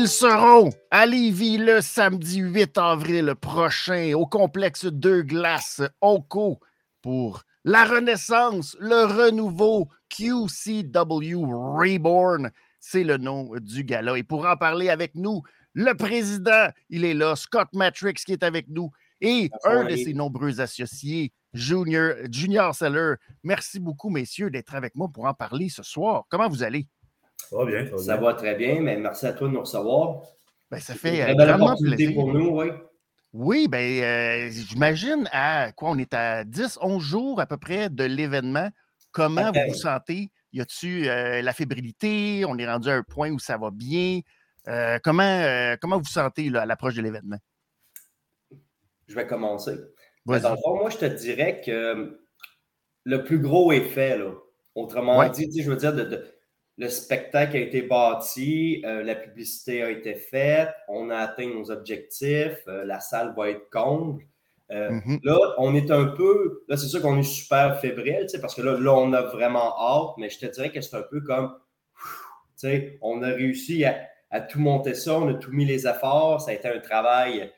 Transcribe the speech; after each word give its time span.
ils 0.00 0.08
seront 0.08 0.70
à 0.90 1.04
Lévis 1.04 1.58
le 1.58 1.82
samedi 1.82 2.38
8 2.38 2.78
avril 2.78 3.34
prochain 3.38 4.14
au 4.14 4.24
complexe 4.24 4.86
Deux 4.86 5.20
Glaces 5.20 5.82
Onco 6.00 6.58
pour 7.02 7.42
la 7.64 7.84
renaissance, 7.84 8.78
le 8.80 9.04
renouveau 9.04 9.90
QCW 10.08 11.44
Reborn. 11.44 12.50
C'est 12.78 13.04
le 13.04 13.18
nom 13.18 13.50
du 13.60 13.84
gala. 13.84 14.16
Et 14.16 14.22
pour 14.22 14.46
en 14.46 14.56
parler 14.56 14.88
avec 14.88 15.14
nous, 15.14 15.42
le 15.74 15.92
président, 15.92 16.70
il 16.88 17.04
est 17.04 17.12
là, 17.12 17.36
Scott 17.36 17.68
Matrix 17.74 18.14
qui 18.24 18.32
est 18.32 18.42
avec 18.42 18.68
nous 18.68 18.90
et 19.20 19.50
un 19.64 19.84
de 19.84 19.96
ses 19.96 20.14
nombreux 20.14 20.62
associés, 20.62 21.30
Junior, 21.52 22.14
Junior 22.32 22.74
Seller. 22.74 23.16
Merci 23.42 23.78
beaucoup, 23.78 24.08
messieurs, 24.08 24.48
d'être 24.48 24.74
avec 24.74 24.94
moi 24.94 25.10
pour 25.12 25.26
en 25.26 25.34
parler 25.34 25.68
ce 25.68 25.82
soir. 25.82 26.24
Comment 26.30 26.48
vous 26.48 26.62
allez? 26.62 26.86
Ça 27.50 27.56
va 27.56 27.64
bien. 27.64 27.98
Ça 27.98 28.16
va, 28.16 28.34
très 28.34 28.54
bien, 28.54 28.80
mais 28.80 28.96
merci 28.96 29.26
à 29.26 29.32
toi 29.32 29.48
de 29.48 29.54
nous 29.54 29.60
recevoir. 29.60 30.22
Ben, 30.70 30.78
ça 30.78 30.94
fait 30.94 31.28
une 31.28 31.36
belle 31.36 31.50
opportunité 31.50 32.14
pour 32.14 32.32
nous, 32.32 32.60
oui. 32.60 32.66
Oui, 33.32 33.66
ben, 33.66 34.02
euh, 34.02 34.50
j'imagine 34.52 35.28
à 35.32 35.72
quoi 35.72 35.90
on 35.90 35.98
est 35.98 36.14
à 36.14 36.44
10, 36.44 36.78
11 36.80 37.02
jours 37.02 37.40
à 37.40 37.46
peu 37.46 37.56
près 37.56 37.90
de 37.90 38.04
l'événement. 38.04 38.70
Comment 39.10 39.50
vous 39.50 39.60
vous 39.66 39.74
sentez? 39.74 40.30
Y 40.52 40.60
a-tu 40.60 41.08
euh, 41.08 41.42
la 41.42 41.52
fébrilité? 41.52 42.44
On 42.46 42.56
est 42.56 42.68
rendu 42.68 42.88
à 42.88 42.94
un 42.94 43.02
point 43.02 43.32
où 43.32 43.40
ça 43.40 43.58
va 43.58 43.72
bien? 43.72 44.20
Euh, 44.68 45.00
comment, 45.02 45.74
comment 45.80 45.96
vous 45.96 46.04
vous 46.04 46.08
sentez 46.08 46.56
à 46.56 46.66
l'approche 46.66 46.94
de 46.94 47.02
l'événement? 47.02 47.38
Je 49.08 49.14
vais 49.16 49.26
commencer. 49.26 49.74
Ben, 50.24 50.38
dans 50.38 50.50
le 50.50 50.56
fond, 50.62 50.76
moi, 50.76 50.90
je 50.90 50.98
te 50.98 51.04
dirais 51.04 51.60
que 51.66 52.20
le 53.02 53.24
plus 53.24 53.40
gros 53.40 53.72
effet, 53.72 54.16
là, 54.18 54.34
autrement 54.76 55.28
dit, 55.28 55.50
je 55.60 55.68
veux 55.68 55.76
dire, 55.76 55.92
de 55.92 56.04
le 56.80 56.88
spectacle 56.88 57.58
a 57.58 57.60
été 57.60 57.82
bâti, 57.82 58.82
euh, 58.86 59.02
la 59.02 59.14
publicité 59.14 59.82
a 59.82 59.90
été 59.90 60.14
faite, 60.14 60.70
on 60.88 61.10
a 61.10 61.16
atteint 61.16 61.46
nos 61.46 61.70
objectifs, 61.70 62.62
euh, 62.68 62.86
la 62.86 63.00
salle 63.00 63.34
va 63.36 63.50
être 63.50 63.68
comble. 63.68 64.24
Euh, 64.70 64.90
mm-hmm. 64.90 65.20
Là, 65.22 65.38
on 65.58 65.74
est 65.74 65.90
un 65.90 66.06
peu. 66.06 66.64
Là, 66.68 66.78
c'est 66.78 66.86
sûr 66.86 67.02
qu'on 67.02 67.18
est 67.18 67.22
super 67.22 67.78
fébrile, 67.80 68.26
parce 68.40 68.54
que 68.54 68.62
là, 68.62 68.80
là, 68.80 68.94
on 68.94 69.12
a 69.12 69.20
vraiment 69.20 69.78
hâte, 69.78 70.14
mais 70.16 70.30
je 70.30 70.38
te 70.38 70.46
dirais 70.46 70.72
que 70.72 70.80
c'est 70.80 70.96
un 70.96 71.02
peu 71.02 71.20
comme. 71.20 71.54
On 73.02 73.22
a 73.22 73.28
réussi 73.28 73.84
à, 73.84 74.40
tout 74.40 74.60
monter 74.60 74.94
ça, 74.94 75.18
on 75.18 75.28
a 75.28 75.34
tout 75.34 75.50
mis 75.50 75.64
les 75.64 75.86
efforts, 75.86 76.42
ça 76.42 76.50
a 76.50 76.54
été 76.54 76.68
un 76.68 76.78
travail 76.78 77.50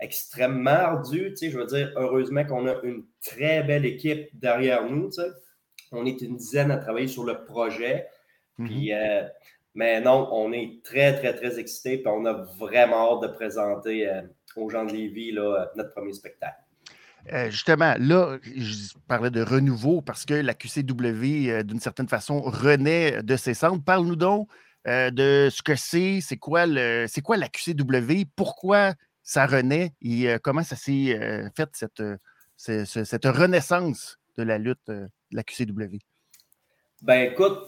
extrêmement 0.00 0.70
ardu. 0.70 1.34
Je 1.40 1.56
veux 1.56 1.66
dire, 1.66 1.92
heureusement 1.96 2.44
qu'on 2.44 2.66
a 2.66 2.80
une 2.82 3.04
très 3.24 3.64
belle 3.64 3.84
équipe 3.84 4.28
derrière 4.34 4.88
nous. 4.88 5.10
On 5.90 6.06
est 6.06 6.20
une 6.20 6.36
dizaine 6.36 6.70
à 6.70 6.76
travailler 6.76 7.08
sur 7.08 7.24
le 7.24 7.44
projet. 7.44 8.06
Puis, 8.64 8.92
mhm. 8.92 8.98
euh, 8.98 9.28
mais 9.74 10.00
non, 10.00 10.28
on 10.32 10.52
est 10.52 10.82
très, 10.82 11.18
très, 11.18 11.34
très 11.34 11.58
excités. 11.58 11.98
Puis 11.98 12.08
on 12.08 12.24
a 12.24 12.32
vraiment 12.58 13.14
hâte 13.14 13.30
de 13.30 13.34
présenter 13.34 14.08
euh, 14.08 14.22
aux 14.56 14.70
gens 14.70 14.84
de 14.84 14.92
Lévis 14.92 15.32
là, 15.32 15.70
notre 15.76 15.92
premier 15.92 16.12
spectacle. 16.12 16.56
Euh, 17.32 17.50
justement, 17.50 17.94
là, 17.98 18.38
je 18.42 18.94
parlais 19.08 19.30
de 19.30 19.42
renouveau 19.42 20.00
parce 20.00 20.24
que 20.24 20.34
la 20.34 20.54
QCW, 20.54 21.64
d'une 21.64 21.80
certaine 21.80 22.08
façon, 22.08 22.40
renaît 22.40 23.22
de 23.22 23.36
ses 23.36 23.54
cendres. 23.54 23.82
Parle-nous 23.82 24.16
donc 24.16 24.48
de 24.86 25.48
ce 25.50 25.62
que 25.62 25.74
c'est, 25.74 26.20
c'est 26.20 26.36
quoi, 26.36 26.64
le, 26.64 27.06
c'est 27.08 27.20
quoi 27.20 27.36
la 27.36 27.48
QCW, 27.48 28.26
pourquoi 28.36 28.94
ça 29.24 29.44
renaît 29.44 29.92
et 30.00 30.28
comment 30.44 30.62
ça 30.62 30.76
s'est 30.76 31.18
fait, 31.56 31.68
cette, 31.72 32.00
cette, 32.56 33.24
renaissance 33.24 34.20
de 34.38 34.44
la 34.44 34.58
lutte 34.58 34.78
de 34.86 35.08
la 35.32 35.42
QCW. 35.42 35.98
Ben 37.02 37.32
écoute, 37.32 37.58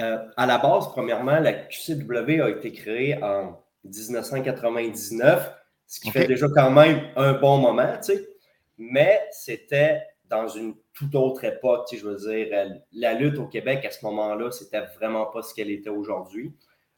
euh, 0.00 0.18
à 0.36 0.46
la 0.46 0.58
base, 0.58 0.88
premièrement, 0.88 1.38
la 1.38 1.52
QCW 1.52 2.40
a 2.42 2.50
été 2.50 2.72
créée 2.72 3.22
en 3.22 3.60
1999, 3.84 5.52
ce 5.86 6.00
qui 6.00 6.10
fait 6.10 6.26
déjà 6.26 6.48
quand 6.48 6.70
même 6.70 7.02
un 7.16 7.34
bon 7.34 7.58
moment, 7.58 7.96
tu 7.98 8.14
sais. 8.14 8.28
Mais 8.76 9.20
c'était 9.30 10.02
dans 10.28 10.48
une 10.48 10.74
toute 10.94 11.14
autre 11.14 11.44
époque, 11.44 11.86
tu 11.88 11.96
sais, 11.96 12.02
je 12.02 12.08
veux 12.08 12.16
dire, 12.16 12.48
euh, 12.52 12.68
la 12.92 13.14
lutte 13.14 13.38
au 13.38 13.46
Québec 13.46 13.84
à 13.84 13.90
ce 13.90 14.04
moment-là, 14.04 14.50
c'était 14.50 14.82
vraiment 14.96 15.26
pas 15.26 15.42
ce 15.42 15.54
qu'elle 15.54 15.70
était 15.70 15.90
aujourd'hui. 15.90 16.52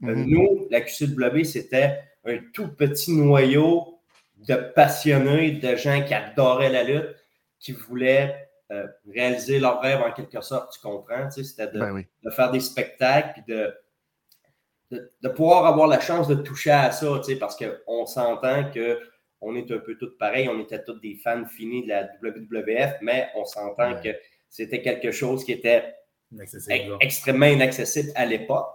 Euh, 0.05 0.15
mhm. 0.15 0.27
Nous, 0.29 0.69
la 0.71 0.81
QCW, 0.81 1.45
c'était 1.45 2.01
un 2.25 2.39
tout 2.53 2.69
petit 2.69 3.13
noyau 3.13 3.99
de 4.49 4.55
passionnés, 4.55 5.53
de 5.53 5.77
gens 5.77 6.03
qui 6.03 6.15
adoraient 6.15 6.71
la 6.71 6.85
lutte, 6.85 7.17
qui 7.59 7.73
voulaient 7.73 8.46
euh, 8.73 8.87
réaliser 9.13 9.59
leur 9.61 9.81
rêve 9.81 10.01
en 10.01 10.13
quelque 10.13 10.41
sorte, 10.41 10.73
tu 10.73 10.81
comprends? 10.81 11.31
C'était 11.31 11.69
ben 11.69 12.05
de, 12.25 12.31
faire 12.31 12.51
des 12.51 12.61
spectacles 12.61 13.35
puis 13.35 13.55
de, 13.55 13.73
de, 14.91 15.29
pouvoir 15.29 15.67
avoir 15.67 15.87
la 15.87 16.01
chance 16.01 16.27
de 16.29 16.35
toucher 16.35 16.73
à 16.73 16.91
ça, 16.91 17.07
parce 17.39 17.57
qu'on 17.57 18.07
s'entend 18.07 18.65
qu'on 18.73 19.55
est 19.55 19.71
un 19.71 19.79
peu 19.79 19.97
tous 19.97 20.17
pareils, 20.19 20.49
on 20.49 20.61
était 20.61 20.83
tous 20.83 20.99
des 21.01 21.17
fans 21.23 21.45
finis 21.47 21.85
de 21.85 21.89
la 21.89 22.09
WWF, 22.23 22.97
mais 23.03 23.29
on 23.37 23.45
s'entend 23.45 24.01
que 24.01 24.11
c'était 24.49 24.83
quelque 24.83 25.11
chose 25.11 25.45
qui 25.45 25.53
était 25.53 25.95
extrêmement 27.01 27.47
inaccessible 27.47 28.11
à 28.15 28.27
l'époque. 28.27 28.69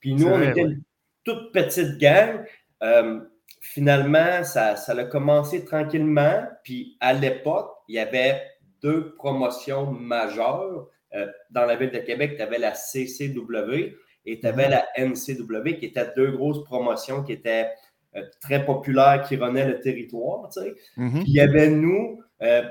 Puis 0.00 0.14
nous, 0.14 0.28
on 0.28 0.42
était 0.42 0.62
une 0.62 0.82
toute 1.24 1.52
petite 1.52 1.98
gang. 1.98 2.44
Euh, 2.82 3.20
finalement, 3.60 4.42
ça, 4.44 4.76
ça 4.76 4.92
a 4.92 5.04
commencé 5.04 5.64
tranquillement. 5.64 6.46
Puis 6.64 6.96
à 7.00 7.12
l'époque, 7.12 7.70
il 7.88 7.96
y 7.96 7.98
avait 7.98 8.42
deux 8.82 9.14
promotions 9.14 9.90
majeures. 9.90 10.88
Euh, 11.14 11.26
dans 11.50 11.64
la 11.64 11.76
ville 11.76 11.90
de 11.90 11.98
Québec, 11.98 12.36
tu 12.36 12.42
avais 12.42 12.58
la 12.58 12.74
CCW 12.74 13.96
et 14.26 14.40
tu 14.40 14.46
avais 14.46 14.66
mhm. 14.66 14.70
la 14.70 14.86
NCW, 14.96 15.78
qui 15.78 15.86
étaient 15.86 16.12
deux 16.14 16.30
grosses 16.32 16.62
promotions 16.64 17.22
qui 17.22 17.32
étaient 17.32 17.68
euh, 18.14 18.22
très 18.40 18.64
populaires, 18.64 19.24
qui 19.26 19.36
renaient 19.36 19.66
le 19.66 19.80
territoire. 19.80 20.48
Tu 20.50 20.60
sais. 20.60 20.74
Mhm. 20.96 21.22
Puis 21.22 21.30
il 21.30 21.34
y 21.34 21.40
avait 21.40 21.68
nous, 21.68 22.22
euh, 22.42 22.62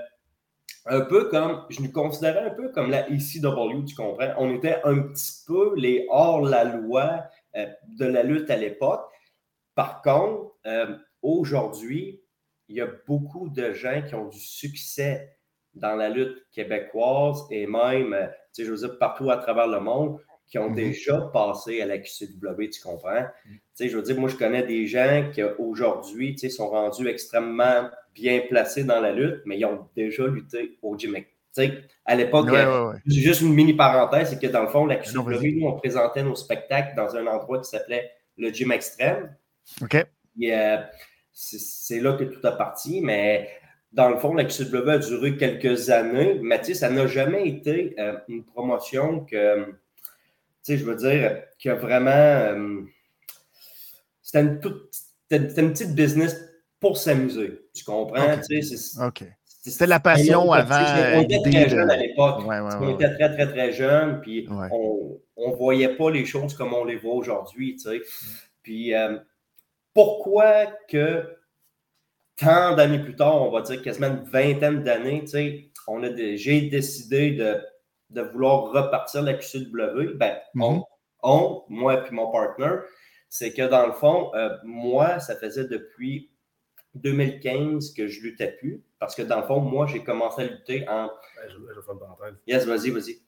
un 0.86 1.02
peu 1.02 1.30
comme, 1.30 1.66
je 1.70 1.82
nous 1.82 1.92
considérais 1.92 2.46
un 2.46 2.52
peu 2.52 2.70
comme 2.70 2.90
la 2.90 3.10
ECW, 3.10 3.86
tu 3.86 3.96
comprends? 3.96 4.34
On 4.38 4.54
était 4.56 4.78
un 4.84 5.00
petit 5.00 5.44
peu 5.46 5.74
les 5.76 6.06
hors-la-loi 6.10 7.26
de 7.88 8.06
la 8.06 8.24
lutte 8.24 8.50
à 8.50 8.56
l'époque. 8.56 9.06
Par 9.76 10.02
contre, 10.02 10.54
aujourd'hui, 11.22 12.22
il 12.70 12.78
y 12.78 12.82
a 12.82 12.88
beaucoup 13.08 13.50
de 13.50 13.74
gens 13.74 14.02
qui 14.08 14.16
ont 14.16 14.28
du 14.28 14.40
succès 14.40 15.39
dans 15.76 15.96
la 15.96 16.10
lutte 16.10 16.46
québécoise 16.52 17.44
et 17.52 17.68
même, 17.68 18.14
euh, 18.14 18.28
tu 18.54 18.64
sais, 18.64 18.66
je 18.66 18.72
veux 18.72 18.78
dire, 18.78 18.98
partout 18.98 19.30
à 19.30 19.38
travers 19.38 19.68
le 19.68 19.80
monde 19.80 20.20
qui 20.48 20.58
ont 20.58 20.70
mhm. 20.70 20.76
déjà 20.76 21.22
passé 21.32 21.82
à 21.82 21.86
la 21.86 22.00
QCW, 22.00 22.70
tu 22.72 22.82
comprends? 22.82 23.24
Tu 23.46 23.62
sais, 23.76 23.90
je 23.90 23.98
veux 23.98 24.04
dire, 24.04 24.20
moi, 24.20 24.30
je 24.30 24.36
connais 24.36 24.64
des 24.64 24.88
gens 24.88 25.30
qui 25.32 25.44
aujourd'hui, 25.44 26.34
tu 26.34 26.40
sais, 26.40 26.50
sont 26.50 26.70
rendus 26.70 27.08
extrêmement 27.08 27.90
bien 28.16 28.42
placés 28.50 28.84
dans 28.84 29.00
la 29.00 29.12
lutte, 29.12 29.42
mais 29.46 29.60
ils 29.60 29.66
ont 29.66 29.88
déjà 29.96 30.26
lutté 30.26 30.78
au 30.82 30.98
gym. 30.98 31.16
Tu 31.16 31.26
sais, 31.52 31.84
à 32.06 32.16
l'époque, 32.16 32.50
euh, 32.50 32.94
juste 33.06 33.42
une 33.42 33.54
mini 33.54 33.74
parenthèse, 33.74 34.30
c'est 34.30 34.40
que 34.40 34.52
dans 34.52 34.64
le 34.64 34.70
fond, 34.70 34.86
la 34.86 34.96
QCW, 34.96 35.60
nous, 35.60 35.68
on 35.68 35.74
présentait 35.74 36.24
nos 36.24 36.36
spectacles 36.36 36.96
dans 36.96 37.16
un 37.16 37.28
endroit 37.28 37.60
qui 37.60 37.70
s'appelait 37.70 38.12
le 38.38 38.52
Gym 38.52 38.72
Extrême. 38.72 39.36
OK. 39.82 39.96
Et, 40.42 40.54
euh, 40.54 40.78
c'est 41.32 42.00
là 42.00 42.14
que 42.14 42.26
tout 42.26 42.46
a 42.46 42.52
parti, 42.52 43.02
mais 43.02 43.50
dans 43.92 44.10
le 44.10 44.18
fond, 44.18 44.34
la 44.34 44.46
QCW 44.46 44.90
a 44.90 44.98
duré 45.00 45.38
quelques 45.38 45.90
années, 45.90 46.40
mais 46.42 46.64
ça 46.64 46.90
n'a 46.90 47.08
jamais 47.08 47.48
été 47.48 47.96
euh, 48.00 48.18
une 48.28 48.44
promotion 48.44 49.22
que, 49.22 49.66
tu 49.66 49.72
sais, 50.62 50.78
je 50.78 50.86
veux 50.86 50.96
dire, 50.96 51.44
qui 51.58 51.70
a 51.70 51.76
vraiment. 51.76 52.10
Euh, 52.12 52.82
c'était 54.22 54.42
une, 54.42 54.62
une, 55.32 55.72
petite 55.72 55.96
business 55.96 56.38
pour 56.80 56.98
s'amuser. 56.98 57.62
Tu 57.74 57.84
comprends? 57.84 58.36
OK. 59.06 59.24
C'était 59.46 59.88
la 59.88 60.00
passion 60.00 60.52
avant. 60.52 60.86
On 61.16 61.22
était 61.22 61.50
très 61.50 61.70
jeunes 61.70 61.92
à 61.92 61.98
l'époque. 61.98 62.44
on 62.46 62.96
était 62.96 63.14
très, 63.16 63.34
très, 63.34 63.48
très 63.48 63.74
jeunes, 63.74 64.22
puis 64.22 64.48
on 64.50 65.52
ne 65.52 65.56
voyait 65.56 65.96
pas 65.96 66.12
les 66.12 66.26
choses 66.26 66.54
comme 66.54 66.74
on 66.74 66.86
les 66.86 66.96
voit 66.96 67.14
aujourd'hui. 67.14 67.76
Tu 67.76 67.90
sais. 67.90 67.98
Mm. 67.98 68.02
Puis 68.64 68.94
euh, 68.94 69.18
pourquoi 69.94 70.68
que 70.88 71.39
tant 72.40 72.76
d'années 72.76 73.00
plus 73.00 73.16
tard, 73.16 73.42
on 73.42 73.52
va 73.52 73.62
dire 73.62 73.82
quasiment 73.82 74.08
une 74.08 74.24
vingtaine 74.24 74.84
d'années, 74.84 75.26
on 75.88 76.04
a 76.04 76.16
j'ai 76.36 76.70
décidé 76.70 77.32
de, 77.32 78.22
vouloir 78.22 78.72
repartir 78.72 79.24
la 79.24 79.34
QCW. 79.34 80.16
Ben, 80.16 80.38
mhm. 80.56 80.82
on, 81.24 81.64
moi 81.70 82.08
et 82.08 82.12
mon 82.12 82.32
partner, 82.32 82.78
c'est 83.28 83.54
que 83.54 83.68
dans 83.68 83.86
le 83.86 83.94
fond, 83.94 84.32
euh, 84.36 84.56
moi, 84.64 85.20
ça 85.20 85.36
faisait 85.36 85.66
depuis 85.66 86.32
2015 86.96 87.94
que 87.94 88.08
je 88.08 88.22
luttais 88.22 88.54
plus. 88.54 88.84
Parce 89.00 89.16
que 89.16 89.22
dans 89.22 89.40
le 89.40 89.46
fond, 89.46 89.60
moi, 89.62 89.86
j'ai 89.88 90.04
commencé 90.04 90.42
à 90.42 90.46
lutter 90.46 90.88
en. 90.90 91.10
je, 91.48 91.58
vais 91.58 91.82
faire 91.82 91.94
une 91.94 92.00
parenthèse. 92.00 92.34
Yes, 92.48 92.66
vas-y, 92.66 92.90
vas-y. 92.90 93.20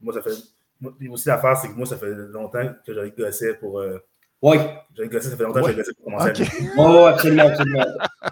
Moi, 0.00 0.14
ça 0.14 0.22
fait. 0.22 1.08
aussi, 1.08 1.28
l'affaire, 1.28 1.56
c'est 1.56 1.68
que 1.68 1.74
moi, 1.74 1.86
ça 1.86 1.98
fait 1.98 2.12
longtemps 2.12 2.74
que 2.84 2.94
j'avais 2.94 3.10
gossé 3.10 3.54
pour. 3.54 3.80
Euh, 3.80 3.98
oui. 4.42 4.56
J'ai 4.96 5.08
gossé, 5.08 5.30
ça 5.30 5.36
fait 5.36 5.44
longtemps 5.44 5.62
que 5.62 5.68
j'ai 5.68 5.76
gossé 5.76 5.94
pour 5.94 6.04
commencer 6.04 6.30
okay. 6.30 6.42
à 6.42 6.72
Oh, 6.78 7.04
absolument, 7.06 7.46
absolument. 7.46 7.84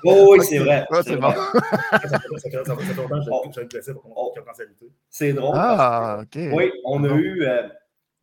Oh, 0.04 0.34
oui, 0.36 0.44
c'est 0.44 0.58
vrai. 0.58 0.86
c'est 1.04 1.16
bon. 1.16 1.30
ça, 1.30 2.18
fait, 2.40 2.94
longtemps 2.94 3.48
que 3.48 3.54
j'ai 3.54 3.66
gossé 3.66 3.94
pour 3.94 4.02
commencer 4.34 4.62
à 4.62 4.64
lutter. 4.66 4.90
C'est 5.08 5.32
drôle. 5.32 5.54
Ah, 5.56 6.20
OK. 6.22 6.40
Oui, 6.52 6.72
on 6.84 7.04
a 7.04 7.14
eu 7.14 7.42
euh, 7.42 7.68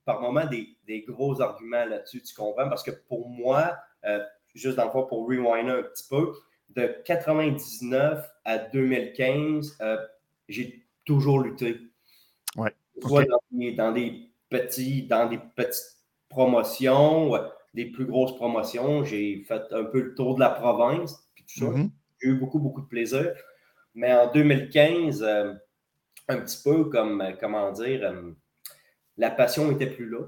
par 0.03 0.21
moments 0.21 0.45
des, 0.45 0.67
des, 0.85 1.01
gros 1.01 1.41
arguments 1.41 1.85
là-dessus, 1.85 2.21
tu 2.21 2.35
comprends? 2.35 2.69
Parce 2.69 2.83
que 2.83 2.91
pour 2.91 3.29
moi, 3.29 3.77
euh, 4.05 4.19
juste 4.53 4.77
dans 4.77 4.85
le 4.85 4.91
fond 4.91 5.05
pour 5.05 5.27
rewinder 5.27 5.71
un 5.71 5.83
petit 5.83 6.07
peu, 6.09 6.31
de 6.69 6.95
99 7.05 8.29
à 8.43 8.57
2015, 8.57 9.77
euh, 9.81 9.97
j'ai 10.49 10.85
toujours 11.05 11.39
lutté. 11.39 11.79
Ouais. 12.55 12.73
Soit 13.01 13.25
dans, 13.25 13.39
des, 13.51 13.71
dans, 13.73 13.91
des, 13.91 14.29
petits, 14.49 15.03
dans 15.03 15.27
des 15.27 15.39
petites 15.55 15.97
promotions, 16.29 17.33
des 17.75 17.85
plus 17.85 18.05
grosses 18.05 18.35
promotions. 18.35 19.03
J'ai 19.03 19.43
fait 19.47 19.61
un 19.71 19.83
peu 19.83 20.01
le 20.01 20.15
tour 20.15 20.35
de 20.35 20.39
la 20.39 20.49
province, 20.49 21.29
puis 21.35 21.43
tout 21.43 21.59
ça. 21.59 21.71
Mhm. 21.71 21.91
J'ai 22.21 22.29
eu 22.29 22.35
beaucoup, 22.35 22.59
beaucoup 22.59 22.81
de 22.81 22.87
plaisir. 22.87 23.33
Mais 23.93 24.13
en 24.13 24.31
2015, 24.31 25.21
euh, 25.21 25.53
un 26.27 26.37
petit 26.37 26.61
peu 26.63 26.85
comme, 26.85 27.21
euh, 27.21 27.31
comment 27.39 27.71
dire, 27.71 28.01
euh, 28.03 28.31
la 29.17 29.29
passion 29.29 29.69
n'était 29.69 29.87
plus 29.89 30.09
là. 30.09 30.19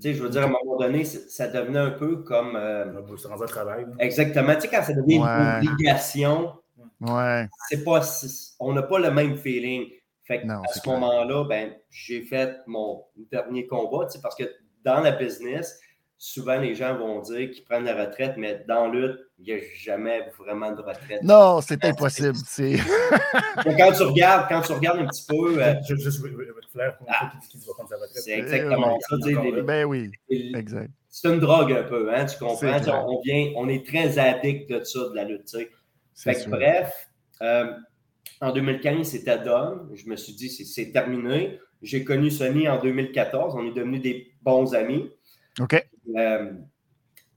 Tu 0.00 0.02
sais, 0.02 0.14
je 0.14 0.22
veux 0.22 0.28
dire, 0.28 0.42
à 0.42 0.44
un 0.44 0.48
moment 0.48 0.76
donné, 0.76 1.04
ça 1.04 1.48
devenait 1.48 1.78
un 1.78 1.90
peu 1.90 2.18
comme. 2.18 2.54
Euh, 2.54 2.84
un 2.86 3.46
travail. 3.46 3.86
Exactement. 3.98 4.54
Tu 4.54 4.62
sais, 4.62 4.68
quand 4.68 4.82
ça 4.82 4.92
devient 4.92 5.18
Ouais. 5.18 5.62
une 5.62 5.68
obligation, 5.70 6.52
Ouais. 7.00 7.46
c'est 7.68 7.82
pas, 7.84 8.00
on 8.60 8.72
n'a 8.72 8.82
pas 8.82 8.98
le 8.98 9.10
même 9.10 9.36
feeling. 9.36 9.88
Fait 10.24 10.42
que 10.42 10.46
Non, 10.46 10.62
à 10.62 10.68
ce 10.68 10.86
moment-là, 10.88 11.44
ben, 11.44 11.74
j'ai 11.90 12.22
fait 12.22 12.58
mon 12.66 13.04
dernier 13.32 13.66
combat, 13.66 14.06
tu 14.06 14.12
sais, 14.12 14.20
parce 14.22 14.36
que 14.36 14.44
dans 14.84 15.00
la 15.00 15.12
business, 15.12 15.80
souvent 16.18 16.58
les 16.58 16.74
gens 16.74 16.96
vont 16.96 17.20
dire 17.20 17.50
qu'ils 17.50 17.64
prennent 17.64 17.84
la 17.84 17.94
retraite, 18.06 18.34
mais 18.36 18.64
dans 18.66 18.88
lutte, 18.88 19.18
il 19.38 19.44
n'y 19.44 19.52
a 19.52 19.62
jamais 19.76 20.22
vraiment 20.36 20.72
de 20.72 20.82
retraite. 20.82 21.22
Non, 21.22 21.60
c'est 21.60 21.84
impossible. 21.84 22.34
C'est... 22.44 22.72
Donc, 23.64 23.76
quand 23.78 23.92
tu 23.92 24.02
regardes, 24.02 24.48
quand 24.48 24.60
tu 24.62 24.72
regardes 24.72 24.98
un 24.98 25.06
petit 25.06 25.24
peu, 25.28 25.62
euh, 25.62 25.74
Flair, 26.72 26.98
Ah. 27.08 27.32
qui, 27.50 27.56
qui 27.58 27.66
va 27.66 27.72
prendre 27.74 27.88
sa 27.88 27.94
retraite. 27.96 28.22
c'est 28.24 28.38
exactement 28.38 28.94
oui. 28.94 29.00
ça. 29.08 29.16
les-. 29.26 29.62
Ben 29.62 29.84
oui, 29.84 30.10
exact. 30.28 30.90
c'est 31.08 31.28
une 31.28 31.38
drogue 31.40 31.72
un 31.72 31.84
peu, 31.84 32.12
hein, 32.12 32.26
tu 32.26 32.36
comprends? 32.38 32.80
Tu. 32.80 32.90
On, 32.90 33.20
vient, 33.24 33.52
on 33.56 33.68
est 33.68 33.86
très 33.86 34.18
addict 34.18 34.70
de 34.70 34.82
ça, 34.84 35.08
de 35.08 35.14
la 35.14 35.24
lutte. 35.24 35.48
Fait 36.16 36.34
que 36.34 36.50
bref, 36.50 37.08
euh, 37.42 37.72
en 38.40 38.52
2015, 38.52 39.06
c'était 39.06 39.38
done. 39.38 39.88
Je 39.94 40.06
me 40.08 40.16
suis 40.16 40.32
dit, 40.34 40.48
c'est- 40.50 40.64
c'est 40.64 40.90
terminé. 40.90 41.60
J'ai 41.80 42.02
connu 42.02 42.28
Sonny 42.30 42.68
en 42.68 42.80
2014. 42.82 43.54
On 43.56 43.64
est 43.66 43.72
devenus 43.72 44.02
des 44.02 44.32
bons 44.42 44.74
amis. 44.74 45.10
OK. 45.60 45.87
Euh, 46.16 46.52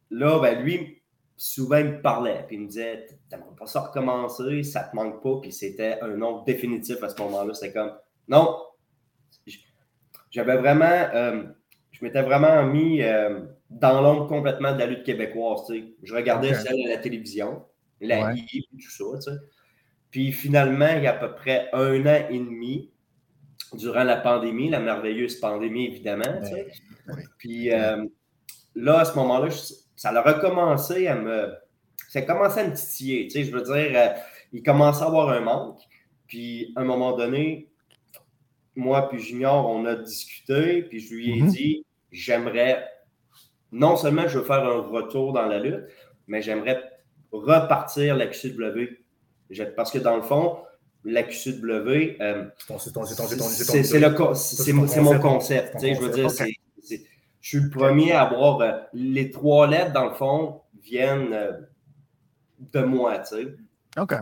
là, 0.10 0.40
ben, 0.40 0.64
lui, 0.64 1.02
souvent, 1.38 1.78
il 1.78 1.86
me 1.86 2.02
parlait. 2.02 2.46
Puis 2.48 2.58
il 2.58 2.64
me 2.64 2.68
disait, 2.68 3.08
t'aimerais 3.30 3.56
pas 3.58 3.66
ça 3.66 3.82
recommencer, 3.82 4.64
ça 4.64 4.84
te 4.84 4.96
manque 4.96 5.22
pas. 5.24 5.40
Puis 5.42 5.52
c'était 5.52 6.00
un 6.02 6.16
nom 6.16 6.44
définitif 6.44 7.02
à 7.04 7.10
ce 7.10 7.22
moment-là. 7.22 7.54
C'était 7.54 7.74
comme, 7.74 7.94
non. 8.28 8.58
J'avais 10.30 10.56
vraiment, 10.56 10.86
euh, 11.14 11.44
je 11.92 12.06
m'étais 12.06 12.22
vraiment 12.22 12.64
mis 12.66 13.02
euh, 13.02 13.42
dans 13.70 14.02
l'ombre 14.02 14.28
complètement 14.28 14.74
de 14.74 14.80
la 14.80 14.86
lutte 14.86 15.04
québécoise. 15.04 15.72
Je 16.04 16.16
regardais 16.16 16.52
Ok. 16.52 16.62
celle 16.62 16.86
à 16.86 16.90
la 16.90 16.98
télévision, 16.98 17.66
la 18.00 18.28
Ouais. 18.28 18.36
I, 18.54 18.68
tout 18.72 19.20
ça. 19.20 19.32
Puis 20.10 20.32
finalement, 20.32 20.90
il 20.96 21.04
y 21.04 21.08
a 21.08 21.12
à 21.16 21.18
peu 21.18 21.34
près 21.36 21.70
un 21.74 22.06
an 22.06 22.28
et 22.30 22.38
demi, 22.38 22.92
durant 23.74 24.04
la 24.04 24.18
pandémie, 24.18 24.70
la 24.70 24.80
merveilleuse 24.80 25.40
pandémie, 25.40 25.88
évidemment. 25.88 26.40
Puis 27.38 27.74
euh, 27.74 28.06
là, 28.76 29.00
à 29.00 29.06
ce 29.06 29.16
moment-là, 29.16 29.50
ça 29.96 30.10
a 30.10 30.22
recommencé 30.22 31.08
à 31.08 31.16
me. 31.16 31.54
Ça 32.10 32.20
a 32.20 32.22
commencé 32.24 32.60
à 32.60 32.68
me 32.68 32.76
titiller. 32.76 33.28
Tu 33.28 33.32
sais, 33.32 33.44
je 33.46 33.52
veux 33.52 33.62
dire, 33.62 33.92
euh, 33.96 34.08
il 34.52 34.64
commençait 34.64 35.04
à 35.04 35.08
avoir 35.08 35.30
un 35.30 35.40
manque. 35.40 35.80
Puis 36.28 36.74
à 36.76 36.82
un 36.82 36.84
moment 36.86 37.16
donné, 37.16 37.70
moi 38.76 39.08
puis 39.10 39.20
Junior, 39.20 39.68
on 39.70 39.86
a 39.86 39.96
discuté, 39.96 40.84
puis 40.84 41.00
je 41.00 41.14
lui 41.14 41.38
ai 41.38 41.42
Mhm. 41.42 41.50
dit 41.50 41.86
j'aimerais. 42.12 42.86
Non 43.72 43.96
seulement 43.96 44.28
je 44.28 44.40
veux 44.40 44.46
faire 44.46 44.64
un 44.66 44.82
retour 44.82 45.32
dans 45.34 45.46
la 45.46 45.60
lutte, 45.60 45.86
mais 46.28 46.42
j'aimerais 46.42 46.82
repartir 47.32 48.16
la 48.18 48.28
QCW. 48.28 48.98
Parce 49.76 49.92
que 49.92 50.00
dans 50.00 50.16
le 50.16 50.22
fond, 50.22 50.58
la 51.04 51.24
QCW, 51.24 52.18
euh, 52.22 52.46
C'est 54.36 54.74
mon 55.02 55.20
concept. 55.20 55.76
Je 55.96 56.00
veux 56.00 56.10
dire, 56.14 56.24
concept. 56.26 56.52
Je 57.42 57.58
suis 57.58 57.60
le 57.66 57.70
premier 57.70 58.12
à 58.12 58.24
avoir 58.24 58.62
euh, 58.62 58.80
les 58.94 59.32
trois 59.32 59.68
lettres, 59.68 59.94
dans 59.94 60.06
le 60.06 60.14
fond, 60.14 60.62
viennent 60.82 61.34
euh, 61.34 61.52
de 62.60 62.82
moi. 62.82 63.20
tu 63.20 63.36
sais. 63.36 63.56
OK. 64.00 64.14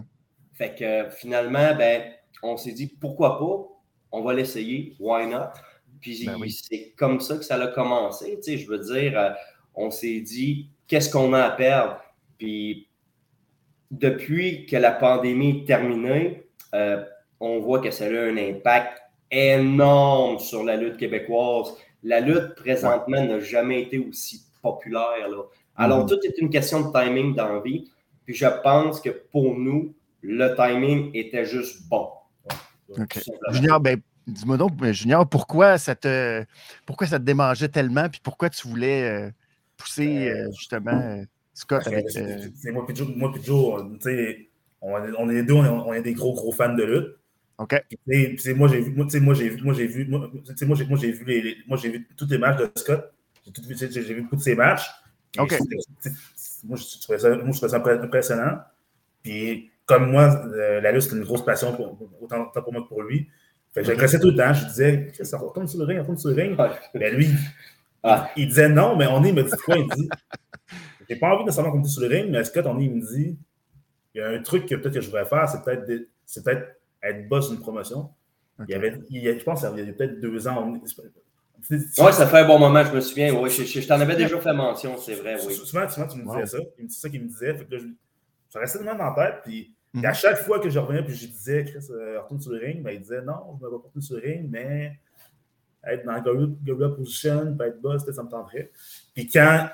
Fait 0.53 0.75
que 0.75 0.83
euh, 0.83 1.09
finalement, 1.09 1.75
ben, 1.75 2.03
on 2.43 2.57
s'est 2.57 2.71
dit 2.71 2.87
pourquoi 2.87 3.37
pas, 3.37 3.67
on 4.11 4.21
va 4.21 4.33
l'essayer, 4.33 4.95
why 4.99 5.27
not? 5.27 5.51
Puis 6.01 6.25
Ben 6.25 6.37
oui. 6.39 6.49
c'est 6.51 6.93
comme 6.97 7.19
ça 7.19 7.37
que 7.37 7.43
ça 7.43 7.55
a 7.61 7.67
commencé. 7.67 8.37
tu 8.37 8.51
sais, 8.51 8.57
Je 8.57 8.67
veux 8.69 8.79
dire, 8.79 9.35
on 9.75 9.91
s'est 9.91 10.21
dit 10.21 10.69
qu'est-ce 10.87 11.09
qu'on 11.09 11.33
a 11.33 11.43
à 11.43 11.51
perdre? 11.51 11.99
Puis 12.37 12.89
depuis 13.91 14.65
que 14.65 14.75
la 14.77 14.91
pandémie 14.91 15.61
est 15.61 15.67
terminée, 15.67 16.47
euh, 16.73 17.03
on 17.39 17.59
voit 17.59 17.79
que 17.79 17.91
ça 17.91 18.05
a 18.05 18.09
eu 18.09 18.17
un 18.17 18.37
impact 18.37 19.01
énorme 19.31 20.39
sur 20.39 20.63
la 20.63 20.75
lutte 20.75 20.97
québécoise. 20.97 21.73
La 22.03 22.19
lutte 22.21 22.55
présentement 22.55 23.23
n'a 23.25 23.39
jamais 23.39 23.81
été 23.83 23.97
aussi 23.99 24.43
populaire. 24.61 25.27
Là. 25.29 25.43
Alors, 25.75 26.05
tout 26.05 26.19
est 26.23 26.37
une 26.39 26.49
question 26.49 26.89
de 26.89 26.91
timing 26.97 27.35
dans 27.35 27.53
la 27.53 27.59
vie. 27.61 27.91
Puis 28.25 28.35
je 28.35 28.45
pense 28.63 29.01
que 29.01 29.09
pour 29.09 29.57
nous, 29.57 29.93
le 30.21 30.53
timing 30.55 31.11
était 31.13 31.45
juste 31.45 31.87
bon. 31.89 32.09
Junior, 33.51 33.79
ben, 33.79 33.99
dis-moi 34.27 34.57
donc, 34.57 34.83
Junior, 34.91 35.27
pourquoi 35.27 35.77
ça 35.77 35.95
te 35.95 36.43
pourquoi 36.85 37.07
ça 37.07 37.19
te 37.19 37.23
démangeait 37.23 37.69
tellement, 37.69 38.09
puis 38.09 38.19
pourquoi 38.23 38.49
tu 38.49 38.67
voulais 38.67 39.03
euh, 39.03 39.29
pousser 39.77 40.29
euh, 40.29 40.49
justement 40.57 40.91
euh, 40.93 41.23
Scott 41.53 41.85
avec. 41.87 42.09
C'est- 42.09 42.67
euh, 42.67 42.71
moi 42.73 43.31
Joe, 43.43 43.81
on, 43.81 43.89
tu 43.95 44.01
sais, 44.01 44.49
on, 44.81 44.97
est- 44.97 45.11
on 45.17 45.29
est 45.29 45.33
les 45.33 45.43
deux, 45.43 45.53
on 45.53 45.63
est, 45.65 45.69
on 45.69 45.93
est 45.93 46.01
des 46.01 46.13
gros, 46.13 46.33
gros 46.33 46.51
fans 46.51 46.73
de 46.73 46.83
lutte. 46.83 47.15
OK. 47.59 47.75
Puis, 47.89 47.97
tu 47.97 48.13
sais, 48.13 48.27
puis, 48.27 48.35
tu 48.37 48.41
sais, 48.43 48.53
moi, 48.53 48.67
j'ai 48.69 48.79
vu, 48.79 48.91
moi, 48.91 49.05
moi, 49.21 49.33
j'ai 49.35 49.49
vu, 49.49 49.61
moi, 49.61 49.73
j'ai 49.73 49.85
vu, 49.87 50.05
moi, 50.09 50.29
moi, 50.31 50.97
j'ai, 50.97 51.11
les, 51.25 51.41
les- 51.41 51.57
moi, 51.67 51.77
j'ai 51.77 51.89
vu 51.89 52.07
tous 52.17 52.27
les 52.29 52.37
matchs 52.37 52.57
de 52.57 52.71
Scott. 52.75 53.13
J'ai, 53.45 53.61
vu- 53.67 53.75
j'ai, 53.77 53.91
j'ai 53.91 54.13
vu 54.13 54.21
beaucoup 54.21 54.37
de 54.37 54.41
ses 54.41 54.55
matchs. 54.55 54.89
OK. 55.37 55.53
Moi, 56.63 56.77
je 56.77 56.99
trouvais 57.01 57.19
ça, 57.19 57.29
moi, 57.35 57.51
je 57.51 57.57
trouvais 57.59 57.69
ça 57.69 57.77
impressionnant. 58.03 58.59
Puis, 59.21 59.69
comme 59.85 60.09
moi, 60.11 60.41
euh, 60.47 60.79
la 60.81 60.91
lutte, 60.91 61.01
c'est 61.03 61.15
une 61.15 61.23
grosse 61.23 61.43
passion, 61.43 61.75
pour, 61.75 61.97
autant, 62.21 62.47
autant 62.47 62.61
pour 62.61 62.73
moi 62.73 62.81
que 62.83 62.87
pour 62.87 63.01
lui. 63.03 63.27
Fait 63.73 63.81
que 63.81 63.87
je 63.87 63.91
le 63.91 63.97
connaissais 63.97 64.19
tout 64.19 64.31
le 64.31 64.35
temps. 64.37 64.53
Je 64.53 64.65
disais, 64.65 65.07
Chris, 65.13 65.29
on 65.33 65.37
retourne 65.47 65.67
sur 65.67 65.79
le 65.79 65.85
ring, 65.85 65.99
on 65.99 66.01
retourne 66.01 66.17
sur 66.17 66.29
le 66.29 66.35
ring. 66.35 66.57
Mais 66.95 67.11
lui, 67.11 67.27
Ah. 68.03 68.29
il 68.37 68.47
disait 68.47 68.69
non, 68.69 68.95
mais 68.95 69.05
on 69.07 69.23
est, 69.23 69.29
il 69.29 69.35
me 69.35 69.43
dit 69.43 69.51
quoi? 69.65 69.75
Il 69.77 69.87
dit, 69.89 70.09
j'ai 71.09 71.15
pas 71.17 71.33
envie 71.33 71.43
nécessairement 71.43 71.71
qu'on 71.71 71.79
me 71.79 71.83
dise 71.83 71.93
sur 71.93 72.01
le 72.01 72.07
ring, 72.07 72.29
mais 72.31 72.43
Scott, 72.45 72.65
on 72.65 72.79
est, 72.79 72.85
il 72.85 72.95
me 72.95 73.01
dit, 73.01 73.37
il 74.15 74.17
y 74.17 74.21
a 74.21 74.29
un 74.29 74.41
truc 74.41 74.65
que 74.65 74.75
peut-être 74.75 74.93
que 74.95 75.01
je 75.01 75.07
voudrais 75.07 75.25
faire, 75.25 75.47
c'est 75.49 75.63
peut-être, 75.63 76.07
c'est 76.25 76.43
peut-être 76.43 76.78
être 77.03 77.27
boss 77.27 77.49
d'une 77.49 77.59
promotion. 77.59 78.09
Il 78.67 78.71
y 78.71 78.73
avait, 78.75 78.99
il 79.09 79.23
y 79.23 79.29
a- 79.29 79.37
je 79.37 79.43
pense 79.43 79.61
qu'il 79.65 79.85
y 79.85 79.89
a 79.89 79.93
peut-être 79.93 80.19
deux 80.19 80.47
ans. 80.47 80.79
Ouais, 81.69 82.11
ça 82.11 82.27
fait 82.27 82.39
un 82.39 82.47
bon 82.47 82.57
moment, 82.59 82.83
je 82.83 82.93
me 82.93 83.01
souviens. 83.01 83.33
Ouais, 83.33 83.49
je, 83.49 83.63
je- 83.63 83.81
je 83.81 83.87
t'en 83.87 83.99
avais 83.99 84.15
déjà 84.15 84.39
fait 84.39 84.53
mention, 84.53 84.97
c'est 84.97 85.15
vrai, 85.15 85.35
oui. 85.45 85.53
Souvent, 85.53 85.87
souvent, 85.89 86.07
tu 86.07 86.17
me 86.17 86.23
disais 86.23 86.39
Wow. 86.39 86.45
ça. 86.45 86.57
Il 86.77 86.83
me 86.83 86.87
disait 86.87 87.01
ça 87.01 87.09
qu'il 87.09 87.21
me 87.23 87.27
disait. 87.27 87.53
Fait 87.55 87.65
que 87.65 87.75
là, 87.75 87.81
je, 87.81 87.87
ça 88.49 88.59
restait 88.59 88.79
de 88.79 88.83
même 88.85 88.99
en 89.01 89.13
tête. 89.13 89.35
Puis, 89.43 89.75
Mhm. 89.93 90.05
à 90.05 90.13
chaque 90.13 90.37
fois 90.37 90.59
que 90.59 90.69
je 90.69 90.79
revenais, 90.79 91.03
puis 91.03 91.15
je 91.15 91.27
disais, 91.27 91.65
Chris, 91.65 91.85
euh, 91.91 92.21
retourne 92.21 92.39
sur 92.41 92.51
le 92.51 92.59
ring, 92.59 92.81
ben, 92.83 92.91
il 92.91 93.01
disait, 93.01 93.21
non, 93.21 93.57
je 93.59 93.65
ne 93.65 93.69
vais 93.69 93.77
pas 93.77 93.83
retourner 93.83 94.01
sur 94.05 94.15
le 94.17 94.21
ring, 94.21 94.47
mais 94.49 94.99
être 95.83 96.05
dans 96.05 96.13
la 96.13 96.89
position, 96.89 97.55
puis 97.57 97.67
être 97.67 97.81
boss, 97.81 98.03
peut-être 98.03 98.15
ça 98.15 98.23
me 98.23 98.29
tenterait. 98.29 98.71
Puis 99.15 99.27
quand 99.27 99.67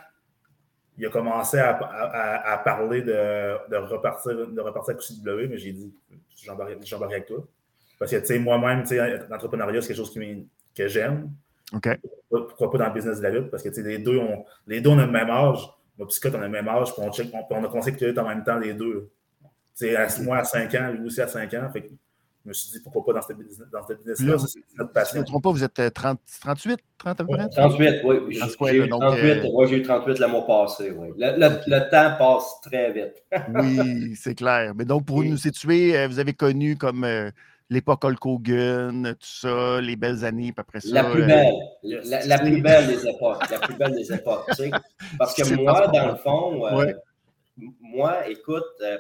il 0.98 1.06
a 1.06 1.10
commencé 1.10 1.58
à, 1.58 1.72
à- 1.72 1.82
à- 1.82 2.54
à 2.54 2.58
parler 2.60 3.02
de, 3.02 3.70
de 3.70 3.76
repartir, 3.76 4.34
de 4.50 4.62
repartir 4.62 4.96
à 4.96 4.98
QCW, 4.98 5.48
mais 5.50 5.58
j'ai 5.58 5.74
dit, 5.74 5.94
j'embarque 6.46 7.14
avec 7.14 7.26
toi. 7.26 7.46
Parce 8.00 8.12
que, 8.12 8.18
tu 8.18 8.26
sais, 8.26 8.40
moi-même, 8.40 8.82
tu 8.84 8.90
sais, 8.90 9.20
l'entrepreneuriat, 9.30 9.82
c'est 9.82 9.90
quelque 9.90 9.98
chose 9.98 10.12
qui 10.12 10.48
que 10.76 10.88
j'aime. 10.88 11.32
OK. 11.74 11.90
Pourquoi 12.30 12.72
pas 12.72 12.78
dans 12.78 12.88
le 12.88 12.94
business 12.94 13.20
de 13.20 13.24
la 13.24 13.30
lutte? 13.30 13.50
Parce 13.50 13.64
que, 13.64 13.70
tu 13.70 13.76
sais, 13.76 13.84
les 13.84 14.00
deux, 14.00 14.18
ont, 14.18 14.46
les 14.68 14.82
deux, 14.82 14.90
on 14.90 15.00
a 15.00 15.06
le 15.06 15.12
même 15.12 15.30
âge. 15.30 15.60
Moi, 15.98 16.08
Scott, 16.10 16.34
on 16.36 16.42
a 16.42 16.46
le 16.46 16.50
même 16.50 16.68
âge, 16.68 16.94
puis 16.94 17.02
on, 17.06 17.12
check, 17.12 17.30
on, 17.34 17.46
on 17.50 17.64
a 17.64 17.82
la 18.02 18.08
lutte 18.08 18.18
en 18.18 18.28
même 18.28 18.44
temps, 18.44 18.60
les 18.60 18.74
deux. 18.74 19.10
Tu 19.78 19.88
sais, 19.88 20.22
moi 20.24 20.38
à 20.38 20.44
5 20.44 20.74
ans, 20.76 20.92
lui 20.92 21.06
aussi 21.06 21.22
à 21.22 21.28
5 21.28 21.54
ans. 21.54 21.70
Fait 21.72 21.84
que 21.84 21.88
je 22.46 22.50
me 22.50 22.54
suis 22.54 22.72
dit, 22.72 22.80
pourquoi 22.80 23.04
pas 23.06 23.14
dans 23.20 23.28
ce 23.28 23.34
business-là? 23.34 24.38
Si 24.38 24.60
je 24.76 25.16
ne 25.18 25.20
me 25.22 25.26
trompe 25.26 25.44
pas, 25.44 25.52
vous 25.52 25.64
êtes 25.64 25.80
euh, 25.80 25.90
30, 25.90 26.20
38, 26.42 26.80
30 27.00 27.20
à 27.22 27.24
peu 27.24 27.36
près? 27.36 27.50
38, 27.50 28.02
oui. 28.04 28.16
J'ai 28.30 28.56
coin-là, 28.56 28.74
j'ai 28.78 28.86
eu 28.86 28.88
donc, 28.88 29.02
38, 29.02 29.30
euh, 29.30 29.50
ouais, 29.52 29.72
eu 29.74 29.82
38 29.82 30.20
le 30.20 30.28
mois 30.28 30.46
passé, 30.46 30.92
oui. 30.92 31.08
Le, 31.18 31.32
le- 31.40 31.60
le 31.66 31.90
temps 31.90 32.16
passe 32.20 32.62
très 32.62 32.92
vite. 32.94 33.24
Oui, 33.50 34.16
c'est 34.16 34.36
clair. 34.36 34.74
Mais 34.76 34.86
donc, 34.86 35.06
pour 35.06 35.18
Oui. 35.18 35.30
nous 35.32 35.38
situer, 35.38 35.98
euh, 35.98 36.08
vous 36.08 36.20
avez 36.20 36.34
connu 36.34 36.78
comme 36.78 37.04
euh, 37.04 37.32
l'époque 37.72 38.06
Hulk 38.06 38.24
Hogan, 38.24 39.16
tout 39.20 39.28
ça, 39.28 39.82
les 39.82 39.96
belles 39.96 40.24
années, 40.24 40.52
puis 40.52 40.60
après 40.62 40.82
ça. 40.82 40.94
La 40.94 41.04
plus 41.06 41.24
euh, 41.24 41.26
belle. 41.26 41.54
La, 42.06 42.26
la 42.28 42.38
plus 42.40 42.62
belle 42.62 42.88
des 42.88 43.08
époques. 43.08 43.50
La 43.50 43.60
plus 43.60 43.76
belle 43.76 43.96
des 43.96 44.14
époques. 44.14 44.46
tu 44.50 44.56
sais. 44.56 44.72
Parce 45.18 45.34
que 45.34 45.56
moi, 45.56 45.88
dans 45.88 46.12
le 46.12 46.16
fond, 46.18 46.64
euh, 46.68 46.76
Ouais. 46.78 46.96
moi, 47.82 48.28
écoute, 48.30 48.64
euh, 48.82 48.98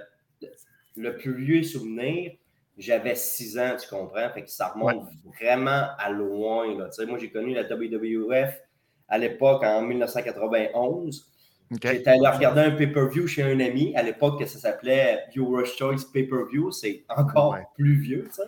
le 0.97 1.15
plus 1.17 1.35
vieux 1.35 1.61
souvenir, 1.63 2.31
j'avais 2.77 3.15
6 3.15 3.57
ans, 3.59 3.75
tu 3.81 3.87
comprends? 3.87 4.29
Fait 4.31 4.43
que 4.43 4.49
ça 4.49 4.69
remonte 4.69 5.07
vraiment 5.39 5.87
à 5.97 6.09
loin. 6.09 6.77
Là. 6.77 6.89
Moi, 7.07 7.17
j'ai 7.19 7.31
connu 7.31 7.53
la 7.53 7.63
WWF 7.63 8.61
à 9.07 9.17
l'époque 9.17 9.63
en 9.63 9.81
1991. 9.81 11.31
J'étais 11.71 12.09
allé 12.09 12.27
regarder 12.27 12.61
un 12.61 12.71
pay-per-view 12.71 13.27
chez 13.27 13.43
un 13.43 13.59
ami. 13.59 13.95
À 13.95 14.03
l'époque, 14.03 14.43
ça 14.45 14.59
s'appelait 14.59 15.23
Viewer's 15.33 15.75
Choice 15.75 16.05
Pay-per-view. 16.13 16.71
C'est 16.71 17.03
encore 17.09 17.57
plus 17.75 17.99
vieux, 17.99 18.27
ça. 18.31 18.43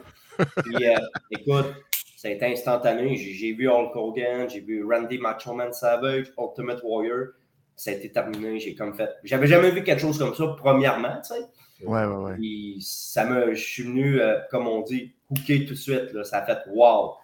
Puis, 0.64 0.88
euh, 0.88 0.96
écoute, 1.32 1.74
ça 2.16 2.28
a 2.28 2.32
été 2.32 2.46
instantané. 2.46 3.16
J'ai 3.16 3.54
vu 3.54 3.70
Hulk 3.70 3.96
Hogan, 3.96 4.50
j'ai 4.50 4.60
vu 4.60 4.86
Randy 4.86 5.18
Macho 5.18 5.54
Man 5.54 5.74
Savage, 5.74 6.32
Ultimate 6.38 6.82
Warrior. 6.84 7.28
Ça 7.76 7.92
a 7.92 7.94
été 7.94 8.12
terminé. 8.12 8.60
J'ai 8.60 8.76
comme 8.76 8.94
fait. 8.94 9.10
J'avais 9.24 9.48
jamais 9.48 9.72
vu 9.72 9.84
quelque 9.84 10.02
chose 10.02 10.18
comme 10.20 10.36
ça, 10.36 10.56
premièrement, 10.58 11.18
tu 11.22 11.36
sais. 11.36 11.42
Ouais, 11.84 12.06
ouais, 12.06 12.16
ouais. 12.16 12.36
Puis 12.36 12.78
ça 12.82 13.26
me, 13.26 13.54
je 13.54 13.64
suis 13.64 13.84
venu, 13.84 14.20
euh, 14.20 14.40
comme 14.50 14.68
on 14.68 14.82
dit, 14.82 15.14
hooker 15.30 15.66
tout 15.66 15.74
de 15.74 15.80
suite. 15.80 16.14
Là. 16.14 16.24
Ça 16.24 16.40
a 16.40 16.46
fait 16.46 16.60
wow. 16.70 17.16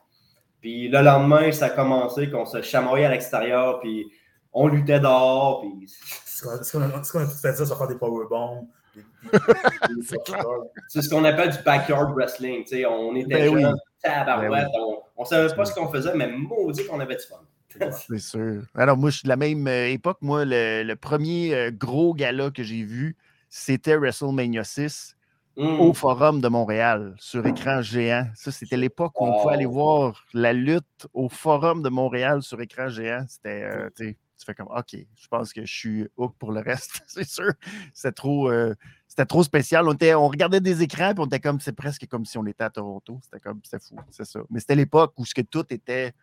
Puis 0.61 0.87
le 0.89 1.01
lendemain, 1.01 1.51
ça 1.51 1.65
a 1.65 1.69
commencé 1.69 2.29
qu'on 2.29 2.45
se 2.45 2.61
chamoyait 2.61 3.05
à 3.05 3.09
l'extérieur, 3.09 3.79
puis 3.79 4.05
on 4.53 4.67
luttait 4.67 4.99
dehors. 4.99 5.61
Puis... 5.61 5.85
Est-ce 5.85 6.71
qu'on 6.71 6.81
a, 6.81 6.85
a, 6.85 6.99
tout 6.99 7.35
fait 7.41 7.53
ça, 7.53 7.65
ça 7.65 7.75
faire 7.75 7.87
des 7.87 7.95
powerbombs? 7.95 8.67
c'est 10.87 11.01
ce 11.01 11.09
qu'on 11.09 11.23
appelle 11.23 11.51
du 11.51 11.63
backyard 11.63 12.13
wrestling. 12.13 12.65
sais 12.65 12.85
On 12.85 13.15
était 13.15 13.49
ben 13.49 13.53
jeunes, 13.53 13.75
tabarouette, 14.01 14.67
ben 14.73 14.81
on 15.17 15.23
ne 15.23 15.27
savait 15.27 15.55
pas 15.55 15.65
ce 15.65 15.73
qu'on 15.73 15.87
faisait, 15.87 16.13
mais 16.15 16.27
maudit 16.27 16.85
qu'on 16.85 16.99
avait 16.99 17.15
du 17.15 17.23
fun. 17.23 17.37
c'est 17.91 18.19
sûr. 18.19 18.63
Alors, 18.75 18.97
moi, 18.97 19.09
je 19.09 19.17
suis 19.17 19.23
de 19.23 19.29
la 19.29 19.35
même 19.35 19.67
euh, 19.67 19.89
époque. 19.89 20.17
Moi, 20.21 20.43
le, 20.45 20.93
premier 20.95 21.55
euh, 21.55 21.71
gros 21.71 22.13
gala 22.13 22.51
que 22.51 22.63
j'ai 22.63 22.83
vu, 22.83 23.15
c'était 23.55 23.97
WrestleMania 23.97 24.63
6 24.63 25.15
au 25.57 25.91
mmh. 25.91 25.93
Forum 25.93 26.41
de 26.41 26.47
Montréal 26.47 27.13
sur 27.19 27.45
écran 27.45 27.83
géant. 27.83 28.25
Ça, 28.33 28.51
c'était 28.51 28.77
l'époque 28.77 29.21
où 29.21 29.27
on 29.27 29.43
pouvait 29.43 29.53
aller 29.53 29.67
voir 29.67 30.25
la 30.33 30.53
lutte 30.53 31.07
au 31.13 31.29
Forum 31.29 31.83
de 31.83 31.89
Montréal 31.89 32.41
sur 32.41 32.59
écran 32.61 32.89
géant. 32.89 33.23
C'était, 33.27 33.61
euh, 33.61 33.89
tu 33.95 34.15
fais 34.43 34.55
comme, 34.55 34.69
OK, 34.75 34.95
je 34.95 35.27
pense 35.27 35.53
que 35.53 35.63
je 35.65 35.71
suis 35.71 36.07
hook 36.17 36.33
pour 36.39 36.51
le 36.51 36.61
reste, 36.61 37.03
c'est 37.07 37.29
sûr. 37.29 37.53
C'était 37.93 38.13
trop, 38.13 38.49
euh, 38.49 38.73
c'était 39.07 39.27
trop 39.27 39.43
spécial. 39.43 39.87
On, 39.87 39.93
était, 39.93 40.15
on 40.15 40.29
regardait 40.29 40.59
des 40.59 40.81
écrans 40.81 41.11
et 41.11 41.19
on 41.19 41.27
était 41.27 41.39
comme, 41.39 41.59
c'est 41.59 41.73
presque 41.73 42.07
comme 42.07 42.25
si 42.25 42.39
on 42.39 42.47
était 42.47 42.63
à 42.63 42.71
Toronto. 42.71 43.19
C'était 43.21 43.39
comme, 43.39 43.59
c'était 43.63 43.85
fou, 43.85 43.97
c'est 44.09 44.25
ça. 44.25 44.39
Mais 44.49 44.61
c'était 44.61 44.75
l'époque 44.75 45.13
où 45.17 45.25
ce 45.25 45.35
que 45.35 45.41
tout 45.41 45.71
était, 45.71 46.13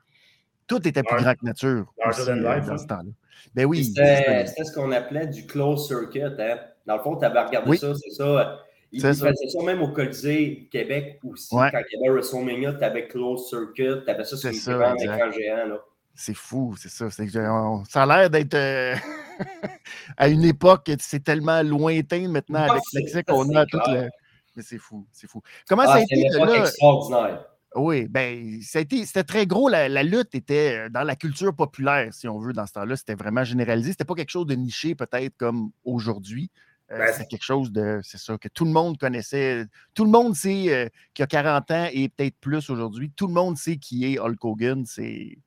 tout 0.66 0.86
était 0.88 1.04
plus 1.04 1.22
grand 1.22 1.34
que 1.36 1.44
nature. 1.44 1.94
Aussi, 2.08 2.22
euh, 2.22 2.42
dans 2.42 2.72
hein. 2.72 2.76
ce 2.76 2.86
temps-là. 2.86 3.10
Ben 3.54 3.66
oui. 3.66 3.84
C'était 3.84 4.64
ce 4.64 4.74
qu'on 4.74 4.90
appelait 4.90 5.28
du 5.28 5.46
closed 5.46 5.86
circuit. 5.86 6.22
Hein. 6.24 6.58
Dans 6.86 6.96
le 6.96 7.02
fond, 7.02 7.16
tu 7.16 7.24
avais 7.24 7.40
regardé 7.40 7.76
ça, 7.76 7.94
c'est 7.94 8.10
ça 8.10 8.60
il, 8.92 9.00
faisait 9.00 9.34
ça. 9.34 9.62
même 9.64 9.82
au 9.82 9.92
Colisée 9.92 10.68
Québec 10.70 11.20
aussi. 11.24 11.48
Quand 11.50 11.68
il 11.68 11.98
y 11.98 12.02
avait 12.02 12.10
WrestleMania, 12.10 12.74
tu 12.74 12.84
avais 12.84 13.06
Close 13.06 13.48
Circuit, 13.48 14.04
tu 14.04 14.10
avais 14.10 14.24
ça 14.24 14.36
sur 14.36 14.50
une 14.50 14.78
grande 14.78 15.00
écran 15.00 15.30
géant. 15.30 15.68
Là. 15.68 15.80
C'est 16.14 16.34
fou, 16.34 16.74
c'est 16.76 16.90
ça. 16.90 17.08
ça 17.10 18.02
a 18.02 18.06
l'air 18.06 18.30
d'être 18.30 18.54
euh, 18.54 18.94
à 20.16 20.28
une 20.28 20.44
époque, 20.44 20.90
c'est 20.98 21.22
tellement 21.22 21.62
lointain 21.62 22.28
maintenant 22.28 22.68
avec 22.68 22.82
l'accès 22.92 23.22
qu'on 23.22 23.54
a 23.54 23.60
à 23.60 23.66
toute 23.66 23.86
la... 23.86 24.08
Mais 24.56 24.62
c'est 24.62 24.78
fou, 24.78 25.06
c'est 25.12 25.28
fou. 25.28 25.40
Comment 25.68 25.84
ah, 25.86 25.92
ça 25.92 25.94
a 25.94 26.00
été 26.00 26.28
là? 26.28 26.60
extraordinaire. 26.60 27.44
Oui, 27.76 28.08
ben, 28.08 28.58
c'était 28.62 29.22
très 29.22 29.46
gros. 29.46 29.68
La, 29.68 29.88
la, 29.88 30.02
lutte 30.02 30.34
était 30.34 30.76
euh, 30.76 30.88
dans 30.88 31.04
la 31.04 31.14
culture 31.14 31.54
populaire, 31.54 32.12
si 32.12 32.26
on 32.26 32.40
veut, 32.40 32.52
dans 32.52 32.66
ce 32.66 32.72
temps-là. 32.72 32.96
C'était 32.96 33.14
vraiment 33.14 33.44
généralisé. 33.44 33.92
C'était 33.92 34.04
pas 34.04 34.16
quelque 34.16 34.30
chose 34.30 34.46
de 34.46 34.56
niché, 34.56 34.96
peut-être, 34.96 35.36
comme 35.36 35.70
aujourd'hui. 35.84 36.50
Euh, 36.92 36.98
ben, 36.98 37.12
c'est 37.12 37.26
quelque 37.26 37.44
chose 37.44 37.70
de, 37.70 38.00
c'est 38.02 38.18
ça, 38.18 38.36
que 38.36 38.48
tout 38.48 38.64
le 38.64 38.72
monde 38.72 38.98
connaissait. 38.98 39.64
Tout 39.94 40.04
le 40.04 40.10
monde 40.10 40.34
sait 40.34 40.72
euh, 40.74 40.88
qu'il 41.14 41.22
a 41.22 41.26
40 41.26 41.70
ans 41.70 41.88
et 41.92 42.08
peut-être 42.08 42.36
plus 42.40 42.68
aujourd'hui. 42.68 43.12
Tout 43.14 43.28
le 43.28 43.34
monde 43.34 43.56
sait 43.56 43.76
qui 43.76 44.12
est 44.12 44.18
Hulk 44.18 44.44
Hogan. 44.44 44.84
C'est, 44.86 45.38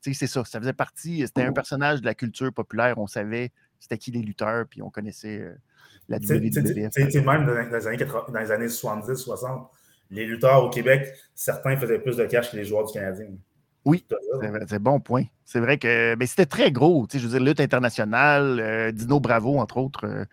c'est 0.00 0.26
ça. 0.26 0.44
Ça 0.44 0.60
faisait 0.60 0.72
partie. 0.72 1.26
C'était 1.26 1.42
un 1.42 1.52
personnage 1.52 2.00
de 2.00 2.06
la 2.06 2.14
culture 2.14 2.52
populaire. 2.52 2.98
On 2.98 3.06
savait 3.06 3.50
c'était 3.82 3.98
qui 3.98 4.12
les 4.12 4.20
lutteurs, 4.20 4.64
puis 4.70 4.80
on 4.80 4.90
connaissait 4.90 5.40
euh, 5.40 5.54
la 6.08 6.18
WWF. 6.18 6.96
Même 6.96 7.46
dans 7.46 7.76
les 7.76 7.86
années, 7.88 8.04
dans 8.04 8.38
les 8.38 8.50
années 8.52 8.66
70-60, 8.66 9.66
les 10.10 10.24
lutteurs 10.24 10.64
au 10.64 10.70
Québec, 10.70 11.08
certains 11.34 11.76
faisaient 11.76 11.98
plus 11.98 12.16
de 12.16 12.24
cash 12.26 12.52
que 12.52 12.56
les 12.56 12.64
joueurs 12.64 12.86
du 12.86 12.92
Canadien. 12.92 13.26
Oui, 13.84 14.04
c'est 14.68 14.76
un 14.76 14.78
bon 14.80 15.00
point. 15.00 15.24
C'est 15.44 15.60
vrai 15.60 15.76
que 15.76 16.14
mais 16.16 16.26
c'était 16.26 16.46
très 16.46 16.70
gros. 16.70 17.06
Je 17.12 17.18
veux 17.18 17.28
dire, 17.28 17.40
lutte 17.40 17.60
internationale, 17.60 18.60
euh, 18.60 18.92
Dino 18.92 19.20
Bravo, 19.20 19.58
entre 19.58 19.78
autres, 19.78 20.06
euh, 20.06 20.24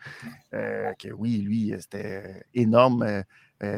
euh, 0.54 0.94
que 0.94 1.10
oui, 1.10 1.38
lui, 1.38 1.74
c'était 1.80 2.46
énorme. 2.54 3.24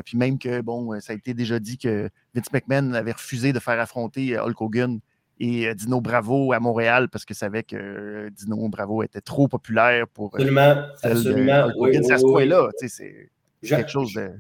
puis 0.06 0.18
même 0.18 0.38
que, 0.38 0.62
bon, 0.62 1.00
ça 1.00 1.13
a 1.13 1.16
été 1.16 1.34
déjà 1.34 1.60
dit 1.60 1.78
que 1.78 2.10
Vince 2.36 2.51
McMahon 2.54 2.94
avait 2.94 3.13
refusé 3.13 3.54
de 3.54 3.60
faire 3.60 3.80
affronter 3.80 4.38
Hulk 4.38 4.62
Hogan 4.62 5.00
et 5.40 5.74
Dino 5.74 6.01
Bravo 6.01 6.54
à 6.54 6.60
Montréal 6.60 7.10
parce 7.10 7.25
que 7.25 7.34
savait 7.34 7.63
que 7.63 8.30
Dino 8.30 8.70
Bravo 8.70 9.01
était 9.04 9.22
trop 9.22 9.48
populaire 9.48 10.08
pour. 10.08 10.36
Absolument, 10.36 10.86
absolument. 11.01 11.72
Oui, 11.80 11.98
oui, 11.98 12.24
oui, 12.24 12.48
là, 12.48 12.70
c'est 12.78 13.30
quelque 13.63 13.90
chose 13.90 14.13
de 14.13 14.32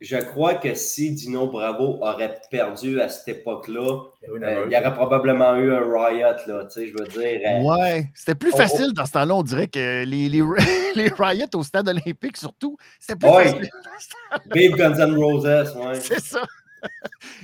je 0.00 0.16
crois 0.16 0.54
que 0.54 0.74
si 0.74 1.12
Dino 1.12 1.46
Bravo 1.46 1.98
aurait 2.02 2.38
perdu 2.50 3.00
à 3.00 3.08
cette 3.08 3.28
époque-là, 3.28 4.02
euh, 4.28 4.64
il 4.66 4.72
y 4.72 4.76
aurait 4.76 4.94
probablement 4.94 5.56
eu 5.56 5.72
un 5.72 5.80
riot, 5.80 6.36
là, 6.46 6.64
tu 6.66 6.70
sais, 6.70 6.86
je 6.88 6.92
veux 6.92 7.08
dire. 7.08 7.40
Euh, 7.46 7.62
ouais, 7.62 8.10
c'était 8.14 8.34
plus 8.34 8.50
oh, 8.50 8.56
oh. 8.56 8.58
facile 8.58 8.92
dans 8.92 9.06
ce 9.06 9.12
temps-là, 9.12 9.34
on 9.34 9.42
dirait 9.42 9.68
que 9.68 10.04
les, 10.04 10.28
les, 10.28 10.42
les 10.94 11.08
riots 11.08 11.46
au 11.54 11.62
stade 11.62 11.88
olympique, 11.88 12.36
surtout, 12.36 12.76
c'était 13.00 13.18
plus 13.18 13.28
facile. 13.28 13.70
Babe 14.46 14.76
Guns 14.76 14.98
N' 14.98 15.16
Roses, 15.16 15.74
ouais. 15.76 16.00
C'est 16.00 16.20
ça. 16.20 16.42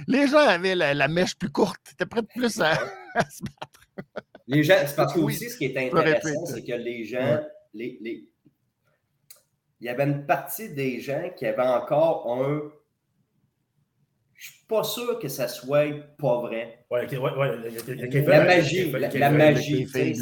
Les 0.07 0.27
gens 0.29 0.47
avaient 0.47 0.75
la, 0.75 1.09
mèche 1.09 1.35
plus 1.37 1.51
courte, 1.51 1.81
étaient 1.93 2.07
prêts 2.07 2.23
plus 2.23 2.61
à, 2.61 2.75
se 2.75 3.43
battre. 3.43 4.15
Les 4.47 4.63
gens, 4.63 4.75
c'est 4.87 4.97
parce 4.97 5.15
que 5.15 5.21
aussi, 5.21 5.49
ce 5.49 5.57
qui 5.57 5.67
est 5.67 5.77
intéressant, 5.77 6.47
c'est 6.47 6.63
que 6.63 6.75
les 6.75 7.05
gens, 7.05 7.41
les, 7.73 7.99
les, 8.03 8.29
il 9.83 9.87
y 9.87 9.89
avait 9.89 10.05
une 10.05 10.25
partie 10.27 10.71
des 10.71 11.01
gens 11.01 11.29
qui 11.37 11.45
avaient 11.45 11.61
encore 11.61 12.33
un. 12.33 12.71
Je 14.33 14.51
ne 14.51 14.55
suis 14.55 14.67
pas 14.69 14.85
sûr 14.85 15.19
que 15.19 15.27
ça 15.27 15.49
soit 15.49 15.93
pas 16.19 16.41
vrai. 16.41 16.87
Ouais, 16.89 17.09
ouais, 17.11 17.19
ouais, 17.19 17.71
la 18.27 18.45
magie, 18.45 18.93
la, 18.93 19.31
magie, 19.31 19.89
c'est 19.89 20.13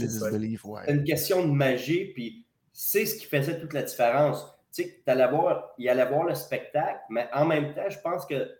une 0.88 1.05
question 1.05 1.47
de 1.47 1.52
magie, 1.52 2.07
puis 2.07 2.47
c'est 2.73 3.05
ce 3.05 3.17
qui 3.17 3.26
faisait 3.26 3.61
toute 3.61 3.75
la 3.75 3.83
différence. 3.83 4.47
Tu 4.73 4.85
sais, 4.85 5.02
allais 5.07 5.29
voir, 5.29 5.75
il 5.76 5.87
allait 5.90 6.07
voir 6.07 6.25
le 6.25 6.35
spectacle, 6.35 7.00
mais 7.11 7.29
en 7.35 7.45
même 7.45 7.75
temps, 7.75 7.90
je 7.90 7.99
pense 7.99 8.25
que 8.25 8.50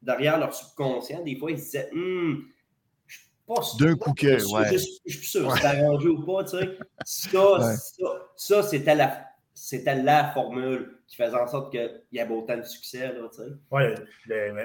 derrière 0.00 0.38
leur 0.38 0.54
subconscient, 0.54 1.22
des 1.22 1.36
fois, 1.36 1.50
ils 1.50 1.58
se 1.58 1.64
disaient 1.64 1.90
hum, 1.92 2.46
je 3.06 3.18
suis 3.18 3.28
pas 3.46 3.60
sûr. 3.60 3.76
Deux 3.78 3.96
coups 3.96 4.22
ouais. 4.22 4.38
Je, 4.72 5.16
suis 5.18 5.26
sûr, 5.26 5.54
c'est 5.54 5.66
arrangé 5.66 6.08
ou 6.08 6.24
pas, 6.24 6.44
tu 6.44 6.56
sais. 6.56 6.78
Ça, 7.04 7.74
ça, 7.74 8.04
ça 8.36 8.62
c'était 8.62 8.94
la 8.94 9.25
c'était 9.56 10.02
la 10.02 10.32
formule 10.32 10.98
qui 11.08 11.16
faisait 11.16 11.34
en 11.34 11.46
sorte 11.46 11.72
qu'il 11.72 11.90
y 12.12 12.20
avait 12.20 12.34
autant 12.34 12.58
de 12.58 12.62
succès. 12.62 13.10
Oui, 13.70 13.82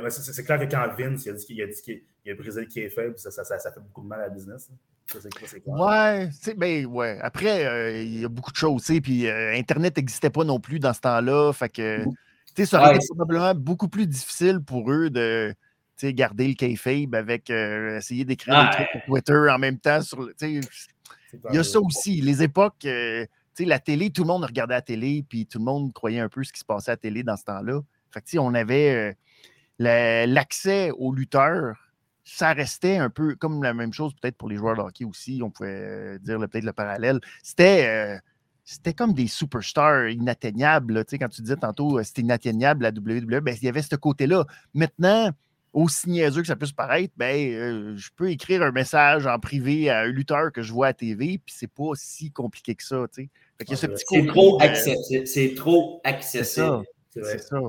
c'est 0.10 0.44
clair 0.44 0.60
que 0.60 0.66
quand 0.66 0.86
Vince 0.98 1.26
il 1.26 1.32
a 1.32 1.34
dit 1.34 1.46
qu'il 1.46 1.62
a, 1.62 2.32
a 2.32 2.36
brisé 2.36 2.62
le 2.62 2.68
qui 2.68 2.82
est 2.82 2.90
faible, 2.90 3.18
ça, 3.18 3.32
ça, 3.32 3.44
ça, 3.46 3.72
fait 3.72 3.80
beaucoup 3.80 4.02
de 4.02 4.08
mal 4.08 4.20
à 4.20 4.24
la 4.24 4.30
business. 4.30 4.70
Ouais, 5.66 6.30
ben, 6.58 6.86
ouais. 6.88 7.20
Après, 7.22 7.66
euh, 7.66 8.02
il 8.02 8.20
y 8.20 8.26
a 8.26 8.30
beaucoup 8.30 8.52
de 8.52 8.58
choses, 8.58 8.92
puis 9.02 9.28
euh, 9.28 9.54
Internet 9.56 9.96
n'existait 9.96 10.30
pas 10.30 10.44
non 10.44 10.60
plus 10.60 10.80
dans 10.80 10.94
ce 10.94 11.00
temps-là. 11.00 11.54
Fait 11.54 11.70
que, 11.70 12.04
ça 12.66 12.82
aurait 12.82 12.96
été 12.98 13.06
probablement 13.08 13.56
beaucoup 13.56 13.88
plus 13.88 14.08
difficile 14.08 14.60
pour 14.60 14.92
eux 14.92 15.10
de 15.10 15.56
garder 16.04 16.50
le 16.50 16.56
kayfabe 16.56 17.16
avec 17.16 17.50
euh, 17.50 17.98
essayer 17.98 18.26
d'écrire 18.26 18.62
des 18.62 18.76
trucs 18.76 18.90
sur 18.92 19.06
Twitter 19.06 19.50
en 19.50 19.58
même 19.58 19.78
temps. 19.80 20.02
Sur, 20.02 20.30
il 20.42 20.62
y 21.54 21.58
a 21.58 21.64
ça 21.64 21.80
aussi. 21.80 22.20
Les 22.20 22.44
époques 22.44 22.86
la 23.60 23.80
télé, 23.80 24.10
tout 24.10 24.24
le 24.24 24.28
monde 24.28 24.44
regardait 24.44 24.74
la 24.74 24.82
télé, 24.82 25.26
puis 25.28 25.46
tout 25.46 25.60
le 25.60 25.66
monde 25.66 25.94
croyait 25.94 26.20
un 26.20 26.30
peu 26.30 26.44
ce 26.44 26.52
qui 26.52 26.60
se 26.60 26.66
passait 26.66 26.92
à 26.92 26.94
la 26.94 26.98
télé 26.98 27.24
dans 27.24 27.38
ce 27.38 27.44
temps-là. 27.46 27.82
Fait 28.12 28.22
que, 28.22 28.38
on 28.38 28.54
avait 28.54 29.16
euh, 29.80 30.26
l'accès 30.28 30.92
aux 30.92 31.14
lutteurs, 31.14 31.78
ça 32.24 32.54
restait 32.54 32.98
un 32.98 33.10
peu 33.10 33.36
comme 33.36 33.64
la 33.64 33.74
même 33.74 33.94
chose 33.94 34.14
peut-être 34.20 34.38
pour 34.38 34.50
les 34.50 34.56
joueurs 34.56 34.76
de 34.76 34.82
hockey 34.82 35.06
aussi, 35.06 35.42
on 35.44 35.50
pouvait 35.50 35.70
euh, 35.70 36.20
dire 36.20 36.38
peut-être 36.40 36.64
le 36.64 36.74
parallèle. 36.74 37.20
C'était 37.44 37.88
euh, 37.88 38.20
c'était 38.64 38.94
comme 38.94 39.14
des 39.14 39.28
superstars 39.28 40.10
inatteignables. 40.10 41.04
quand 41.06 41.30
tu 41.30 41.42
disais 41.42 41.58
tantôt 41.58 42.02
c'était 42.04 42.22
inatteignable 42.22 42.84
la 42.84 42.90
WWE, 42.90 43.42
ben, 43.42 43.56
il 43.60 43.66
y 43.66 43.70
avait 43.70 43.82
ce 43.82 43.96
côté-là. 43.96 44.46
Maintenant, 44.74 45.32
aussi 45.74 46.10
niaiseux 46.10 46.42
que 46.42 46.48
ça 46.48 46.56
puisse 46.56 46.72
paraître, 46.72 47.14
ben, 47.16 47.96
je 47.96 48.10
peux 48.16 48.30
écrire 48.30 48.62
un 48.62 48.72
message 48.72 49.26
en 49.26 49.40
privé 49.40 49.90
à 49.90 50.02
un 50.02 50.08
lutteur 50.08 50.52
que 50.52 50.62
je 50.62 50.74
vois 50.74 50.88
à 50.88 50.94
TV, 50.94 51.40
puis 51.44 51.56
c'est 51.58 51.72
pas 51.72 51.92
si 51.96 52.32
compliqué 52.32 52.76
que 52.76 52.84
ça. 52.84 53.06
Tu 53.14 53.30
c'est 53.76 54.26
trop, 54.26 54.62
accessible. 54.62 55.28
C'est 55.28 55.54
trop 55.56 56.02
accessible. 56.04 56.84
C'est 57.12 57.40
ça. 57.40 57.60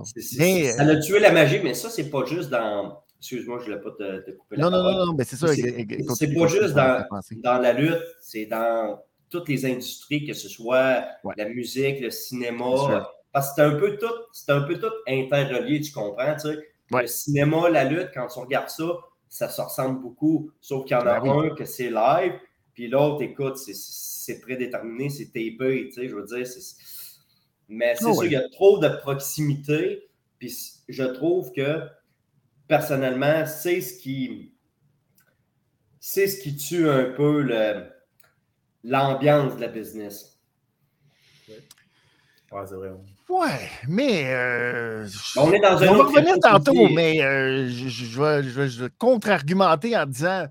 ça 0.76 0.82
a 0.82 0.96
tué 0.96 1.18
la 1.18 1.32
magie, 1.32 1.60
mais 1.62 1.74
ça, 1.74 1.90
c'est 1.90 2.10
pas 2.10 2.24
juste 2.24 2.50
dans. 2.50 3.02
Excuse-moi, 3.18 3.60
je 3.60 3.70
ne 3.70 3.76
voulais 3.76 3.82
pas 3.82 3.90
te, 3.96 4.30
couper 4.32 4.56
la 4.56 4.64
non, 4.64 4.70
Non, 4.70 4.82
non, 4.82 5.06
non, 5.06 5.12
mais 5.14 5.24
c'est 5.24 5.36
ça. 5.36 5.48
C'est 5.48 6.34
pas 6.34 6.46
juste 6.48 6.74
dans, 6.74 7.04
dans, 7.44 7.58
la 7.58 7.72
lutte, 7.72 8.02
c'est 8.20 8.46
dans 8.46 9.00
toutes 9.30 9.48
les 9.48 9.64
industries, 9.64 10.26
que 10.26 10.34
ce 10.34 10.48
soit 10.48 11.04
la 11.36 11.48
musique, 11.48 12.00
le 12.00 12.10
cinéma. 12.10 13.08
Parce 13.32 13.50
que 13.50 13.54
c'est 13.56 13.62
un 13.62 13.76
peu 13.76 13.96
tout, 13.96 14.12
c'est 14.32 14.52
un 14.52 14.62
peu 14.62 14.78
tout 14.78 14.92
interrelié, 15.08 15.80
tu 15.80 15.92
comprends, 15.92 16.34
tu 16.34 16.48
sais. 16.48 16.71
Le 17.00 17.06
cinéma, 17.06 17.68
la 17.70 17.84
lutte, 17.84 18.10
quand 18.12 18.28
on 18.36 18.40
regarde 18.42 18.68
ça, 18.68 18.84
ça 19.28 19.48
se 19.48 19.60
ressemble 19.60 20.00
beaucoup. 20.00 20.50
Sauf 20.60 20.84
qu'il 20.84 20.96
y 20.96 21.00
en 21.00 21.06
a 21.06 21.20
ben 21.20 21.30
un 21.30 21.54
que 21.54 21.64
c'est 21.64 21.90
live, 21.90 22.34
Puis 22.74 22.88
l'autre, 22.88 23.22
écoute, 23.22 23.56
c'est 23.56 24.40
prédéterminé, 24.40 25.08
c'est 25.10 25.26
tapé, 25.26 25.88
tu 25.88 25.92
sais, 25.92 26.08
je 26.08 26.14
veux 26.14 26.24
dire, 26.24 26.46
Mais 27.68 27.94
c'est 27.96 28.06
ah 28.06 28.12
sûr, 28.12 28.24
il 28.24 28.32
y 28.32 28.36
a 28.36 28.48
trop 28.50 28.78
de 28.78 28.88
proximité. 28.88 30.08
Puis 30.38 30.54
je 30.88 31.04
trouve 31.04 31.52
que, 31.52 31.82
personnellement, 32.68 33.46
c'est 33.46 33.80
ce 33.80 33.98
qui... 33.98 34.54
C'est 36.04 36.26
ce 36.26 36.42
qui 36.42 36.56
tue 36.56 36.88
un 36.88 37.12
peu 37.12 37.42
l'ambiance 38.82 39.54
de 39.54 39.60
la 39.60 39.68
business. 39.68 40.40
Ouais, 41.48 42.66
c'est 42.66 42.74
vrai. 42.74 42.90
Ouais, 43.28 43.70
mais. 43.88 44.24
Euh, 44.26 45.06
on 45.36 45.52
est 45.52 45.60
dans 45.60 45.82
un 45.82 45.88
On 45.88 45.96
va 45.96 46.04
revenir 46.04 46.36
tantôt, 46.40 46.88
mais 46.88 47.22
euh, 47.22 47.68
je, 47.68 47.88
je, 47.88 48.68
je 48.68 48.82
vais 48.82 48.88
contre-argumenter 48.98 49.96
en 49.96 50.06
disant 50.06 50.46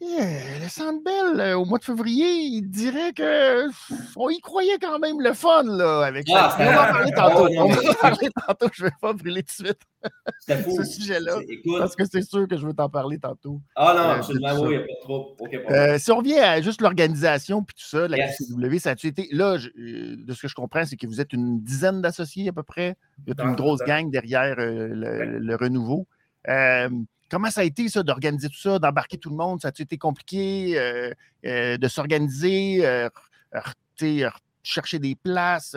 le 0.00 0.68
Centre 0.68 1.02
Bell, 1.02 1.40
euh, 1.40 1.58
au 1.58 1.64
mois 1.64 1.78
de 1.78 1.84
février, 1.84 2.26
il 2.26 2.62
dirait 2.62 3.12
qu'on 3.14 4.30
y 4.30 4.40
croyait 4.40 4.78
quand 4.80 4.98
même 4.98 5.20
le 5.20 5.32
fun 5.32 5.62
là, 5.64 6.04
avec 6.04 6.26
ah, 6.34 6.50
ça. 6.50 6.56
On 6.60 6.72
va 6.72 6.82
en 6.82 6.92
parler 6.92 7.12
tantôt. 7.12 7.48
on 7.58 7.68
va 7.68 7.90
en 7.90 7.94
parler 7.94 8.28
tantôt. 8.46 8.68
Je 8.72 8.84
ne 8.84 8.88
vais 8.88 8.94
pas 9.00 9.12
brûler 9.12 9.42
tout 9.42 9.62
de 9.62 9.68
suite 9.68 9.80
ce 10.76 10.84
sujet-là. 10.84 11.38
Parce 11.78 11.96
que 11.96 12.04
c'est 12.04 12.22
sûr 12.22 12.46
que 12.46 12.56
je 12.56 12.66
veux 12.66 12.74
t'en 12.74 12.88
parler 12.88 13.18
tantôt. 13.18 13.60
Ah 13.76 13.94
non, 13.96 14.02
euh, 14.02 14.14
absolument, 14.16 14.60
oui, 14.60 14.74
il 14.74 14.76
n'y 14.76 14.76
a 14.76 14.80
pas 14.80 15.00
trop. 15.02 15.36
euh, 15.70 15.98
si 15.98 16.12
on 16.12 16.18
revient 16.18 16.38
à 16.38 16.60
juste 16.60 16.80
l'organisation 16.80 17.62
puis 17.62 17.74
tout 17.74 17.88
ça, 17.88 18.08
la 18.08 18.16
yes. 18.18 18.42
Ça 18.78 18.90
a-tu 18.90 19.08
été. 19.08 19.28
Là, 19.32 19.56
euh, 19.56 20.16
de 20.16 20.32
ce 20.34 20.42
que 20.42 20.48
je 20.48 20.54
comprends, 20.54 20.84
c'est 20.84 20.96
que 20.96 21.06
vous 21.06 21.20
êtes 21.20 21.32
une 21.32 21.60
dizaine 21.60 22.00
d'associés 22.00 22.48
à 22.48 22.52
peu 22.52 22.62
près. 22.62 22.96
Il 23.26 23.34
y 23.36 23.40
a 23.40 23.44
une 23.44 23.56
grosse 23.56 23.80
gang 23.80 24.10
derrière 24.10 24.56
le, 24.56 25.38
le, 25.38 25.56
renouveau. 25.56 26.06
Comment 27.30 27.50
ça 27.50 27.60
a 27.60 27.64
été, 27.64 27.88
ça, 27.88 28.02
d'organiser 28.02 28.48
tout 28.48 28.58
ça, 28.58 28.78
d'embarquer 28.78 29.18
tout 29.18 29.30
le 29.30 29.36
monde? 29.36 29.60
Ça 29.60 29.68
a 29.68 29.72
été 29.76 29.98
compliqué 29.98 30.78
euh, 30.78 31.12
euh, 31.44 31.76
de 31.76 31.88
s'organiser, 31.88 32.86
euh, 32.86 33.10
chercher 34.62 34.98
des 34.98 35.14
places, 35.14 35.76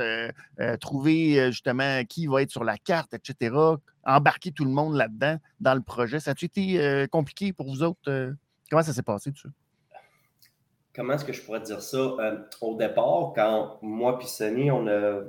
trouver 0.79 1.51
justement 1.51 2.03
qui 2.05 2.27
va 2.27 2.41
être 2.41 2.51
sur 2.51 2.63
la 2.63 2.77
carte, 2.77 3.13
etc. 3.13 3.55
Embarquer 4.03 4.51
tout 4.51 4.65
le 4.65 4.72
monde 4.72 4.96
là-dedans, 4.96 5.38
dans 5.60 5.75
le 5.75 5.81
projet. 5.81 6.20
Ça 6.20 6.31
a 6.31 6.34
été 6.39 7.08
compliqué 7.12 7.53
pour 7.53 7.67
vous 7.67 7.84
autres? 7.84 8.36
comment 8.70 8.84
ça 8.84 8.93
s'est 8.93 9.03
passé, 9.03 9.31
tout 9.31 9.41
ça? 9.41 9.50
Comment 10.93 11.13
est-ce 11.13 11.25
que 11.25 11.34
je 11.34 11.41
pourrais 11.41 11.62
dire 11.62 11.81
ça? 11.81 12.15
au 12.60 12.75
départ, 12.75 13.31
quand 13.34 13.79
moi 13.81 14.20
et 14.22 14.25
Sonny, 14.25 14.72
on 14.72 14.88
a 14.88 15.22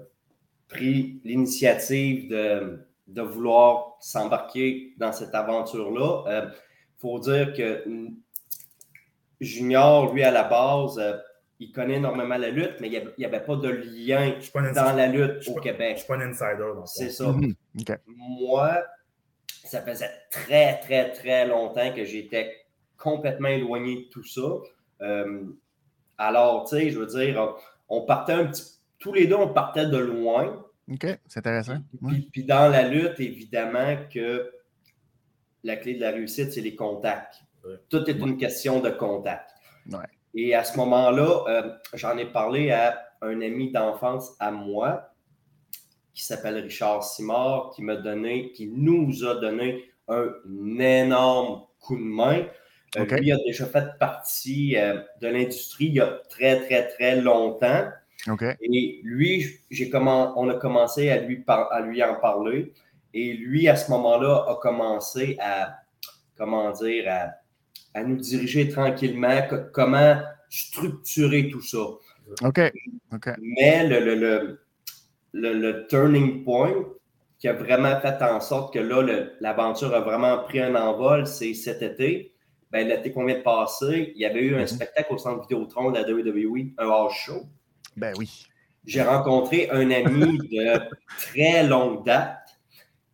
pris 0.68 1.20
l'initiative 1.24 2.28
de 2.30 2.84
de 3.12 3.22
vouloir 3.22 3.96
s'embarquer 4.00 4.94
dans 4.98 5.12
cette 5.12 5.34
aventure-là. 5.34 6.24
Il 6.26 6.32
euh, 6.32 6.50
faut 6.98 7.18
dire 7.18 7.52
que 7.52 7.84
Junior, 9.40 10.12
lui, 10.12 10.22
à 10.22 10.30
la 10.30 10.44
base, 10.44 10.98
euh, 10.98 11.16
il 11.58 11.72
connaît 11.72 11.94
énormément 11.94 12.36
la 12.36 12.50
lutte, 12.50 12.76
mais 12.80 12.88
il 12.88 13.12
n'y 13.18 13.24
avait, 13.24 13.40
pas 13.40 13.56
de 13.56 13.68
lien 13.68 14.34
dans 14.74 14.96
la 14.96 15.06
lutte 15.06 15.46
au 15.48 15.60
Québec. 15.60 15.88
Je 15.88 15.92
ne 15.92 15.98
suis 15.98 16.06
pas 16.06 16.16
un 16.16 16.30
insider. 16.30 16.72
C'est 16.86 17.10
ça. 17.10 17.28
Mhm. 17.28 17.54
Moi, 18.06 18.82
ça 19.64 19.82
faisait 19.82 20.10
très, 20.30 20.80
très, 20.80 21.12
très 21.12 21.46
longtemps 21.46 21.92
que 21.92 22.04
j'étais 22.04 22.56
complètement 22.96 23.48
éloigné 23.48 24.04
de 24.04 24.08
tout 24.10 24.24
ça. 24.24 24.40
Euh, 25.02 25.44
alors, 26.18 26.64
tu 26.64 26.76
sais, 26.76 26.90
je 26.90 26.98
veux 26.98 27.06
dire, 27.06 27.56
on 27.88 28.02
partait 28.02 28.32
un 28.32 28.46
petit... 28.46 28.64
Tous 28.98 29.12
les 29.12 29.26
deux, 29.26 29.36
on 29.36 29.48
partait 29.48 29.86
de 29.86 29.98
loin. 29.98 30.64
OK, 30.90 31.06
c'est 31.26 31.38
intéressant. 31.38 31.78
Puis, 32.32 32.44
dans 32.44 32.70
la 32.70 32.88
lutte, 32.88 33.20
évidemment 33.20 33.96
que 34.12 34.52
la 35.64 35.76
clé 35.76 35.94
de 35.94 36.00
la 36.00 36.10
réussite, 36.10 36.52
c'est 36.52 36.60
les 36.60 36.74
contacts. 36.74 37.42
Tout 37.88 38.08
est 38.10 38.18
une 38.18 38.36
question 38.36 38.80
de 38.80 38.90
contact. 38.90 39.50
Et 40.34 40.54
à 40.54 40.64
ce 40.64 40.76
moment-là, 40.78 41.44
euh, 41.48 41.72
j'en 41.94 42.16
ai 42.16 42.24
parlé 42.24 42.70
à 42.70 42.98
un 43.20 43.40
ami 43.42 43.70
d'enfance 43.70 44.34
à 44.40 44.50
moi 44.50 45.12
qui 46.14 46.24
s'appelle 46.24 46.58
Richard 46.58 47.04
Simard, 47.04 47.72
qui 47.74 47.82
m'a 47.82 47.96
donné, 47.96 48.52
qui 48.52 48.66
nous 48.66 49.24
a 49.24 49.40
donné 49.40 49.84
un 50.08 50.32
énorme 50.78 51.62
coup 51.80 51.96
de 51.96 52.02
main. 52.02 52.46
Euh, 52.98 53.04
lui 53.04 53.32
a 53.32 53.36
déjà 53.46 53.66
fait 53.66 53.98
partie 53.98 54.76
euh, 54.76 55.00
de 55.20 55.28
l'industrie 55.28 55.86
il 55.86 55.94
y 55.94 56.00
a 56.00 56.20
très, 56.28 56.60
très, 56.66 56.88
très 56.88 57.20
longtemps. 57.20 57.88
Et 58.60 59.00
lui, 59.02 59.46
j'ai 59.70 59.90
comment, 59.90 60.32
on 60.40 60.48
a 60.48 60.54
commencé 60.54 61.10
à 61.10 61.18
lui, 61.18 61.44
à 61.46 61.80
lui 61.80 62.02
en 62.02 62.14
parler. 62.14 62.72
Et 63.14 63.34
lui, 63.34 63.68
à 63.68 63.76
ce 63.76 63.90
moment-là, 63.90 64.46
a 64.48 64.58
commencé 64.62 65.36
à, 65.40 65.76
comment 66.36 66.70
dire, 66.70 67.12
à, 67.94 68.02
nous 68.04 68.16
diriger 68.16 68.68
tranquillement, 68.68 69.42
comment 69.72 70.20
structurer 70.48 71.50
tout 71.50 71.60
ça. 71.60 71.78
OK. 72.42 72.60
Mais 73.38 73.86
le, 73.86 74.14
le, 74.14 74.60
le, 75.32 75.52
le, 75.52 75.86
turning 75.88 76.44
point 76.44 76.72
qui 77.38 77.48
a 77.48 77.52
vraiment 77.52 78.00
fait 78.00 78.22
en 78.22 78.40
sorte 78.40 78.72
que 78.72 78.78
là, 78.78 79.02
l'aventure 79.40 79.94
a 79.94 80.00
vraiment 80.00 80.38
pris 80.44 80.60
un 80.60 80.74
envol, 80.74 81.26
c'est 81.26 81.54
cet 81.54 81.82
été. 81.82 82.32
Ben, 82.70 82.88
l'été 82.88 83.12
qu'on 83.12 83.26
vient 83.26 83.36
de 83.36 83.42
passer, 83.42 84.12
il 84.14 84.20
y 84.20 84.24
avait 84.24 84.40
eu 84.40 84.54
un 84.54 84.62
mm-hmm. 84.62 84.66
spectacle 84.66 85.12
au 85.12 85.18
centre 85.18 85.42
Vidéotron 85.42 85.90
de 85.90 85.98
la 85.98 86.08
WWE, 86.08 86.72
un 86.78 86.88
house 86.88 87.12
show. 87.14 87.42
Ben 87.96 88.12
oui. 88.18 88.46
J'ai 88.84 89.02
rencontré 89.02 89.70
un 89.70 89.90
ami 89.90 90.38
de 90.50 90.80
très 91.18 91.66
longue 91.66 92.04
date 92.04 92.38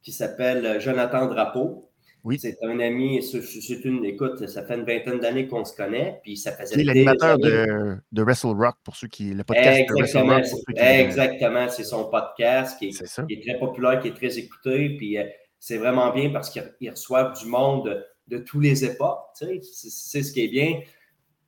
qui 0.02 0.12
s'appelle 0.12 0.80
Jonathan 0.80 1.26
Drapeau. 1.26 1.84
Oui. 2.24 2.38
C'est 2.38 2.58
un 2.62 2.80
ami, 2.80 3.22
c'est 3.22 3.84
une, 3.84 4.04
écoute, 4.04 4.46
ça 4.48 4.64
fait 4.64 4.74
une 4.74 4.84
vingtaine 4.84 5.20
d'années 5.20 5.46
qu'on 5.46 5.64
se 5.64 5.74
connaît, 5.74 6.20
puis 6.22 6.36
ça 6.36 6.52
faisait. 6.52 6.82
L'animateur 6.82 7.38
de, 7.38 7.96
de, 8.10 8.22
Wrestle 8.22 8.48
Rock 8.48 8.76
pour 8.82 8.96
ceux 8.96 9.06
qui. 9.06 9.32
Le 9.32 9.44
podcast 9.44 9.78
Exactement, 9.78 10.38
exactement, 10.78 11.68
c'est 11.68 11.84
son 11.84 12.10
podcast 12.10 12.78
qui 12.78 12.88
est, 12.88 13.42
très 13.42 13.58
populaire, 13.58 14.00
qui 14.00 14.08
est 14.08 14.14
très 14.14 14.36
écouté, 14.36 14.96
puis 14.96 15.16
euh, 15.16 15.24
c'est 15.58 15.76
vraiment 15.76 16.12
bien 16.12 16.30
parce 16.30 16.50
qu'il 16.50 16.90
reçoit 16.90 17.32
du 17.40 17.46
monde 17.46 18.04
de, 18.26 18.38
tous 18.38 18.60
les 18.60 18.84
époques, 18.84 19.20
tu 19.38 19.46
sais, 19.46 19.60
c'est 19.62 20.22
ce 20.22 20.32
qui 20.32 20.44
est 20.44 20.48
bien. 20.48 20.80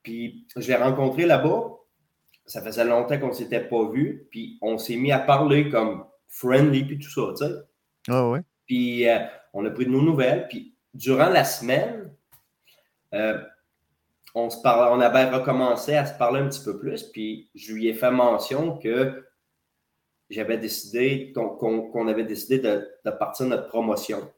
Puis 0.03 0.47
je 0.55 0.67
l'ai 0.67 0.75
rencontré 0.75 1.25
là-bas, 1.25 1.69
ça 2.45 2.61
faisait 2.61 2.85
longtemps 2.85 3.19
qu'on 3.19 3.29
ne 3.29 3.33
s'était 3.33 3.63
pas 3.63 3.89
vu, 3.89 4.27
puis 4.31 4.57
on 4.61 4.77
s'est 4.77 4.95
mis 4.95 5.11
à 5.11 5.19
parler 5.19 5.69
comme 5.69 6.05
friendly, 6.27 6.83
puis 6.85 6.99
tout 6.99 7.09
ça, 7.09 7.33
tu 7.37 7.45
sais. 7.45 7.59
Ah 8.07 8.29
ouais. 8.29 8.41
Puis 8.65 9.07
euh, 9.07 9.19
on 9.53 9.65
a 9.65 9.69
pris 9.69 9.85
de 9.85 9.91
nos 9.91 10.01
nouvelles, 10.01 10.47
puis 10.47 10.75
durant 10.93 11.29
la 11.29 11.43
semaine, 11.43 12.13
euh, 13.13 13.41
on, 14.33 14.49
se 14.49 14.61
parlait, 14.61 14.91
on 14.95 15.01
avait 15.01 15.29
recommencé 15.29 15.95
à 15.95 16.05
se 16.05 16.17
parler 16.17 16.39
un 16.39 16.47
petit 16.47 16.63
peu 16.63 16.79
plus, 16.79 17.03
puis 17.03 17.49
je 17.55 17.73
lui 17.73 17.87
ai 17.87 17.93
fait 17.93 18.11
mention 18.11 18.77
que 18.77 19.25
j'avais 20.29 20.57
décidé, 20.57 21.33
qu'on 21.33 22.07
avait 22.07 22.23
décidé 22.23 22.59
de, 22.59 22.89
de, 23.03 23.11
partir 23.11 23.47
notre 23.47 23.67
promotion. 23.67 24.31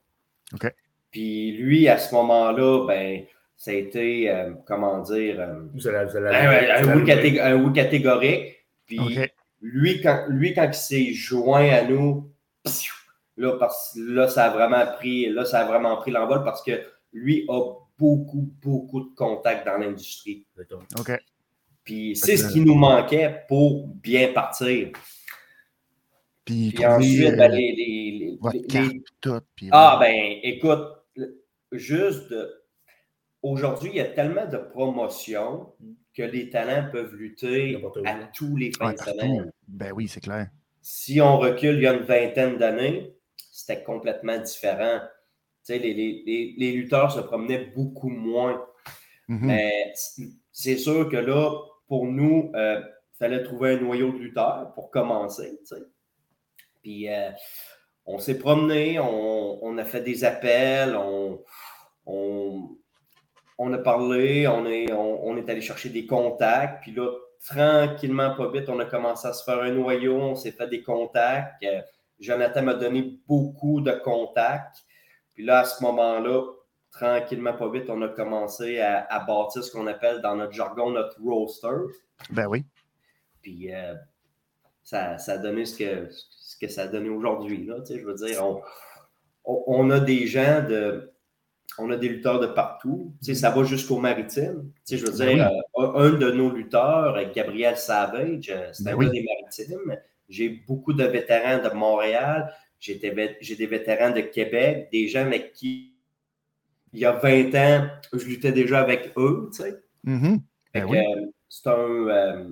OK. 0.54 0.74
Puis 1.12 1.52
lui, 1.52 1.88
à 1.88 2.00
ce 2.00 2.14
moment-là, 2.16 2.88
ben, 2.88 3.24
ça 3.58 3.72
a 3.72 3.76
été, 3.76 4.30
euh, 4.30 4.54
comment 4.66 5.00
dire, 5.00 5.42
un, 5.42 5.70
oui 6.94 7.74
catégorique. 7.74 8.66
Puis 8.86 9.00
lui, 9.62 10.02
quand, 10.02 10.26
lui, 10.30 10.54
quand 10.54 10.66
il 10.68 10.74
s'est 10.74 11.14
joint 11.14 11.70
à 11.70 11.84
nous, 11.84 12.30
là, 13.38 13.58
parce, 13.58 13.98
là, 13.98 14.28
ça 14.28 14.46
a 14.46 14.50
vraiment 14.50 14.86
pris, 14.98 15.30
là, 15.30 15.46
ça 15.46 15.62
a 15.62 15.66
vraiment 15.66 15.96
pris 15.98 16.12
l'envol 16.12 16.44
parce 16.44 16.62
que 16.62 16.82
lui 17.14 17.46
a 17.48 17.74
beaucoup, 17.98 18.52
beaucoup 18.62 19.02
de 19.02 19.16
contacts 19.16 19.66
dans 19.66 19.78
l'industrie. 19.78 20.46
OK. 21.00 21.12
Puis 21.84 22.16
c'est 22.16 22.38
ce 22.38 22.48
qui 22.50 22.62
nous 22.62 22.76
manquait 22.76 23.44
pour 23.48 23.88
bien 23.88 24.32
partir. 24.34 24.92
Puis, 26.46 26.74
ensuite, 26.86 27.38
ben, 27.38 27.52
les, 27.52 28.38
Ah, 29.72 29.98
ben, 30.00 30.40
écoute, 30.44 30.88
juste 31.72 32.30
de 32.30 32.63
aujourd'hui, 33.44 33.92
il 33.92 33.98
y 33.98 34.00
a 34.00 34.06
tellement 34.06 34.48
de 34.48 34.58
promotions 34.58 35.74
que 36.16 36.24
les 36.24 36.50
talents 36.50 36.90
peuvent 36.92 37.14
lutter 37.16 37.82
à 38.06 38.16
tous 38.34 38.56
les 38.56 38.72
fins 38.72 38.94
de 38.94 38.98
semaine. 38.98 39.52
Ben 39.68 39.92
oui, 39.94 40.08
c'est 40.08 40.22
clair. 40.22 40.48
Si 40.82 41.22
on 41.22 41.38
recule 41.38 41.76
il 41.76 41.84
y 41.84 41.88
a 41.88 41.94
une 41.94 42.04
vingtaine 42.04 42.58
d'années, 42.58 43.16
c'était 43.52 43.84
complètement 43.84 44.38
différent. 44.38 45.00
Tu 45.66 45.74
sais, 45.74 45.80
les, 45.80 46.72
lutteurs 46.74 47.12
se 47.12 47.22
promenaient 47.22 47.66
beaucoup 47.76 48.10
moins. 48.10 48.66
Mm-hmm. 49.30 49.40
Mais 49.42 49.94
c'est 50.52 50.78
sûr 50.78 51.10
que 51.10 51.18
là, 51.18 51.54
pour 51.88 52.06
nous, 52.06 52.52
il 52.54 52.60
euh, 52.60 52.82
fallait 53.18 53.44
trouver 53.44 53.74
un 53.74 53.80
noyau 53.80 54.12
de 54.12 54.18
lutteurs 54.18 54.74
pour 54.76 54.92
commencer. 54.92 55.58
Tu 55.62 55.76
sais. 55.76 55.84
Puis 56.82 57.10
euh, 57.10 57.32
on 58.06 58.20
s'est 58.20 58.38
promené, 58.38 59.00
on, 59.00 59.78
a 59.78 59.86
fait 59.86 60.02
des 60.02 60.26
appels, 60.26 60.96
on, 60.98 61.42
on 62.06 62.78
a 63.60 63.78
parlé, 63.78 64.48
on 64.48 64.66
est, 64.66 64.92
on, 64.92 65.38
est 65.38 65.50
allé 65.50 65.62
chercher 65.62 65.90
des 65.90 66.06
contacts, 66.06 66.82
puis 66.82 66.92
là, 66.94 67.10
tranquillement, 67.46 68.36
pas 68.36 68.50
vite, 68.50 68.70
on 68.70 68.80
a 68.80 68.86
commencé 68.86 69.28
à 69.28 69.34
se 69.34 69.44
faire 69.44 69.62
un 69.62 69.72
noyau, 69.72 70.16
on 70.16 70.36
s'est 70.36 70.52
fait 70.52 70.68
des 70.68 70.82
contacts. 70.82 71.64
Euh, 71.64 71.82
Jonathan 72.20 72.64
m'a 72.64 72.74
donné 72.74 73.20
beaucoup 73.28 73.82
de 73.82 73.92
contacts. 73.92 74.78
Puis 75.34 75.44
là, 75.44 75.60
à 75.60 75.66
ce 75.66 75.84
moment-là, 75.84 76.46
tranquillement, 76.92 77.54
pas 77.54 77.70
vite, 77.70 77.90
on 77.90 78.02
a 78.02 78.08
commencé 78.08 78.80
à, 78.80 79.20
bâtir 79.28 79.64
ce 79.64 79.72
qu'on 79.72 79.88
appelle 79.88 80.22
dans 80.22 80.36
notre 80.36 80.54
jargon 80.54 80.92
notre 80.92 81.20
roster. 81.22 81.68
Ben 82.30 82.48
oui. 82.48 82.64
Puis 83.42 83.74
euh, 83.74 83.96
ça, 84.84 85.18
a 85.28 85.38
donné 85.38 85.66
ce 85.66 85.78
que, 85.78 86.08
ce 86.12 86.58
que 86.58 86.68
ça 86.68 86.84
a 86.84 86.88
donné 86.88 87.10
aujourd'hui. 87.10 87.70
Je 87.90 88.06
veux 88.06 88.14
dire, 88.14 88.44
on, 89.44 89.90
a 89.90 90.00
des 90.00 90.28
gens 90.28 90.62
de. 90.68 91.13
On 91.80 91.90
a 91.90 91.98
des 91.98 92.08
lutteurs 92.08 92.40
de 92.40 92.48
partout. 92.48 93.14
ça 93.22 93.50
va 93.50 93.64
jusqu'au 93.64 93.98
maritime. 93.98 94.72
je 94.90 94.98
veux 94.98 95.18
ben 95.18 95.36
dire, 95.36 95.52
euh, 95.78 95.94
un 95.96 96.12
de 96.12 96.32
nos 96.32 96.52
lutteurs, 96.52 97.18
Gabriel 97.34 97.78
Savage, 97.78 98.50
euh, 98.50 98.70
c'est 98.72 98.84
ben 98.84 98.94
un 98.94 99.10
des 99.10 99.24
maritimes. 99.24 99.98
J'ai 100.30 100.50
beaucoup 100.50 100.94
de 100.94 101.04
vétérans 101.04 101.64
de 101.68 101.74
Montréal. 101.74 102.54
J'ai 102.80 102.96
des 102.96 103.66
vétérans 103.66 104.12
de 104.12 104.22
Québec, 104.22 104.90
des 104.92 105.08
gens 105.08 105.22
avec 105.22 105.54
qui 105.54 105.94
il 106.94 107.00
y 107.00 107.06
a 107.06 107.12
20 107.12 107.56
ans, 107.56 107.88
je 108.14 108.26
luttais 108.26 108.52
déjà 108.52 108.80
avec 108.80 109.12
eux. 109.18 109.50
Mm-hmm. 110.06 110.40
Ben 110.74 110.94
euh, 110.94 111.26
c'est 111.50 111.68
un, 111.68 112.08
euh, 112.08 112.50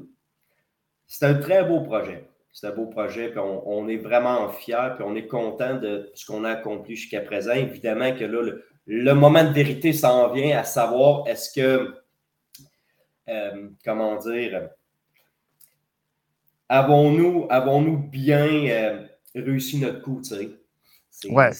un, 1.22 1.34
très 1.36 1.64
beau 1.64 1.82
projet. 1.82 2.28
C'est 2.52 2.68
un 2.68 2.72
beau 2.72 2.88
projet, 2.88 3.30
puis 3.30 3.40
on, 3.40 3.88
est 3.88 3.98
vraiment 3.98 4.50
fiers, 4.50 4.96
puis 4.96 5.06
on 5.08 5.16
est 5.16 5.28
content 5.28 5.78
de 5.78 6.12
ce 6.14 6.26
qu'on 6.26 6.44
a 6.44 6.52
accompli 6.52 6.96
jusqu'à 6.96 7.22
présent. 7.22 7.54
Évidemment 7.54 8.14
que 8.14 8.26
là, 8.26 8.42
le, 8.42 8.66
moment 8.88 9.44
de 9.44 9.54
vérité 9.54 9.94
s'en 9.94 10.32
vient 10.34 10.58
à 10.58 10.64
savoir 10.64 11.28
est-ce 11.28 11.54
que, 11.54 11.96
euh, 13.30 13.70
comment 13.84 14.18
dire, 14.18 14.70
avons-nous 16.70 17.48
avons 17.50 17.82
bien 17.92 19.08
réussi 19.36 19.80
notre 19.80 20.02
coup, 20.02 20.22
tu 20.24 20.36
sais? 20.36 21.30
Ouais. 21.30 21.52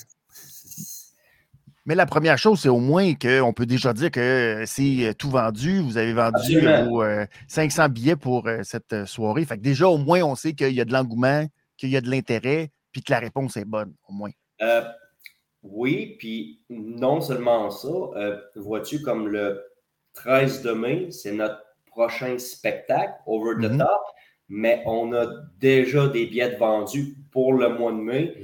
Mais 1.86 1.96
la 1.96 2.06
première 2.06 2.38
chose, 2.38 2.60
c'est 2.62 2.70
au 2.70 2.80
moins 2.80 3.16
qu'on 3.16 3.54
peut 3.54 3.66
déjà 3.66 3.92
dire 3.94 4.12
que 4.12 4.64
c'est 4.68 5.08
euh, 5.08 5.14
tout 5.14 5.32
vendu. 5.32 5.80
Vous 5.80 5.98
avez 5.98 6.14
vendu 6.14 6.62
500 7.48 7.84
euh, 7.84 7.88
billets 7.88 8.16
pour 8.16 8.48
euh, 8.48 8.60
cette 8.64 9.06
soirée. 9.06 9.46
Fait 9.46 9.58
que 9.58 9.64
déjà, 9.64 9.88
au 9.88 9.98
moins, 9.98 10.22
on 10.22 10.36
sait 10.36 10.54
qu'il 10.54 10.74
y 10.74 10.82
a 10.82 10.86
de 10.86 10.94
l'engouement, 10.94 11.48
qu'il 11.78 11.90
y 11.90 11.98
a 11.98 12.02
de 12.02 12.10
l'intérêt, 12.10 12.70
puis 12.92 13.02
que 13.02 13.12
la 13.12 13.20
réponse 13.20 13.58
est 13.58 13.66
bonne, 13.66 13.94
au 14.08 14.14
moins. 14.14 14.30
Oui, 15.64 16.16
puis 16.18 16.62
non 16.70 17.22
seulement 17.22 17.70
ça. 17.70 17.90
Vois-tu, 18.56 19.02
comme 19.02 19.28
le 19.28 19.64
13 20.14 20.64
de 20.64 20.72
mai, 20.72 21.12
c'est 21.12 21.32
notre 21.32 21.62
prochain 21.86 22.38
spectacle, 22.38 23.14
Over 23.26 23.56
the 23.56 23.72
mm-hmm. 23.72 23.78
Top, 23.78 24.02
mais 24.50 24.84
on 24.86 25.14
a 25.14 25.28
déjà 25.60 26.08
des 26.08 26.26
billets 26.26 26.56
vendus 26.56 27.16
pour 27.32 27.54
le 27.54 27.70
mois 27.70 27.92
de 27.92 27.98
mai 27.98 28.36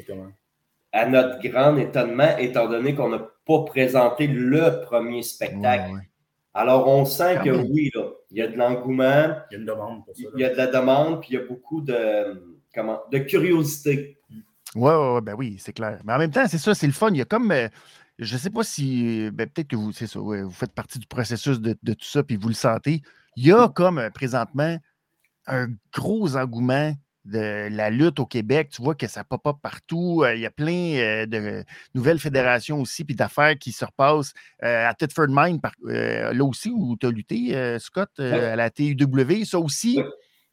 à 0.94 1.06
notre 1.06 1.40
grand 1.48 1.76
étonnement, 1.78 2.38
étant 2.38 2.68
donné 2.68 2.96
qu'on 2.96 3.10
n'a 3.10 3.28
pas 3.46 3.64
présenté 3.66 4.28
le 4.28 4.82
premier 4.86 5.22
spectacle. 5.22 5.92
Alors, 6.54 6.88
on 6.88 7.06
sent 7.06 7.40
que 7.44 7.52
oui, 7.52 7.92
il 8.32 8.38
y 8.38 8.42
a 8.42 8.48
de 8.48 8.58
l'engouement. 8.58 9.36
Il 9.52 9.54
y 9.54 9.56
a 9.56 9.60
une 9.60 9.66
demande 9.66 10.06
pour 10.06 10.16
ça. 10.16 10.24
Il 10.34 10.42
y 10.42 10.44
a 10.44 10.50
de 10.50 10.58
la 10.58 10.68
demande, 10.68 11.22
puis 11.22 11.30
il 11.32 11.36
y 11.36 11.38
a 11.38 11.46
beaucoup 11.46 11.82
de, 11.82 12.58
comment, 12.74 13.00
de 13.12 13.20
curiosité. 13.20 14.18
Oui, 14.76 14.92
ouais, 14.92 15.22
ben 15.22 15.36
oui, 15.38 15.58
c'est 15.60 15.74
clair. 15.74 16.00
Mais 16.04 16.14
en 16.14 16.18
même 16.18 16.32
temps, 16.32 16.48
c'est 16.48 16.58
ça, 16.58 16.76
c'est 16.76 16.88
le 16.88 16.94
fun. 16.94 17.10
Il 17.12 17.18
y 17.18 17.22
a 17.22 17.26
comme. 17.26 17.52
Euh, 17.52 17.68
je 18.20 18.34
ne 18.34 18.40
sais 18.40 18.50
pas 18.50 18.64
si. 18.64 19.30
Ben, 19.32 19.48
peut-être 19.48 19.68
que 19.68 19.76
vous, 19.76 19.92
c'est 19.92 20.08
ça, 20.08 20.20
vous 20.20 20.52
faites 20.52 20.74
partie 20.74 21.00
du 21.00 21.08
processus 21.08 21.60
de, 21.60 21.78
de, 21.82 21.94
tout 21.94 22.06
ça, 22.06 22.24
puis 22.24 22.36
vous 22.36 22.48
le 22.48 22.54
sentez. 22.54 23.02
Il 23.36 23.46
y 23.46 23.52
a 23.52 23.68
comme 23.70 24.00
euh, 24.00 24.10
présentement 24.10 24.78
un 25.46 25.68
gros 25.94 26.36
engouement 26.36 26.94
de 27.26 27.68
la 27.70 27.90
lutte 27.90 28.20
au 28.20 28.26
Québec. 28.26 28.70
Tu 28.72 28.82
vois 28.82 28.96
que 28.96 29.08
ça 29.08 29.24
pop 29.24 29.46
up 29.46 29.58
partout. 29.62 30.24
Euh, 30.24 30.36
il 30.36 30.42
y 30.42 30.46
a 30.46 30.52
plein 30.52 31.26
de 31.28 31.64
nouvelles 31.94 32.20
fédérations 32.20 32.82
aussi, 32.82 33.04
puis 33.04 33.16
d'affaires 33.16 33.58
qui 33.58 33.72
se 33.72 33.86
repassent 33.86 34.34
à 34.62 34.94
Thetford 34.94 35.28
Mine, 35.30 35.60
là 35.84 36.44
aussi, 36.44 36.70
où 36.70 36.96
tu 36.98 37.06
as 37.06 37.12
lutté, 37.12 37.78
Scott, 37.80 38.18
à 38.20 38.56
la 38.56 38.70
TUW. 38.70 39.44
Ça 39.44 39.60
aussi, 39.60 40.02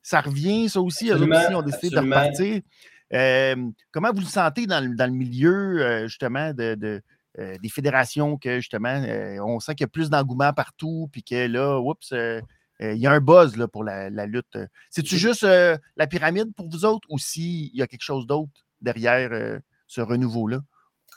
ça 0.03 0.21
revient. 0.21 0.69
Ça 0.69 0.81
aussi, 0.81 1.11
eux 1.11 1.15
aussi 1.15 1.55
ont 1.55 1.63
décidé 1.63 1.91
de 1.91 1.99
repartir. 2.01 2.61
Comment 3.93 4.13
vous 4.13 4.21
le 4.21 4.27
sentez 4.27 4.67
dans 4.67 4.85
le, 4.85 5.11
milieu, 5.11 6.07
justement, 6.07 6.53
de, 6.53 7.03
des 7.37 7.69
fédérations 7.69 8.37
que, 8.37 8.57
justement, 8.57 9.05
on 9.45 9.61
sent 9.61 9.75
qu'il 9.75 9.85
y 9.85 9.89
a 9.89 9.89
plus 9.89 10.11
d'engouement 10.11 10.53
partout, 10.53 11.09
puis 11.13 11.23
que 11.23 11.47
là, 11.47 11.79
oups, 11.79 12.13
euh, 12.13 12.41
il 12.81 12.99
y 12.99 13.07
a 13.07 13.13
un 13.13 13.21
buzz 13.21 13.57
là, 13.57 13.69
pour 13.69 13.85
la, 13.85 14.09
lutte? 14.27 14.59
C'est-tu 14.91 15.17
juste 15.17 15.45
la 15.45 16.07
pyramide 16.07 16.53
pour 16.55 16.69
vous 16.69 16.85
autres 16.85 17.07
ou 17.11 17.19
s'il 17.19 17.75
y 17.75 17.83
a 17.83 17.87
quelque 17.87 18.03
chose 18.03 18.27
d'autre 18.27 18.67
derrière 18.81 19.61
ce 19.87 20.01
renouveau-là? 20.01 20.59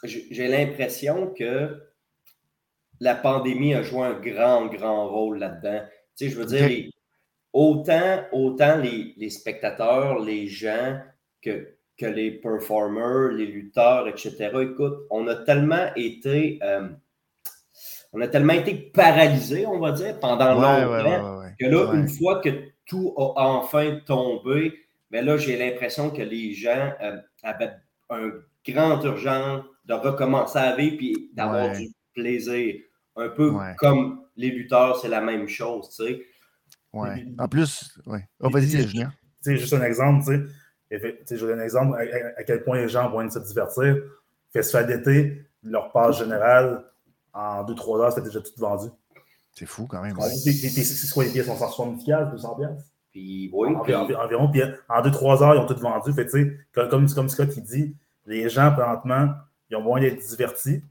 J'ai 0.03 0.47
l'impression 0.47 1.33
que 1.33 1.81
la 2.99 3.15
pandémie 3.15 3.73
a 3.73 3.83
joué 3.83 4.03
un 4.03 4.19
grand, 4.19 4.67
grand 4.67 5.07
rôle 5.07 5.39
là-dedans. 5.39 5.81
Tu 6.17 6.25
sais, 6.25 6.29
je 6.29 6.38
veux 6.38 6.45
dire, 6.45 6.91
autant, 7.53 8.23
autant 8.31 8.77
les, 8.77 9.29
spectateurs, 9.29 10.19
les 10.19 10.47
gens 10.47 10.99
que, 11.41 11.76
que 11.97 12.05
les 12.05 12.31
performers, 12.31 13.31
les 13.31 13.47
lutteurs, 13.47 14.07
etc. 14.07 14.51
Écoute, 14.62 14.97
on 15.10 15.27
a 15.27 15.36
tellement 15.36 15.88
été 15.95 16.60
on 18.13 18.21
a 18.21 18.27
tellement 18.27 18.53
été 18.53 18.73
paralysés, 18.73 19.65
on 19.65 19.79
va 19.79 19.91
dire, 19.91 20.19
pendant 20.19 20.53
longtemps, 20.53 21.43
que 21.60 21.65
là, 21.65 21.93
une 21.93 22.07
fois 22.07 22.39
que 22.39 22.49
tout 22.86 23.13
a 23.17 23.31
enfin 23.36 23.99
tombé, 24.05 24.73
mais 25.12 25.21
là, 25.21 25.38
j'ai 25.38 25.57
l'impression 25.57 26.10
que 26.10 26.21
les 26.21 26.53
gens 26.53 26.93
euh, 27.01 27.17
avaient 27.43 27.73
un 28.10 28.31
grand 28.67 29.03
urgence 29.03 29.63
de 29.86 29.93
recommencer 29.93 30.57
à 30.57 30.75
vivre 30.75 30.97
et 31.01 31.29
d'avoir 31.33 31.75
du 31.75 31.89
plaisir. 32.13 32.75
Un 33.15 33.29
peu 33.29 33.53
comme 33.77 34.23
les 34.36 34.49
lutteurs, 34.49 34.99
c'est 34.99 35.07
la 35.07 35.21
même 35.21 35.47
chose, 35.47 35.89
tu 35.89 36.05
sais. 36.05 36.21
Ouais. 36.93 37.25
En 37.38 37.47
plus, 37.47 37.97
oui. 38.05 38.19
Oh, 38.39 38.49
vas-y, 38.49 38.69
sais, 38.69 39.57
juste 39.57 39.73
un 39.73 39.83
exemple, 39.83 40.25
tu 40.25 40.38
sais. 40.38 40.53
Je 40.89 41.45
donne 41.45 41.60
un 41.60 41.63
exemple 41.63 41.97
à, 42.38 42.43
quel 42.43 42.63
point 42.63 42.78
les 42.78 42.88
gens 42.88 43.10
vont 43.10 43.30
se 43.30 43.39
divertir. 43.39 43.97
Festival 44.52 44.88
d'été, 44.88 45.45
leur 45.63 45.91
passe 45.91 46.19
générale, 46.19 46.86
en 47.34 47.63
2-3 47.63 48.02
heures, 48.02 48.12
c'était 48.13 48.28
déjà 48.28 48.41
tout 48.41 48.52
vendu. 48.58 48.88
C'est 49.54 49.65
fou 49.65 49.88
quand 49.88 50.02
même. 50.02 50.12
C'est 50.12 51.12
quoi 51.13 51.23
les 51.26 51.32
pièces? 51.32 51.47
170 51.47 52.04
pièces, 52.04 52.30
200 52.32 52.56
pièces? 52.56 52.91
Puis, 53.12 53.50
oui. 53.54 53.76
Environ. 53.76 54.50
Puis, 54.50 54.63
en 54.88 55.02
2-3 55.02 55.43
heures, 55.43 55.56
ils 55.56 55.60
ont 55.60 55.65
tout 55.65 55.80
vendu. 55.80 56.13
Fait, 56.13 56.28
comme, 56.73 56.89
comme, 56.89 57.10
comme 57.13 57.30
Scott 57.30 57.50
il 57.58 57.63
dit, 57.63 57.95
les 58.26 58.50
gens, 58.50 58.71
présentement, 58.71 59.30
ils 59.69 59.76
ont 59.76 59.82
moyen 59.82 60.10
d'être 60.10 60.26
divertis. 60.26 60.82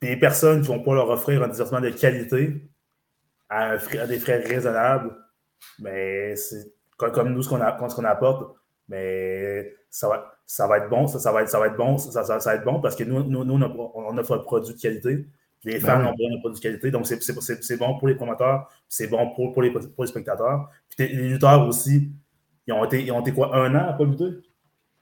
Puis 0.00 0.10
les 0.10 0.18
personnes 0.18 0.62
qui 0.62 0.70
ne 0.70 0.76
vont 0.76 0.82
pas 0.82 0.94
leur 0.94 1.08
offrir 1.08 1.42
un 1.42 1.48
divertissement 1.48 1.80
de 1.80 1.90
qualité 1.90 2.70
à, 3.48 3.76
des 4.06 4.18
frais 4.18 4.38
raisonnables, 4.38 5.16
mais 5.78 6.28
ben, 6.28 6.36
c'est 6.36 6.72
comme, 6.96 7.32
nous, 7.32 7.42
ce 7.42 7.48
qu'on 7.48 8.04
apporte, 8.04 8.54
mais 8.88 9.74
ça 9.90 10.08
va, 10.08 10.36
ça 10.46 10.66
va 10.66 10.78
être 10.78 10.88
bon, 10.88 11.06
ça, 11.06 11.18
ça, 11.18 11.32
va, 11.32 11.42
être, 11.42 11.48
ça 11.48 11.58
va 11.58 11.66
être 11.66 11.76
bon, 11.76 11.98
ça, 11.98 12.22
ça, 12.24 12.38
va 12.38 12.54
être 12.54 12.64
bon 12.64 12.80
parce 12.80 12.94
que 12.94 13.04
nous, 13.04 13.22
nous, 13.24 13.44
nous 13.44 13.64
on, 13.94 14.18
offre 14.18 14.36
un 14.36 14.38
produit 14.38 14.74
de 14.74 14.80
qualité. 14.80 15.26
Les 15.64 15.80
ben 15.80 15.80
fans 15.80 16.06
ont 16.06 16.12
besoin 16.12 16.30
d'un 16.34 16.40
produit 16.40 16.58
de 16.58 16.62
qualité, 16.62 16.90
donc 16.90 17.06
c'est 17.06 17.76
bon 17.76 17.98
pour 17.98 18.08
les 18.08 18.14
promoteurs, 18.14 18.68
c'est 18.88 19.08
bon 19.08 19.30
pour, 19.34 19.52
pour, 19.52 19.62
les, 19.62 19.70
pour 19.70 20.04
les 20.04 20.06
spectateurs. 20.06 20.68
Puis 20.88 21.08
les 21.08 21.28
lutteurs 21.28 21.66
aussi, 21.66 22.10
ils 22.66 22.72
ont 22.72 22.84
été, 22.84 23.02
ils 23.02 23.10
ont 23.10 23.20
été 23.20 23.32
quoi, 23.32 23.56
un 23.56 23.74
an 23.74 23.88
à 23.88 23.92
pas 23.94 24.04
lutter? 24.04 24.38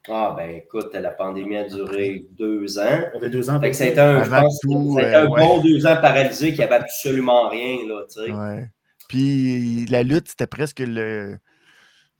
Ah, 0.09 0.35
ben 0.37 0.57
écoute, 0.57 0.95
la 0.95 1.11
pandémie 1.11 1.57
a 1.57 1.67
duré 1.67 2.27
deux 2.33 2.79
ans. 2.79 3.01
Ça 3.13 3.21
fait 3.21 3.31
deux 3.31 3.49
ans. 3.49 3.59
Fait 3.59 3.71
que 3.71 3.77
ça 3.77 3.85
a 3.85 3.87
été 3.87 4.01
un, 4.01 4.23
tout, 4.63 4.99
un 5.01 5.27
bon 5.27 5.63
deux 5.63 5.87
ans 5.87 5.97
paralysé 6.01 6.53
qui 6.53 6.63
avait 6.63 6.75
absolument 6.75 7.49
rien, 7.49 7.79
là, 7.89 8.03
tu 8.07 8.21
sais. 8.21 8.31
Ouais. 8.31 8.69
Puis 9.09 9.87
la 9.87 10.03
lutte, 10.03 10.29
c'était 10.29 10.47
presque 10.47 10.81
le 10.81 11.39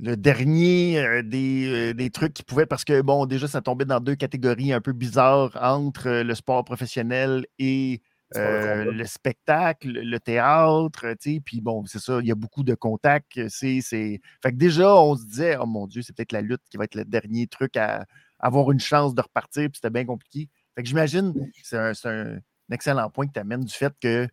le 0.05 0.17
dernier 0.17 0.99
euh, 0.99 1.23
euh, 1.23 1.93
des, 1.95 2.11
trucs 2.11 2.35
qui 2.35 2.43
pouvaient, 2.43 2.67
parce 2.67 2.85
que 2.85 3.01
bon, 3.01 3.25
déjà, 3.25 3.49
ça 3.49 3.63
tombait 3.63 3.87
dans 3.87 4.01
deux 4.01 4.15
catégories 4.15 4.73
un 4.73 4.81
peu 4.81 4.93
bizarres 4.93 5.57
entre 5.61 6.09
euh, 6.09 6.23
le 6.23 6.35
sport 6.35 6.65
professionnel 6.65 7.47
et 7.59 8.03
le 8.37 9.05
spectacle, 9.05 9.89
le 9.89 10.19
théâtre, 10.19 11.07
tu 11.21 11.35
sais, 11.35 11.41
puis 11.45 11.61
bon, 11.61 11.85
c'est 11.87 12.01
ça, 12.01 12.19
il 12.21 12.27
y 12.27 12.33
a 12.33 12.35
beaucoup 12.35 12.65
de 12.65 12.75
contacts. 12.75 13.41
C'est, 13.49 13.81
Fait 13.81 14.21
que 14.47 14.57
déjà, 14.57 14.93
on 14.97 15.15
se 15.15 15.25
disait, 15.25 15.57
oh 15.57 15.67
mon 15.67 15.87
Dieu, 15.87 16.03
c'est 16.03 16.17
peut-être 16.17 16.33
la 16.33 16.41
lutte 16.41 16.63
qui 16.69 16.77
va 16.77 16.85
être 16.85 16.97
le 16.97 17.05
dernier 17.05 17.47
truc 17.47 17.77
à, 17.77 18.05
avoir 18.41 18.73
une 18.73 18.81
chance 18.81 19.15
de 19.15 19.23
repartir, 19.23 19.71
puis 19.71 19.77
c'était 19.77 19.91
bien 19.91 20.05
compliqué. 20.05 20.51
Fait 20.75 20.83
que 20.83 20.89
j'imagine, 20.89 21.33
c'est 21.63 21.79
un, 21.79 22.39
excellent 22.73 23.09
point 23.09 23.27
que 23.29 23.33
tu 23.33 23.39
amènes 23.39 23.65
du 23.65 23.73
fait 23.73 23.95
que 24.01 24.27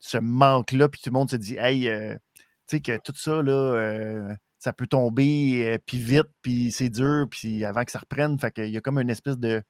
ce 0.00 0.18
manque-là, 0.18 0.90
puis 0.90 1.00
tout 1.02 1.08
le 1.08 1.14
monde 1.14 1.30
se 1.30 1.36
dit, 1.36 1.56
hey, 1.58 1.84
tu 1.84 2.18
sais, 2.66 2.80
que 2.80 2.98
tout 2.98 3.14
ça, 3.16 3.42
là, 3.42 4.36
ça 4.66 4.72
peut 4.72 4.88
tomber 4.88 5.64
euh, 5.64 5.78
puis 5.86 5.98
vite, 5.98 6.26
puis 6.42 6.72
c'est 6.72 6.88
dur, 6.88 7.28
puis 7.30 7.64
avant 7.64 7.84
que 7.84 7.92
ça 7.92 8.00
reprenne. 8.00 8.36
Fait 8.36 8.50
qu'il 8.50 8.70
y 8.70 8.76
a 8.76 8.80
comme 8.80 8.98
une 8.98 9.10
espèce 9.10 9.38
de 9.38 9.62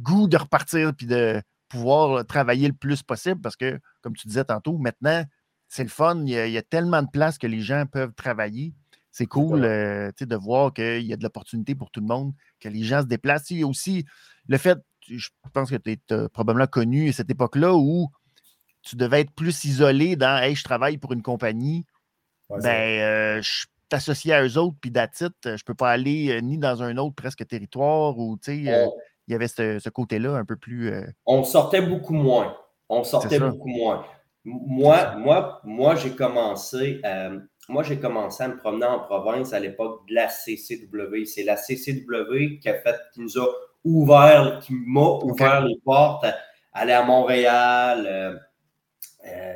goût 0.00 0.26
de 0.26 0.36
repartir 0.36 0.92
puis 0.92 1.06
de 1.06 1.40
pouvoir 1.68 2.26
travailler 2.26 2.66
le 2.66 2.74
plus 2.74 3.04
possible 3.04 3.40
parce 3.40 3.54
que, 3.54 3.78
comme 4.00 4.16
tu 4.16 4.26
disais 4.26 4.42
tantôt, 4.42 4.76
maintenant, 4.76 5.24
c'est 5.68 5.84
le 5.84 5.88
fun. 5.88 6.24
Il 6.26 6.32
y, 6.32 6.58
a, 6.58 6.62
tellement 6.62 7.00
de 7.00 7.08
places 7.08 7.38
que 7.38 7.46
les 7.46 7.60
gens 7.60 7.86
peuvent 7.86 8.12
travailler. 8.14 8.74
C'est 9.12 9.26
cool 9.26 9.64
euh, 9.64 10.10
de 10.18 10.36
voir 10.36 10.74
qu'il 10.74 11.02
y 11.02 11.12
a 11.12 11.16
de 11.16 11.22
l'opportunité 11.22 11.76
pour 11.76 11.92
tout 11.92 12.00
le 12.00 12.06
monde, 12.06 12.32
que 12.58 12.68
les 12.68 12.82
gens 12.82 13.02
se 13.02 13.06
déplacent. 13.06 13.50
Il 13.50 13.60
y 13.60 13.62
a 13.62 13.68
aussi 13.68 14.04
le 14.48 14.58
fait, 14.58 14.78
je 15.08 15.28
pense 15.52 15.70
que 15.70 15.76
tu 15.76 15.96
as 16.10 16.28
probablement 16.30 16.66
connu 16.66 17.12
cette 17.12 17.30
époque-là 17.30 17.76
où 17.76 18.10
tu 18.82 18.96
devais 18.96 19.20
être 19.20 19.32
plus 19.32 19.62
isolé 19.62 20.16
dans 20.16 20.42
Hey, 20.42 20.56
je 20.56 20.64
travaille 20.64 20.98
pour 20.98 21.12
une 21.12 21.22
compagnie. 21.22 21.86
ben, 22.48 22.66
euh, 22.66 23.42
je 23.42 23.66
t'associer 23.90 24.32
à 24.32 24.42
eux 24.42 24.56
autres, 24.56 24.76
puis 24.80 24.90
d'attitude, 24.90 25.34
je 25.44 25.62
peux 25.64 25.74
pas 25.74 25.90
aller 25.90 26.30
euh, 26.30 26.40
ni 26.40 26.58
dans 26.58 26.82
un 26.82 26.96
autre 26.96 27.14
presque 27.14 27.46
territoire 27.46 28.18
ou, 28.18 28.38
tu 28.42 28.64
sais, 28.64 28.90
il 29.28 29.32
y 29.32 29.34
avait 29.34 29.48
ce, 29.48 29.88
côté-là 29.88 30.34
un 30.36 30.44
peu 30.44 30.56
plus. 30.56 30.92
On 31.26 31.44
sortait 31.44 31.82
beaucoup 31.82 32.14
moins. 32.14 32.56
On 32.88 33.04
sortait 33.04 33.38
beaucoup 33.38 33.68
moins. 33.68 34.04
Moi, 34.44 35.14
moi, 35.16 35.60
moi 35.64 35.94
j'ai 35.94 36.10
commencé, 36.10 37.00
moi, 37.68 37.82
j'ai 37.84 38.00
commencé 38.00 38.42
à 38.42 38.48
me 38.48 38.56
promener 38.56 38.86
en 38.86 39.00
province 39.00 39.52
à 39.52 39.60
l'époque 39.60 40.08
de 40.08 40.14
la 40.14 40.28
CCW. 40.28 41.26
C'est 41.26 41.44
la 41.44 41.56
CCW 41.56 42.58
qui 42.60 42.68
a 42.68 42.74
fait, 42.74 42.96
qui 43.12 43.20
nous 43.20 43.38
a 43.38 43.46
ouvert, 43.84 44.58
qui 44.62 44.72
m'a 44.74 45.18
ouvert 45.22 45.60
les 45.60 45.78
portes 45.84 46.24
aller 46.72 46.92
à 46.92 47.02
Montréal, 47.02 48.06
euh, 48.06 48.38
euh, 49.26 49.54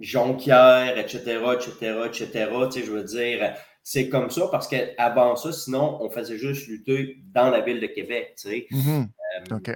Jonquière, 0.00 0.98
etc., 0.98 1.40
etc., 1.54 2.00
etc. 2.06 2.48
Tu 2.72 2.80
sais, 2.80 2.86
je 2.86 2.90
veux 2.90 3.04
dire, 3.04 3.54
c'est 3.82 4.08
comme 4.08 4.30
ça 4.30 4.48
parce 4.50 4.66
qu'avant 4.66 5.36
ça, 5.36 5.52
sinon, 5.52 5.98
on 6.02 6.10
faisait 6.10 6.38
juste 6.38 6.66
lutter 6.66 7.18
dans 7.32 7.50
la 7.50 7.60
ville 7.60 7.80
de 7.80 7.86
Québec, 7.86 8.34
tu 8.36 8.48
sais. 8.48 8.66
Mm-hmm. 8.70 9.06
Euh, 9.52 9.74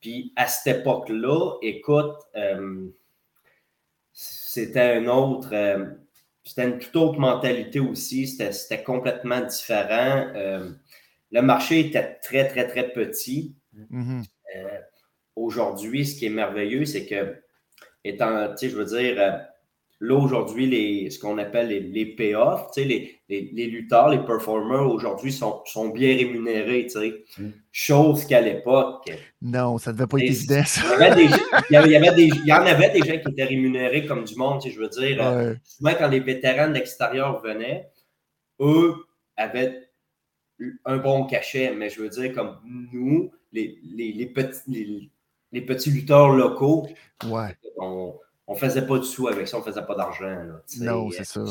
puis 0.00 0.32
à 0.36 0.46
cette 0.46 0.78
époque-là, 0.78 1.56
écoute, 1.62 2.16
c'était 4.12 4.96
un 4.96 5.06
autre 5.08 5.54
c'était 6.44 6.64
une 6.64 6.78
toute 6.78 6.96
autre 6.96 7.18
mentalité 7.18 7.80
aussi. 7.80 8.26
C'était 8.26 8.82
complètement 8.82 9.40
différent. 9.40 10.32
Euh, 10.34 10.70
le 11.30 11.42
marché 11.42 11.80
était 11.80 12.18
très, 12.22 12.48
très, 12.48 12.66
très 12.66 12.90
petit. 12.92 13.54
Mm-hmm. 13.76 14.24
Euh, 14.56 14.80
aujourd'hui, 15.36 16.06
ce 16.06 16.18
qui 16.18 16.26
est 16.26 16.30
merveilleux, 16.30 16.84
c'est 16.84 17.06
que, 17.06 17.40
étant, 18.04 18.48
tu 18.50 18.56
sais, 18.56 18.70
je 18.70 18.76
veux 18.76 18.84
dire, 18.84 19.14
euh, 19.18 19.38
Là, 20.02 20.14
aujourd'hui, 20.14 21.10
ce 21.10 21.18
qu'on 21.18 21.36
appelle 21.36 21.68
les, 21.68 21.80
les 21.80 22.06
payoffs, 22.06 22.74
les, 22.78 23.20
les, 23.28 23.50
les, 23.52 23.66
lutteurs, 23.66 24.08
les 24.08 24.24
performers, 24.24 24.90
aujourd'hui, 24.90 25.30
sont, 25.30 25.60
sont, 25.66 25.90
bien 25.90 26.16
rémunérés. 26.16 26.88
Mm. 27.36 27.48
Chose 27.70 28.24
qu'à 28.24 28.40
l'époque. 28.40 29.12
Non, 29.42 29.76
ça 29.76 29.92
ne 29.92 29.98
devait 29.98 30.06
pas 30.06 30.16
être 30.16 30.24
évident, 30.24 30.62
ça. 30.64 30.80
Il 31.68 31.74
y, 31.74 31.76
avait 31.76 32.14
des, 32.14 32.28
il 32.28 32.46
y 32.46 32.52
en 32.52 32.64
avait 32.64 32.90
des 32.92 33.00
gens 33.00 33.20
qui 33.20 33.30
étaient 33.30 33.44
rémunérés 33.44 34.06
comme 34.06 34.24
du 34.24 34.36
monde. 34.36 34.62
Je 34.64 34.80
veux 34.80 34.88
dire, 34.88 35.22
euh, 35.22 35.54
souvent, 35.64 35.92
quand 35.98 36.08
les 36.08 36.20
vétérans 36.20 36.68
de 36.68 36.74
l'extérieur 36.74 37.42
venaient, 37.42 37.90
eux 38.58 38.94
avaient 39.36 39.90
un 40.86 40.96
bon 40.96 41.26
cachet. 41.26 41.74
Mais 41.76 41.90
je 41.90 42.00
veux 42.00 42.08
dire, 42.08 42.32
comme 42.32 42.56
nous, 42.64 43.30
les, 43.52 43.78
les 43.94 44.26
petits, 44.26 45.10
les, 45.52 45.60
petits 45.60 45.90
lutteurs 45.90 46.30
locaux, 46.30 46.88
ouais 47.26 47.54
on 48.50 48.56
faisait 48.56 48.84
pas 48.84 48.98
du 48.98 49.04
sous 49.04 49.28
avec 49.28 49.46
ça, 49.46 49.58
on 49.58 49.62
faisait 49.62 49.86
pas 49.86 49.94
d'argent. 49.94 50.36
Non, 50.80 51.08
c'est 51.10 51.24
ça. 51.24 51.44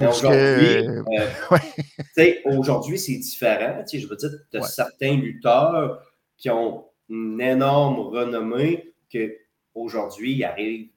Aujourd'hui, 2.44 2.98
c'est 2.98 3.16
différent. 3.16 3.82
Je 3.92 4.06
veux 4.06 4.16
dire, 4.16 4.30
tu 4.50 4.56
as 4.56 4.62
certains 4.62 5.16
lutteurs 5.16 6.00
qui 6.38 6.48
ont 6.48 6.86
une 7.08 7.40
énorme 7.40 7.98
renommée 7.98 8.94
qu'aujourd'hui, 9.12 10.34
ils 10.34 10.44
arrivent 10.44 10.90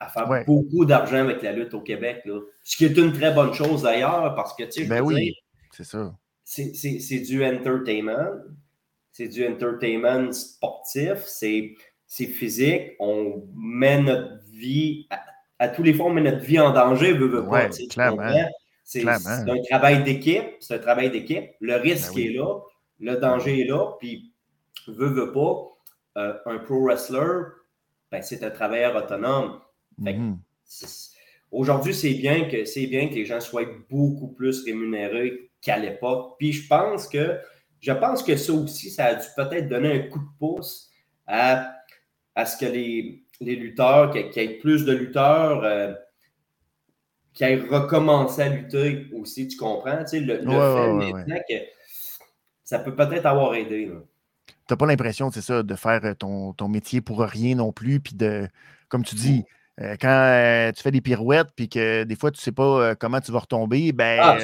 à 0.00 0.08
faire 0.08 0.44
beaucoup 0.46 0.86
d'argent 0.86 1.18
avec 1.18 1.42
la 1.42 1.52
lutte 1.52 1.74
au 1.74 1.82
Québec. 1.82 2.26
Ce 2.64 2.78
qui 2.78 2.86
est 2.86 2.96
une 2.96 3.12
très 3.12 3.34
bonne 3.34 3.52
chose 3.52 3.82
d'ailleurs, 3.82 4.34
parce 4.34 4.56
que, 4.56 4.64
tu 4.64 4.82
sais, 4.82 4.88
ben 4.88 5.02
oui, 5.02 5.34
c'est 5.72 5.84
ça. 5.84 6.14
C'est 6.42 7.20
du 7.20 7.44
entertainment. 7.44 8.30
C'est 9.12 9.28
du 9.28 9.46
entertainment 9.46 10.32
sportif. 10.32 11.24
C'est 11.26 12.26
physique, 12.26 12.96
on 12.98 13.44
met 13.54 14.00
notre 14.00 14.42
vie, 14.50 15.06
à, 15.58 15.68
tous 15.68 15.82
les 15.82 15.94
fois, 15.94 16.06
on 16.06 16.12
met 16.12 16.22
notre 16.22 16.44
vie 16.44 16.58
en 16.58 16.72
danger, 16.72 17.12
veut, 17.12 17.28
veut 17.28 17.46
pas. 17.46 17.70
C'est 17.70 19.06
un 19.06 19.62
travail 19.70 20.02
d'équipe, 20.02 20.56
c'est 20.58 20.74
un 20.74 20.78
travail 20.78 21.10
d'équipe. 21.10 21.50
Le 21.60 21.76
risque 21.76 22.14
ben 22.14 22.24
est 22.24 22.32
là, 22.32 22.60
le 22.98 23.16
danger 23.16 23.60
est 23.60 23.64
là, 23.64 23.92
puis 24.00 24.32
veut, 24.88 25.08
veut 25.08 25.32
pas, 25.32 25.70
euh, 26.18 26.34
un 26.46 26.58
pro 26.58 26.84
wrestler, 26.84 27.44
ben, 28.10 28.22
c'est 28.22 28.42
un 28.42 28.50
travailleur 28.50 28.96
autonome. 28.96 29.60
Mm-hmm. 30.00 30.36
Aujourd'hui, 31.52 31.94
c'est 31.94 32.14
bien 32.14 32.48
que 32.48 32.64
c'est 32.64 32.86
bien 32.86 33.08
que 33.08 33.14
les 33.14 33.24
gens 33.24 33.40
soient 33.40 33.66
beaucoup 33.88 34.28
plus 34.28 34.64
rémunérés 34.64 35.50
qu'à 35.60 35.78
l'époque. 35.78 36.36
Puis 36.38 36.52
je 36.52 36.68
pense 36.68 37.08
que 37.08 37.38
je 37.80 37.92
pense 37.92 38.22
que 38.22 38.36
ça 38.36 38.52
aussi, 38.52 38.90
ça 38.90 39.06
a 39.06 39.14
dû 39.14 39.26
peut-être 39.36 39.68
donner 39.68 39.92
un 39.92 40.08
coup 40.08 40.18
de 40.18 40.38
pouce 40.38 40.90
à 41.26 41.76
à 42.34 42.46
ce 42.46 42.56
que 42.56 42.66
les, 42.70 43.24
lutteurs, 43.40 44.10
qu'il 44.10 44.30
y 44.36 44.38
ait 44.38 44.58
plus 44.58 44.84
de 44.84 44.92
lutteurs 44.92 45.62
euh, 45.64 45.92
qui 47.32 47.44
aient 47.44 47.56
recommencé 47.56 48.42
à 48.42 48.48
lutter 48.48 49.08
aussi, 49.14 49.48
tu 49.48 49.56
comprends? 49.56 49.98
Tu 50.04 50.06
sais, 50.06 50.20
le, 50.20 50.38
fait 50.38 50.92
maintenant 50.92 51.40
que 51.48 51.54
ça 52.64 52.78
peut 52.78 52.94
peut-être 52.94 53.26
avoir 53.26 53.54
aidé. 53.54 53.90
Tu 54.46 54.54
n'as 54.70 54.76
pas 54.76 54.86
l'impression, 54.86 55.30
c'est 55.30 55.42
ça, 55.42 55.62
de 55.62 55.74
faire 55.74 56.04
euh, 56.04 56.14
ton, 56.14 56.68
métier 56.68 57.00
pour 57.00 57.20
rien 57.20 57.56
non 57.56 57.72
plus, 57.72 58.00
puis 58.00 58.14
de, 58.14 58.48
comme 58.88 59.04
tu 59.04 59.14
dis, 59.14 59.44
euh, 59.80 59.96
quand 60.00 60.72
tu 60.74 60.82
fais 60.82 60.90
des 60.90 61.00
pirouettes, 61.00 61.48
puis 61.56 61.68
que 61.68 62.04
des 62.04 62.16
fois, 62.16 62.30
tu 62.30 62.38
ne 62.38 62.42
sais 62.42 62.52
pas 62.52 62.94
comment 62.96 63.20
tu 63.20 63.32
vas 63.32 63.40
retomber, 63.40 63.92
ben, 63.92 64.20
ah, 64.22 64.38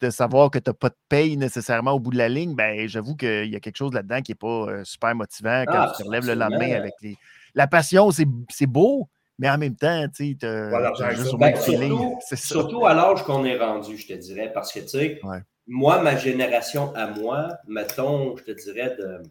de, 0.00 0.10
savoir 0.10 0.50
que 0.50 0.58
tu 0.58 0.70
n'as 0.70 0.74
pas 0.74 0.90
de 0.90 0.96
paye 1.08 1.36
nécessairement 1.36 1.92
au 1.92 2.00
bout 2.00 2.10
de 2.10 2.18
la 2.18 2.28
ligne, 2.28 2.54
ben, 2.54 2.86
j'avoue 2.88 3.16
qu'il 3.16 3.46
y 3.46 3.56
a 3.56 3.60
quelque 3.60 3.76
chose 3.76 3.92
là-dedans 3.92 4.20
qui 4.20 4.32
n'est 4.32 4.36
pas 4.36 4.84
super 4.84 5.14
motivant 5.14 5.64
quand 5.66 5.74
ah, 5.74 5.92
tu 5.96 6.02
te 6.02 6.08
relèves 6.08 6.26
le 6.26 6.34
lendemain 6.34 6.72
avec 6.72 6.92
les. 7.02 7.16
La 7.54 7.66
passion, 7.66 8.10
c'est 8.10 8.66
beau, 8.66 9.08
mais 9.38 9.48
en 9.50 9.58
même 9.58 9.76
temps, 9.76 10.06
tu 10.14 10.36
sais, 10.40 10.46
ben, 10.46 11.56
surtout, 11.56 12.18
surtout, 12.34 12.86
à 12.86 12.94
l'âge 12.94 13.22
qu'on 13.24 13.44
est 13.44 13.58
rendu, 13.58 13.96
je 13.96 14.08
te 14.08 14.12
dirais, 14.14 14.50
parce 14.52 14.72
que, 14.72 14.80
tu 14.80 14.88
sais, 14.88 15.20
moi, 15.66 16.02
ma 16.02 16.16
génération 16.16 16.94
à 16.94 17.06
moi, 17.06 17.48
mettons, 17.66 18.36
je 18.36 18.44
te 18.44 18.50
dirais, 18.52 18.96
de, 18.98 19.22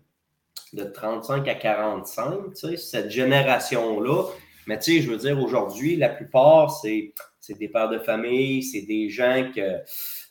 de 0.73 0.83
35 0.83 1.47
à 1.47 1.55
45, 1.55 2.53
tu 2.53 2.55
sais, 2.55 2.77
cette 2.77 3.11
génération-là, 3.11 4.23
mais 4.67 4.79
tu 4.79 4.93
sais, 4.93 5.01
je 5.01 5.09
veux 5.09 5.17
dire, 5.17 5.41
aujourd'hui, 5.41 5.95
la 5.95 6.09
plupart, 6.09 6.71
c'est 6.71 7.13
des 7.49 7.67
pères 7.67 7.89
de 7.89 7.99
famille, 7.99 8.63
c'est 8.63 8.81
des 8.81 9.09
gens 9.09 9.51
que 9.53 9.81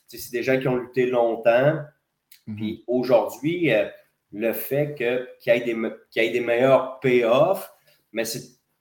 c'est 0.07 0.31
des 0.31 0.43
gens 0.43 0.59
qui 0.59 0.67
ont 0.67 0.75
lutté 0.75 1.07
longtemps. 1.07 1.79
Mhm. 2.47 2.55
Puis 2.55 2.83
aujourd'hui, 2.87 3.73
euh, 3.73 3.87
le 4.31 4.53
fait 4.53 4.95
qu'il 4.95 5.53
y, 5.53 5.57
ait 5.57 5.61
des, 5.61 5.77
y 6.15 6.19
ait 6.19 6.31
des 6.31 6.39
meilleurs 6.39 6.99
payoffs, 6.99 7.71
mais 8.11 8.23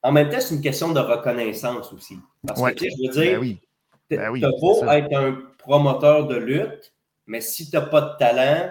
en 0.03 0.13
même 0.13 0.29
temps, 0.31 0.41
c'est 0.41 0.55
une 0.55 0.63
question 0.63 0.93
de 0.93 1.01
reconnaissance 1.01 1.93
aussi. 1.93 2.17
Parce 2.47 2.61
que, 2.73 2.85
je 2.85 3.07
veux 3.07 3.13
dire, 3.13 3.33
ben 3.33 3.41
oui. 3.41 3.61
Ben 4.11 4.51
beau 4.61 4.85
être 4.85 5.15
un 5.15 5.43
promoteur 5.59 6.27
de 6.27 6.37
lutte, 6.37 6.93
mais 7.27 7.41
si 7.41 7.71
tu 7.71 7.77
n'as 7.77 7.83
pas 7.83 8.01
de 8.01 8.17
talent, 8.19 8.71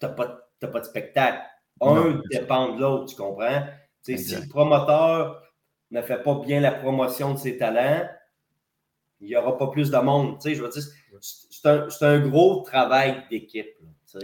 tu 0.00 0.06
n'as 0.06 0.12
pas, 0.12 0.48
pas, 0.60 0.80
de 0.80 0.84
spectacle. 0.84 1.40
Un 1.80 2.20
dépend 2.30 2.74
de 2.74 2.80
l'autre, 2.80 3.06
tu 3.06 3.16
comprends? 3.16 3.64
si 4.02 4.34
le 4.34 4.48
promoteur 4.48 5.42
ne 5.90 6.02
fait 6.02 6.22
pas 6.22 6.34
bien 6.34 6.60
la 6.60 6.72
promotion 6.72 7.34
de 7.34 7.38
ses 7.38 7.56
talents, 7.56 8.08
il 9.20 9.28
n'y 9.28 9.36
aura 9.36 9.58
pas 9.58 9.68
plus 9.68 9.90
de 9.90 9.98
monde. 9.98 10.38
Tu 10.40 10.50
sais, 10.50 10.54
je 10.54 10.62
veux 10.62 10.70
dire, 10.70 10.82
c'est 11.20 11.68
un, 11.68 11.88
un, 12.00 12.28
gros 12.28 12.62
travail 12.62 13.24
d'équipe. 13.30 13.68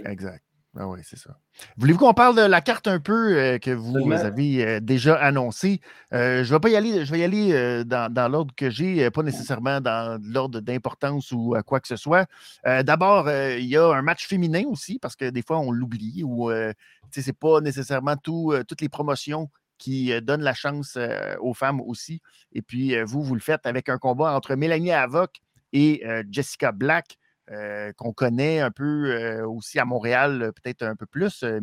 Exact. 0.04 0.42
Ah 0.78 0.86
oui, 0.88 1.00
c'est 1.02 1.18
ça. 1.18 1.38
Voulez-vous 1.78 1.98
qu'on 1.98 2.12
parle 2.12 2.36
de 2.36 2.42
la 2.42 2.60
carte 2.60 2.86
un 2.86 3.00
peu 3.00 3.38
euh, 3.38 3.58
que 3.58 3.70
vous 3.70 4.12
avez 4.12 4.66
euh, 4.66 4.80
déjà 4.80 5.14
annoncée? 5.14 5.80
Euh, 6.12 6.44
je 6.44 6.52
vais 6.52 6.60
pas 6.60 6.68
y 6.68 6.76
aller, 6.76 7.06
je 7.06 7.10
vais 7.10 7.20
y 7.20 7.24
aller 7.24 7.84
dans, 7.84 8.12
dans 8.12 8.28
l'ordre 8.28 8.54
que 8.54 8.68
j'ai, 8.68 9.10
pas 9.10 9.22
nécessairement 9.22 9.80
dans 9.80 10.20
l'ordre 10.22 10.60
d'importance 10.60 11.32
ou 11.32 11.54
à 11.54 11.62
quoi 11.62 11.80
que 11.80 11.88
ce 11.88 11.96
soit. 11.96 12.26
D'abord, 12.64 13.30
il 13.30 13.64
y 13.64 13.76
a 13.76 13.86
un 13.86 14.02
match 14.02 14.26
féminin 14.26 14.64
aussi, 14.66 14.98
parce 14.98 15.16
que 15.16 15.30
des 15.30 15.42
fois, 15.42 15.58
on 15.58 15.70
l'oublie 15.70 16.22
ou 16.24 16.50
ce 16.50 17.20
n'est 17.26 17.32
pas 17.32 17.60
nécessairement 17.60 18.16
tout, 18.16 18.54
toutes 18.68 18.82
les 18.82 18.90
promotions 18.90 19.48
qui 19.78 20.12
donnent 20.22 20.42
la 20.42 20.54
chance 20.54 20.98
aux 21.40 21.54
femmes 21.54 21.80
aussi. 21.80 22.20
Et 22.52 22.62
puis, 22.62 23.00
vous, 23.04 23.22
vous 23.22 23.34
le 23.34 23.40
faites 23.40 23.66
avec 23.66 23.88
un 23.88 23.98
combat 23.98 24.32
entre 24.32 24.54
Mélanie 24.54 24.92
Avoc 24.92 25.40
et 25.72 26.02
Jessica 26.30 26.72
Black. 26.72 27.18
Euh, 27.52 27.92
qu'on 27.92 28.12
connaît 28.12 28.58
un 28.58 28.72
peu 28.72 29.12
euh, 29.12 29.46
aussi 29.46 29.78
à 29.78 29.84
Montréal, 29.84 30.52
peut-être 30.56 30.82
un 30.82 30.96
peu 30.96 31.06
plus, 31.06 31.44
euh, 31.44 31.60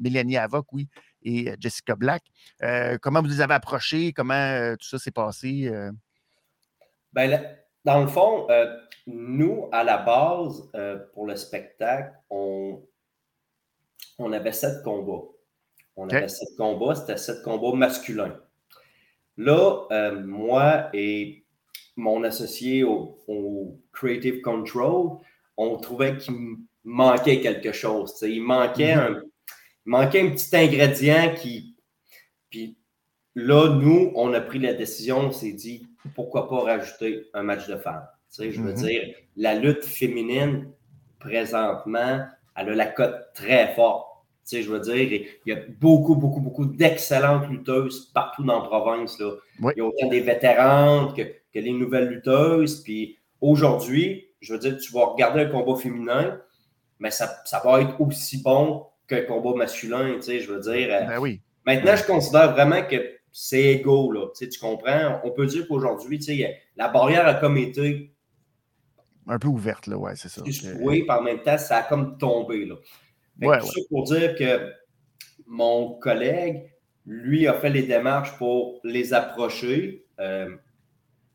Mélanie 0.00 0.36
Avoc, 0.36 0.66
oui, 0.72 0.88
et 1.22 1.54
Jessica 1.60 1.94
Black. 1.94 2.24
comment 3.00 3.22
vous 3.22 3.28
les 3.28 3.40
avez 3.40 3.54
approchés? 3.54 4.12
Comment 4.12 4.74
tout 4.76 4.88
ça 4.88 4.98
s'est 4.98 5.12
passé? 5.12 5.70
Ben, 7.12 7.56
dans 7.84 8.00
le 8.00 8.08
fond, 8.08 8.48
nous, 9.06 9.68
à 9.70 9.84
la 9.84 9.98
base, 9.98 10.68
pour 11.14 11.26
le 11.26 11.36
spectacle, 11.36 12.12
on, 12.28 12.82
on 14.18 14.32
avait 14.32 14.52
sept 14.52 14.82
combats. 14.82 15.28
On 15.96 16.08
avait 16.08 16.28
sept 16.28 16.56
combats, 16.56 16.94
c'était 16.94 17.16
sept 17.16 17.42
combats 17.42 17.76
masculins. 17.76 18.36
Là, 19.36 20.12
moi 20.24 20.90
et 20.92 21.44
mon 21.96 22.24
associé 22.24 22.84
au, 22.84 23.80
Creative 23.92 24.40
Control, 24.40 25.18
on 25.56 25.76
trouvait 25.76 26.16
qu'il 26.16 26.34
manquait 26.82 27.40
quelque 27.40 27.72
chose. 27.72 28.14
Il 28.22 28.42
manquait, 28.42 28.94
mm-hmm. 28.94 29.18
un, 29.18 29.22
manquait 29.84 30.20
un 30.22 30.30
petit 30.30 30.56
ingrédient 30.56 31.34
qui. 31.34 31.76
Puis 32.50 32.76
là, 33.34 33.68
nous, 33.68 34.12
on 34.16 34.32
a 34.34 34.40
pris 34.40 34.58
la 34.58 34.74
décision, 34.74 35.18
on 35.20 35.32
s'est 35.32 35.52
dit, 35.52 35.86
pourquoi 36.14 36.48
pas 36.48 36.60
rajouter 36.60 37.26
un 37.34 37.42
match 37.42 37.68
de 37.68 37.76
femmes? 37.76 38.06
Tu 38.30 38.42
sais, 38.42 38.50
je 38.50 38.60
veux 38.60 38.72
Mhm. 38.72 38.76
dire, 38.76 39.14
la 39.36 39.54
lutte 39.54 39.84
féminine, 39.84 40.72
présentement, 41.20 42.26
elle 42.56 42.68
a 42.68 42.74
la 42.74 42.86
cote 42.86 43.28
très 43.34 43.74
forte. 43.74 44.08
Tu 44.48 44.56
sais, 44.56 44.62
je 44.62 44.70
veux 44.70 44.80
dire, 44.80 45.26
il 45.46 45.50
y 45.50 45.52
a 45.52 45.60
beaucoup, 45.80 46.16
beaucoup, 46.16 46.40
beaucoup 46.40 46.66
d'excellentes 46.66 47.48
lutteuses 47.48 48.10
partout 48.12 48.44
dans 48.44 48.62
la 48.62 48.68
province. 48.68 49.18
Là. 49.18 49.32
Oui. 49.60 49.72
Il 49.76 49.78
y 49.78 49.82
a 49.82 49.86
autant 49.86 50.08
des 50.08 50.20
vétérantes 50.20 51.16
que, 51.16 51.22
que 51.22 51.58
les 51.58 51.72
nouvelles 51.72 52.08
lutteuses. 52.08 52.82
Puis 52.82 53.16
aujourd'hui, 53.40 54.28
je 54.40 54.52
veux 54.52 54.58
dire, 54.58 54.76
tu 54.76 54.92
vas 54.92 55.06
regarder 55.06 55.42
un 55.42 55.46
combat 55.46 55.76
féminin, 55.76 56.38
mais 56.98 57.10
ça, 57.10 57.42
ça 57.46 57.62
va 57.64 57.80
être 57.80 57.98
aussi 58.00 58.42
bon 58.42 58.86
qu'un 59.08 59.22
combat 59.22 59.54
masculin. 59.54 60.16
Tu 60.16 60.22
sais, 60.22 60.40
je 60.40 60.52
veux 60.52 60.60
dire, 60.60 60.88
euh, 60.90 61.06
Ben 61.06 61.18
oui. 61.18 61.40
Maintenant, 61.66 61.96
je 61.96 62.04
considère 62.04 62.52
vraiment 62.52 62.82
que 62.82 62.96
c'est 63.32 63.62
égaux, 63.62 64.12
là. 64.12 64.26
Tu, 64.36 64.44
sais, 64.44 64.48
tu 64.48 64.60
comprends? 64.60 65.20
On 65.24 65.30
peut 65.30 65.46
dire 65.46 65.66
qu'aujourd'hui, 65.66 66.18
tu 66.18 66.36
sais, 66.36 66.56
la 66.76 66.88
barrière 66.88 67.26
a 67.26 67.34
comme 67.34 67.56
été 67.56 68.14
Un 69.26 69.38
peu 69.38 69.48
ouverte, 69.48 69.86
là, 69.86 69.96
ouais, 69.96 70.12
c'est 70.14 70.28
ça. 70.28 70.42
oui, 70.80 71.02
par 71.04 71.22
même 71.22 71.40
temps, 71.42 71.58
ça 71.58 71.78
a 71.78 71.82
comme 71.82 72.18
tombé, 72.18 72.66
là. 72.66 72.76
Ouais, 73.40 73.58
tout 73.58 73.64
ouais. 73.66 73.70
ça 73.70 73.80
pour 73.88 74.02
dire 74.04 74.34
que 74.36 74.72
mon 75.46 75.94
collègue, 75.94 76.70
lui, 77.06 77.46
a 77.46 77.54
fait 77.54 77.70
les 77.70 77.82
démarches 77.82 78.36
pour 78.38 78.80
les 78.84 79.12
approcher. 79.12 80.04
Euh, 80.20 80.48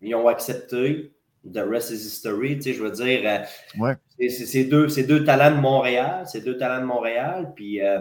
ils 0.01 0.15
ont 0.15 0.27
accepté. 0.27 1.11
The 1.53 1.59
rest 1.65 1.91
is 1.91 1.95
history. 2.05 2.55
Tu 2.57 2.63
sais, 2.63 2.73
je 2.73 2.83
veux 2.83 2.91
dire, 2.91 3.21
euh, 3.23 3.81
Ouais. 3.81 3.95
c'est- 4.29 4.63
deux, 4.65 4.87
deux 4.87 5.23
talents 5.23 5.55
de 5.55 5.61
Montréal. 5.61 6.25
C'est 6.25 6.43
deux 6.43 6.57
talents 6.57 6.81
de 6.81 6.87
Montréal. 6.87 7.53
Puis, 7.55 7.81
euh, 7.81 7.99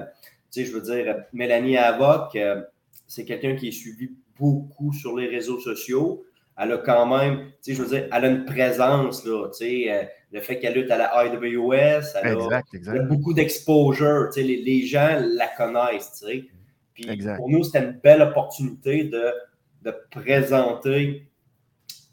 tu 0.51 0.63
sais, 0.63 0.65
je 0.65 0.73
veux 0.73 0.81
dire, 0.81 1.25
Mélanie 1.33 1.77
Avoc, 1.77 2.35
euh, 2.37 2.63
c'est 3.07 3.25
quelqu'un 3.25 3.55
qui 3.55 3.69
est 3.69 3.73
suivi 3.73 4.11
beaucoup 4.39 4.93
sur 4.93 5.17
les 5.17 5.27
réseaux 5.29 5.61
sociaux. 5.61 6.25
Elle 6.61 6.73
a 6.73 6.79
quand 6.79 7.07
même, 7.07 7.47
tu 7.47 7.53
sais, 7.63 7.75
je 7.75 7.83
veux 7.83 7.89
dire, 7.89 8.09
elle 8.13 8.25
a 8.25 8.29
une 8.29 8.45
présence, 8.45 9.25
là. 9.25 9.49
Tu 9.51 9.59
sais, 9.87 10.11
le 10.33 10.41
fait 10.41 10.59
qu'elle 10.59 10.75
lutte 10.75 10.91
à 10.91 10.99
la 10.99 11.25
IWS, 11.27 12.03
elle 12.23 12.27
a, 12.27 12.33
Exact, 12.33 12.69
elle 12.75 12.99
a 12.99 13.03
beaucoup 13.05 13.33
d'exposure. 13.33 14.29
Tu 14.33 14.41
sais, 14.41 14.47
les, 14.47 14.63
les 14.63 14.85
gens 14.87 15.19
la 15.21 15.49
connaissent, 15.49 16.13
tu 16.21 16.27
sais. 16.27 16.45
Puis 16.95 17.09
Exact. 17.09 17.37
pour 17.37 17.49
nous, 17.49 17.63
c'était 17.65 17.85
une 17.85 17.99
belle 18.03 18.23
opportunité 18.23 19.05
de, 19.05 19.33
de 19.83 19.95
présenter 20.11 21.29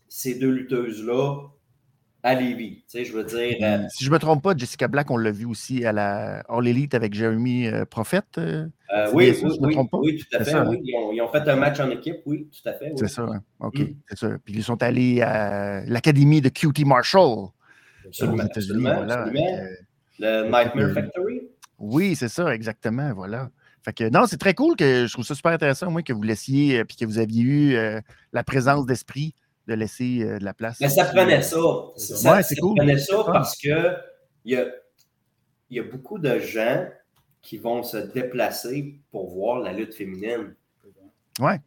ces 0.07 0.35
deux 0.39 0.51
lutteuses-là 0.51 1.47
à 2.23 2.33
Lévis. 2.35 2.77
Tu 2.77 2.83
sais, 2.87 3.05
je 3.05 3.13
veux 3.13 3.23
dire, 3.23 3.57
euh, 3.61 3.79
Si 3.89 4.03
je 4.03 4.09
ne 4.09 4.13
me 4.15 4.19
trompe 4.19 4.41
pas, 4.41 4.55
Jessica 4.55 4.87
Black, 4.87 5.11
on 5.11 5.17
l'a 5.17 5.31
vu 5.31 5.45
aussi 5.45 5.85
à 5.85 5.91
la 5.91 6.39
All 6.49 6.67
Elite 6.67 6.93
avec 6.95 7.13
Jeremy 7.13 7.67
euh, 7.67 7.85
Prophet. 7.85 8.21
euh, 8.37 8.65
oui, 9.13 9.31
oui, 9.43 10.17
tout 10.17 10.37
à 10.37 10.43
fait. 10.43 10.51
ça, 10.51 10.67
oui. 10.67 10.79
Ils, 10.83 10.95
ont, 10.95 11.11
ils 11.11 11.21
ont 11.21 11.27
fait 11.31 11.47
un 11.49 11.55
match 11.55 11.79
en 11.79 11.89
équipe, 11.91 12.17
oui, 12.25 12.47
tout 12.51 12.67
à 12.69 12.73
fait. 12.73 12.93
C'est 12.95 13.09
ça, 13.09 13.23
hein? 13.23 13.41
OK, 13.59 13.77
Mm. 13.79 13.95
c'est 14.07 14.17
ça. 14.17 14.29
Puis 14.43 14.53
ils 14.55 14.63
sont 14.63 14.81
allés 14.81 15.21
à 15.21 15.83
l'académie 15.85 16.41
de 16.41 16.49
QT 16.49 16.85
Marshall 16.85 17.49
Absolument, 18.07 18.43
aux 18.43 18.47
États-Unis. 18.47 18.81
Voilà. 18.81 19.29
que, 19.29 19.33
Le 20.19 20.43
Nightmare 20.43 20.77
Euh, 20.89 20.93
Factory. 20.93 21.41
oui, 21.79 22.15
c'est 22.15 22.29
ça, 22.29 22.53
exactement. 22.53 23.13
Voilà. 23.13 23.49
Fait 23.83 23.93
que 23.93 24.09
non, 24.09 24.25
c'est 24.25 24.37
très 24.37 24.53
cool 24.53 24.75
que 24.75 25.05
je 25.07 25.13
trouve 25.13 25.25
ça 25.25 25.35
super 25.35 25.51
intéressant, 25.51 25.91
moi, 25.91 26.01
que 26.01 26.13
vous 26.13 26.23
laissiez, 26.23 26.79
euh, 26.79 26.83
puis 26.85 26.97
que 26.97 27.05
vous 27.05 27.19
aviez 27.19 27.43
eu 27.43 27.75
euh, 27.75 27.99
la 28.33 28.43
présence 28.43 28.85
d'esprit 28.85 29.33
de 29.67 29.73
laisser 29.75 30.23
euh, 30.23 30.39
de 30.39 30.43
la 30.45 30.53
place. 30.53 30.77
Mais 30.79 30.89
ça 30.89 31.05
prenait 31.05 31.41
ça. 31.41 31.57
C'est 31.97 32.15
Ça, 32.15 32.35
Ouais, 32.35 32.43
c'est 32.43 32.55
ça 32.55 32.61
cool. 32.61 32.75
prenait 32.77 32.97
ça 32.97 33.23
parce 33.25 33.55
que 33.57 33.95
il 34.43 34.53
y 34.53 34.55
a, 34.57 34.65
il 35.69 35.77
y 35.77 35.79
a 35.79 35.83
beaucoup 35.83 36.17
de 36.19 36.39
gens 36.39 36.87
qui 37.41 37.57
vont 37.57 37.83
se 37.83 37.97
déplacer 37.97 38.95
pour 39.11 39.29
voir 39.33 39.59
la 39.59 39.71
lutte 39.73 39.93
féminine. 39.93 40.55
Ouais. 41.39 41.57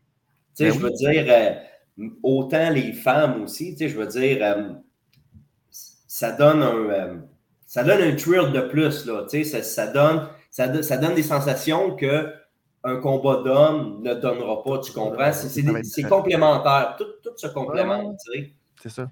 Tu 0.56 0.64
sais, 0.64 0.70
Ben 0.70 0.72
je 0.72 0.78
oui. 0.78 0.82
veux 0.84 0.90
dire, 0.92 1.26
euh, 1.28 2.08
autant 2.22 2.70
les 2.70 2.92
femmes 2.92 3.42
aussi, 3.42 3.72
tu 3.72 3.78
sais, 3.78 3.88
je 3.88 3.96
veux 3.98 4.06
dire, 4.06 4.38
euh, 4.42 4.72
ça 6.18 6.32
donne 6.32 6.62
un, 6.62 6.74
euh, 6.90 7.14
ça 7.66 7.84
donne 7.84 8.02
un 8.02 8.16
thrill 8.16 8.50
de 8.52 8.60
plus, 8.62 9.06
là, 9.06 9.22
tu 9.30 9.44
sais, 9.44 9.44
ça, 9.44 9.62
ça 9.62 9.86
donne, 9.86 10.28
ça, 10.50 10.66
do- 10.66 10.82
ça 10.82 10.96
donne 10.96 11.14
des 11.14 11.22
sensations 11.22 11.94
que 11.94 12.32
un 12.82 12.96
combat 12.96 13.42
d'homme 13.44 14.02
ne 14.02 14.14
donnera 14.14 14.62
pas, 14.64 14.78
tu 14.80 14.92
comprends? 14.92 15.32
C'est, 15.32 15.62
complémentaire, 16.08 16.96
tout, 16.98 17.04
tout 17.22 17.36
se 17.36 17.46
complémente. 17.48 18.16
C'est 18.82 18.88
ça. 18.88 19.08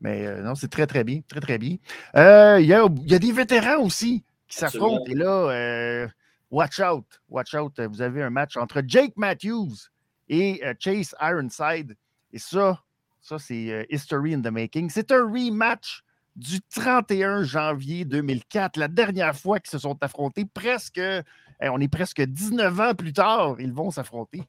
Mais 0.00 0.26
euh, 0.26 0.42
non, 0.42 0.54
c'est 0.54 0.68
très, 0.70 0.86
très 0.86 1.04
bien. 1.04 1.20
Très, 1.28 1.40
très 1.40 1.58
bien. 1.58 1.76
Euh, 2.16 2.58
Il 2.60 2.66
y, 2.66 2.74
a, 2.74 2.86
il 3.04 3.10
y 3.10 3.14
a 3.14 3.18
des 3.18 3.32
vétérans 3.32 3.82
aussi 3.82 4.24
qui 4.48 4.56
s'affrontent. 4.58 5.04
Et 5.06 5.14
là, 5.14 5.50
euh, 5.50 6.08
watch 6.50 6.80
out. 6.80 7.04
Watch 7.28 7.54
out. 7.54 7.78
Vous 7.80 8.02
avez 8.02 8.22
un 8.22 8.30
match 8.30 8.56
entre 8.56 8.82
Jake 8.86 9.12
Matthews 9.16 9.76
et 10.28 10.62
Chase 10.78 11.14
Ironside. 11.20 11.96
Et 12.32 12.38
ça, 12.38 12.82
ça, 13.20 13.38
c'est 13.38 13.86
History 13.90 14.34
in 14.34 14.40
the 14.40 14.50
Making. 14.50 14.90
C'est 14.90 15.12
un 15.12 15.24
rematch 15.24 16.02
du 16.36 16.60
31 16.74 17.42
janvier 17.42 18.04
2004, 18.04 18.76
la 18.76 18.88
dernière 18.88 19.36
fois 19.36 19.60
qu'ils 19.60 19.70
se 19.70 19.78
sont 19.78 19.96
affrontés. 20.02 20.44
Presque, 20.44 20.98
eh, 20.98 21.68
on 21.68 21.78
est 21.78 21.88
presque 21.88 22.22
19 22.22 22.80
ans 22.80 22.94
plus 22.94 23.12
tard, 23.12 23.56
ils 23.58 23.72
vont 23.72 23.90
s'affronter. 23.90 24.42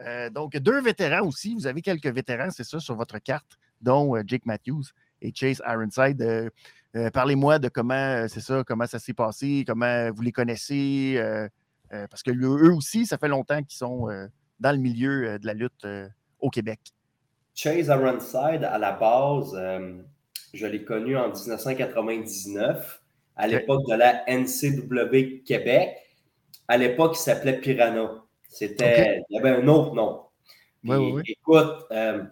Euh, 0.00 0.30
donc, 0.30 0.56
deux 0.56 0.80
vétérans 0.80 1.26
aussi. 1.26 1.54
Vous 1.54 1.66
avez 1.66 1.82
quelques 1.82 2.06
vétérans, 2.06 2.50
c'est 2.50 2.64
ça, 2.64 2.80
sur 2.80 2.94
votre 2.96 3.18
carte, 3.18 3.58
dont 3.80 4.16
euh, 4.16 4.22
Jake 4.26 4.46
Matthews 4.46 4.84
et 5.22 5.32
Chase 5.34 5.62
Ironside. 5.66 6.22
Euh, 6.22 6.50
Parlez-moi 7.12 7.58
de 7.58 7.68
comment 7.68 8.26
c'est 8.26 8.40
ça, 8.40 8.64
comment 8.64 8.86
ça 8.86 8.98
s'est 8.98 9.12
passé, 9.12 9.64
comment 9.66 10.10
vous 10.12 10.22
les 10.22 10.32
connaissez. 10.32 11.20
parce 11.90 12.22
que 12.22 12.30
eux 12.30 12.72
aussi, 12.72 13.04
ça 13.04 13.18
fait 13.18 13.28
longtemps 13.28 13.62
qu'ils 13.62 13.76
sont 13.76 14.06
dans 14.60 14.72
le 14.72 14.78
milieu 14.78 15.38
de 15.38 15.46
la 15.46 15.52
lutte 15.52 15.86
au 16.40 16.48
Québec. 16.48 16.80
Chase 17.54 17.88
Ironside, 17.88 18.64
à 18.64 18.78
la 18.78 18.92
base, 18.92 19.54
je 20.56 20.66
l'ai 20.66 20.84
connu 20.84 21.16
en 21.16 21.28
1999, 21.28 23.02
à 23.36 23.46
l'époque 23.46 23.86
de 23.88 23.94
la 23.94 24.24
NCW 24.28 25.42
Québec. 25.44 25.96
À 26.68 26.76
l'époque, 26.76 27.16
il 27.16 27.20
s'appelait 27.20 27.60
Piranha. 27.60 28.22
C'était, 28.48 29.22
Il 29.28 29.36
y 29.36 29.38
avait 29.38 29.50
un 29.50 29.68
autre 29.68 29.94
nom. 29.94 30.22
Puis, 30.82 30.90
Ouais, 30.90 30.96
ouais, 30.96 31.12
ouais. 31.12 31.22
Écoute, 31.26 31.86
euh, 31.90 32.22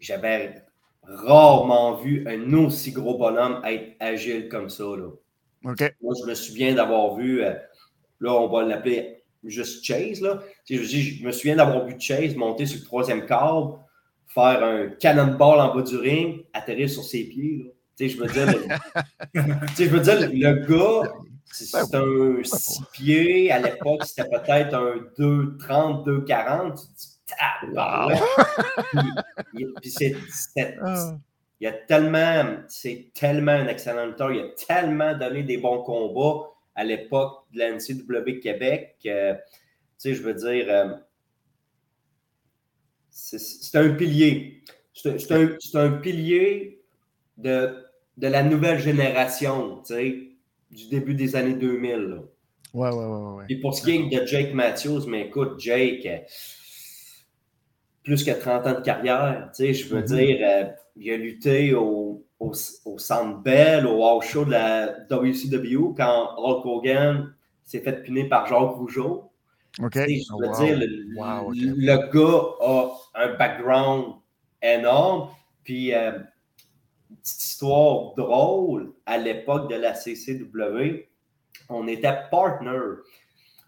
j'avais 0.00 0.64
rarement 1.02 1.96
vu 1.96 2.26
un 2.26 2.52
aussi 2.54 2.92
gros 2.92 3.18
bonhomme 3.18 3.60
être 3.64 3.96
agile 4.00 4.48
comme 4.48 4.70
ça. 4.70 4.84
Là. 4.84 5.10
Moi, 5.62 5.74
je 6.20 6.28
me 6.28 6.34
souviens 6.34 6.74
d'avoir 6.74 7.14
vu, 7.16 7.42
euh, 7.42 7.54
là, 8.20 8.32
on 8.32 8.48
va 8.48 8.64
l'appeler 8.64 9.22
juste 9.44 9.84
Chase. 9.84 10.20
Là. 10.20 10.42
Je, 10.68 10.76
dis, 10.78 11.02
je 11.02 11.26
me 11.26 11.32
souviens 11.32 11.56
d'avoir 11.56 11.86
vu 11.86 11.94
Chase 11.98 12.34
monter 12.36 12.66
sur 12.66 12.80
le 12.80 12.84
troisième 12.84 13.26
câble, 13.26 13.74
faire 14.28 14.62
un 14.64 14.88
cannonball 14.88 15.60
en 15.60 15.74
bas 15.74 15.82
du 15.82 15.96
ring, 15.96 16.44
atterrir 16.52 16.88
sur 16.90 17.04
ses 17.04 17.24
pieds. 17.24 17.58
Là. 17.64 17.70
Tu 17.96 18.08
sais, 18.08 18.16
je 18.16 18.20
veux 18.20 18.26
dire, 18.26 18.46
le, 18.46 19.84
veux 19.88 20.00
dire, 20.00 20.20
le, 20.20 20.66
gars, 20.66 21.12
c'est 21.46 21.90
Ben 21.92 22.00
un 22.02 22.42
6 22.42 22.80
pieds. 22.92 23.52
À 23.52 23.60
l'époque, 23.60 24.02
c'était 24.04 24.28
peut-être 24.28 24.74
un 24.74 24.96
2,30, 25.18 26.04
2,40. 26.04 26.74
Tu 26.74 26.86
te 27.30 27.66
dis. 27.70 29.10
Puis, 29.52 29.66
puis 29.80 29.90
c'est, 29.90 30.16
c'est- 30.28 30.76
Ah, 30.82 31.16
il 31.60 31.64
y 31.64 31.66
a 31.68 31.72
tellement, 31.72 32.56
c'est 32.68 33.10
tellement 33.14 33.52
un 33.52 33.68
excellent 33.68 34.06
lutteur. 34.06 34.32
Il 34.32 34.40
a 34.40 34.48
tellement 34.66 35.16
donné 35.16 35.44
des 35.44 35.58
bons 35.58 35.82
combats 35.82 36.48
à 36.74 36.82
l'époque 36.82 37.44
de 37.52 37.60
la 37.60 37.70
NCW 37.70 38.40
Québec. 38.40 38.96
tu 39.00 39.10
sais, 39.96 40.14
je 40.14 40.22
veux 40.22 40.34
dire, 40.34 40.66
euh, 40.68 40.94
c'est, 43.14 43.78
un 43.78 43.90
pilier. 43.94 44.62
C'est, 44.92 45.32
un, 45.32 45.48
un 45.74 45.90
pilier 45.92 46.82
de, 47.38 47.84
de 48.16 48.26
la 48.28 48.42
nouvelle 48.42 48.80
génération, 48.80 49.78
tu 49.86 49.94
sais, 49.94 50.28
du 50.70 50.88
début 50.88 51.14
des 51.14 51.36
années 51.36 51.54
2000. 51.54 51.90
là. 51.96 52.16
ouais, 52.74 52.90
ouais, 52.90 53.04
ouais, 53.06 53.32
ouais. 53.38 53.44
Et 53.48 53.60
pour 53.60 53.74
ce 53.74 53.82
qui 53.84 53.92
est 53.92 54.20
de 54.20 54.26
Jake 54.26 54.54
Matthews, 54.54 55.06
mais 55.08 55.26
écoute, 55.26 55.58
Jake, 55.60 56.06
euh, 56.06 56.18
plus 58.02 58.24
que 58.24 58.30
30 58.32 58.66
ans 58.66 58.74
de 58.74 58.80
carrière, 58.84 59.50
tu 59.56 59.64
sais, 59.64 59.74
je 59.74 59.88
veux 59.88 60.00
Mhm. 60.00 60.06
dire, 60.06 60.38
euh, 60.42 60.64
il 60.96 61.10
a 61.10 61.16
lutté 61.16 61.74
au, 61.74 62.24
au, 62.38 62.52
au 62.84 62.98
Centre 62.98 63.38
Bell, 63.42 63.86
au 63.86 64.20
Show 64.20 64.44
de 64.44 64.50
la 64.50 64.94
WCW, 65.10 65.94
quand 65.96 66.34
Hulk 66.36 66.66
Hogan 66.66 67.34
s'est 67.64 67.80
fait 67.80 68.02
piner 68.02 68.28
par 68.28 68.46
Jacques 68.46 68.76
Rougeau. 68.76 69.30
OK. 69.82 69.92
Tu 69.92 69.98
sais, 70.00 70.16
je 70.18 70.32
Oh, 70.32 70.38
veux 70.40 70.48
wow. 70.48 70.54
dire, 70.64 70.78
le, 70.78 70.86
Wow, 71.16 71.52
le 71.52 72.12
gars 72.12 72.44
a 72.60 72.92
un 73.14 73.34
background 73.34 74.14
énorme, 74.62 75.30
puis 75.62 75.94
euh, 75.94 76.18
petite 77.22 77.42
histoire 77.42 78.14
drôle, 78.14 78.92
à 79.06 79.18
l'époque 79.18 79.70
de 79.70 79.76
la 79.76 79.94
CCW, 79.94 81.08
on 81.68 81.86
était 81.88 82.16
partner. 82.30 82.78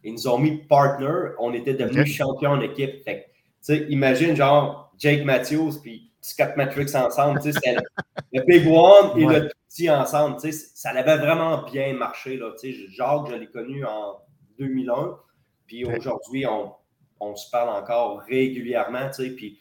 Ils 0.04 0.12
nous 0.12 0.28
ont 0.28 0.38
mis 0.38 0.58
partner, 0.58 1.30
on 1.38 1.52
était 1.52 1.74
devenus 1.74 2.14
champions 2.14 2.52
en 2.52 2.60
équipe. 2.60 3.02
Fait 3.04 3.26
tu 3.64 3.74
sais, 3.74 3.86
imagine 3.88 4.36
genre 4.36 4.92
Jake 4.98 5.24
Matthews 5.24 5.80
puis 5.82 6.12
Scott 6.20 6.56
Matrix 6.56 6.94
ensemble, 6.94 7.40
tu 7.40 7.52
sais, 7.52 7.60
c'était 7.62 7.76
le, 8.32 8.42
Big 8.42 8.66
One 8.66 9.18
et 9.18 9.26
Ouais. 9.26 9.40
le 9.40 9.50
petit 9.68 9.88
ensemble, 9.90 10.36
tu 10.40 10.52
sais, 10.52 10.70
ça 10.74 10.90
avait 10.90 11.16
vraiment 11.18 11.62
bien 11.62 11.92
marché, 11.94 12.36
là, 12.36 12.52
tu 12.58 12.72
sais, 12.72 12.78
Jacques, 12.90 13.30
je 13.30 13.36
l'ai 13.36 13.46
connu 13.46 13.84
en 13.84 14.16
2001, 14.58 15.18
puis 15.66 15.84
aujourd'hui, 15.84 16.46
on, 16.46 16.72
on 17.20 17.34
se 17.36 17.50
parle 17.50 17.70
encore 17.70 18.20
régulièrement, 18.28 19.08
tu 19.08 19.24
sais. 19.24 19.30
Puis 19.30 19.58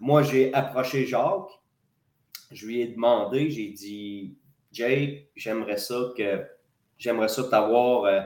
moi, 0.00 0.22
j'ai 0.22 0.52
approché 0.54 1.06
Jacques, 1.06 1.60
je 2.50 2.66
lui 2.66 2.80
ai 2.80 2.88
demandé, 2.88 3.50
j'ai 3.50 3.68
dit, 3.68 4.36
Jay, 4.72 5.30
j'aimerais 5.36 5.76
ça 5.76 6.12
que 6.16 6.44
j'aimerais 6.98 7.28
ça 7.28 7.44
t'avoir 7.44 8.04
euh, 8.04 8.20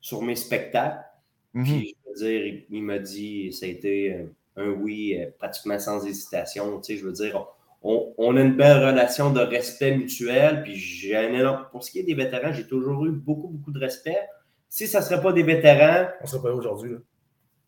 sur 0.00 0.22
mes 0.22 0.36
spectacles. 0.36 1.04
Mhm. 1.54 1.64
Puis, 1.64 1.96
je 2.04 2.10
veux 2.10 2.28
dire, 2.28 2.64
il, 2.70 2.82
m'a 2.82 2.98
dit, 2.98 3.52
ça 3.52 3.66
a 3.66 3.68
été 3.68 4.12
euh, 4.12 4.24
un 4.56 4.70
oui 4.70 5.16
euh, 5.18 5.30
pratiquement 5.38 5.78
sans 5.78 6.04
hésitation. 6.06 6.80
Tu 6.80 6.94
sais, 6.94 7.00
je 7.00 7.06
veux 7.06 7.12
dire, 7.12 7.46
on, 7.82 8.12
on, 8.18 8.36
a 8.36 8.40
une 8.40 8.56
belle 8.56 8.84
relation 8.84 9.32
de 9.32 9.40
respect 9.40 9.96
mutuel. 9.96 10.62
Puis, 10.62 10.76
j'ai 10.76 11.16
un 11.16 11.32
énorme... 11.32 11.66
Pour 11.70 11.84
ce 11.84 11.90
qui 11.90 12.00
est 12.00 12.04
des 12.04 12.14
vétérans, 12.14 12.52
j'ai 12.52 12.66
toujours 12.66 13.06
eu 13.06 13.12
beaucoup, 13.12 13.48
beaucoup 13.48 13.72
de 13.72 13.78
respect. 13.78 14.20
Si 14.68 14.86
ça 14.86 15.00
ne 15.00 15.04
serait 15.04 15.22
pas 15.22 15.32
des 15.32 15.42
vétérans. 15.42 16.08
On 16.20 16.24
ne 16.24 16.28
serait 16.28 16.42
pas 16.42 16.52
aujourd'hui. 16.52 16.96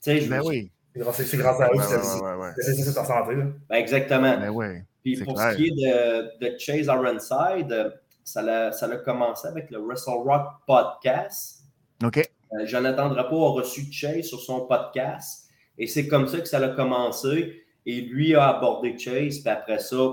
Tu 0.02 0.10
sais, 0.10 0.20
je 0.20 0.30
ben 0.30 0.42
oui. 0.44 0.70
C'est 1.12 1.36
grâce 1.36 1.60
à 1.60 1.68
eux 1.68 1.76
que 1.76 1.82
c'est 1.82 2.98
en 2.98 3.04
santé. 3.04 3.34
Ben 3.68 3.76
exactement. 3.76 4.38
Ben 4.38 4.50
oui. 4.50 4.66
Puis 5.02 5.16
pour 5.22 5.34
clair. 5.34 5.52
ce 5.52 5.56
qui 5.56 5.66
est 5.68 5.70
de, 5.70 6.38
de 6.40 6.58
Chase 6.58 6.86
Ironside, 6.86 7.94
ça 8.24 8.40
a, 8.40 8.72
ça 8.72 8.86
a 8.86 8.96
commencé 8.96 9.48
avec 9.48 9.70
le 9.70 9.78
Wrestle 9.78 10.10
Rock 10.24 10.46
Podcast. 10.66 11.62
OK. 12.04 12.18
Euh, 12.18 12.66
Jonathan 12.66 13.08
Drapeau 13.08 13.46
a 13.46 13.50
reçu 13.52 13.90
Chase 13.90 14.26
sur 14.26 14.40
son 14.40 14.66
podcast. 14.66 15.48
Et 15.76 15.86
c'est 15.86 16.08
comme 16.08 16.26
ça 16.26 16.38
que 16.40 16.48
ça 16.48 16.58
a 16.58 16.68
commencé. 16.68 17.62
Et 17.86 18.00
lui 18.00 18.34
a 18.34 18.48
abordé 18.48 18.98
Chase. 18.98 19.38
Puis 19.38 19.48
après 19.48 19.78
ça, 19.78 20.12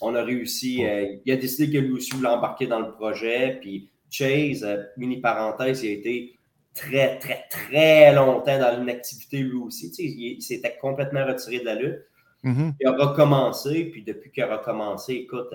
on 0.00 0.14
a 0.14 0.22
réussi. 0.22 0.84
Euh, 0.84 1.16
il 1.24 1.32
a 1.32 1.36
décidé 1.36 1.72
que 1.72 1.78
lui 1.78 1.92
aussi 1.92 2.12
voulait 2.12 2.28
embarquer 2.28 2.66
dans 2.66 2.80
le 2.80 2.92
projet. 2.92 3.58
Puis 3.60 3.90
Chase, 4.10 4.64
euh, 4.64 4.82
mini 4.96 5.20
parenthèse, 5.20 5.82
il 5.82 5.88
a 5.88 5.92
été 5.92 6.34
très, 6.74 7.18
très, 7.18 7.44
très 7.50 8.14
longtemps 8.14 8.58
dans 8.58 8.78
l'inactivité 8.78 9.38
lui 9.38 9.56
aussi. 9.56 9.90
Tu 9.90 9.96
sais, 9.96 10.02
il, 10.04 10.42
s'était 10.42 10.76
complètement 10.80 11.26
retiré 11.26 11.60
de 11.60 11.64
la 11.64 11.74
lutte. 11.74 12.00
Mm-hmm. 12.44 12.74
Il 12.80 12.86
a 12.86 12.92
recommencé. 12.92 13.84
Puis 13.86 14.02
depuis 14.02 14.30
qu'il 14.30 14.42
a 14.42 14.56
recommencé, 14.56 15.14
écoute, 15.14 15.50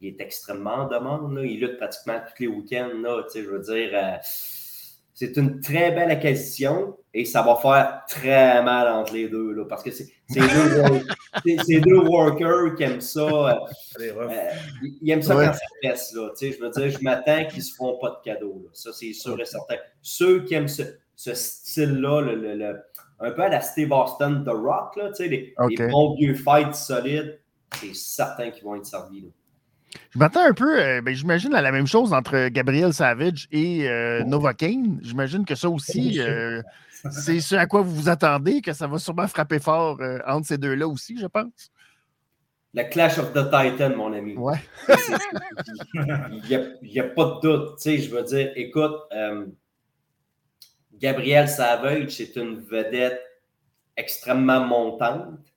il 0.00 0.08
est 0.08 0.20
extrêmement 0.20 0.74
en 0.74 0.88
demande. 0.88 1.34
Là. 1.36 1.44
Il 1.44 1.60
lutte 1.60 1.76
pratiquement 1.76 2.20
tous 2.20 2.42
les 2.42 2.48
week-ends. 2.48 2.90
Là, 3.02 3.22
je 3.34 3.40
veux 3.40 3.60
dire, 3.60 3.90
euh, 3.94 4.16
c'est 5.14 5.36
une 5.36 5.60
très 5.60 5.92
belle 5.92 6.10
acquisition 6.10 6.96
et 7.14 7.24
ça 7.24 7.42
va 7.42 7.56
faire 7.56 8.02
très 8.08 8.62
mal 8.62 8.88
entre 8.88 9.12
les 9.12 9.28
deux. 9.28 9.52
Là, 9.52 9.64
parce 9.66 9.82
que 9.82 9.90
c'est 9.90 10.08
deux, 10.30 11.80
deux, 11.80 11.98
workers 11.98 12.74
qui 12.74 12.82
aiment 12.84 13.00
ça. 13.00 13.20
Euh, 13.20 13.54
euh, 14.00 14.28
ils 15.02 15.10
aiment 15.10 15.22
ça 15.22 15.36
ouais. 15.36 15.46
quand 15.46 15.52
ça 15.52 15.66
pèse. 15.82 16.12
Là, 16.14 16.30
je 16.40 16.58
veux 16.58 16.70
dire, 16.70 16.98
je 16.98 17.04
m'attends 17.04 17.44
qu'ils 17.46 17.58
ne 17.58 17.62
se 17.62 17.74
feront 17.74 17.98
pas 17.98 18.10
de 18.10 18.24
cadeaux. 18.24 18.62
Là. 18.64 18.70
Ça, 18.72 18.90
c'est 18.92 19.12
sûr 19.12 19.38
et 19.38 19.44
certain. 19.44 19.76
Ceux 20.00 20.44
qui 20.44 20.54
aiment 20.54 20.68
ce, 20.68 20.82
ce 21.14 21.34
style-là, 21.34 22.22
le, 22.22 22.54
le, 22.54 22.80
un 23.20 23.30
peu 23.30 23.42
à 23.42 23.48
la 23.48 23.60
Steve 23.60 23.92
Austin 23.92 24.42
The 24.44 24.50
Rock, 24.50 24.96
là, 24.96 25.10
les, 25.20 25.54
okay. 25.58 25.76
les 25.76 25.88
bons 25.88 26.14
vieux 26.14 26.34
fights 26.34 26.74
solides, 26.74 27.38
c'est 27.78 27.94
certain 27.94 28.50
qu'ils 28.50 28.64
vont 28.64 28.76
être 28.76 28.86
servis. 28.86 29.20
Là. 29.20 29.28
Je 30.10 30.18
m'attends 30.18 30.44
un 30.44 30.52
peu, 30.52 30.80
euh, 30.80 31.00
ben, 31.00 31.14
j'imagine, 31.14 31.54
à 31.54 31.62
la 31.62 31.72
même 31.72 31.86
chose 31.86 32.12
entre 32.12 32.48
Gabriel 32.48 32.92
Savage 32.92 33.48
et 33.50 33.88
euh, 33.88 34.24
Novocaine. 34.24 34.98
J'imagine 35.02 35.44
que 35.44 35.54
ça 35.54 35.68
aussi, 35.68 36.20
euh, 36.20 36.62
c'est 37.10 37.40
ce 37.40 37.54
à 37.54 37.66
quoi 37.66 37.82
vous 37.82 37.94
vous 37.94 38.08
attendez, 38.08 38.60
que 38.60 38.72
ça 38.72 38.86
va 38.86 38.98
sûrement 38.98 39.26
frapper 39.26 39.58
fort 39.58 40.00
euh, 40.00 40.18
entre 40.26 40.46
ces 40.46 40.58
deux-là 40.58 40.86
aussi, 40.86 41.18
je 41.18 41.26
pense. 41.26 41.70
La 42.74 42.84
Clash 42.84 43.18
of 43.18 43.32
the 43.32 43.44
Titan, 43.44 43.96
mon 43.96 44.12
ami. 44.12 44.34
Ouais. 44.36 44.56
Il 45.94 46.42
n'y 46.82 46.98
a, 47.00 47.04
a, 47.04 47.08
pas 47.08 47.24
de 47.24 47.40
doute. 47.40 47.76
Tu 47.76 47.82
sais, 47.82 47.98
je 47.98 48.10
veux 48.14 48.22
dire, 48.22 48.50
écoute, 48.56 48.96
euh, 49.12 49.46
Gabriel 50.94 51.48
Savage, 51.48 52.08
c'est 52.10 52.34
une 52.36 52.60
vedette 52.60 53.20
extrêmement 53.96 54.64
montante. 54.64 55.38
Tu 55.44 55.52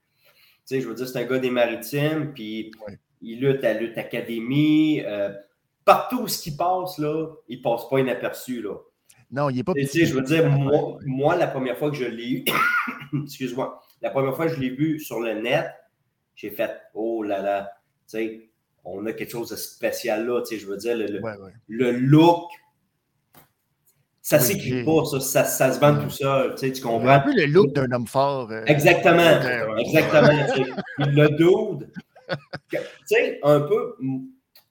sais, 0.65 0.81
je 0.81 0.87
veux 0.89 0.95
dire, 0.95 1.07
c'est 1.07 1.19
un 1.19 1.25
gars 1.25 1.39
des 1.39 1.51
maritimes, 1.51 2.33
puis 2.33 2.71
ouais 2.85 2.97
il 3.25 3.39
lutte 3.39 3.63
à 3.63 3.73
Lutte 3.73 3.97
Académie. 3.97 5.01
Euh, 5.03 5.33
partout 5.83 6.21
où 6.21 6.27
ce 6.27 6.41
qui 6.41 6.55
passe, 6.55 6.97
là, 6.99 7.27
il 7.49 7.57
ne 7.57 7.63
passe 7.63 7.89
pas 7.89 7.99
inaperçu. 7.99 8.61
Là. 8.61 8.75
Non, 9.31 9.49
il 9.49 9.57
n'est 9.57 9.63
pas 9.63 9.73
petit. 9.73 10.05
Je 10.05 10.13
veux 10.13 10.21
dire, 10.21 10.49
moi, 10.49 10.97
moi, 11.05 11.35
la 11.35 11.47
première 11.47 11.77
fois 11.77 11.89
que 11.89 11.97
je 11.97 12.05
l'ai 12.05 12.29
eu, 12.29 12.45
excuse-moi, 13.23 13.81
la 14.01 14.11
première 14.11 14.35
fois 14.35 14.47
que 14.47 14.53
je 14.53 14.59
l'ai 14.59 14.69
vu 14.69 14.99
sur 14.99 15.19
le 15.19 15.33
net, 15.33 15.65
j'ai 16.35 16.51
fait 16.51 16.71
Oh 16.93 17.23
là 17.23 17.41
là, 17.41 17.71
tu 18.07 18.17
sais, 18.17 18.49
on 18.83 19.05
a 19.07 19.13
quelque 19.13 19.31
chose 19.31 19.49
de 19.49 19.55
spécial 19.55 20.27
là, 20.27 20.41
tu 20.41 20.55
sais, 20.55 20.61
je 20.61 20.67
veux 20.67 20.77
dire, 20.77 20.95
le, 20.95 21.07
le, 21.07 21.21
ouais, 21.21 21.37
ouais. 21.37 21.53
le 21.67 21.91
look. 21.91 22.43
Ça 24.21 24.37
ne 24.37 24.41
oui, 24.41 24.47
s'écrit 24.47 24.83
pas, 24.83 25.05
ça, 25.05 25.19
ça, 25.19 25.43
ça, 25.43 25.71
se 25.71 25.79
vend 25.79 26.01
tout 26.01 26.09
seul, 26.09 26.55
tu 26.55 26.61
sais, 26.61 26.71
tu 26.71 26.81
comprends? 26.81 27.07
Un 27.07 27.19
peu 27.19 27.33
le 27.35 27.45
look 27.45 27.73
d'un 27.73 27.91
homme 27.91 28.07
fort. 28.07 28.51
Euh, 28.51 28.63
exactement, 28.65 29.21
euh, 29.21 29.75
exactement. 29.77 30.29
le 30.97 31.29
dude, 31.29 31.91
tu 32.69 32.77
sais, 33.05 33.39
un 33.43 33.61
peu, 33.61 33.95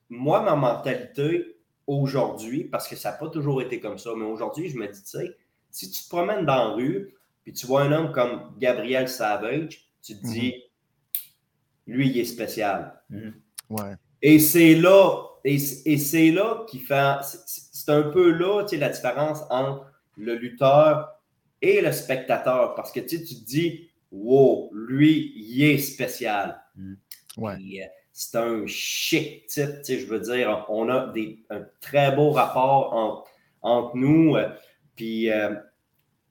moi, 0.09 0.43
ma 0.43 0.55
mentalité 0.57 1.57
aujourd'hui, 1.87 2.65
parce 2.65 2.89
que 2.89 2.97
ça 2.97 3.13
n'a 3.13 3.17
pas 3.19 3.29
toujours 3.29 3.61
été 3.63 3.81
comme 3.81 3.99
ça, 3.99 4.11
mais 4.17 4.25
aujourd'hui, 4.25 4.69
je 4.69 4.77
me 4.77 4.87
dis, 4.87 5.03
tu 5.03 5.09
sais, 5.19 5.37
si 5.71 5.91
tu 5.91 6.05
te 6.05 6.09
promènes 6.09 6.47
dans 6.47 6.69
la 6.69 6.75
rue, 6.75 7.15
puis 7.43 7.53
tu 7.53 7.67
vois 7.67 7.83
un 7.83 7.93
homme 7.93 8.13
comme 8.13 8.55
Gabriel 8.59 9.09
Savage, 9.09 9.91
tu 10.03 10.17
te 10.17 10.27
dis, 10.27 10.49
mm 10.49 10.55
-hmm. 10.55 11.95
lui, 11.95 12.09
il 12.11 12.19
est 12.19 12.25
spécial. 12.25 13.03
Mm 13.11 13.19
-hmm. 13.19 13.33
ouais. 13.71 13.97
Et 14.23 14.39
c'est 14.39 14.75
là, 14.75 15.01
et, 15.45 15.57
et 15.85 15.99
c'est 15.99 16.31
là 16.31 16.65
qui 16.69 16.79
fait, 16.79 17.17
c'est 17.23 17.93
un 17.93 18.05
peu 18.11 18.31
là, 18.31 18.63
tu 18.63 18.69
sais, 18.71 18.77
la 18.79 18.89
différence 18.89 19.41
entre 19.51 19.93
le 20.17 20.35
lutteur 20.37 21.21
et 21.61 21.81
le 21.83 21.93
spectateur, 21.93 22.75
parce 22.75 22.93
que 22.93 23.01
tu, 23.01 23.23
tu 23.25 23.35
te 23.35 23.45
dis, 23.45 23.91
wow, 24.11 24.71
lui, 24.73 25.33
il 25.37 25.63
est 25.65 25.79
spécial. 25.79 26.63
Mm. 26.77 26.95
Ouais. 27.37 27.55
euh, 27.55 27.87
c'est 28.13 28.39
un 28.39 28.65
chic 28.67 29.47
type, 29.47 29.83
je 29.89 30.07
veux 30.07 30.21
dire, 30.21 30.65
on 30.69 30.89
a 30.89 31.09
des, 31.09 31.45
un 31.51 31.63
très 31.81 32.15
beau 32.15 32.31
rapport 32.31 32.93
entre, 32.95 33.29
entre 33.61 33.97
nous. 33.97 34.37
Euh, 34.37 34.51
puis, 34.95 35.31
euh, 35.31 35.55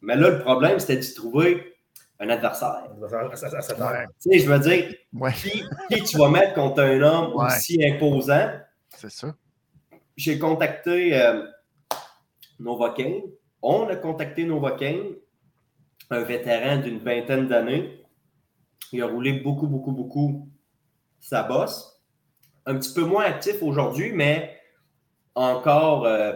mais 0.01 0.15
là, 0.15 0.29
le 0.29 0.39
problème, 0.39 0.79
c'était 0.79 0.97
d'y 0.97 1.13
trouver 1.13 1.75
un 2.19 2.29
adversaire. 2.29 2.89
Ouais. 3.01 4.39
Je 4.39 4.47
veux 4.47 4.59
dire, 4.59 4.95
ouais. 5.13 5.33
qui, 5.33 5.63
qui, 5.91 6.03
tu 6.03 6.17
vas 6.17 6.29
mettre 6.29 6.53
contre 6.53 6.81
un 6.81 7.01
homme 7.01 7.35
ouais. 7.35 7.47
aussi 7.47 7.83
imposant? 7.85 8.51
C'est 8.95 9.11
ça. 9.11 9.35
J'ai 10.15 10.39
contacté 10.39 11.19
euh, 11.19 11.45
Novocaine. 12.59 13.23
On 13.61 13.87
a 13.87 13.95
contacté 13.97 14.45
Novocaine, 14.45 15.15
un 16.09 16.21
vétéran 16.21 16.77
d'une 16.77 16.99
vingtaine 16.99 17.47
d'années. 17.47 18.05
Il 18.93 19.01
a 19.01 19.07
roulé 19.07 19.33
beaucoup, 19.33 19.67
beaucoup, 19.67 19.91
beaucoup 19.91 20.47
sa 21.23 21.43
bosse. 21.43 22.01
Un 22.65 22.75
petit 22.77 22.93
peu 22.93 23.01
moins 23.01 23.23
actif 23.25 23.61
aujourd'hui, 23.61 24.11
mais 24.13 24.55
encore 25.35 26.05
euh, 26.05 26.33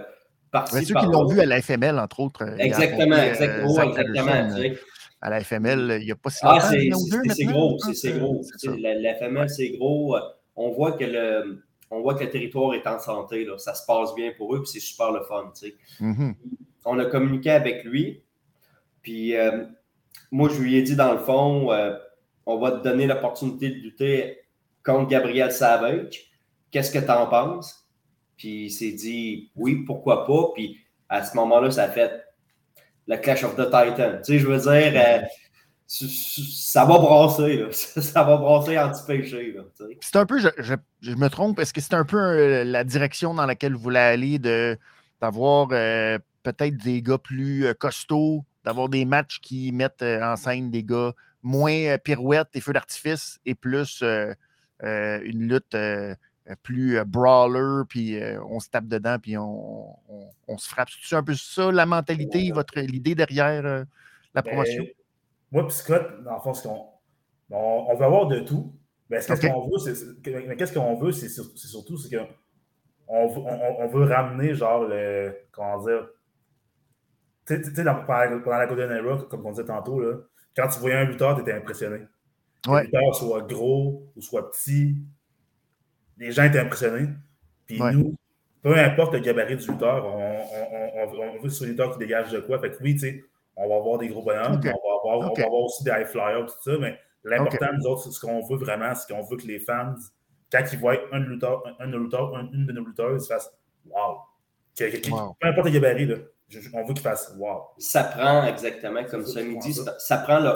ceux 0.72 0.80
qui 0.82 0.94
l'ont 0.94 1.26
vu 1.26 1.40
à 1.40 1.46
la 1.46 1.62
FML, 1.62 2.00
entre 2.00 2.20
autres. 2.22 2.44
euh, 2.44 2.58
Exactement, 2.58 3.16
exactement. 3.18 3.78
Euh, 3.80 3.84
exactement 3.84 4.56
tu 4.56 4.62
sais. 4.62 4.80
À 5.22 5.30
la 5.30 5.40
FML, 5.42 5.98
il 6.02 6.06
n'y 6.06 6.12
a 6.12 6.16
pas 6.16 6.30
si 6.30 6.40
ah, 6.44 6.60
longtemps. 6.74 7.34
c'est 7.34 7.46
gros, 7.46 7.78
c'est 7.94 8.12
gros. 8.14 8.42
La, 8.80 8.94
la, 8.96 9.16
FML, 9.16 9.50
c'est 9.50 9.70
gros. 9.72 10.16
On 10.56 10.72
voit 10.72 10.94
que 10.94 11.04
le. 11.06 11.64
On 11.90 12.02
voit 12.02 12.16
que 12.16 12.24
le 12.24 12.30
territoire 12.30 12.74
est 12.74 12.86
en 12.86 13.00
santé, 13.00 13.46
là. 13.46 13.58
ça 13.58 13.74
se 13.74 13.86
passe 13.86 14.14
bien 14.14 14.32
pour 14.38 14.54
eux, 14.54 14.62
puis 14.62 14.70
c'est 14.72 14.80
super 14.82 15.12
le 15.12 15.24
fun. 15.24 15.52
Tu 15.58 15.68
sais. 15.70 15.76
mm 16.00 16.12
-hmm. 16.14 16.34
On 16.86 17.00
a 17.00 17.06
communiqué 17.06 17.50
avec 17.52 17.84
lui, 17.86 18.24
puis 19.02 19.36
euh, 19.36 19.66
moi 20.32 20.50
je 20.50 20.62
lui 20.62 20.76
ai 20.76 20.82
dit 20.82 20.96
dans 20.96 21.14
le 21.14 21.20
fond, 21.20 21.72
euh, 21.72 21.96
on 22.46 22.58
va 22.60 22.72
te 22.72 22.84
donner 22.84 23.08
l'opportunité 23.08 23.70
de 23.70 23.76
lutter 23.76 24.47
contre 24.88 25.10
Gabriel 25.10 25.52
Savage. 25.52 26.32
Qu'est-ce 26.72 26.92
que 26.92 27.00
tu 27.00 27.12
en 27.12 27.28
penses? 27.28 27.86
Puis 28.38 28.66
il 28.66 28.72
s'est 28.72 28.94
dit 28.94 29.52
oui, 29.56 29.84
pourquoi 29.86 30.26
pas. 30.26 30.52
Puis 30.56 30.80
à 31.10 31.24
ce 31.24 31.36
moment-là, 31.36 31.70
ça 31.72 31.84
a 31.84 31.90
fait 31.90 32.24
le 33.08 33.18
Clash 33.18 33.44
of 33.44 33.56
the 33.56 33.66
Titan. 33.66 34.18
Tu 34.18 34.24
sais, 34.24 34.40
je 34.40 34.48
veux 34.48 34.58
dire, 34.58 34.94
euh, 34.96 35.22
ça 35.88 36.86
va 36.86 36.98
brasser, 36.98 37.58
là. 37.58 37.68
ça 37.72 38.24
va 38.24 38.38
brasser 38.38 38.78
anti-péché. 38.78 39.56
C'est 40.02 40.16
un 40.16 40.26
peu, 40.26 40.40
je, 40.40 40.50
je, 41.02 41.14
me 41.16 41.30
trompe, 41.30 41.60
est-ce 41.60 41.74
que 41.74 41.82
c'est 41.82 41.94
un 41.94 42.06
peu 42.06 42.18
euh, 42.18 42.64
la 42.64 42.84
direction 42.84 43.34
dans 43.34 43.46
laquelle 43.46 43.74
vous 43.74 43.82
voulez 43.82 44.00
aller 44.00 44.40
d'avoir 45.22 45.70
euh, 45.72 46.18
peut-être 46.44 46.78
des 46.78 47.02
gars 47.02 47.18
plus 47.18 47.74
costauds, 47.80 48.44
d'avoir 48.66 48.90
des 48.90 49.06
matchs 49.06 49.40
qui 49.42 49.72
mettent 49.72 50.04
en 50.04 50.36
scène 50.36 50.70
des 50.72 50.84
gars 50.84 51.14
moins 51.44 51.98
pirouettes 52.04 52.50
et 52.56 52.62
feux 52.62 52.74
d'artifice 52.74 53.40
et 53.46 53.56
plus 53.56 54.04
une 54.82 55.48
lutte 55.50 55.78
plus 56.64 57.04
brawler, 57.06 57.84
puis 57.90 58.20
on 58.50 58.60
se 58.60 58.70
tape 58.70 58.88
dedans, 58.88 59.18
puis 59.22 59.38
on, 59.38 59.90
on, 60.10 60.30
on 60.48 60.58
se 60.58 60.70
frappe. 60.70 60.90
C'est 61.04 61.16
un 61.16 61.24
peu 61.24 61.34
ça 61.36 61.72
la 61.72 61.86
mentalité, 61.86 62.52
votre 62.52 62.80
l'idée 62.80 63.16
derrière 63.16 63.86
la 64.34 64.44
promotion? 64.44 64.84
Ben, 64.84 64.92
moi, 65.52 65.68
puis 65.68 65.76
Scott, 65.76 66.24
dans 66.24 66.36
le 66.36 66.40
fond, 66.42 66.54
on, 67.50 67.56
on, 67.56 67.86
on, 67.90 67.96
veut 67.96 68.06
avoir 68.06 68.28
de 68.28 68.40
tout. 68.40 68.74
Mais 69.10 69.18
qu'est-ce 69.18 69.34
okay. 69.34 69.50
qu'on 69.50 69.70
veut, 69.70 69.80
c'est, 69.80 70.22
qu'est-ce 70.58 70.74
qu'on 70.74 70.96
veut, 70.96 71.12
c'est, 71.12 71.30
surtout, 71.30 71.98
c'est 71.98 72.16
qu'on 72.16 72.28
on, 73.08 73.46
on, 73.80 73.88
veut 73.88 74.04
ramener, 74.04 74.54
genre, 74.54 74.84
le, 74.84 75.34
comment 75.52 75.82
dire, 75.86 76.08
tu 77.46 77.64
sais, 77.64 77.84
pendant 77.84 78.58
la 78.58 78.68
Golden 78.68 78.92
Era, 78.92 79.24
comme 79.30 79.46
on 79.46 79.52
disait 79.52 79.64
tantôt, 79.64 80.02
là, 80.02 80.18
quand 80.56 80.68
tu 80.68 80.80
voyais 80.80 80.98
un 80.98 81.06
lutteur, 81.06 81.36
tu 81.36 81.42
étais 81.42 81.54
impressionné. 81.54 82.00
Ouais. 82.68 82.82
Le 82.82 82.86
lutteur 83.00 83.16
soit 83.16 83.42
gros 83.42 84.04
ou 84.16 84.22
soit 84.22 84.50
petit, 84.52 84.96
les 86.18 86.32
gens 86.32 86.44
étaient 86.44 86.60
impressionnés. 86.60 87.10
Puis 87.66 87.82
Ouais. 87.82 87.92
nous, 87.94 88.16
peu 88.62 88.78
importe 88.78 89.14
le 89.14 89.20
gabarit 89.20 89.56
du 89.58 89.68
lutteur, 89.72 90.06
on, 90.06 90.18
on, 90.18 91.16
on, 91.16 91.22
on 91.22 91.34
veut 91.36 91.42
que 91.44 91.50
ce 91.50 91.58
soit 91.58 91.68
un 91.68 91.70
lutteur 91.70 91.94
qui 91.94 92.00
dégage 92.00 92.32
de 92.32 92.40
quoi. 92.40 92.60
Fait 92.60 92.72
que 92.72 92.78
oui, 92.82 92.94
tu 92.94 93.00
sais, 93.02 93.24
on 93.56 93.68
va 93.70 93.76
avoir 93.76 93.98
des 94.00 94.08
gros 94.08 94.22
bonhommes, 94.24 94.56
Ok. 94.56 94.66
on, 94.66 94.68
va 94.68 95.14
avoir, 95.16 95.32
on 95.32 95.34
va 95.36 95.46
avoir 95.46 95.62
aussi 95.62 95.84
des 95.84 95.92
high 95.92 96.06
flyers, 96.06 96.46
tout 96.46 96.54
ça, 96.72 96.78
mais 96.80 96.98
l'important, 97.24 97.68
nous 97.78 97.86
autres, 97.86 98.04
c'est 98.04 98.12
ce 98.12 98.20
qu'on 98.20 98.42
veut 98.46 98.58
vraiment, 98.58 98.94
c'est 98.96 99.14
qu'on 99.14 99.24
veut 99.24 99.38
que 99.38 99.48
les 99.48 99.60
fans, 99.60 99.96
quand 100.52 100.64
ils 100.72 100.80
voient 100.80 100.98
un 101.12 101.20
lutteur, 101.20 101.64
un, 101.80 101.84
un 101.84 101.88
de 101.88 101.92
nos 101.94 102.04
lutteurs, 102.04 102.36
un- 102.36 102.50
une 102.54 102.66
de 102.66 102.72
nos 102.72 102.86
lutteurs, 102.86 103.14
ils 103.14 103.22
se 103.22 103.28
fassent 103.28 103.52
Wow! 103.86 104.18
Que- 104.78 104.92
que- 104.92 104.98
que- 104.98 105.12
Wow. 105.12 105.36
Peu 105.40 105.48
importe 105.48 105.66
le 105.68 105.72
gabarit, 105.74 106.06
là, 106.06 106.16
on 106.74 106.84
veut 106.84 106.94
qu'ils 106.94 107.00
fassent 107.04 107.34
Wow! 107.38 107.62
Ça 107.78 108.04
prend 108.04 108.46
exactement, 108.46 109.04
comme 109.06 109.26
ça 109.26 109.42
me 109.44 109.60
dit, 109.62 109.74
ça. 109.74 109.84
ça, 109.86 110.00
ça 110.00 110.18
prend 110.18 110.40
le. 110.40 110.52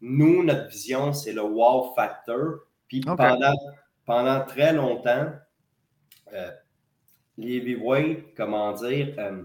Nous, 0.00 0.42
notre 0.42 0.68
vision, 0.68 1.12
c'est 1.12 1.32
le 1.32 1.42
wow 1.42 1.92
factor. 1.94 2.60
Puis 2.88 3.00
pendant, 3.00 3.54
pendant 4.04 4.44
très 4.44 4.72
longtemps, 4.72 5.32
euh, 6.32 6.50
les 7.36 7.78
comment 8.36 8.72
dire, 8.72 9.14
euh, 9.18 9.42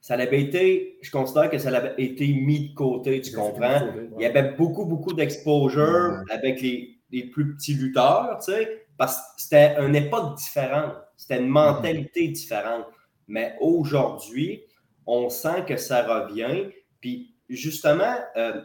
ça 0.00 0.14
avait 0.14 0.42
été, 0.42 0.98
je 1.02 1.10
considère 1.10 1.48
que 1.50 1.58
ça 1.58 1.74
avait 1.74 1.94
été 2.02 2.26
mis 2.28 2.70
de 2.70 2.74
côté, 2.74 3.20
tu 3.20 3.32
comprends? 3.32 3.80
Il 4.18 4.22
y 4.22 4.26
avait 4.26 4.52
beaucoup, 4.52 4.84
beaucoup 4.84 5.14
d'exposure 5.14 6.22
avec 6.30 6.60
les, 6.60 6.98
les 7.10 7.24
plus 7.24 7.54
petits 7.54 7.74
lutteurs, 7.74 8.38
tu 8.44 8.52
sais, 8.52 8.86
parce 8.96 9.16
que 9.16 9.22
c'était 9.38 9.76
une 9.78 9.96
époque 9.96 10.36
différente, 10.36 10.94
c'était 11.16 11.38
une 11.38 11.48
mentalité 11.48 12.28
différente. 12.28 12.86
Mais 13.28 13.56
aujourd'hui, 13.60 14.62
on 15.06 15.30
sent 15.30 15.64
que 15.66 15.76
ça 15.76 16.02
revient. 16.02 16.70
Puis 17.00 17.34
justement, 17.48 18.14
euh, 18.36 18.60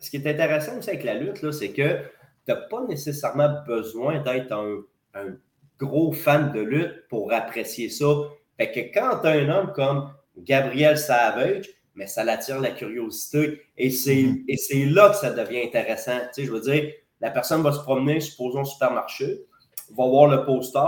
ce 0.00 0.10
qui 0.10 0.16
est 0.16 0.26
intéressant 0.26 0.78
aussi 0.78 0.90
avec 0.90 1.04
la 1.04 1.14
lutte, 1.14 1.42
là, 1.42 1.52
c'est 1.52 1.70
que 1.70 1.98
tu 1.98 2.48
n'as 2.48 2.56
pas 2.56 2.82
nécessairement 2.88 3.62
besoin 3.66 4.20
d'être 4.20 4.52
un, 4.52 4.80
un 5.14 5.36
gros 5.78 6.12
fan 6.12 6.52
de 6.52 6.60
lutte 6.60 7.06
pour 7.08 7.32
apprécier 7.32 7.88
ça. 7.90 8.06
Fait 8.58 8.70
que 8.72 8.80
quand 8.98 9.20
tu 9.20 9.26
as 9.28 9.30
un 9.32 9.48
homme 9.48 9.72
comme 9.74 10.10
Gabriel 10.38 10.98
Savage, 10.98 11.66
mais 11.94 12.06
ça 12.06 12.24
l'attire 12.24 12.60
la 12.60 12.70
curiosité. 12.70 13.60
Et 13.76 13.90
c'est 13.90 14.22
Mhm. 14.22 14.44
et 14.48 14.56
c'est 14.56 14.86
là 14.86 15.10
que 15.10 15.16
ça 15.16 15.30
devient 15.32 15.62
intéressant. 15.62 16.18
Tu 16.34 16.42
sais, 16.42 16.44
je 16.46 16.52
veux 16.52 16.60
dire, 16.60 16.90
la 17.20 17.30
personne 17.30 17.62
va 17.62 17.72
se 17.72 17.80
promener, 17.80 18.20
supposons, 18.20 18.62
au 18.62 18.64
supermarché, 18.64 19.44
va 19.96 20.06
voir 20.06 20.28
le 20.30 20.44
poster, 20.46 20.78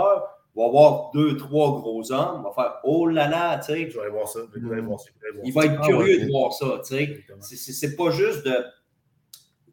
va 0.55 0.67
voir 0.69 1.11
deux, 1.13 1.35
trois 1.37 1.79
gros 1.81 2.11
hommes, 2.11 2.43
va 2.43 2.51
faire 2.55 2.79
Oh 2.83 3.05
là 3.07 3.27
là, 3.27 3.57
tu 3.59 3.73
sais, 3.73 3.89
Je 3.89 3.95
vais 3.95 4.01
aller 4.03 4.11
voir 4.11 4.27
ça. 4.27 4.39
Je 4.55 4.59
vais 4.65 4.73
aller 4.73 4.81
voir 4.81 4.99
ça. 4.99 5.09
je 5.15 5.19
vais 5.21 5.27
aller 5.27 5.35
voir 5.37 5.45
il 5.47 5.53
va 5.53 5.65
être 5.65 5.79
Ah 5.83 5.87
curieux 5.87 6.17
ouais. 6.19 6.25
de 6.25 6.31
voir 6.31 6.53
ça, 6.53 6.65
tu 6.79 6.95
sais. 6.95 7.03
Exactement. 7.03 7.41
C'est- 7.41 7.55
C'est 7.57 7.73
c'est 7.73 7.95
pas 7.95 8.09
juste 8.11 8.45
de. 8.45 8.55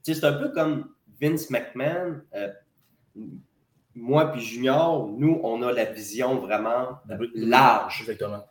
C'est 0.02 0.24
un 0.24 0.32
peu 0.34 0.50
comme 0.50 0.88
Vince 1.20 1.50
McMahon. 1.50 2.20
euh, 2.34 2.48
moi 3.94 4.30
puis 4.32 4.40
Junior, 4.40 5.08
nous, 5.08 5.40
on 5.42 5.62
a 5.62 5.72
la 5.72 5.84
vision 5.84 6.36
vraiment 6.38 6.98
large. 7.34 8.00
Exactement. 8.08 8.44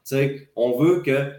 On 0.56 0.78
veut 0.78 1.02
que 1.02 1.32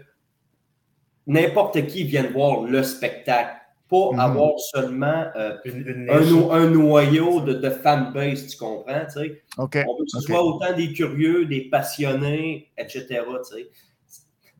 n'importe 1.27 1.85
qui 1.87 2.03
vienne 2.03 2.27
voir 2.33 2.63
le 2.63 2.83
spectacle, 2.83 3.55
pas 3.89 4.11
Mhm. 4.13 4.19
avoir 4.19 4.59
seulement 4.59 5.25
euh, 5.35 5.57
Une, 5.65 5.87
une 5.87 6.09
un, 6.09 6.69
noyau 6.69 7.41
de, 7.41 7.53
de 7.53 7.69
fanbase, 7.69 8.47
tu 8.47 8.57
comprends? 8.57 9.05
tu 9.05 9.11
sais? 9.19 9.41
OK. 9.57 9.77
On 9.87 9.97
veut 9.97 10.03
que 10.05 10.09
ce 10.11 10.19
soit 10.21 10.43
autant 10.43 10.73
des 10.75 10.93
curieux, 10.93 11.45
des 11.45 11.69
passionnés, 11.69 12.71
etc. 12.77 13.21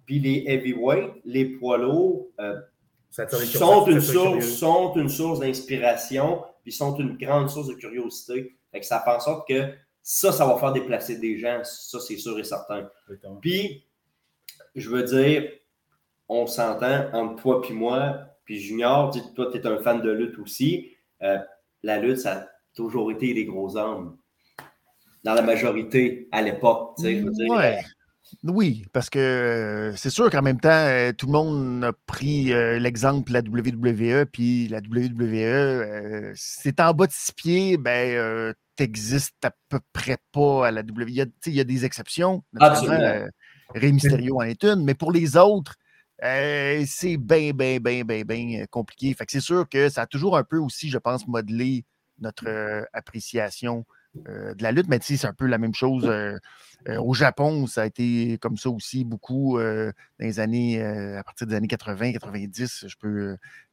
Puis 0.05 0.19
les 0.19 0.43
heavyweights, 0.47 1.13
les 1.25 1.45
poids 1.45 1.77
lourds, 1.77 2.27
euh, 2.39 2.59
Ça 3.11 3.27
sont, 3.27 3.85
une 3.87 3.99
source, 3.99 4.45
sont 4.45 4.93
une 4.95 5.09
source 5.09 5.39
d'inspiration, 5.41 6.43
puis 6.63 6.71
sont 6.71 6.95
une 6.95 7.17
grande 7.17 7.49
source 7.49 7.67
de 7.67 7.73
curiosité. 7.73 8.55
Fait 8.71 8.79
que 8.79 8.85
ça 8.85 9.01
fait 9.01 9.11
en 9.11 9.19
sorte 9.19 9.49
que 9.49 9.73
ça, 10.01 10.31
ça 10.31 10.45
va 10.45 10.57
faire 10.57 10.71
déplacer 10.71 11.17
des 11.17 11.37
gens, 11.37 11.61
ça 11.63 11.99
c'est 11.99 12.15
sûr 12.15 12.39
et 12.39 12.45
certain. 12.45 12.89
Exactement. 13.09 13.35
Puis, 13.35 13.85
je 14.75 14.89
veux 14.89 15.03
dire, 15.03 15.51
on 16.29 16.47
s'entend 16.47 17.09
entre 17.11 17.41
toi 17.41 17.61
puis 17.61 17.73
moi, 17.73 18.17
puis 18.45 18.59
Junior, 18.61 19.11
tu 19.11 19.19
sais, 19.19 19.25
toi, 19.35 19.49
tu 19.51 19.57
es 19.57 19.67
un 19.67 19.79
fan 19.79 20.01
de 20.01 20.09
lutte 20.09 20.39
aussi. 20.39 20.91
Euh, 21.21 21.37
la 21.83 21.99
lutte, 21.99 22.19
ça 22.19 22.33
a 22.33 22.47
toujours 22.73 23.11
été 23.11 23.33
des 23.33 23.43
gros 23.43 23.75
hommes. 23.75 24.17
Dans 25.25 25.33
la 25.33 25.41
majorité, 25.41 26.29
à 26.31 26.41
l'époque. 26.41 26.95
tu 26.97 27.03
sais, 27.03 27.19
je 27.19 27.25
veux 27.25 27.31
dire. 27.31 27.49
Ouais. 27.49 27.81
Oui, 28.43 28.85
parce 28.93 29.09
que 29.09 29.19
euh, 29.19 29.95
c'est 29.95 30.09
sûr 30.09 30.29
qu'en 30.29 30.41
même 30.41 30.59
temps, 30.59 30.69
euh, 30.69 31.11
tout 31.13 31.25
le 31.25 31.31
monde 31.31 31.83
a 31.83 31.93
pris 32.05 32.53
euh, 32.53 32.79
l'exemple 32.79 33.31
de 33.31 33.33
la 33.33 33.41
WWE, 33.41 34.25
puis 34.25 34.67
la 34.67 34.79
WWE, 34.79 35.33
euh, 35.33 36.33
t'es 36.63 36.81
en 36.81 36.93
bas 36.93 37.07
de 37.07 37.11
six 37.11 37.31
pieds, 37.31 37.77
ben, 37.77 38.53
tu 38.75 38.83
n'existes 38.83 39.43
à 39.43 39.51
peu 39.69 39.79
près 39.93 40.17
pas 40.31 40.67
à 40.67 40.71
la 40.71 40.81
WWE. 40.81 41.09
Il 41.09 41.15
y 41.15 41.21
a, 41.21 41.25
tu 41.25 41.31
sais, 41.41 41.51
il 41.51 41.55
y 41.55 41.59
a 41.59 41.65
des 41.65 41.85
exceptions, 41.85 42.43
euh, 42.61 43.27
Rey 43.75 43.91
Mysterio 43.91 44.37
en 44.37 44.43
est 44.43 44.63
une, 44.63 44.83
mais 44.83 44.95
pour 44.95 45.11
les 45.11 45.37
autres, 45.37 45.75
c'est 46.21 47.17
bien, 47.17 47.51
bien, 47.51 47.79
bien, 47.79 48.03
bien, 48.03 48.23
bien 48.23 48.65
compliqué. 48.69 49.13
Fait 49.13 49.25
que 49.25 49.31
c'est 49.31 49.39
sûr 49.41 49.67
que 49.69 49.89
ça 49.89 50.03
a 50.03 50.07
toujours 50.07 50.37
un 50.37 50.43
peu 50.43 50.57
aussi, 50.57 50.89
je 50.89 50.97
pense, 50.97 51.27
modelé 51.27 51.85
notre 52.19 52.85
appréciation 52.93 53.85
de 54.15 54.61
la 54.61 54.71
lutte, 54.71 54.87
mais 54.87 54.99
c'est 55.01 55.25
un 55.25 55.33
peu 55.33 55.45
la 55.45 55.57
même 55.57 55.73
chose. 55.73 56.05
euh, 56.05 56.37
euh, 56.89 56.99
au 56.99 57.13
Japon, 57.13 57.67
ça 57.67 57.83
a 57.83 57.85
été 57.85 58.37
comme 58.39 58.57
ça 58.57 58.69
aussi 58.69 59.03
beaucoup 59.03 59.59
euh, 59.59 59.91
dans 60.19 60.25
les 60.25 60.39
années, 60.39 60.81
euh, 60.81 61.19
à 61.19 61.23
partir 61.23 61.45
des 61.47 61.55
années 61.55 61.67
80, 61.67 62.13
90, 62.13 62.85
je 62.87 62.95
peux 62.99 63.07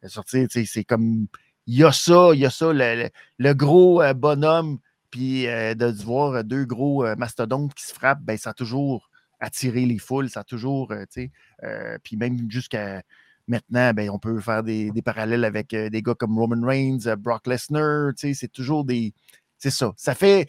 euh, 0.04 0.08
sortir. 0.08 0.46
C'est 0.50 0.84
comme, 0.84 1.26
il 1.66 1.76
y 1.76 1.84
a 1.84 1.92
ça, 1.92 2.30
il 2.34 2.40
y 2.40 2.46
a 2.46 2.50
ça, 2.50 2.72
le, 2.72 3.52
gros 3.54 4.02
euh, 4.02 4.12
bonhomme, 4.14 4.78
puis 5.10 5.46
euh, 5.46 5.74
de 5.74 5.86
voir 5.86 6.44
deux 6.44 6.64
gros 6.66 7.04
euh, 7.04 7.16
mastodontes 7.16 7.74
qui 7.74 7.84
se 7.86 7.94
frappent, 7.94 8.22
ben, 8.22 8.36
ça 8.36 8.50
a 8.50 8.54
toujours 8.54 9.10
attiré 9.40 9.86
les 9.86 9.98
foules, 9.98 10.28
ça 10.28 10.40
a 10.40 10.44
toujours, 10.44 10.92
euh, 10.92 11.04
tu 11.12 11.22
sais, 11.22 11.30
euh, 11.64 11.96
puis 12.02 12.16
même 12.16 12.50
jusqu'à 12.50 13.02
maintenant, 13.46 13.94
ben, 13.94 14.10
on 14.10 14.18
peut 14.18 14.38
faire 14.40 14.62
des, 14.62 14.92
parallèles 15.02 15.44
avec 15.44 15.72
euh, 15.72 15.88
des 15.88 16.02
gars 16.02 16.14
comme 16.14 16.38
Roman 16.38 16.66
Reigns, 16.66 17.06
euh, 17.06 17.16
Brock 17.16 17.46
Lesnar, 17.46 18.12
c'est 18.16 18.52
toujours 18.52 18.84
des, 18.84 19.14
c'est 19.58 19.70
ça, 19.70 19.92
ça 19.96 20.14
fait, 20.14 20.48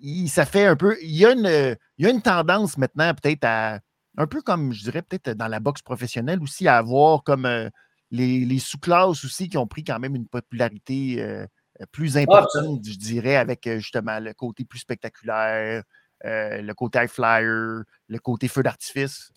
il- 0.00 0.28
ça 0.28 0.44
fait 0.46 0.66
un 0.66 0.76
peu. 0.76 0.96
Il 1.02 1.12
y 1.12 1.24
a 1.26 1.32
une, 1.32 1.76
il 1.98 2.04
y 2.04 2.08
a 2.08 2.10
une 2.10 2.22
tendance 2.22 2.76
maintenant, 2.78 3.12
peut-être 3.14 3.44
à. 3.44 3.80
Un 4.18 4.26
peu 4.26 4.40
comme, 4.40 4.72
je 4.72 4.82
dirais, 4.82 5.02
peut-être 5.02 5.36
dans 5.36 5.48
la 5.48 5.60
boxe 5.60 5.82
professionnelle 5.82 6.40
aussi, 6.42 6.66
à 6.68 6.78
avoir 6.78 7.22
comme 7.22 7.44
euh, 7.44 7.68
les, 8.10 8.46
les 8.46 8.58
sous-classes 8.58 9.22
aussi 9.26 9.48
qui 9.50 9.58
ont 9.58 9.66
pris 9.66 9.84
quand 9.84 9.98
même 9.98 10.14
une 10.16 10.26
popularité 10.26 11.22
euh, 11.22 11.46
plus 11.92 12.16
importante, 12.16 12.80
je 12.82 12.94
dirais, 12.96 13.36
avec 13.36 13.66
euh, 13.66 13.76
justement 13.78 14.18
le 14.18 14.32
côté 14.32 14.64
plus 14.64 14.78
spectaculaire, 14.78 15.82
euh, 16.24 16.62
le 16.62 16.72
côté 16.74 16.98
high 17.02 17.08
flyer, 17.10 17.82
le 18.08 18.18
côté 18.18 18.48
feu 18.48 18.62
d'artifice, 18.62 19.32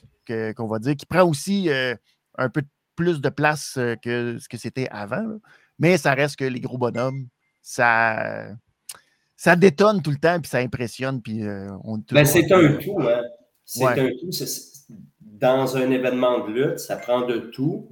qu'on 0.55 0.67
va 0.67 0.79
dire, 0.79 0.95
qui 0.95 1.05
prend 1.05 1.23
aussi 1.27 1.69
un 2.37 2.49
peu 2.49 2.61
plus 2.95 3.19
de 3.19 3.29
place 3.29 3.77
que 4.01 4.37
ce 4.39 4.47
que 4.47 4.57
c'était 4.57 4.87
avant. 4.91 5.23
là. 5.27 5.35
Mais 5.77 5.97
ça 5.97 6.13
reste 6.13 6.37
que 6.37 6.45
les 6.45 6.61
gros 6.61 6.77
bonhommes, 6.77 7.27
ça 7.61 8.47
ça 9.41 9.55
détonne 9.55 10.01
tout 10.01 10.11
le 10.11 10.17
temps, 10.17 10.37
puis 10.41 10.49
ça 10.49 10.57
impressionne, 10.57 11.21
puis 11.21 11.47
euh, 11.47 11.69
on 11.85 11.97
toujours 12.01 12.27
c'est 12.27 12.51
un 12.51 12.73
tout, 12.73 12.97
hein. 12.99 13.21
C'est 13.63 13.85
Ouais. 13.85 13.97
un 13.97 14.09
tout. 14.09 14.29
Dans 15.21 15.77
un 15.77 15.89
événement 15.91 16.45
de 16.45 16.51
lutte, 16.51 16.79
ça 16.79 16.97
prend 16.97 17.21
de 17.21 17.37
tout. 17.37 17.89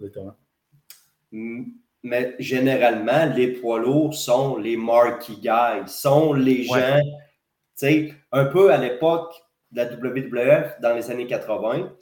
Mais 2.03 2.35
généralement, 2.39 3.25
les 3.33 3.47
poids 3.53 3.79
lourds 3.79 4.13
sont 4.13 4.57
les 4.57 4.75
marquee 4.75 5.37
guys, 5.39 5.87
sont 5.87 6.33
les 6.33 6.67
Ouais. 6.69 6.79
gens, 6.81 6.99
tu 6.99 7.07
sais, 7.75 8.13
un 8.33 8.45
peu 8.45 8.73
à 8.73 8.77
l'époque 8.77 9.33
de 9.71 9.77
la 9.77 9.85
WWF 9.85 10.81
dans 10.81 10.93
les 10.95 11.09
années 11.11 11.27
80, 11.27 11.93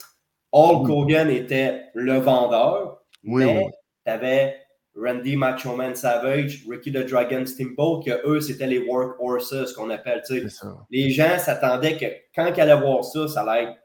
Hulk. 0.52 0.88
Hogan 0.88 1.30
était 1.30 1.84
le 1.94 2.18
vendeur, 2.18 3.00
Oui, 3.24 3.44
mais 3.44 3.58
oui. 3.58 3.70
tu 4.04 4.10
avais 4.10 4.56
Randy 4.96 5.36
Macho 5.36 5.76
Man 5.76 5.94
Savage, 5.94 6.64
Ricky 6.68 6.90
the 6.90 7.04
Dragon 7.06 7.44
Steamboat, 7.44 8.02
que 8.04 8.26
eux, 8.26 8.40
c'était 8.40 8.66
les 8.66 8.78
workhorses 8.78 9.72
qu'on 9.74 9.90
appelle, 9.90 10.22
les 10.90 11.10
gens 11.10 11.38
s'attendaient 11.38 11.96
que 11.96 12.06
quand 12.34 12.46
ils 12.54 12.60
allaient 12.60 12.80
voir 12.80 13.04
ça, 13.04 13.28
ça 13.28 13.42
allait 13.42 13.64
être 13.64 13.76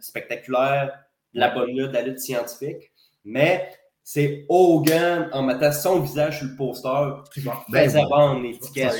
spectaculaire, 0.00 0.92
de 1.34 1.40
la 1.40 1.50
bonne 1.50 1.70
lutte, 1.76 1.88
de 1.88 1.94
la 1.94 2.02
lutte 2.02 2.18
scientifique. 2.20 2.92
Mais 3.24 3.70
c'est 4.02 4.44
Hogan 4.48 5.28
en 5.32 5.42
mettant 5.42 5.72
son 5.72 6.00
visage 6.00 6.38
sur 6.38 6.48
le 6.48 6.56
poster 6.56 7.22
qui 7.32 7.40
Ben 7.68 7.84
faisait 7.84 8.02
vendre 8.08 8.42
l'étiquette. 8.42 8.92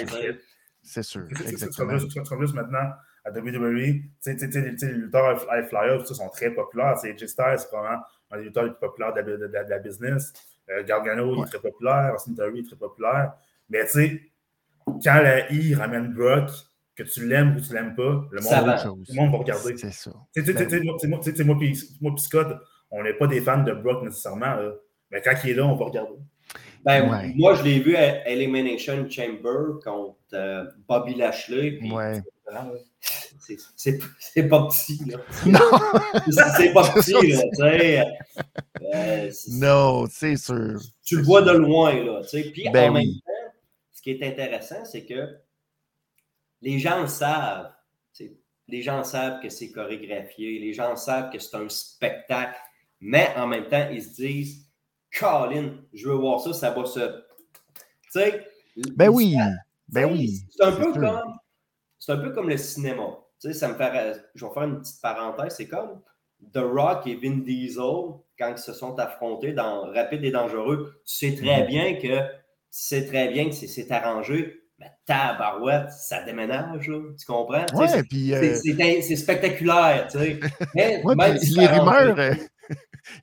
C'est 0.82 1.02
sûr, 1.02 1.22
exactement. 1.46 1.96
juste 1.98 2.54
maintenant 2.54 2.90
à 3.24 3.30
WWE, 3.30 4.02
les 4.26 4.92
lutteurs 4.92 5.46
high 5.50 5.66
flyers, 5.66 6.06
sont 6.06 6.28
très 6.28 6.50
populaires. 6.50 6.98
C'est 7.00 7.16
J 7.18 7.26
Styles, 7.28 7.54
c'est 7.58 7.70
vraiment 7.74 8.02
un 8.30 8.36
des 8.38 8.44
lutteurs 8.44 8.64
les 8.64 8.70
plus 8.70 8.80
populaires 8.80 9.14
de 9.14 9.20
la, 9.20 9.36
de 9.36 9.46
la- 9.46 9.64
de 9.64 9.70
la 9.70 9.78
business. 9.78 10.32
Euh, 10.70 10.82
Gargano, 10.84 11.36
Ouais. 11.36 11.42
est 11.46 11.50
très 11.50 11.60
populaire. 11.60 12.12
Austin 12.14 12.34
Theory 12.34 12.60
est 12.60 12.64
très 12.66 12.76
populaire. 12.76 13.32
Mais 13.68 13.84
tu 13.84 13.90
sais, 13.92 14.20
quand 14.86 15.20
la 15.22 15.50
I 15.52 15.74
ramène 15.74 16.12
Brock, 16.12 16.50
que 16.96 17.02
tu 17.02 17.26
l'aimes 17.28 17.56
ou 17.56 17.60
tu 17.60 17.72
l'aimes 17.74 17.94
pas, 17.96 18.24
le 18.30 18.40
monde, 18.40 18.52
va. 18.52 18.74
Autre 18.74 18.82
chose. 18.82 19.08
le 19.08 19.14
monde 19.16 19.32
va 19.32 19.38
regarder. 19.38 19.76
C'est 19.76 19.92
ça. 19.92 20.12
Tu 20.34 20.44
sais, 20.44 20.52
Ben 20.52 20.84
moi- 21.44 21.56
puis 21.58 21.76
Scott, 22.18 22.56
on 22.90 23.02
n'est 23.02 23.14
pas 23.14 23.26
des 23.26 23.40
fans 23.40 23.62
de 23.62 23.72
Brock 23.72 24.04
nécessairement. 24.04 24.56
Mais 25.10 25.20
quand 25.20 25.34
il 25.44 25.50
est 25.50 25.54
là, 25.54 25.66
on 25.66 25.74
va 25.74 25.86
regarder. 25.86 26.18
Ben, 26.84 27.32
Moi, 27.36 27.54
je 27.54 27.62
l'ai 27.64 27.80
vu 27.80 27.96
à 27.96 28.28
Elimination 28.28 29.08
Chamber 29.08 29.80
contre 29.82 30.18
euh, 30.34 30.64
Bobby 30.86 31.14
Lashley. 31.14 31.80
Ouais. 31.90 32.22
C'est 33.76 34.48
pas 34.48 34.66
petit, 34.66 35.04
là. 35.06 35.18
Non! 35.46 35.60
c'est 36.56 36.72
pas 36.72 36.88
petit, 36.90 37.12
là, 37.12 37.20
tu 37.50 37.56
sais. 37.56 38.04
Euh, 38.94 39.30
non, 39.50 40.06
c'est 40.10 40.36
sûr. 40.36 40.80
Tu 41.04 41.16
le 41.16 41.22
vois 41.22 41.42
de 41.42 41.52
loin, 41.52 41.92
là, 42.04 42.22
tu 42.22 42.28
sais. 42.28 42.50
Puis 42.50 42.68
ben 42.72 42.90
en 42.90 42.94
même 42.94 43.04
temps, 43.04 43.52
ce 43.92 44.02
qui 44.02 44.10
est 44.10 44.22
intéressant, 44.22 44.84
c'est 44.84 45.04
que 45.04 45.36
les 46.62 46.78
gens 46.78 47.06
savent. 47.06 47.70
Les 48.66 48.80
gens 48.80 49.04
savent 49.04 49.42
que 49.42 49.50
c'est 49.50 49.70
chorégraphié, 49.70 50.58
les 50.58 50.72
gens 50.72 50.96
savent 50.96 51.30
que 51.30 51.38
c'est 51.38 51.54
un 51.54 51.68
spectacle, 51.68 52.58
mais 52.98 53.28
en 53.36 53.46
même 53.46 53.68
temps, 53.68 53.88
ils 53.92 54.02
se 54.02 54.14
disent 54.14 54.64
Colin, 55.18 55.76
je 55.92 56.08
veux 56.08 56.14
voir 56.14 56.40
ça, 56.40 56.54
ça 56.54 56.70
va 56.70 56.86
se. 56.86 57.00
Tu 57.00 58.20
sais. 58.20 58.46
Ben 58.96 59.10
oui. 59.10 59.36
Ben 59.88 60.10
oui. 60.10 60.40
C'est 60.50 60.64
un 60.64 60.72
peu 60.72 60.92
comme 60.92 61.38
c'est 62.04 62.12
un 62.12 62.18
peu 62.18 62.32
comme 62.32 62.50
le 62.50 62.58
cinéma. 62.58 63.18
Tu 63.40 63.48
sais, 63.48 63.54
ça 63.54 63.68
me 63.68 63.74
fait. 63.74 64.22
Je 64.34 64.44
vais 64.44 64.52
faire 64.52 64.62
une 64.62 64.80
petite 64.80 65.00
parenthèse. 65.02 65.54
C'est 65.56 65.68
comme 65.68 66.00
The 66.52 66.58
Rock 66.58 67.06
et 67.06 67.16
Vin 67.16 67.38
Diesel, 67.38 68.14
quand 68.38 68.50
ils 68.50 68.58
se 68.58 68.72
sont 68.72 68.98
affrontés 68.98 69.52
dans 69.52 69.92
Rapide 69.92 70.24
et 70.24 70.30
Dangereux, 70.30 71.00
tu 71.06 71.14
sais 71.14 71.34
très 71.34 71.62
mhm. 71.62 71.66
bien 71.66 71.94
que 71.94 72.20
tu 72.20 72.30
sais 72.70 73.06
très 73.06 73.28
bien 73.28 73.48
que 73.48 73.54
c'est 73.54 73.90
arrangé. 73.90 74.60
Mais 74.78 74.90
tabarouette, 75.06 75.92
ça 75.92 76.22
déménage, 76.22 76.88
là, 76.88 77.00
tu 77.16 77.26
comprends? 77.26 77.64
Ouais. 77.74 77.86
Euh, 77.96 79.00
c'est 79.00 79.16
spectaculaire, 79.16 80.08
tu 80.10 80.18
sais. 80.18 80.40
même 80.74 81.38
les 81.38 81.66
rumeurs, 81.66 82.18
euh, 82.18 82.34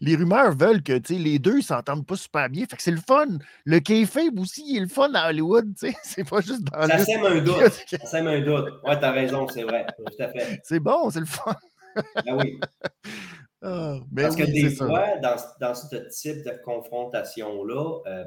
les 0.01 0.15
rumeurs 0.15 0.55
veulent 0.55 0.83
que 0.83 0.99
les 1.11 1.39
deux 1.39 1.61
s'entendent 1.61 2.05
pas 2.05 2.15
super 2.15 2.49
bien. 2.49 2.65
Fait 2.65 2.75
que 2.75 2.83
c'est 2.83 2.91
le 2.91 3.01
fun. 3.05 3.27
Le 3.65 3.79
kayfabe 3.79 4.39
aussi, 4.39 4.63
il 4.67 4.77
est 4.77 4.81
le 4.81 4.87
fun 4.87 5.13
à 5.13 5.29
Hollywood. 5.29 5.73
C'est 6.03 6.27
pas 6.27 6.41
juste 6.41 6.63
dans 6.63 6.87
Ça 6.87 6.99
sème 6.99 7.25
un 7.25 7.41
doute. 7.41 7.71
Ça 7.87 8.05
sème 8.05 8.27
un 8.27 8.41
doute. 8.41 8.69
Ouais, 8.83 8.99
t'as 8.99 9.11
raison, 9.11 9.47
c'est 9.47 9.63
vrai. 9.63 9.85
Tout 9.97 10.23
à 10.23 10.29
fait. 10.29 10.59
C'est 10.63 10.79
bon, 10.79 11.09
c'est 11.09 11.19
le 11.19 11.25
fun. 11.25 11.55
ben 12.25 12.37
oui. 12.37 12.59
Ah, 13.63 13.99
ben 14.09 14.23
Parce 14.23 14.35
que 14.35 14.43
des 14.43 14.71
fois, 14.71 15.17
dans, 15.21 15.35
dans, 15.59 15.75
ce 15.75 15.95
type 16.09 16.43
de 16.43 16.59
confrontation-là, 16.65 17.99
euh, 18.07 18.23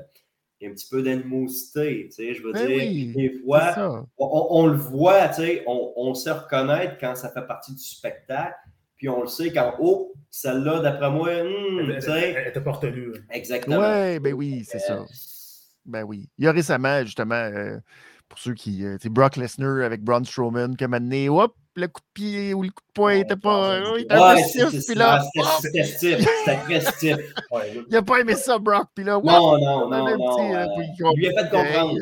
il 0.60 0.64
y 0.64 0.68
a 0.68 0.70
un 0.70 0.74
petit 0.74 0.88
peu 0.88 1.02
d'animosité, 1.02 2.08
je 2.16 2.40
veux 2.40 2.52
ben 2.52 2.66
dire, 2.66 3.14
des 3.16 3.40
fois, 3.40 4.06
on, 4.16 4.46
on, 4.50 4.66
le 4.68 4.76
voit, 4.76 5.30
on, 5.66 5.92
on 5.96 6.14
sait 6.14 6.30
reconnaître 6.30 6.98
quand 7.00 7.16
ça 7.16 7.30
fait 7.30 7.44
partie 7.46 7.74
du 7.74 7.82
spectacle, 7.82 8.54
puis 9.04 9.10
on 9.10 9.20
le 9.20 9.28
sait 9.28 9.52
quand, 9.52 9.74
oh, 9.80 10.14
celle-là, 10.30 10.80
d'après 10.80 11.10
moi, 11.10 11.28
hmm, 11.28 11.92
tu 11.96 12.00
sais. 12.00 12.32
Elle 12.38 12.48
était 12.48 12.62
pas 12.62 12.72
retenue. 12.72 13.12
Exactement. 13.30 13.76
Oui, 13.76 14.18
ben 14.18 14.32
oui, 14.32 14.64
c'est 14.66 14.78
ça. 14.78 15.04
Ben 15.84 16.04
oui. 16.04 16.30
Il 16.38 16.46
y 16.46 16.48
a 16.48 16.52
récemment, 16.52 17.04
justement, 17.04 17.34
euh, 17.34 17.76
pour 18.30 18.38
ceux 18.38 18.54
qui. 18.54 18.82
Euh, 18.82 18.96
Brock 19.10 19.36
Lesnar 19.36 19.84
avec 19.84 20.02
Braun 20.02 20.24
Strowman, 20.24 20.74
qui 20.74 20.86
m'a 20.86 20.96
amené, 20.96 21.28
hop, 21.28 21.54
le 21.76 21.86
coup 21.86 22.00
de 22.00 22.06
pied 22.14 22.54
ou 22.54 22.62
le 22.62 22.70
coup 22.70 22.80
de 22.80 22.92
poing 22.94 23.16
n'était 23.16 23.36
pas. 23.36 23.78
il 23.98 24.04
était 24.04 24.18
ouais, 24.18 24.42
stiff, 24.44 24.86
puis 24.86 24.94
là. 24.94 25.22
C'était 25.60 25.84
stiff, 25.84 26.26
c'était 26.38 26.56
très 26.62 26.80
stiff. 26.80 27.18
il 27.52 27.84
n'a 27.90 28.00
pas 28.00 28.20
aimé 28.20 28.36
ça, 28.36 28.58
Brock, 28.58 28.88
puis 28.94 29.04
là, 29.04 29.20
non, 29.22 29.58
non, 29.58 29.90
non, 29.90 30.16
non. 30.16 30.54
Euh, 30.54 30.66
il 30.78 31.18
lui 31.18 31.28
a 31.28 31.42
fait 31.42 31.50
comprendre. 31.50 31.98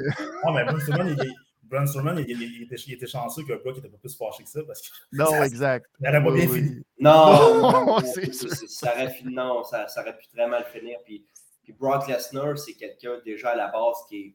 Non, 0.46 0.52
mais 0.52 0.64
Braun 0.66 0.78
Strowman, 0.78 1.16
il 1.18 1.26
est 1.26 1.32
Braun 1.72 1.86
Strowman, 1.86 2.18
il, 2.18 2.30
il, 2.30 2.62
était, 2.64 2.76
il, 2.86 2.92
était, 2.92 3.06
chanceux 3.06 3.44
que 3.44 3.54
Brock 3.54 3.76
n'était 3.76 3.88
pas 3.88 3.96
plus 3.96 4.14
fâché 4.14 4.44
que 4.44 4.50
ça 4.50 4.60
parce 4.66 4.82
que. 4.82 4.88
Non, 5.12 5.30
ça, 5.30 5.46
exact. 5.46 5.86
Ça 6.00 6.12
n'aurait 6.12 6.24
pas 6.24 6.32
bien 6.34 6.48
fini. 6.48 6.82
Non, 7.00 7.62
non, 7.62 7.98
ça, 8.00 8.92
aurait, 8.92 9.16
non 9.24 9.64
ça, 9.64 9.88
ça, 9.88 10.02
aurait 10.02 10.16
pu 10.18 10.26
très 10.28 10.46
mal 10.46 10.66
finir. 10.70 10.98
Puis, 11.04 11.24
puis 11.64 11.72
Brock 11.72 12.06
Lesnar, 12.08 12.58
c'est 12.58 12.74
quelqu'un 12.74 13.18
déjà 13.24 13.50
à 13.50 13.56
la 13.56 13.68
base 13.68 13.96
qui 14.08 14.34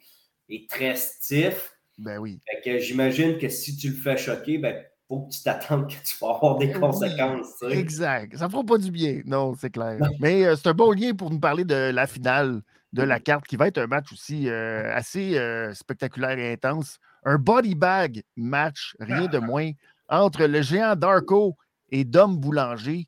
est, 0.50 0.56
est 0.56 0.70
très 0.70 0.96
stiff. 0.96 1.78
Ben 2.00 2.18
oui. 2.18 2.42
Fait 2.50 2.62
que 2.62 2.80
j'imagine 2.80 3.38
que 3.38 3.50
si 3.50 3.78
tu 3.78 3.90
le 3.90 3.96
fais 3.96 4.18
choquer, 4.18 4.58
ben 4.58 4.84
faut 5.08 5.22
que 5.22 5.32
tu 5.32 5.42
t'attendes 5.44 5.88
que 5.88 5.96
tu 6.04 6.18
vas 6.20 6.32
avoir 6.32 6.58
des 6.58 6.72
conséquences. 6.72 7.62
exact. 7.70 8.36
Ça 8.36 8.48
ne 8.48 8.52
fera 8.52 8.64
pas 8.64 8.78
du 8.78 8.92
bien. 8.92 9.22
Non, 9.26 9.54
c'est 9.56 9.70
clair. 9.70 10.00
Mais 10.20 10.44
euh, 10.44 10.56
c'est 10.56 10.68
un 10.68 10.74
bon 10.74 10.92
lien 10.92 11.14
pour 11.14 11.30
nous 11.30 11.40
parler 11.40 11.64
de 11.64 11.92
la 11.92 12.08
finale 12.08 12.62
de 12.94 13.04
la 13.04 13.20
carte, 13.20 13.46
qui 13.46 13.58
va 13.58 13.68
être 13.68 13.78
un 13.78 13.88
match 13.88 14.12
aussi 14.12 14.50
euh, 14.50 14.94
assez 14.94 15.38
euh, 15.38 15.74
spectaculaire 15.74 16.38
et 16.40 16.54
intense. 16.54 17.00
Un 17.24 17.38
body 17.38 17.76
bag 17.76 18.24
match, 18.36 18.96
rien 19.00 19.28
de 19.28 19.40
moins, 19.40 19.72
entre 20.10 20.46
le 20.46 20.62
géant 20.62 20.96
Darko 20.96 21.58
et 21.90 22.06
Dom 22.06 22.38
Boulanger. 22.38 23.08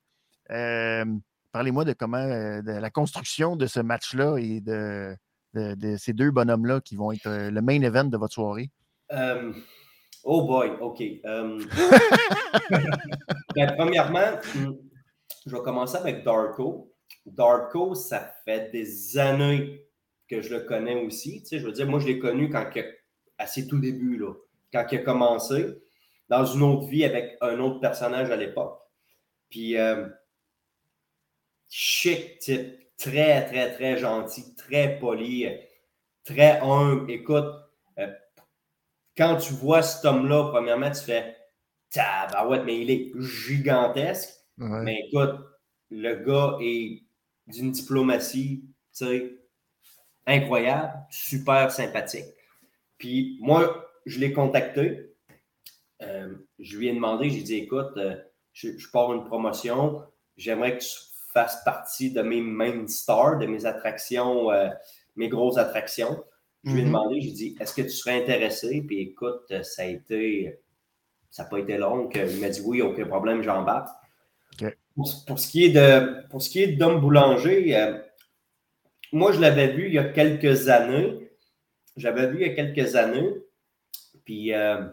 Euh, 0.51 1.05
parlez-moi 1.51 1.86
de 1.86 1.93
comment, 1.93 2.26
de 2.26 2.80
la 2.80 2.89
construction 2.89 3.55
de 3.55 3.66
ce 3.66 3.80
match-là 3.80 4.38
et 4.38 4.62
de, 4.62 5.16
de, 5.53 5.95
ces 5.97 6.14
deux 6.14 6.32
bonhommes-là 6.32 6.82
qui 6.82 6.95
vont 6.95 7.12
être 7.12 7.49
le 7.49 7.62
main 7.62 7.82
event 7.82 8.05
de 8.05 8.18
votre 8.18 8.34
soirée. 8.34 8.70
oh 10.24 10.43
boy, 10.45 10.72
OK. 10.82 11.03
Ben, 13.55 13.74
premièrement, 13.76 14.39
hmm, 14.55 14.74
je 15.45 15.55
vais 15.55 15.62
commencer 15.62 15.97
avec 15.97 16.24
Darko. 16.24 16.93
Darko, 17.26 17.95
ça 17.95 18.32
fait 18.45 18.72
des 18.72 19.18
années 19.18 19.86
que 20.30 20.41
je 20.41 20.53
le 20.53 20.62
connais 20.62 21.03
aussi. 21.03 21.41
Tu 21.41 21.47
sais, 21.47 21.60
je 21.60 21.66
veux 21.66 21.72
dire, 21.72 21.88
moi, 21.88 21.99
je 21.99 22.07
l'ai 22.07 22.20
connu 22.20 22.49
quand 22.49 22.70
à 23.40 23.48
ses 23.48 23.68
tout 23.68 23.80
débuts, 23.80 24.18
là, 24.20 24.34
quand 24.72 24.86
il 24.92 25.00
a 25.00 25.02
commencé, 25.02 25.66
dans 26.30 26.46
une 26.46 26.62
autre 26.62 26.88
vie 26.88 27.04
avec 27.06 27.38
un 27.42 27.60
autre 27.60 27.80
personnage 27.80 28.30
à 28.30 28.36
l'époque. 28.36 28.80
Puis, 29.50 29.78
euh, 29.78 30.08
chic 31.70 32.38
type, 32.40 32.78
très, 32.98 33.46
très, 33.48 33.74
très 33.74 33.98
gentil, 33.98 34.54
très 34.56 35.00
poli, 35.00 35.48
très 36.24 36.60
humble. 36.60 37.10
Écoute, 37.10 37.48
euh, 37.98 38.14
quand 39.18 39.38
tu 39.38 39.54
vois 39.54 39.82
cet 39.82 40.06
homme-là, 40.06 40.50
premièrement, 40.52 40.92
tu 40.92 41.02
fais 41.02 41.36
Tabarouette, 41.90 42.64
mais 42.66 42.80
il 42.82 42.92
est 42.92 43.12
gigantesque. 43.20 44.30
Mais 44.58 45.06
écoute, 45.08 45.40
le 45.90 46.16
gars 46.16 46.58
est 46.62 47.04
d'une 47.48 47.72
diplomatie, 47.72 48.66
tu 48.96 49.06
sais, 49.06 49.40
incroyable, 50.28 50.94
super 51.10 51.72
sympathique. 51.72 52.26
Puis 53.00 53.39
moi, 53.41 53.89
je 54.06 54.20
l'ai 54.20 54.32
contacté. 54.32 55.16
Euh, 56.02 56.36
je 56.60 56.78
lui 56.78 56.89
ai 56.89 56.93
demandé, 56.93 57.30
j'ai 57.30 57.41
dit, 57.41 57.56
écoute, 57.56 57.97
euh, 57.97 58.16
je, 58.54 58.70
pars 58.91 59.12
une 59.14 59.26
promotion, 59.26 60.04
j'aimerais 60.38 60.78
que 60.78 60.84
tu 60.84 60.89
fasses 61.34 61.64
partie 61.64 62.12
de 62.12 62.22
mes 62.22 62.41
main 62.41 62.88
stars, 62.88 63.39
de 63.39 63.47
mes 63.47 63.66
attractions, 63.66 64.52
euh, 64.52 64.70
mes 65.16 65.30
grosses 65.30 65.58
attractions. 65.58 66.24
Je 66.64 66.72
lui 66.72 66.80
ai 66.80 66.84
mhm. 66.84 66.88
demandé, 66.89 67.22
j'ai 67.22 67.32
dit, 67.32 67.56
est-ce 67.60 67.74
que 67.74 67.82
tu 67.82 67.89
serais 67.89 68.22
intéressé? 68.22 68.84
Puis 68.86 69.00
écoute, 69.00 69.52
ça 69.64 69.84
a 69.84 69.86
été, 69.86 70.60
ça 71.30 71.43
n'a 71.43 71.50
pas 71.50 71.60
été 71.60 71.78
long. 71.78 72.10
Il 72.14 72.39
m'a 72.39 72.50
dit 72.50 72.62
oui, 72.66 72.82
aucun 72.82 73.06
problème, 73.06 73.41
j'embarque. 73.41 73.89
Pour, 75.26 75.39
ce 75.39 75.47
qui 75.47 75.64
est 75.64 75.70
de, 75.70 76.28
pour 76.28 76.41
ce 76.41 76.50
qui 76.50 76.62
est 76.62 76.74
Dom 76.74 77.00
Boulanger, 77.00 78.02
moi, 79.14 79.32
je 79.32 79.39
l'avais 79.39 79.72
vu 79.72 79.88
il 79.88 79.93
y 79.93 79.97
a 79.97 80.04
quelques 80.04 80.68
années. 80.68 81.18
J'avais 82.00 82.28
vu 82.28 82.41
il 82.41 82.47
y 82.47 82.50
a 82.50 82.56
quelques 82.56 82.95
années. 82.95 83.34
Puis, 84.26 84.54
euh, 84.54 84.88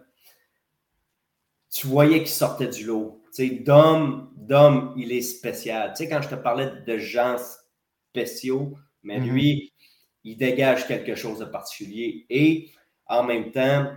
tu 1.70 1.86
voyais 1.86 2.18
qu'il 2.18 2.28
sortait 2.28 2.68
du 2.68 2.84
lot. 2.84 3.22
Tu 3.34 3.48
sais, 3.48 3.54
Dom, 3.56 4.32
Dom, 4.36 4.94
il 4.96 5.12
est 5.12 5.22
spécial. 5.22 5.92
Tu 5.92 6.04
sais, 6.04 6.08
quand 6.08 6.22
je 6.22 6.28
te 6.28 6.34
parlais 6.34 6.70
de 6.86 6.98
gens 6.98 7.36
spéciaux, 8.10 8.76
mais 9.02 9.20
mhm. 9.20 9.30
lui, 9.30 9.72
il 10.24 10.36
dégage 10.36 10.86
quelque 10.86 11.14
chose 11.14 11.38
de 11.38 11.44
particulier. 11.44 12.26
Et 12.30 12.70
en 13.06 13.22
même 13.24 13.52
temps, 13.52 13.92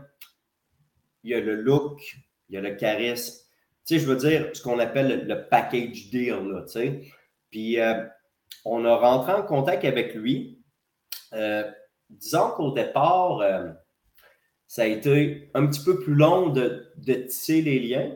il 1.24 1.32
y 1.32 1.34
a 1.34 1.40
le 1.40 1.56
look, 1.56 2.02
il 2.50 2.56
y 2.56 2.58
a 2.58 2.62
le 2.62 2.76
charisme. 2.76 3.46
Tu 3.86 3.96
sais, 3.96 4.00
je 4.00 4.06
veux 4.06 4.18
dire, 4.18 4.50
ce 4.54 4.62
qu'on 4.62 4.78
appelle 4.78 5.26
le, 5.28 5.48
package 5.48 6.10
deal, 6.10 6.36
là, 6.48 6.62
tu 6.64 6.74
sais. 6.74 7.02
Puis, 7.50 7.80
euh, 7.80 8.04
on 8.66 8.86
a 8.86 8.96
rentré 8.96 9.34
en 9.34 9.44
contact 9.44 9.86
avec 9.86 10.14
lui. 10.14 10.62
Euh, 11.34 11.70
disons 12.10 12.52
qu'au 12.52 12.72
départ, 12.72 13.40
euh, 13.40 13.70
ça 14.68 14.84
a 14.84 14.86
été 14.86 15.50
un 15.54 15.66
petit 15.68 15.84
peu 15.84 16.00
plus 16.00 16.16
long 16.16 16.50
de, 16.50 16.92
tisser 17.28 17.62
les 17.62 17.80
liens. 17.80 18.16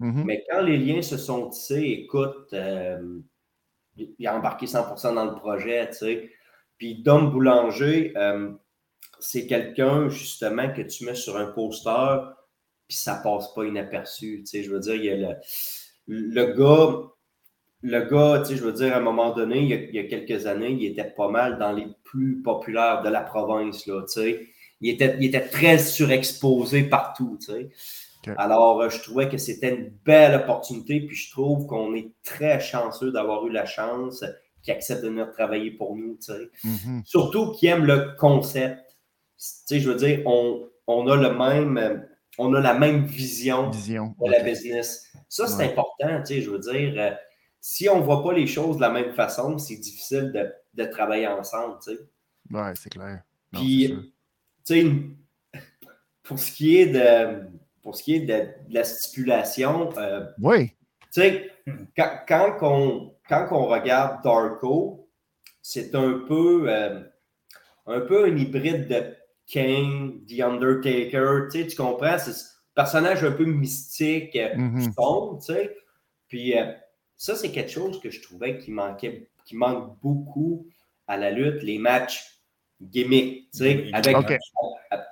Mm-hmm. 0.00 0.24
Mais 0.24 0.44
quand 0.50 0.62
les 0.62 0.76
liens 0.76 1.02
se 1.02 1.16
sont 1.16 1.48
tissés, 1.48 2.04
écoute, 2.04 2.48
euh, 2.52 3.20
il 3.96 4.26
a 4.26 4.36
embarqué 4.36 4.66
100% 4.66 5.14
dans 5.14 5.24
le 5.24 5.34
projet, 5.34 5.88
tu 5.90 5.96
sais. 5.96 6.30
Puis 6.78 7.02
Dom 7.02 7.30
Boulanger, 7.30 8.12
c'est 9.20 9.46
quelqu'un 9.46 10.08
justement 10.08 10.72
que 10.72 10.82
tu 10.82 11.04
mets 11.04 11.14
sur 11.14 11.36
un 11.36 11.46
poster, 11.46 12.18
puis 12.88 12.96
ça 12.96 13.14
passe 13.22 13.54
pas 13.54 13.64
inaperçu. 13.64 14.40
Tu 14.40 14.46
sais, 14.46 14.62
je 14.64 14.70
veux 14.70 14.80
dire, 14.80 14.96
il 14.96 15.04
y 15.04 15.10
a 15.10 15.16
le, 15.16 15.36
le 16.06 16.46
gars, 16.52 17.14
le 17.86 18.00
gars, 18.06 18.40
tu 18.42 18.52
sais, 18.52 18.56
je 18.56 18.64
veux 18.64 18.72
dire, 18.72 18.94
à 18.94 18.96
un 18.96 19.00
moment 19.00 19.32
donné, 19.34 19.60
il 19.60 19.94
y, 19.94 19.98
a, 19.98 20.04
quelques 20.04 20.46
années, 20.46 20.70
il 20.72 20.86
était 20.86 21.04
pas 21.04 21.28
mal 21.28 21.58
dans 21.58 21.70
les 21.72 21.86
plus 22.02 22.40
populaires 22.42 23.02
de 23.02 23.10
la 23.10 23.20
province, 23.20 23.86
là, 23.86 24.00
tu 24.02 24.20
sais. 24.20 24.46
Il 24.80 24.88
était, 24.90 25.16
il 25.20 25.26
était 25.26 25.46
très 25.46 25.78
surexposé 25.78 26.84
partout, 26.84 27.38
tu 27.44 27.52
sais. 27.52 27.68
Alors, 28.38 28.80
euh, 28.80 28.88
je 28.88 29.02
trouvais 29.02 29.28
que 29.28 29.36
c'était 29.36 29.74
une 29.74 29.92
belle 30.02 30.34
opportunité, 30.34 31.00
puis 31.02 31.14
je 31.14 31.30
trouve 31.30 31.66
qu'on 31.66 31.94
est 31.94 32.10
très 32.24 32.58
chanceux 32.58 33.12
d'avoir 33.12 33.46
eu 33.46 33.50
la 33.52 33.66
chance 33.66 34.24
qui 34.62 34.70
accepte 34.70 35.02
de 35.02 35.10
venir 35.10 35.30
travailler 35.32 35.70
pour 35.70 35.94
nous, 35.94 36.16
tu 36.16 36.32
sais. 36.32 36.50
Mhm. 36.64 37.02
Surtout 37.04 37.52
qui 37.52 37.66
aime 37.66 37.84
le 37.84 38.16
concept. 38.18 38.78
Tu 39.36 39.44
sais, 39.66 39.80
je 39.80 39.90
veux 39.90 39.96
dire, 39.96 40.22
on, 40.24 40.66
on 40.86 41.06
a 41.08 41.16
le 41.16 41.34
même, 41.36 42.06
on 42.38 42.54
a 42.54 42.60
la 42.62 42.72
même 42.72 43.04
vision, 43.04 43.68
Vision. 43.68 44.14
de 44.24 44.30
la 44.30 44.40
business. 44.42 45.12
Ça, 45.28 45.46
c'est 45.46 45.58
Ouais. 45.58 45.70
important, 45.70 46.22
tu 46.26 46.34
sais, 46.36 46.40
je 46.40 46.48
veux 46.48 46.58
dire. 46.58 47.18
Si 47.66 47.88
on 47.88 47.98
ne 48.00 48.04
voit 48.04 48.22
pas 48.22 48.34
les 48.34 48.46
choses 48.46 48.76
de 48.76 48.82
la 48.82 48.90
même 48.90 49.14
façon, 49.14 49.56
c'est 49.56 49.76
difficile 49.76 50.32
de, 50.34 50.52
de 50.74 50.84
travailler 50.90 51.26
ensemble, 51.26 51.78
tu 51.82 51.94
sais. 51.94 51.98
Ouais, 52.50 52.72
c'est 52.74 52.90
clair. 52.90 53.22
Non, 53.54 53.60
Puis, 53.60 54.12
tu 54.66 54.74
sais, 54.74 54.86
pour 56.22 56.38
ce 56.38 56.52
qui 56.52 56.76
est 56.76 56.86
de, 56.88 57.40
pour 57.80 57.96
ce 57.96 58.02
qui 58.02 58.16
est 58.16 58.20
de, 58.20 58.68
de 58.68 58.74
la 58.74 58.84
stipulation, 58.84 59.96
euh, 59.96 60.26
Oui. 60.42 60.72
tu 61.10 61.22
sais, 61.22 61.50
quand, 61.96 62.18
quand, 62.28 62.58
on, 62.60 63.14
quand 63.30 63.48
on 63.52 63.64
regarde 63.64 64.22
Darko, 64.22 65.08
c'est 65.62 65.94
un 65.94 66.22
peu, 66.28 66.66
euh, 66.68 67.00
un 67.86 68.00
peu 68.00 68.26
un 68.26 68.36
hybride 68.36 68.88
de 68.88 69.16
Kane, 69.46 70.20
The 70.26 70.40
Undertaker, 70.42 71.48
tu 71.50 71.62
sais, 71.62 71.66
tu 71.68 71.76
comprends? 71.76 72.18
C'est 72.18 72.34
ce 72.34 72.44
personnage 72.74 73.24
un 73.24 73.32
peu 73.32 73.46
mystique, 73.46 74.38
Mhm. 74.54 74.92
sombre, 74.92 75.38
tu 75.38 75.54
sais. 75.54 75.74
Puis 76.28 76.58
euh, 76.58 76.70
ça, 77.24 77.36
c'est 77.36 77.50
quelque 77.50 77.70
chose 77.70 78.00
que 78.00 78.10
je 78.10 78.20
trouvais 78.20 78.58
qui 78.58 78.70
manquait, 78.70 79.28
qui 79.46 79.56
manque 79.56 79.98
beaucoup 80.02 80.66
à 81.06 81.16
la 81.16 81.30
lutte, 81.30 81.62
les 81.62 81.78
matchs 81.78 82.38
sais, 82.92 83.90
avec, 83.94 84.16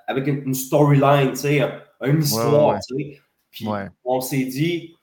avec 0.07 0.27
une, 0.27 0.53
storyline, 0.53 1.31
tu 1.31 1.37
sais, 1.37 1.61
un- 1.61 1.81
une 2.03 2.19
histoire, 2.21 2.75
ouais. 2.75 2.79
tu 2.87 2.95
sais. 2.95 3.21
Puis 3.49 3.67
Ouais. 3.67 3.87
on 4.03 4.21
s'est 4.21 4.45
dit, 4.45 4.95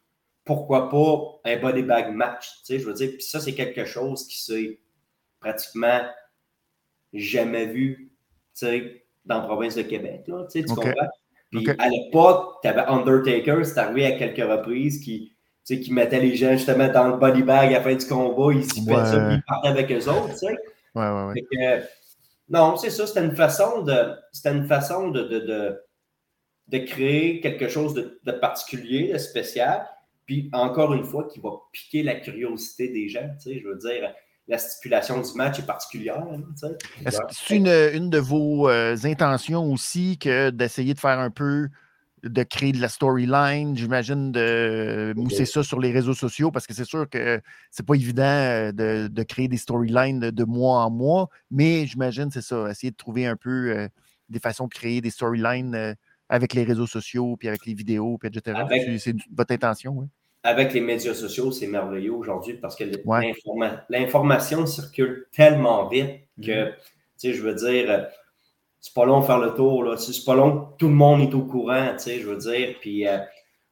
pourquoi 0.45 0.89
pas 0.89 1.41
un 1.51 1.57
body 1.57 1.83
bag 1.83 2.15
match, 2.15 2.49
tu 2.61 2.67
sais, 2.67 2.79
je 2.79 2.87
veux 2.87 2.95
dire, 2.95 3.11
puis 3.11 3.23
ça, 3.23 3.41
c'est 3.41 3.55
quelque 3.55 3.85
chose 3.85 4.29
qui 4.29 4.41
s'est 4.41 4.81
pratiquement 5.41 6.03
jamais 7.13 7.67
vu, 7.67 8.13
tu 8.55 8.67
sais, 8.67 9.05
dans 9.25 9.39
la 9.41 9.47
province 9.47 9.75
de 9.75 9.83
Québec, 9.83 10.25
là, 10.29 10.45
tu 10.45 10.61
sais, 10.61 10.65
tu 10.65 10.71
Ok. 10.73 10.85
comprends? 10.85 11.09
Puis 11.51 11.69
à 11.77 11.89
l'époque, 11.89 12.59
tu 12.63 12.69
avais 12.69 12.83
Undertaker, 12.83 13.65
c'est 13.65 13.79
arrivé 13.79 14.07
à 14.07 14.13
quelques 14.13 14.49
reprises, 14.49 15.01
qui, 15.01 15.35
tu 15.71 15.77
sais, 15.77 15.81
qui 15.81 15.93
mettait 15.93 16.21
les 16.21 16.35
gens 16.35 16.53
justement 16.53 16.89
dans 16.89 17.09
le 17.09 17.17
body 17.17 17.43
bag 17.43 17.69
à 17.69 17.79
la 17.79 17.83
fin 17.83 17.95
du 17.95 18.07
combat, 18.07 18.53
ils 18.53 18.65
s'y 18.65 18.81
Ouais. 18.81 18.97
ça, 19.05 19.21
puis 19.21 19.37
ils 19.37 19.43
partaient 19.47 19.69
avec 19.69 19.93
eux 19.93 20.09
autres, 20.09 20.31
tu 20.31 20.39
sais. 20.39 20.57
Ouais, 20.95 21.09
ouais, 21.09 21.25
ouais. 21.27 21.35
Fait 21.35 21.43
que, 21.43 21.87
non, 22.49 22.77
c'est 22.77 22.91
ça, 22.91 23.07
c'était 23.07 23.25
une 23.25 23.37
façon 23.37 23.83
de, 23.83 24.15
c'était 24.33 24.51
une 24.51 24.67
façon 24.67 25.11
de, 25.11 25.23
de, 25.23 25.39
de, 25.39 25.81
de 26.69 26.79
créer 26.79 27.41
quelque 27.41 27.69
chose 27.69 27.95
de, 27.95 28.21
de 28.25 28.33
particulier, 28.33 29.13
de 29.13 29.19
spécial, 29.19 29.87
puis 30.27 30.51
encore 30.53 30.93
une 30.95 31.05
fois, 31.05 31.29
qui 31.33 31.41
va 31.41 31.51
piquer 31.73 32.03
la 32.03 32.17
curiosité 32.17 32.89
des 32.89 33.09
gens, 33.09 33.29
tu 33.41 33.51
sais, 33.51 33.61
je 33.61 33.69
veux 33.69 33.77
dire, 33.77 34.13
la 34.49 34.59
stipulation 34.59 35.21
du 35.21 35.33
match 35.35 35.61
est 35.61 35.67
particulière, 35.67 36.27
sais. 36.57 36.77
Est-ce 37.07 37.19
que 37.19 37.25
c'est 37.31 37.57
une, 37.57 37.69
une 37.69 38.11
de 38.11 38.19
vos 38.19 38.69
euh, 38.69 38.97
intentions 39.05 39.71
aussi 39.73 40.19
que 40.19 40.51
d'essayer 40.51 40.95
de 40.95 40.99
faire 40.99 41.21
un 41.21 41.31
peu, 41.31 41.69
de 42.23 42.43
créer 42.43 42.73
de 42.73 42.81
la 42.81 42.89
storyline, 42.89 43.77
j'imagine, 43.77 44.33
de 44.33 45.13
mousser 45.17 45.45
ça 45.47 45.63
sur 45.63 45.81
les 45.81 45.91
réseaux 45.93 46.15
sociaux, 46.15 46.51
parce 46.51 46.67
que 46.67 46.75
c'est 46.75 46.85
sûr 46.85 47.09
que 47.09 47.41
c'est 47.71 47.87
pas 47.87 47.95
évident 47.95 48.23
euh, 48.23 48.73
de, 48.73 49.09
de 49.09 49.23
créer 49.23 49.49
des 49.49 49.57
storylines 49.57 50.21
de, 50.21 50.31
de 50.31 50.45
mois 50.45 50.85
en 50.85 50.91
mois, 50.91 51.29
mais 51.51 51.87
j'imagine, 51.87 52.31
c'est 52.31 52.43
ça, 52.43 52.71
essayer 52.71 52.91
de 52.91 52.97
trouver 52.97 53.27
un 53.27 53.37
peu 53.37 53.71
euh, 53.77 53.89
des 54.29 54.39
façons 54.41 54.67
de 54.67 54.75
créer 54.75 55.01
des 55.01 55.11
storylines 55.11 55.75
euh, 55.75 55.95
avec 56.29 56.55
les 56.55 56.65
réseaux 56.65 56.87
sociaux, 56.87 57.37
puis 57.37 57.49
avec 57.49 57.67
les 57.67 57.75
vidéos, 57.75 58.19
puis 58.19 58.29
etc. 58.29 58.61
C'est- 58.99 59.15
votre 59.35 59.53
intention, 59.53 59.93
oui. 59.97 60.07
Avec 60.43 60.73
les 60.73 60.81
médias 60.81 61.13
sociaux, 61.13 61.53
c'est 61.53 61.67
merveilleux 61.67 62.13
aujourd'hui 62.15 62.55
parce 62.55 62.75
que 62.75 62.85
Ouais. 63.05 63.35
l'information 63.91 64.65
circule 64.67 65.27
tellement 65.33 65.87
vite 65.89 66.21
que, 66.43 66.67
Mhm. 66.67 66.71
tu 66.71 66.77
sais, 67.19 67.33
je 67.35 67.43
veux 67.43 67.55
dire, 67.55 68.07
c'est 68.81 68.95
pas 68.95 69.05
long 69.05 69.21
de 69.21 69.25
faire 69.27 69.39
le 69.39 69.55
tour, 69.55 69.85
là. 69.85 69.97
C'est 69.97 70.13
c'est 70.13 70.25
pas 70.25 70.35
long 70.35 70.67
que 70.67 70.77
tout 70.79 70.89
le 70.89 70.95
monde 70.95 71.21
est 71.23 71.35
au 71.35 71.45
courant, 71.45 71.93
tu 71.93 71.99
sais, 72.05 72.21
je 72.21 72.29
veux 72.29 72.37
dire. 72.39 72.77
Puis, 72.81 73.07
euh, 73.07 73.19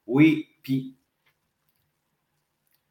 oui, 0.06 0.46
puis, 0.62 0.96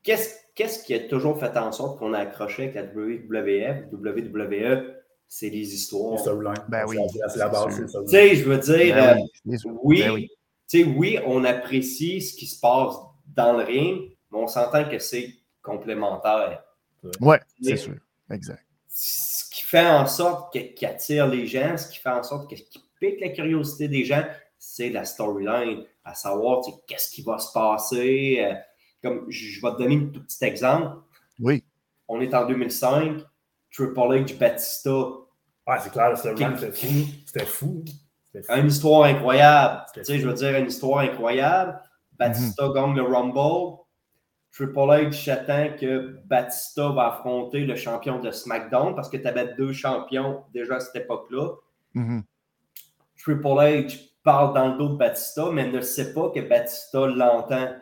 qu'est-ce 0.03 0.35
qu'est-ce 0.55 0.83
qui 0.83 0.93
a 0.93 0.99
toujours 1.07 1.39
fait 1.39 1.55
en 1.57 1.71
sorte 1.71 1.99
qu'on 1.99 2.13
a 2.13 2.19
accroché 2.19 2.63
avec 2.63 2.75
la 2.75 2.83
WWF, 2.83 3.91
WWE, 3.91 4.95
c'est 5.27 5.49
les 5.49 5.73
histoires. 5.73 6.13
Les 6.13 6.17
storylines. 6.19 6.53
Ben 6.69 6.85
oui, 6.87 6.97
C'est 7.11 7.19
la- 7.19 7.29
c'est 7.29 7.39
c'est 7.39 7.49
base, 7.49 7.75
c'est. 7.91 7.99
Tu 8.03 8.09
sais, 8.09 8.35
je 8.35 8.43
veux 8.45 8.57
dire, 8.57 8.95
euh, 8.97 9.13
Ben 9.15 9.27
oui, 9.45 9.57
c'est 9.59 9.69
oui, 9.83 9.99
Ben 10.01 10.11
oui. 10.11 10.29
tu 10.67 10.79
sais, 10.79 10.83
oui, 10.85 11.19
on 11.25 11.43
apprécie 11.43 12.21
ce 12.21 12.35
qui 12.35 12.47
se 12.47 12.59
passe 12.59 12.95
dans 13.35 13.57
le 13.57 13.63
ring, 13.63 14.11
mais 14.31 14.39
on 14.39 14.47
s'entend 14.47 14.89
que 14.89 14.97
c'est 14.99 15.33
complémentaire. 15.61 16.63
Ouais, 17.21 17.39
Mais- 17.61 17.69
c'est 17.71 17.77
sûr. 17.77 17.95
Exact. 18.31 18.63
Ce 18.99 19.47
qui 19.51 19.61
fait 19.61 19.85
en 19.87 20.07
sorte 20.07 20.51
qu'il 20.51 20.87
attire 20.87 21.27
les 21.27 21.45
gens, 21.45 21.77
ce 21.77 21.87
qui 21.87 21.99
fait 21.99 22.09
en 22.09 22.23
sorte 22.23 22.49
que- 22.49 22.55
qu'il 22.55 22.81
pique 22.99 23.21
la 23.21 23.29
curiosité 23.29 23.87
des 23.87 24.03
gens, 24.03 24.23
c'est 24.57 24.89
la 24.89 25.05
storyline, 25.05 25.83
à 26.03 26.15
savoir 26.15 26.61
tu 26.63 26.71
sais, 26.71 26.77
qu'est-ce 26.87 27.11
qui 27.11 27.21
va 27.21 27.37
se 27.37 27.51
passer. 27.53 28.37
euh, 28.39 28.55
comme 29.03 29.25
je 29.29 29.61
vais 29.61 29.71
te 29.73 29.77
donner 29.77 29.97
un 29.97 30.07
tout 30.07 30.23
petit 30.23 30.43
exemple. 30.43 30.97
Oui. 31.39 31.63
On 32.07 32.19
est 32.21 32.33
en 32.33 32.47
2005, 32.47 33.21
Triple 33.71 33.93
H 33.99 34.35
Batista, 34.39 34.89
Ouais, 35.67 35.75
c'est 35.83 35.91
clair, 35.91 36.09
le 36.09 36.15
storyline, 36.15 36.55
Qui- 36.55 37.23
c'était 37.27 37.45
fou. 37.45 37.83
C'était 38.25 38.41
fou. 38.47 38.53
Une 38.59 38.67
histoire 38.67 39.03
incroyable. 39.03 39.83
Tu 39.93 40.03
sais, 40.05 40.17
je 40.17 40.27
veux 40.27 40.33
dire, 40.33 40.55
une 40.57 40.67
histoire 40.67 40.99
incroyable. 41.01 41.79
Batista 42.17 42.67
Mhm. 42.67 42.73
gagne 42.73 42.95
le 42.95 43.03
Rumble. 43.03 43.77
Triple 44.57 44.89
H 44.89 45.29
attend 45.29 45.77
que 45.77 46.17
Batista 46.25 46.89
va 46.89 47.09
affronter 47.13 47.59
le 47.59 47.75
champion 47.75 48.19
de 48.19 48.31
SmackDown 48.31 48.95
parce 48.95 49.07
que 49.07 49.17
tu 49.17 49.27
avais 49.27 49.53
deux 49.53 49.71
champions 49.71 50.45
déjà 50.51 50.77
à 50.77 50.79
cette 50.79 51.03
époque-là. 51.03 51.51
Mhm. 51.93 52.23
Triple 53.19 53.45
H 53.45 54.09
parle 54.23 54.55
dans 54.55 54.69
le 54.69 54.77
dos 54.79 54.89
de 54.89 54.95
Batista, 54.95 55.51
mais 55.51 55.69
ne 55.69 55.79
sait 55.81 56.11
pas 56.11 56.31
que 56.31 56.39
Batista 56.39 57.05
l'entend. 57.05 57.75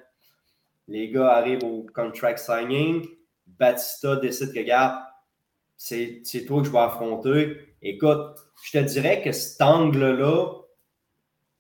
Les 0.90 1.10
gars 1.10 1.38
arrivent 1.38 1.64
au 1.64 1.86
contract 1.96 2.40
signing. 2.40 3.08
Batista 3.48 4.18
décide 4.18 4.52
que, 4.52 4.60
regarde, 4.60 5.02
c'est 5.78 6.20
c'est 6.26 6.44
toi 6.44 6.60
que 6.60 6.68
je 6.68 6.74
vais 6.74 6.80
affronter. 6.80 7.58
Écoute, 7.82 8.36
je 8.66 8.80
te 8.80 8.84
dirais 8.84 9.22
que 9.22 9.32
cet 9.32 9.62
angle-là, 9.62 10.48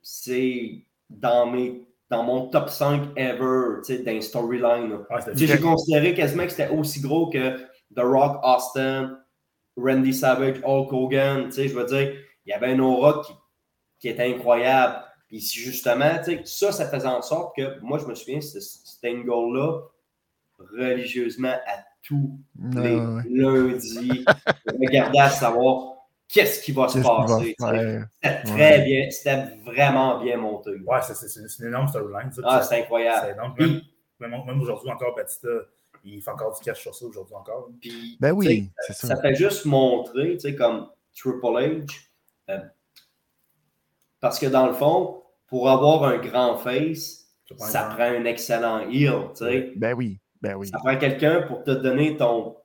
c'est 0.02 0.84
dans, 1.10 1.46
mes, 1.46 1.85
dans 2.10 2.24
mon 2.24 2.48
top 2.50 2.70
5 2.70 3.10
ever, 3.16 3.82
tu 3.86 3.96
sais, 3.98 4.04
d'un 4.04 4.22
storyline. 4.22 5.00
c'était 5.20 5.32
fou. 5.32 5.38
J'ai 5.38 5.60
considéré 5.60 6.14
quasiment 6.14 6.44
que 6.44 6.52
c'était 6.52 6.70
aussi 6.70 7.02
gros 7.02 7.30
que 7.30 7.58
The 7.96 8.00
Rock, 8.02 8.40
Austin, 8.44 9.18
Randy 9.78 10.14
Savage, 10.14 10.62
Hulk 10.64 10.94
Hogan. 10.94 11.46
Tu 11.46 11.52
sais, 11.54 11.68
je 11.68 11.76
veux 11.76 11.86
dire, 11.86 12.14
il 12.46 12.50
y 12.50 12.54
avait 12.54 12.68
un 12.74 12.80
aura 12.80 13.22
qui, 13.26 13.34
qui 14.00 14.10
était 14.10 14.32
incroyable. 14.34 14.98
Puis 15.28 15.42
si 15.42 15.60
justement, 15.60 16.18
tu 16.24 16.24
sais, 16.38 16.42
ça, 16.46 16.72
ça 16.72 16.88
faisait 16.88 17.08
en 17.08 17.22
sorte 17.24 17.56
que, 17.56 17.80
moi, 17.82 17.98
je 17.98 18.06
me 18.06 18.14
souviens, 18.14 18.40
ce- 18.42 18.60
cet 18.60 19.04
angle-là, 19.12 19.82
religieusement, 20.60 21.50
à 21.68 21.84
tous 22.04 22.40
les 22.60 22.96
Ouais, 22.96 23.06
ouais. 23.06 23.24
lundis, 23.30 24.26
je 24.68 24.72
regardais 24.80 25.20
à 25.20 25.30
savoir 25.30 25.95
qu'est-ce 26.28 26.62
qui 26.64 26.72
va 26.72 26.88
se 26.88 27.00
va 27.00 27.10
passer. 27.28 27.56
C'était 27.60 28.44
très 28.44 28.54
Ouais. 28.80 28.86
bien, 28.86 29.10
c'était 29.12 29.44
vraiment 29.66 30.22
bien 30.22 30.38
monté. 30.38 30.72
Ouais, 30.86 31.02
c'est- 31.02 31.16
c'est 31.16 31.28
c'est 31.28 31.60
une 31.64 31.68
énorme 31.70 31.88
storyline. 31.88 32.32
ça. 32.32 32.42
Ah, 32.46 32.62
C'est- 32.62 32.70
c'est 32.76 32.82
incroyable. 32.82 33.20
c'est 33.28 33.34
énorme. 33.34 33.54
Puis- 33.58 33.92
Même, 34.20 34.32
même- 34.32 34.46
même 34.46 34.62
aujourd'hui 34.62 34.90
encore, 34.90 35.14
Batista, 35.14 35.50
il 36.06 36.22
fait 36.22 36.32
encore 36.32 36.54
du 36.58 36.64
cash 36.64 36.80
sur 36.82 36.96
ça 36.96 37.06
aujourd'hui 37.06 37.36
encore. 37.36 37.70
Puis, 37.82 38.18
Ben 38.22 38.32
oui, 38.32 38.72
c'est 38.88 38.94
ça. 38.94 39.08
ça 39.10 39.18
fait 39.22 39.36
juste 39.36 39.66
montrer, 39.66 40.34
tu 40.34 40.40
sais, 40.40 40.56
comme 40.56 40.88
Triple 41.14 41.40
H, 41.46 41.86
euh, 42.50 42.60
parce 44.20 44.40
que 44.40 44.46
dans 44.46 44.68
le 44.68 44.74
fond, 44.74 45.22
pour 45.48 45.70
avoir 45.70 46.04
un 46.06 46.18
grand 46.18 46.58
face, 46.58 47.28
ça 47.58 47.84
prend 47.84 48.04
un 48.04 48.26
excellent 48.26 48.90
heel, 48.90 49.30
tu 49.38 49.46
sais. 49.46 49.74
Ben 49.76 49.94
oui, 49.94 50.20
ben 50.42 50.56
oui. 50.56 50.68
Ça 50.68 50.78
prend 50.80 50.98
quelqu'un 50.98 51.42
pour 51.44 51.64
te 51.64 51.72
donner 51.72 52.18
ton. 52.18 52.56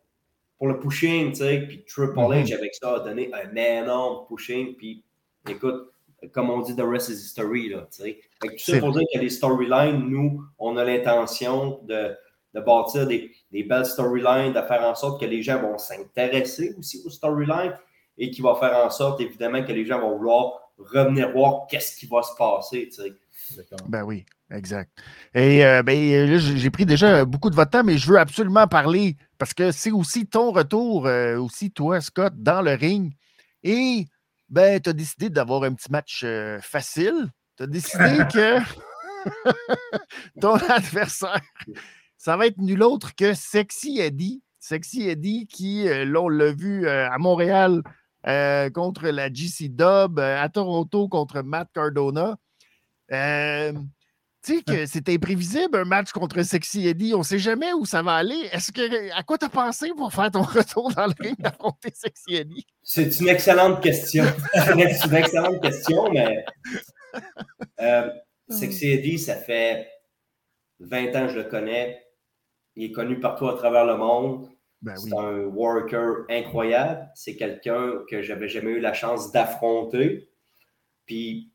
Pour 0.60 0.68
le 0.68 0.78
pushing, 0.78 1.30
tu 1.30 1.36
sais. 1.36 1.64
Puis 1.66 1.84
Triple 1.86 2.12
Mhm. 2.18 2.44
H, 2.44 2.54
avec 2.54 2.74
ça, 2.74 2.96
a 2.96 3.00
donné 3.00 3.30
un 3.32 3.56
énorme 3.56 4.26
pushing. 4.28 4.76
Puis 4.76 5.02
écoute, 5.48 5.90
comme 6.32 6.50
on 6.50 6.60
dit, 6.60 6.76
the 6.76 6.82
rest 6.82 7.08
is 7.08 7.14
history, 7.14 7.70
là, 7.70 7.88
tu 7.90 8.02
sais. 8.02 8.20
Fait 8.42 8.48
que 8.48 8.52
tout 8.52 8.58
ça 8.72 8.78
pour 8.78 8.92
dire 8.92 9.06
que 9.12 9.18
les 9.18 9.30
storylines, 9.30 10.06
nous, 10.06 10.44
on 10.58 10.76
a 10.76 10.84
l'intention 10.84 11.80
de, 11.84 12.14
de 12.52 12.60
bâtir 12.60 13.06
des, 13.06 13.32
des 13.50 13.62
belles 13.62 13.86
storylines, 13.86 14.52
de 14.52 14.60
faire 14.60 14.82
en 14.82 14.94
sorte 14.94 15.18
que 15.18 15.24
les 15.24 15.42
gens 15.42 15.62
vont 15.62 15.78
s'intéresser 15.78 16.74
aussi 16.78 17.02
aux 17.06 17.10
storylines 17.10 17.74
et 18.18 18.30
qui 18.30 18.42
va 18.42 18.54
faire 18.56 18.76
en 18.84 18.90
sorte, 18.90 19.18
évidemment, 19.22 19.64
que 19.64 19.72
les 19.72 19.86
gens 19.86 19.98
vont 19.98 20.14
vouloir 20.18 20.72
revenir 20.76 21.32
voir 21.32 21.66
qu'est-ce 21.70 21.96
qui 21.96 22.06
va 22.06 22.22
se 22.22 22.36
passer, 22.36 22.90
tu 22.90 23.02
sais. 23.02 23.64
Ben 23.88 24.04
oui, 24.04 24.26
exact. 24.50 24.90
Et 25.34 25.64
euh, 25.64 25.82
ben, 25.82 26.30
là, 26.30 26.38
j'ai 26.38 26.70
pris 26.70 26.86
déjà 26.86 27.24
beaucoup 27.24 27.50
de 27.50 27.54
votre 27.54 27.70
temps, 27.70 27.84
mais 27.84 27.98
je 27.98 28.06
veux 28.10 28.18
absolument 28.18 28.66
parler 28.66 29.16
parce 29.40 29.54
que 29.54 29.72
c'est 29.72 29.90
aussi 29.90 30.26
ton 30.26 30.52
retour, 30.52 31.06
euh, 31.06 31.38
aussi 31.38 31.70
toi, 31.70 32.00
Scott, 32.02 32.34
dans 32.36 32.60
le 32.60 32.74
ring. 32.74 33.14
Et 33.62 34.06
ben, 34.50 34.78
tu 34.80 34.90
as 34.90 34.92
décidé 34.92 35.30
d'avoir 35.30 35.62
un 35.62 35.72
petit 35.72 35.90
match 35.90 36.22
euh, 36.24 36.60
facile. 36.60 37.30
Tu 37.56 37.62
as 37.62 37.66
décidé 37.66 38.18
que. 38.32 38.58
ton 40.40 40.54
adversaire, 40.54 41.40
ça 42.16 42.36
va 42.36 42.46
être 42.46 42.58
nul 42.58 42.82
autre 42.82 43.14
que 43.14 43.32
Sexy 43.34 43.98
Eddie. 43.98 44.42
Sexy 44.58 45.08
Eddie 45.08 45.46
qui, 45.46 45.88
euh, 45.88 46.04
là, 46.04 46.20
on 46.20 46.28
l'a 46.28 46.52
vu 46.52 46.86
à 46.88 47.16
Montréal 47.18 47.82
contre 48.74 49.08
la 49.08 49.32
GC 49.32 49.70
Dub, 49.70 50.18
à 50.18 50.46
Toronto 50.50 51.08
contre 51.08 51.40
Matt 51.40 51.68
Cardona. 51.72 52.36
Tu 54.42 54.56
sais 54.56 54.62
que 54.62 54.86
c'est 54.86 55.08
imprévisible 55.08 55.76
un 55.76 55.84
match 55.84 56.12
contre 56.12 56.42
Sexy 56.42 56.88
Eddie. 56.88 57.14
On 57.14 57.18
ne 57.18 57.24
sait 57.24 57.38
jamais 57.38 57.72
où 57.72 57.84
ça 57.84 58.02
va 58.02 58.14
aller. 58.14 58.48
Est-ce 58.52 58.72
que 58.72 59.12
à 59.16 59.22
quoi 59.22 59.36
tu 59.36 59.44
as 59.44 59.48
pensé 59.48 59.90
pour 59.96 60.12
faire 60.12 60.30
ton 60.30 60.42
retour 60.42 60.92
dans 60.92 61.06
le 61.06 61.14
ring 61.18 61.38
d'affronter 61.38 61.90
Sexy 61.94 62.36
Eddie? 62.36 62.66
C'est 62.82 63.20
une 63.20 63.28
excellente 63.28 63.82
question. 63.82 64.24
c'est 64.54 65.06
une 65.06 65.14
excellente 65.14 65.62
question, 65.62 66.10
mais 66.10 66.44
Sexy 68.48 68.92
Eddie, 68.92 69.18
ça 69.18 69.36
fait 69.36 69.88
20 70.80 71.16
ans 71.16 71.26
que 71.26 71.32
je 71.32 71.38
le 71.38 71.44
connais. 71.44 72.02
Il 72.76 72.84
est 72.84 72.92
connu 72.92 73.20
partout 73.20 73.48
à 73.48 73.54
travers 73.54 73.84
le 73.84 73.96
monde. 73.96 74.48
Ben 74.82 74.96
c'est 74.96 75.14
un 75.14 75.44
worker 75.44 76.24
incroyable. 76.30 77.10
C'est 77.14 77.36
quelqu'un 77.36 78.02
que 78.08 78.22
j'avais 78.22 78.48
jamais 78.48 78.70
eu 78.70 78.80
la 78.80 78.94
chance 78.94 79.30
d'affronter. 79.30 80.30
Puis, 81.04 81.52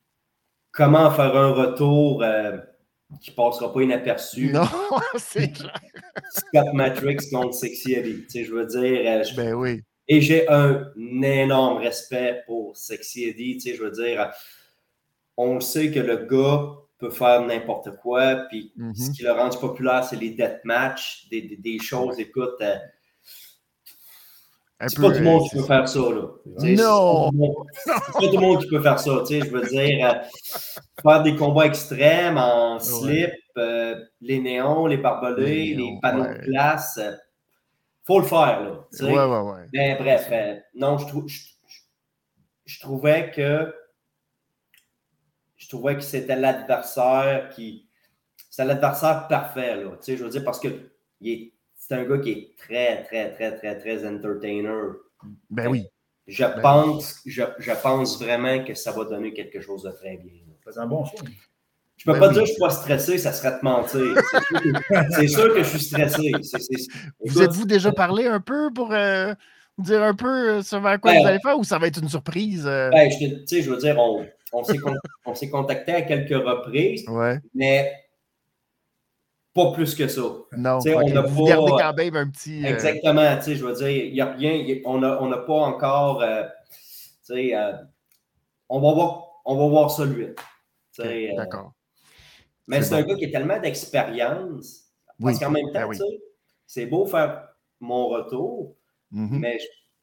comment 0.72 1.10
faire 1.10 1.36
un 1.36 1.52
retour 1.52 2.22
euh, 2.22 2.58
qui 3.22 3.32
ne 3.32 3.36
passera 3.36 3.74
pas 3.74 3.82
inaperçu? 3.82 4.52
Non, 4.52 4.68
c'est 5.18 5.52
clair. 5.52 5.80
Scott 6.32 6.74
Matrix 6.74 7.18
contre 7.32 7.54
Sexy 7.54 7.94
Eddie. 7.94 8.24
Tu 8.24 8.30
sais, 8.30 8.44
je 8.46 8.54
veux 8.54 8.66
dire. 8.66 9.02
Euh, 9.06 9.24
ben 9.36 9.54
oui. 9.54 9.82
Et 10.08 10.22
j'ai 10.22 10.48
un 10.50 10.92
énorme 10.96 11.78
respect 11.78 12.44
pour 12.46 12.76
Sexy 12.78 13.26
Eddie. 13.26 13.58
Tu 13.58 13.70
sais, 13.72 13.76
je 13.76 13.84
veux 13.84 13.92
dire, 13.92 14.32
on 15.38 15.60
sait 15.60 15.92
que 15.92 16.00
le 16.00 16.18
gars 16.18 16.74
peut 16.98 17.10
faire 17.10 17.46
n'importe 17.46 17.96
quoi. 17.98 18.46
Puis 18.50 18.74
ce 18.76 18.82
mm-hmm. 18.82 19.12
qui 19.14 19.24
le 19.24 19.32
rend 19.32 19.50
populaire, 19.50 20.04
c'est 20.04 20.16
les 20.16 20.32
deathmatch, 20.32 21.28
des, 21.30 21.42
des, 21.42 21.58
des 21.58 21.80
choses, 21.80 22.20
écoute. 22.20 22.62
Euh, 24.82 24.88
c'est 24.90 25.00
pas 25.00 25.10
tout 25.10 25.20
le 25.20 25.24
monde 25.24 25.50
qui 25.50 25.56
peut 25.56 25.64
faire 25.64 25.88
ça, 25.88 26.00
là. 26.00 26.28
Non! 26.58 27.32
C'est 27.74 28.14
pas 28.14 28.20
tout 28.20 28.32
le 28.34 28.40
monde 28.40 28.62
qui 28.62 28.68
peut 28.68 28.82
faire 28.82 29.00
ça, 29.00 29.12
tu 29.26 29.40
sais, 29.40 29.40
je 29.40 29.50
veux 29.50 29.66
dire, 29.66 30.06
euh, 30.06 31.02
faire 31.02 31.24
des 31.24 31.36
combats 31.38 31.66
extrêmes 31.66 32.38
en 32.38 32.78
slip, 32.80 33.32
euh, 33.58 33.96
les 34.20 34.40
néons, 34.40 34.86
les 34.88 34.98
barbelés, 34.98 35.76
les, 35.76 35.98
panneaux 36.02 36.26
de 36.26 36.42
glace, 36.42 37.00
faut 38.04 38.20
le 38.20 38.26
faire, 38.26 38.62
là. 38.64 38.86
Ouais, 39.00 39.14
ouais, 39.14 39.52
ouais. 39.52 39.68
Mais 39.74 39.96
bref, 39.96 40.30
non, 40.76 40.98
je, 40.98 42.80
trouvais 42.82 43.32
que 43.32 43.74
je 45.56 45.70
trouvais 45.70 45.96
que 45.96 46.02
c'était 46.02 46.36
l'adversaire 46.36 47.50
qui. 47.50 47.88
C'était 48.50 48.68
l'adversaire 48.68 49.28
parfait, 49.30 49.78
là. 49.78 49.92
Tu 49.92 49.98
sais, 50.02 50.18
je 50.18 50.26
veux 50.26 50.30
dire, 50.30 50.44
parce 50.44 50.60
que 50.60 50.68
c'est 51.88 51.96
un 51.96 52.04
gars 52.04 52.18
qui 52.18 52.32
est 52.32 52.50
très, 52.58 53.04
très, 53.04 53.32
très, 53.32 53.58
très, 53.58 53.78
très 53.78 54.08
entertainer. 54.08 54.94
Ben 55.50 55.68
oui. 55.68 55.86
Je, 56.28 56.44
ben 56.44 56.60
pense, 56.62 57.22
Je, 57.26 57.44
je, 57.60 57.72
pense 57.84 58.20
vraiment 58.20 58.64
que 58.64 58.74
ça 58.74 58.92
va 58.92 59.06
donner 59.06 59.34
quelque 59.34 59.62
chose 59.62 59.84
de 59.84 59.92
très 59.92 60.18
bien. 60.18 60.42
C'est 60.68 60.80
un 60.80 60.88
bon 60.88 61.06
choix. 61.06 61.20
Je 61.98 62.06
peux 62.06 62.14
ben 62.14 62.20
pas 62.20 62.30
dire 62.30 62.42
que 62.42 62.48
je 62.48 62.54
suis 62.54 62.60
pas 62.60 62.72
stressé, 62.72 63.18
ça 63.20 63.32
serait 63.32 63.60
te 63.60 63.64
mentir. 63.64 64.16
C'est 65.12 65.28
sûr, 65.28 65.54
que 65.54 65.62
je 65.64 65.70
suis 65.70 65.80
stressé. 65.80 66.32
vous 67.24 67.42
êtes-vous 67.42 67.66
déjà 67.66 67.92
parlé 67.92 68.26
un 68.26 68.40
peu 68.40 68.72
pour 68.74 68.92
euh, 68.92 69.34
dire 69.78 70.02
un 70.02 70.16
peu 70.16 70.64
sur 70.64 70.82
quoi 70.82 70.98
ben, 71.04 71.22
vous 71.22 71.28
allez 71.28 71.40
faire 71.40 71.58
ou 71.58 71.64
ça 71.64 71.78
va 71.78 71.86
être 71.88 72.02
une 72.02 72.10
surprise? 72.10 72.66
Euh? 72.66 72.90
Ben, 72.90 73.12
je, 73.12 73.62
je 73.62 73.70
veux 73.70 73.78
dire, 73.78 73.98
on, 74.00 74.26
on 75.26 75.36
s'est 75.36 75.50
contacté 75.50 75.94
à 75.94 76.02
quelques 76.02 76.44
reprises, 76.44 77.06
mais 77.54 77.94
pas 79.56 79.72
plus 79.72 79.96
que 79.96 80.08
ça. 80.08 80.22
Non, 80.58 80.80
on 80.86 81.16
a 81.16 81.22
vous 81.22 81.46
gardez 81.46 81.72
quand 81.72 81.94
même 81.94 82.16
un 82.18 82.30
petit. 82.30 82.66
Euh, 82.66 82.74
Exactement, 82.74 83.42
je 83.42 83.66
veux 83.66 83.74
dire, 83.74 83.90
il 83.90 84.14
n'y 84.14 84.22
a 84.22 84.34
rien, 84.34 84.82
on 84.84 85.00
n'a 85.00 85.38
pas 85.38 85.54
encore. 85.54 86.22
Euh, 86.22 86.44
euh, 87.32 87.74
on, 88.68 88.80
va 88.82 88.94
voir, 88.94 89.28
on 89.46 89.58
va 89.58 89.68
voir 89.68 89.90
ça 89.90 90.06
lui. 90.06 90.28
D'accord. 91.36 91.74
mais 92.68 92.82
c'est 92.82 92.96
un 92.96 93.02
gars 93.04 93.16
qui 93.16 93.26
a 93.26 93.32
tellement 93.32 93.60
d'expérience. 93.60 94.84
Parce 95.20 95.40
qu'en 95.40 95.52
même 95.52 95.72
temps, 95.72 95.88
ben 95.88 95.98
c'est 96.68 96.86
beau 96.86 97.06
faire 97.06 97.48
mon 97.80 98.10
retour, 98.10 98.76
mm-hmm. 99.14 99.40
mais 99.40 99.58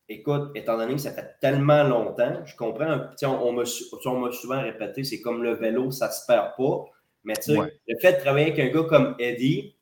écoute, 0.08 0.50
étant 0.54 0.78
donné 0.78 0.94
que 0.94 1.00
ça 1.00 1.12
fait 1.12 1.36
tellement 1.40 1.82
longtemps, 1.82 2.42
je 2.46 2.56
comprends, 2.56 3.00
on, 3.22 3.26
on 3.26 4.18
m'a 4.18 4.32
souvent 4.32 4.62
répété, 4.62 5.04
c'est 5.04 5.20
comme 5.20 5.42
le 5.42 5.54
vélo, 5.54 5.90
ça 5.90 6.08
ne 6.08 6.12
se 6.12 6.24
perd 6.26 6.52
pas. 6.56 6.84
Mais 7.24 7.34
tu 7.34 7.54
sais, 7.54 7.58
le 7.88 7.98
fait 8.00 8.14
de 8.14 8.20
travailler 8.20 8.52
avec 8.52 8.58
un 8.58 8.68
gars 8.68 8.88
comme 8.88 9.14
Eddie, 9.18 9.74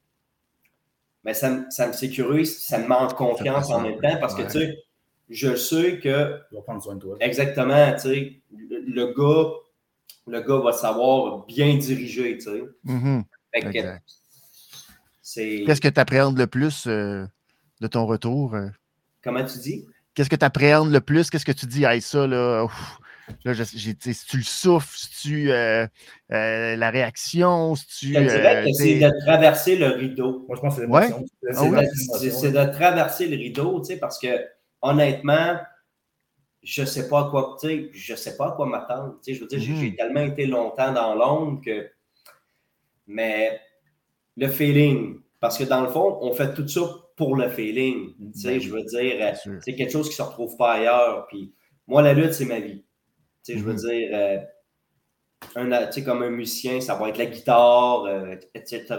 ben, 1.25 1.35
ça, 1.35 1.51
me 1.51 1.93
sécurise, 1.93 2.63
ça 2.63 2.79
me 2.79 2.87
manque 2.87 3.15
confiance 3.15 3.71
en 3.71 3.81
même 3.81 4.01
temps 4.01 4.17
parce 4.21 4.35
que 4.35 4.43
tu 4.43 4.51
sais, 4.51 4.79
je 5.29 5.55
sais 5.55 5.99
que. 5.99 6.41
Il 6.51 6.57
va 6.57 6.63
prendre 6.63 6.83
soin 6.83 6.95
de 6.97 7.01
toi. 7.01 7.17
Exactement, 7.21 7.93
tu 7.95 8.01
sais, 8.01 8.33
le, 8.53 9.07
gars, 9.15 9.53
le 10.27 10.41
gars 10.41 10.59
va 10.59 10.73
savoir 10.73 11.45
bien 11.47 11.77
diriger, 11.77 12.37
tu 12.39 12.45
sais. 12.45 12.63
Mm-hmm. 12.87 13.23
Qu'est-ce 15.67 15.81
que 15.81 15.89
tu 15.89 16.01
appréhendes 16.01 16.39
le 16.39 16.47
plus 16.47 16.87
euh, 16.87 17.25
de 17.81 17.87
ton 17.87 18.07
retour? 18.07 18.55
Euh? 18.55 18.69
Comment 19.23 19.45
tu 19.45 19.59
dis? 19.59 19.87
Qu'est-ce 20.15 20.31
que 20.31 20.37
tu 20.37 20.45
appréhendes 20.45 20.91
le 20.91 21.01
plus? 21.01 21.31
Qu'est-ce 21.31 21.45
que 21.45 21.53
tu 21.53 21.67
dis, 21.67 21.85
hey, 21.85 22.01
ça, 22.01 22.27
là, 22.27 22.67
là 23.45 23.65
si 23.65 23.97
tu 23.97 24.37
le 24.37 24.43
souffles, 24.43 24.97
si 24.97 25.11
tu 25.23 25.51
euh, 25.51 25.87
euh, 26.33 26.77
la 26.77 26.91
réaction, 26.91 27.75
si 27.75 27.87
tu. 27.87 28.15
Je 28.15 28.21
dirais 28.21 28.65
que 28.65 28.73
c'est 28.73 28.99
de 28.99 29.25
traverser 29.25 29.77
le 29.77 29.87
rideau. 29.89 30.45
Moi, 30.47 30.57
je 30.57 30.61
pense 30.61 30.75
que 30.75 30.81
c'est 30.81 30.87
l'émotion. 30.87 31.27
C'est 32.41 32.53
de, 32.53 32.73
traverser 32.73 33.27
le 33.27 33.37
rideau, 33.37 33.81
tu 33.81 33.87
sais, 33.87 33.99
parce 33.99 34.19
que 34.19 34.29
honnêtement, 34.83 35.59
je 36.63 36.83
ne 36.83 36.87
sais 36.87 37.09
pas 37.09 37.27
à 37.27 37.31
quoi, 37.31 37.57
tu 37.61 37.69
sais, 37.69 37.91
je 37.93 38.15
sais 38.15 38.37
pas 38.37 38.49
à 38.49 38.53
quoi 38.53 38.67
m'attendre. 38.67 39.19
Tu 39.25 39.33
sais, 39.33 39.35
je 39.35 39.43
veux 39.43 39.49
dire, 39.49 39.61
j'ai 39.61 39.73
mm-hmm. 39.73 39.97
tellement 39.97 40.23
été 40.23 40.47
longtemps 40.47 40.93
dans 40.93 41.15
l'ombre 41.15 41.61
que. 41.65 41.91
Mais 43.07 43.61
le 44.37 44.49
feeling, 44.49 45.21
parce 45.41 45.59
que 45.59 45.65
dans 45.65 45.81
le 45.81 45.89
fond, 45.89 46.19
on 46.21 46.33
fait 46.33 46.55
tout 46.55 46.69
ça 46.69 46.83
pour 47.17 47.37
le 47.37 47.49
feeling. 47.49 48.15
Tu 48.33 48.41
sais, 48.41 48.53
ben 48.53 48.61
je 48.61 48.71
veux 48.71 48.85
dire, 48.85 49.17
euh, 49.21 49.59
c'est 49.63 49.75
quelque 49.75 49.91
chose 49.91 50.07
qui 50.07 50.13
ne 50.13 50.17
se 50.17 50.23
retrouve 50.23 50.57
pas 50.57 50.73
ailleurs. 50.75 51.27
Puis 51.29 51.53
moi, 51.87 52.03
la 52.03 52.13
lutte, 52.13 52.33
c'est 52.33 52.45
ma 52.45 52.61
vie. 52.61 52.85
Tu 53.45 53.53
sais, 53.53 53.59
je 53.59 53.65
veux 53.65 53.75
mm-hmm. 53.75 53.91
dire, 53.91 54.11
euh, 54.13 54.39
un, 55.57 55.87
tu 55.87 55.93
sais, 55.93 56.05
comme 56.05 56.23
un 56.23 56.31
musicien, 56.31 56.81
ça 56.81 56.95
va 56.95 57.09
être 57.09 57.19
la 57.19 57.27
guitare, 57.27 58.05
euh, 58.05 58.37
etc. 58.55 58.99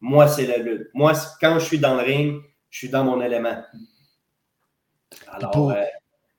Moi, 0.00 0.28
c'est 0.28 0.46
la 0.46 0.58
lutte. 0.58 0.88
Moi, 0.94 1.12
quand 1.40 1.58
je 1.58 1.64
suis 1.64 1.78
dans 1.78 1.96
le 1.96 2.02
ring, 2.02 2.42
je 2.70 2.78
suis 2.78 2.88
dans 2.88 3.04
mon 3.04 3.20
élément. 3.20 3.62
Alors, 5.28 5.72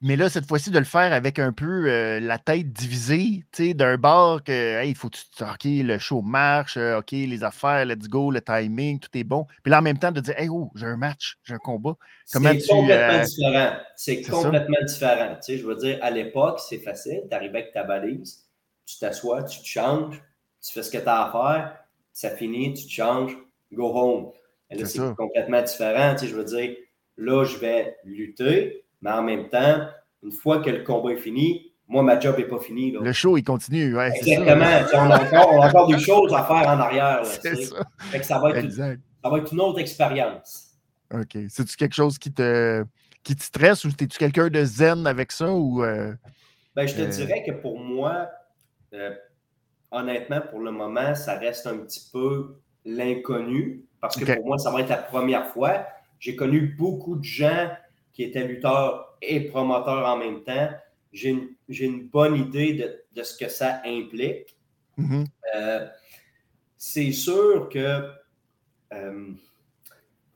mais 0.02 0.18
là, 0.18 0.30
cette 0.30 0.46
fois-ci, 0.46 0.72
de 0.72 0.78
le 0.78 0.86
faire 0.86 1.14
avec 1.14 1.40
un 1.40 1.54
peu 1.54 1.90
euh, 1.90 2.20
la 2.20 2.38
tête 2.38 2.72
divisée, 2.74 3.46
tu 3.52 3.68
sais, 3.68 3.74
d'un 3.74 3.98
bord 3.98 4.44
que, 4.44 4.86
il 4.86 4.96
faut 4.96 5.10
que 5.10 5.18
OK, 5.42 5.64
le 5.64 5.98
show 5.98 6.22
marche, 6.22 6.76
euh, 6.76 7.00
OK, 7.00 7.12
les 7.12 7.44
affaires, 7.44 7.86
let's 7.86 8.10
go, 8.10 8.30
le 8.30 8.42
timing, 8.42 9.00
tout 9.00 9.10
est 9.18 9.24
bon. 9.24 9.46
Puis 9.64 9.72
là, 9.72 9.80
en 9.80 9.82
même 9.82 9.98
temps, 9.98 10.12
de 10.12 10.20
dire, 10.20 10.38
hey, 10.38 10.50
oh, 10.50 10.70
j'ai 10.76 10.86
un 10.86 10.98
match, 10.98 11.38
j'ai 11.44 11.54
un 11.54 11.60
combat. 11.60 11.96
C'est 12.26 12.40
complètement 12.40 12.90
euh, 12.90 13.24
différent. 13.24 13.78
C'est 13.96 14.22
complètement 14.24 14.86
différent. 14.86 15.36
Tu 15.36 15.42
sais, 15.42 15.58
je 15.58 15.66
veux 15.66 15.76
dire, 15.76 15.98
à 16.02 16.12
l'époque, 16.12 16.60
c'est 16.60 16.80
facile. 16.80 17.24
Tu 17.30 17.36
arrives 17.36 17.56
avec 17.56 17.72
ta 17.72 17.84
balise, 17.84 18.46
tu 18.86 19.00
t'assois, 19.00 19.44
tu 19.44 19.62
te 19.62 19.68
changes, 19.68 20.22
tu 20.62 20.74
fais 20.74 20.84
ce 20.84 20.92
que 20.92 20.98
tu 20.98 21.08
as 21.08 21.26
à 21.26 21.32
faire, 21.32 21.78
ça 22.12 22.32
finit, 22.32 22.74
tu 22.74 22.86
te 22.86 22.92
changes, 22.92 23.38
go 23.72 23.92
home. 23.96 24.32
là, 24.70 24.86
c'est 24.86 25.16
complètement 25.16 25.62
différent. 25.62 26.14
Tu 26.16 26.26
sais, 26.26 26.28
je 26.28 26.36
veux 26.36 26.44
dire, 26.44 26.76
là, 27.18 27.46
je 27.46 27.58
vais 27.58 27.98
lutter 28.04 28.85
mais 29.06 29.12
en 29.12 29.22
même 29.22 29.50
temps, 29.50 29.88
une 30.24 30.32
fois 30.32 30.64
que 30.64 30.70
le 30.72 30.84
combat 30.84 31.12
est 31.12 31.18
fini, 31.18 31.72
moi, 31.88 32.02
ma 32.02 32.20
job 32.20 32.38
n'est 32.40 32.46
pas 32.46 32.58
finie. 32.60 32.92
Le 32.92 33.14
show, 33.14 33.38
il 33.38 33.44
continue. 33.44 33.96
Ouais, 33.96 34.12
Exactement. 34.16 34.66
On 34.94 35.12
a, 35.12 35.24
encore, 35.24 35.54
on, 35.54 35.62
a 35.62 35.68
encore, 35.68 35.88
des 35.88 36.00
choses 36.00 36.34
à 36.34 36.44
faire 36.44 36.68
en 36.68 36.80
arrière. 36.80 37.24
C'est 37.24 37.56
ça. 37.56 37.76
ça, 38.24 38.40
va 38.40 38.50
être, 38.50 38.72
ça 38.72 39.30
va 39.30 39.38
être 39.38 39.54
une 39.54 39.62
autre 39.62 39.80
expérience. 39.80 40.72
OK. 41.14 41.38
C'est-tu 41.50 41.76
quelque 41.76 41.94
chose 41.94 42.18
qui 42.18 42.34
te, 42.34 42.84
qui 43.24 43.36
te 43.36 43.44
stresse 43.44 43.86
ou 43.86 43.90
es-tu 43.90 44.18
quelqu'un 44.18 44.48
de 44.48 44.66
zen 44.66 45.06
avec 45.06 45.32
ça? 45.32 45.54
Ou, 45.54 45.84
euh, 45.84 46.16
ben, 46.76 46.88
je 46.88 46.96
te 46.96 47.02
euh, 47.02 47.06
dirais 47.06 47.44
que 47.46 47.52
pour 47.52 47.80
moi, 47.80 48.32
euh, 48.96 49.14
honnêtement, 49.92 50.42
pour 50.50 50.62
le 50.62 50.72
moment, 50.72 51.14
ça 51.14 51.38
reste 51.38 51.68
un 51.68 51.78
petit 51.78 52.10
peu 52.12 52.60
l'inconnu 52.84 53.86
parce 54.02 54.16
que 54.16 54.34
pour 54.34 54.48
moi, 54.48 54.58
ça 54.58 54.72
va 54.72 54.82
être 54.82 54.90
la 54.90 54.98
première 54.98 55.46
fois. 55.50 55.86
J'ai 56.18 56.36
connu 56.36 56.76
beaucoup 56.76 57.18
de 57.18 57.24
gens 57.24 57.70
qui 58.16 58.24
était 58.24 58.48
lutteur 58.48 59.18
et 59.22 59.42
promoteur 59.42 60.08
en 60.08 60.18
même 60.18 60.42
temps, 60.44 60.70
j'ai 61.12 61.30
une, 61.30 61.50
une, 61.68 62.08
bonne 62.08 62.36
idée 62.36 62.74
de, 63.14 63.24
ce 63.24 63.38
que 63.38 63.50
ça 63.50 63.82
implique. 63.86 64.58
Mm-hmm. 64.98 65.26
Euh, 65.56 65.88
c'est 66.78 67.12
sûr 67.12 67.70
que 67.70 68.10
euh, 68.94 69.28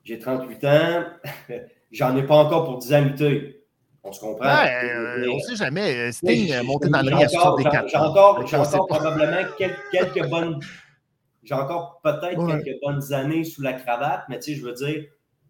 j'ai 0.03 0.19
38 0.19 0.63
ans, 0.65 1.05
j'en 1.91 2.15
ai 2.15 2.23
pas 2.23 2.35
encore 2.35 2.65
pour 2.65 2.77
10 2.77 2.93
ans 2.93 3.01
lutter. 3.01 3.55
On 4.03 4.11
se 4.11 4.19
comprend? 4.19 4.47
Euh, 4.47 5.27
on 5.29 5.35
ne 5.35 5.39
sait 5.41 5.55
jamais. 5.55 6.11
Sting 6.11 6.61
monté 6.63 6.89
dans 6.89 7.01
le 7.01 7.09
ring 7.09 7.23
à 7.23 7.27
64 7.27 7.89
J'ai 7.89 7.97
encore, 7.97 8.39
encore 8.39 8.87
probablement 8.87 9.49
quelques, 9.57 9.79
quelques 9.91 10.29
bonnes 10.29 10.59
j'ai 11.49 11.55
encore 11.55 11.99
peut-être 12.03 12.45
quelques 12.45 12.79
bonnes 12.81 13.11
années 13.11 13.43
sous 13.43 13.63
la 13.63 13.73
cravate, 13.73 14.23
mais 14.29 14.37
tu 14.37 14.53
sais, 14.53 14.59
je 14.59 14.65
veux 14.65 14.73
dire, 14.73 15.05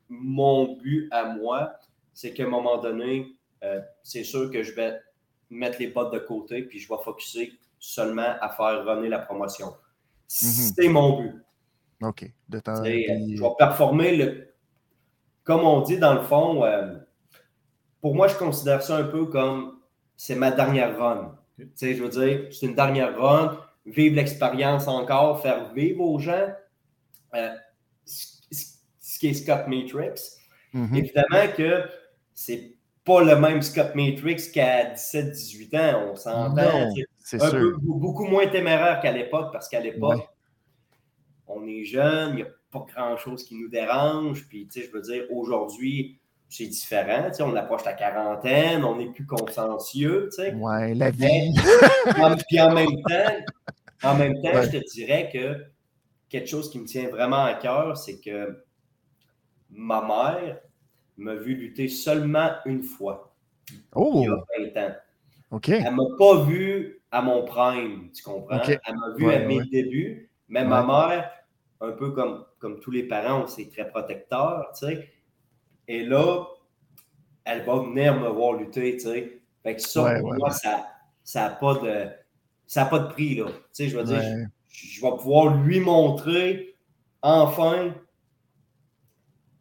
mon 0.08 0.78
but 0.78 1.10
à 1.12 1.26
moi, 1.26 1.74
c'est 2.14 2.34
qu'à 2.34 2.44
un 2.44 2.50
moment 2.50 2.78
donné, 2.78 3.36
euh, 3.64 3.80
c'est 4.04 4.24
sûr 4.24 4.52
que 4.52 4.64
je 4.64 4.74
vais 4.74 5.00
mettre 5.50 5.80
les 5.80 5.90
potes 5.90 6.14
de 6.14 6.20
côté, 6.20 6.64
puis 6.64 6.80
je 6.80 6.88
vais 6.88 7.00
focuser 7.04 7.54
seulement 7.80 8.36
à 8.42 8.50
faire 8.50 8.86
revenir 8.86 9.10
la 9.10 9.20
promotion. 9.20 9.68
Mhm. 9.68 10.72
C'est 10.76 10.90
mon 10.90 11.22
but. 11.22 11.36
OK. 12.02 12.32
De 12.48 12.60
temps, 12.60 12.84
Je 12.84 13.42
vais 13.42 13.56
performer 13.58 14.16
le. 14.16 14.54
Comme 15.44 15.62
on 15.62 15.82
dit, 15.82 15.98
dans 15.98 16.14
le 16.14 16.22
fond, 16.22 16.64
euh, 16.64 16.96
pour 18.02 18.16
moi, 18.16 18.28
je 18.28 18.36
considère 18.36 18.84
ça 18.84 18.98
un 18.98 19.04
peu 19.04 19.26
comme 19.26 19.80
c'est 20.16 20.36
ma 20.36 20.52
dernière 20.52 20.98
run. 20.98 21.38
Tu 21.58 21.70
sais, 21.76 21.96
je 21.96 22.04
veux 22.04 22.10
dire, 22.10 22.48
c'est 22.52 22.68
une 22.68 22.76
dernière 22.76 23.20
run, 23.20 23.58
vivre 23.86 24.16
l'expérience 24.16 24.88
encore, 24.88 25.42
faire 25.42 25.74
vivre 25.74 26.02
aux 26.02 26.20
gens 26.20 26.50
euh, 27.34 27.56
ce 28.06 29.20
qui 29.20 29.28
est 29.28 29.34
Scott 29.34 29.68
Matrix. 29.68 30.38
Mhm. 30.74 30.96
Évidemment 30.96 31.54
que 31.58 31.84
c'est 32.40 32.72
pas 33.04 33.22
le 33.22 33.38
même 33.38 33.62
Scott 33.62 33.96
Matrix 33.96 34.50
qu'à 34.54 34.94
17-18 34.94 35.78
ans, 35.78 36.12
on 36.12 36.16
s'entend. 36.16 36.90
C'est 37.18 37.42
un 37.42 37.52
peu 37.52 37.76
beaucoup 37.82 38.24
moins 38.24 38.48
téméraire 38.48 39.02
qu'à 39.02 39.12
l'époque, 39.12 39.52
parce 39.52 39.68
qu'à 39.68 39.82
l'époque, 39.82 40.26
on 41.48 41.68
est 41.68 41.84
jeune, 41.84 42.30
il 42.30 42.36
n'y 42.38 42.42
a 42.44 42.48
pas 42.72 42.86
grand-chose 42.96 43.44
qui 43.44 43.56
nous 43.56 43.68
dérange. 43.68 44.48
Puis, 44.48 44.68
tu 44.68 44.80
sais, 44.80 44.88
je 44.88 44.92
veux 44.94 45.02
dire, 45.02 45.26
aujourd'hui, 45.30 46.18
c'est 46.48 46.68
différent. 46.68 47.26
Tu 47.28 47.36
sais, 47.36 47.44
on 47.44 47.54
approche 47.58 47.84
la 47.84 47.92
quarantaine, 47.92 48.86
on 48.86 48.98
est 49.02 49.12
plus 49.12 49.26
consciencieux. 49.26 50.30
Tu 50.34 50.42
sais. 50.42 50.54
Ouais, 50.54 50.94
la 50.94 51.12
vie. 51.12 51.54
puis 52.48 52.62
en 52.62 52.72
même 52.74 53.04
temps, 53.10 53.36
en 54.04 54.16
même 54.16 54.36
temps 54.42 54.62
je 54.64 54.78
te 54.78 54.92
dirais 54.94 55.30
que 55.32 55.66
quelque 56.30 56.48
chose 56.48 56.72
qui 56.72 56.80
me 56.80 56.86
tient 56.86 57.10
vraiment 57.10 57.44
à 57.44 57.56
cœur, 57.56 57.98
c'est 57.98 58.22
que 58.22 58.64
ma 59.70 60.02
mère 60.02 60.62
m'a 61.20 61.36
vu 61.36 61.56
lutter 61.56 61.88
seulement 61.88 62.52
une 62.66 62.84
fois. 62.84 63.34
Oh! 63.96 64.14
Il 64.16 64.24
y 64.24 64.28
a 64.28 64.72
20 64.74 64.88
ans. 64.88 64.96
OK. 65.52 65.70
Elle 65.70 65.84
ne 65.84 65.90
m'a 65.92 66.18
pas 66.18 66.44
vu 66.44 67.02
à 67.12 67.22
mon 67.22 67.44
prime, 67.44 68.12
tu 68.12 68.24
comprends? 68.24 68.60
Elle 68.62 68.96
m'a 68.96 69.14
vu 69.16 69.32
à 69.32 69.40
mes 69.40 69.64
débuts, 69.66 70.30
mais 70.48 70.64
ma 70.64 70.84
mère, 70.84 71.32
un 71.82 71.92
peu 71.92 72.12
comme, 72.12 72.46
comme 72.60 72.80
tous 72.80 72.92
les 72.92 73.04
parents, 73.04 73.48
c'est 73.48 73.70
très 73.70 73.90
protecteur, 73.90 74.72
tu 74.78 74.88
sais. 74.88 75.10
Et 75.88 76.04
là, 76.04 76.46
elle 77.46 77.64
va 77.66 77.80
venir 77.80 78.20
me 78.20 78.28
voir 78.30 78.54
lutter, 78.54 78.94
tu 78.94 79.02
sais. 79.02 79.42
Fait 79.64 79.76
que 79.76 79.82
ça, 79.82 80.20
pour 80.20 80.36
moi, 80.36 80.52
ça 80.52 80.86
n'a 81.36 81.50
pas, 81.50 81.76
de, 81.76 82.10
ça 82.68 82.86
pas 82.86 83.00
de 83.00 83.08
prix, 83.08 83.36
là. 83.36 83.46
Tu 83.48 83.54
sais, 83.74 83.88
je 83.90 83.98
veux 83.98 84.04
dire, 84.04 84.22
je, 84.68 85.02
vais 85.02 85.10
pouvoir 85.18 85.58
lui 85.58 85.80
montrer, 85.80 86.76
enfin, 87.22 87.96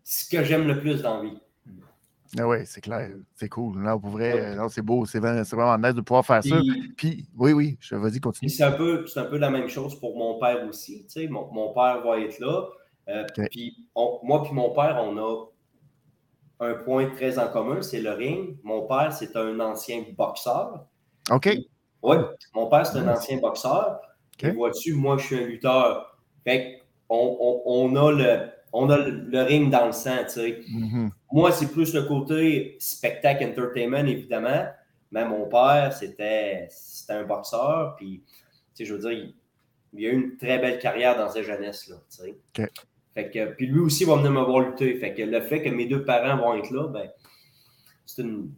ce 0.04 0.28
que 0.28 0.44
j'aime 0.44 0.66
le 0.66 0.80
plus 0.80 1.02
dans 1.02 1.22
la 1.22 1.30
vie. 1.30 1.40
Ah 2.36 2.46
oui, 2.46 2.58
c'est 2.66 2.80
clair. 2.80 3.10
C'est 3.34 3.48
cool. 3.48 3.78
Non, 3.78 3.98
pour 3.98 4.10
vrai, 4.10 4.54
non, 4.54 4.68
c'est 4.68 4.82
beau. 4.82 5.06
C'est 5.06 5.18
vraiment, 5.18 5.78
nice 5.78 5.94
de 5.94 6.00
pouvoir 6.00 6.26
faire 6.26 6.44
ça. 6.44 6.56
Puis, 6.96 7.26
oui, 7.36 7.52
oui, 7.52 7.78
je 7.80 7.94
vas-y, 7.94 8.20
continue. 8.20 8.50
C'est 8.50 8.64
un, 8.64 8.72
peu, 8.72 9.06
un 9.16 9.24
peu 9.24 9.38
la 9.38 9.50
même 9.50 9.68
chose 9.68 9.98
pour 9.98 10.16
mon 10.18 10.38
père 10.38 10.66
aussi. 10.68 11.04
Tu 11.04 11.22
sais, 11.22 11.28
mon, 11.28 11.50
mon 11.52 11.72
père 11.72 12.02
va 12.04 12.20
être 12.20 12.38
là. 12.38 12.66
Euh, 13.08 13.24
puis, 13.50 13.88
moi 14.22 14.42
puis 14.42 14.52
mon 14.52 14.70
père, 14.74 15.00
on 15.02 15.16
a 15.16 15.46
un 16.60 16.74
point 16.74 17.08
très 17.10 17.38
en 17.38 17.48
commun, 17.48 17.80
c'est 17.80 18.00
le 18.00 18.10
ring. 18.10 18.58
Mon 18.62 18.86
père, 18.86 19.12
c'est 19.12 19.34
un 19.36 19.58
ancien 19.60 20.04
boxeur. 20.16 20.86
OK. 21.30 21.48
Oui, 22.02 22.16
mon 22.54 22.68
père, 22.68 22.86
c'est 22.86 22.98
un 22.98 23.08
ancien 23.08 23.38
boxeur. 23.38 24.00
Vois-tu, 24.54 24.94
moi, 24.94 25.16
je 25.16 25.26
suis 25.26 25.36
un 25.36 25.46
lutteur. 25.46 26.18
Fait 26.44 26.82
on, 27.08 27.62
on, 27.64 27.96
a 27.96 28.12
le 28.12 28.50
on 28.72 28.90
a 28.90 28.98
le, 28.98 29.42
ring 29.42 29.70
dans 29.70 29.86
le 29.86 29.92
sang, 29.92 30.18
tu 30.24 30.30
sais. 30.30 30.60
Mm-hmm. 30.70 31.10
Moi, 31.30 31.52
c'est 31.52 31.70
plus 31.70 31.94
le 31.94 32.02
côté 32.02 32.76
spectacle 32.78 33.44
entertainment, 33.44 34.06
évidemment. 34.06 34.66
Mais 35.10 35.24
mon 35.24 35.46
père, 35.46 35.92
c'était 35.92 36.68
un 37.08 37.24
boxeur. 37.24 37.96
Puis, 37.96 38.22
tu 38.26 38.34
sais, 38.74 38.84
je 38.84 38.94
veux 38.94 39.00
dire, 39.00 39.32
il, 39.92 40.06
a 40.06 40.10
eu 40.10 40.14
une 40.14 40.36
très 40.36 40.58
belle 40.58 40.78
carrière 40.78 41.16
dans 41.16 41.30
sa 41.30 41.42
jeunesse, 41.42 41.88
là, 41.88 41.96
tu 42.10 42.32
sais. 42.54 42.70
Fait 43.14 43.30
que, 43.30 43.46
puis 43.54 43.66
lui 43.66 43.80
aussi 43.80 44.04
va 44.04 44.16
venir 44.16 44.30
me 44.30 44.42
voir 44.42 44.60
lutter. 44.60 44.96
Fait 44.98 45.12
que 45.12 45.22
le 45.22 45.40
fait 45.40 45.62
que 45.62 45.70
mes 45.70 45.86
deux 45.86 46.04
parents 46.04 46.36
vont 46.36 46.54
être 46.54 46.70
là, 46.70 46.86
ben, 46.88 47.10
c'est 48.06 48.22
une... 48.22 48.52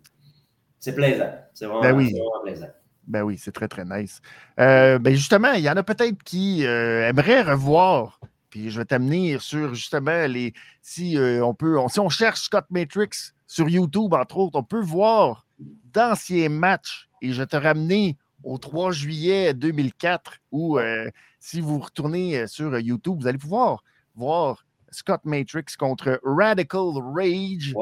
C'est 0.79 0.95
plaisant. 0.95 1.33
C'est 1.55 1.66
vraiment, 1.66 1.81
ben 1.81 1.97
oui. 1.97 2.14
plaisant. 2.43 2.71
Ben 3.07 3.23
oui, 3.23 3.39
c'est 3.39 3.53
très, 3.53 3.68
très 3.68 3.85
nice. 3.85 4.21
Euh, 4.59 4.99
ben 4.99 5.14
justement, 5.14 5.53
il 5.53 5.62
y 5.62 5.71
en 5.71 5.77
a 5.77 5.83
peut-être 5.83 6.23
qui 6.23 6.66
euh, 6.66 7.09
aimeraient 7.09 7.43
revoir 7.43 8.21
puis 8.51 8.70
je 8.70 8.78
vais 8.78 8.84
t'amener 8.84 9.38
sur 9.38 9.74
justement 9.74 10.26
les. 10.26 10.53
Si 10.82 11.16
euh, 11.16 11.44
on 11.44 11.55
peut. 11.55 11.78
si 11.88 12.01
on 12.01 12.09
cherche 12.09 12.42
Scott 12.42 12.66
Matrix 12.70 13.32
sur 13.46 13.68
YouTube, 13.68 14.12
entre 14.12 14.38
autres, 14.38 14.59
on 14.59 14.64
peut 14.64 14.80
voir 14.80 15.46
d'anciens 15.92 16.48
matchs. 16.48 17.09
Et 17.22 17.32
je 17.32 17.40
vais 17.40 17.46
te 17.46 17.57
ramener 17.57 18.16
au 18.42 18.59
3 18.59 18.92
juillet 18.92 19.55
2004, 19.55 20.34
où 20.51 20.78
euh, 20.78 21.09
si 21.38 21.61
vous 21.61 21.78
retournez 21.78 22.38
euh, 22.38 22.46
sur 22.46 22.78
YouTube, 22.78 23.20
vous 23.20 23.26
allez 23.26 23.38
pouvoir 23.38 23.84
voir 24.14 24.64
Scott 24.90 25.20
Matrix 25.24 25.76
contre 25.78 26.20
Radical 26.24 26.92
Rage 27.14 27.74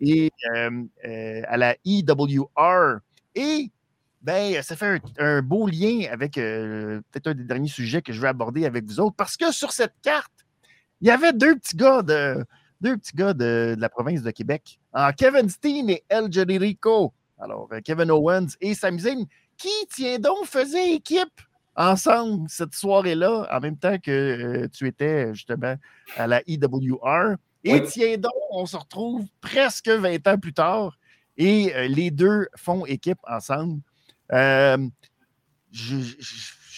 et 0.00 0.32
à 0.52 1.56
la 1.58 1.76
EWR. 1.84 3.00
Et 3.34 3.70
ben, 4.24 4.62
ça 4.62 4.74
fait 4.74 5.02
un, 5.18 5.42
beau 5.42 5.66
lien 5.66 6.06
avec 6.10 6.38
euh, 6.38 7.02
peut-être 7.10 7.26
un 7.26 7.34
des 7.34 7.44
derniers 7.44 7.68
sujets 7.68 8.00
que 8.00 8.10
je 8.10 8.20
vais 8.22 8.28
aborder 8.28 8.64
avec 8.64 8.86
vous 8.86 8.98
autres, 8.98 9.16
parce 9.16 9.36
que 9.36 9.52
sur 9.52 9.70
cette 9.70 9.92
carte, 10.02 10.32
il 11.02 11.08
y 11.08 11.10
avait 11.10 11.34
deux 11.34 11.56
petits 11.56 11.76
gars 11.76 12.00
de, 12.00 12.42
deux 12.80 12.96
petits 12.96 13.14
gars 13.14 13.34
de, 13.34 13.76
la 13.78 13.90
province 13.90 14.22
de 14.22 14.30
Québec, 14.30 14.80
Kevin 15.18 15.50
Steen 15.50 15.90
et 15.90 16.04
El 16.08 16.30
Rico. 16.58 17.12
Alors, 17.38 17.68
euh, 17.72 17.80
Kevin 17.84 18.10
Owens 18.10 18.46
et 18.62 18.74
Sami 18.74 19.00
Zayn, 19.00 19.26
qui, 19.58 19.68
tiens 19.90 20.18
donc, 20.18 20.46
faisaient 20.46 20.94
équipe 20.94 21.42
ensemble 21.76 22.48
cette 22.48 22.74
soirée-là, 22.74 23.46
en 23.50 23.60
même 23.60 23.76
temps 23.76 23.98
que 23.98 24.10
euh, 24.10 24.68
tu 24.68 24.88
étais 24.88 25.34
justement 25.34 25.74
à 26.16 26.26
la 26.26 26.40
IWR. 26.46 27.36
Et 27.62 27.82
tiens 27.82 28.16
donc, 28.16 28.32
on 28.52 28.64
se 28.64 28.76
retrouve 28.76 29.26
presque 29.42 29.88
20 29.90 30.26
ans 30.28 30.38
plus 30.38 30.54
tard 30.54 30.96
et 31.36 31.88
les 31.88 32.10
deux 32.10 32.46
font 32.56 32.86
équipe 32.86 33.18
ensemble. 33.26 33.80
Euh, 34.32 34.88
je 35.72 35.96
n'ai 35.96 36.02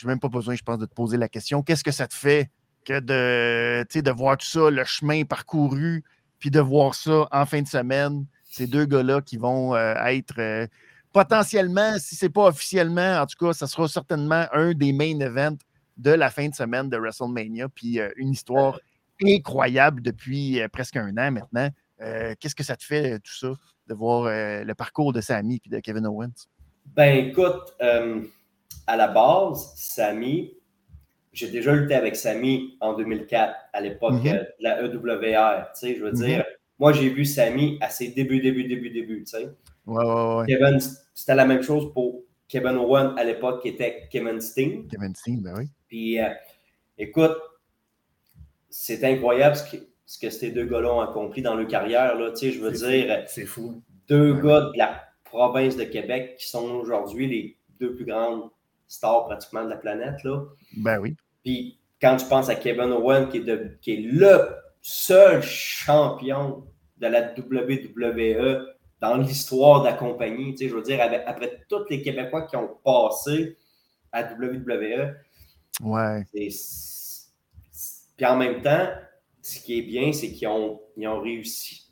même 0.04 0.20
pas 0.20 0.28
besoin, 0.28 0.54
je 0.54 0.62
pense, 0.62 0.78
de 0.78 0.86
te 0.86 0.94
poser 0.94 1.16
la 1.16 1.28
question. 1.28 1.62
Qu'est-ce 1.62 1.84
que 1.84 1.92
ça 1.92 2.06
te 2.06 2.14
fait 2.14 2.50
que 2.84 3.00
de, 3.00 4.00
de 4.00 4.10
voir 4.10 4.36
tout 4.36 4.46
ça, 4.46 4.70
le 4.70 4.84
chemin 4.84 5.24
parcouru, 5.24 6.04
puis 6.38 6.50
de 6.50 6.60
voir 6.60 6.94
ça 6.94 7.28
en 7.30 7.46
fin 7.46 7.62
de 7.62 7.68
semaine? 7.68 8.26
Ces 8.44 8.66
deux 8.66 8.86
gars-là 8.86 9.20
qui 9.20 9.36
vont 9.36 9.74
euh, 9.74 9.94
être 10.06 10.38
euh, 10.38 10.66
potentiellement, 11.12 11.98
si 11.98 12.16
ce 12.16 12.26
n'est 12.26 12.30
pas 12.30 12.46
officiellement, 12.46 13.20
en 13.20 13.26
tout 13.26 13.36
cas, 13.44 13.52
ça 13.52 13.66
sera 13.66 13.88
certainement 13.88 14.46
un 14.52 14.72
des 14.72 14.92
main 14.92 15.18
events 15.20 15.58
de 15.96 16.10
la 16.10 16.30
fin 16.30 16.48
de 16.48 16.54
semaine 16.54 16.88
de 16.88 16.96
WrestleMania. 16.96 17.68
Puis 17.68 17.98
une 18.16 18.30
histoire 18.30 18.80
incroyable 19.22 20.02
depuis 20.02 20.60
presque 20.72 20.96
un 20.96 21.16
an 21.16 21.32
maintenant. 21.32 21.70
Qu'est-ce 21.98 22.54
que 22.54 22.62
ça 22.62 22.76
te 22.76 22.84
fait, 22.84 23.18
tout 23.20 23.34
ça, 23.34 23.54
de 23.86 23.94
voir 23.94 24.24
le 24.26 24.72
parcours 24.74 25.14
de 25.14 25.22
Sammy 25.22 25.60
et 25.64 25.70
de 25.70 25.80
Kevin 25.80 26.06
Owens? 26.06 26.48
Ben 26.94 27.26
écoute, 27.26 27.74
euh, 27.82 28.22
à 28.86 28.96
la 28.96 29.08
base, 29.08 29.72
Samy, 29.76 30.54
j'ai 31.32 31.50
déjà 31.50 31.74
lutté 31.74 31.94
avec 31.94 32.16
Samy 32.16 32.76
en 32.80 32.94
2004, 32.94 33.54
à 33.72 33.80
l'époque 33.80 34.14
mhm. 34.14 34.26
euh, 34.28 34.38
de 34.38 34.46
la 34.60 34.82
EWR. 34.82 35.72
Tu 35.72 35.80
sais, 35.80 35.96
je 35.96 36.02
veux 36.02 36.12
mhm. 36.12 36.16
dire, 36.16 36.44
moi 36.78 36.92
j'ai 36.92 37.08
vu 37.08 37.24
Samy 37.24 37.78
à 37.80 37.90
ses 37.90 38.08
débuts, 38.08 38.40
débuts, 38.40 38.64
débuts, 38.64 38.90
débuts. 38.90 39.24
Tu 39.24 39.32
sais. 39.32 39.50
Ouais, 39.86 40.04
ouais, 40.04 40.36
ouais. 40.36 40.46
Kevin, 40.46 40.78
c'était 41.14 41.34
la 41.34 41.44
même 41.44 41.62
chose 41.62 41.92
pour 41.92 42.22
Kevin 42.48 42.76
Owen 42.76 43.14
à 43.18 43.24
l'époque 43.24 43.62
qui 43.62 43.68
était 43.68 44.08
Kevin 44.10 44.40
Steen. 44.40 44.86
Kevin 44.88 45.14
Steen, 45.14 45.42
ben 45.42 45.54
oui. 45.58 45.68
Puis 45.88 46.20
euh, 46.20 46.28
écoute, 46.96 47.36
c'est 48.70 49.04
incroyable 49.04 49.56
ce 49.56 49.76
que, 49.76 49.82
ce 50.04 50.18
que 50.18 50.30
ces 50.30 50.50
deux 50.50 50.64
gars-là 50.64 50.92
ont 50.92 51.00
accompli 51.00 51.42
dans 51.42 51.54
leur 51.54 51.66
carrière. 51.66 52.18
Là, 52.18 52.30
tu 52.30 52.36
sais, 52.38 52.52
je 52.52 52.60
veux 52.60 52.72
dire, 52.72 53.24
c'est 53.26 53.46
fou. 53.46 53.82
Deux 54.08 54.34
gars 54.34 54.70
de 54.72 54.78
la 54.78 55.05
province 55.36 55.76
de 55.76 55.84
Québec 55.84 56.36
qui 56.38 56.48
sont 56.48 56.64
aujourd'hui 56.76 57.26
les 57.26 57.58
deux 57.78 57.94
plus 57.94 58.06
grandes 58.06 58.48
stars 58.88 59.26
pratiquement 59.26 59.64
de 59.64 59.68
la 59.68 59.76
planète. 59.76 60.24
Là. 60.24 60.44
Ben 60.78 60.98
oui. 60.98 61.14
Puis 61.44 61.78
quand 62.00 62.16
tu 62.16 62.24
penses 62.26 62.48
à 62.48 62.54
Kevin 62.54 62.92
Owen, 62.92 63.28
qui 63.28 63.38
est, 63.38 63.40
de, 63.40 63.76
qui 63.82 63.92
est 63.92 64.00
le 64.00 64.48
seul 64.80 65.42
champion 65.42 66.64
de 66.96 67.06
la 67.06 67.34
WWE 67.34 68.66
dans 69.00 69.18
l'histoire 69.18 69.82
de 69.82 69.88
la 69.88 69.92
compagnie, 69.92 70.52
tu 70.52 70.64
sais, 70.64 70.68
je 70.70 70.74
veux 70.74 70.82
dire, 70.82 71.00
après, 71.26 71.60
tous 71.68 71.84
les 71.90 72.00
Québécois 72.00 72.46
qui 72.46 72.56
ont 72.56 72.78
passé 72.82 73.58
à 74.12 74.22
WWE. 74.22 75.14
Ouais. 75.82 76.24
Puis 76.32 78.24
en 78.24 78.36
même 78.36 78.62
temps, 78.62 78.88
ce 79.42 79.60
qui 79.60 79.80
est 79.80 79.82
bien, 79.82 80.12
c'est 80.14 80.32
qu'ils 80.32 80.48
ont, 80.48 80.80
ils 80.96 81.06
ont 81.06 81.20
réussi 81.20 81.85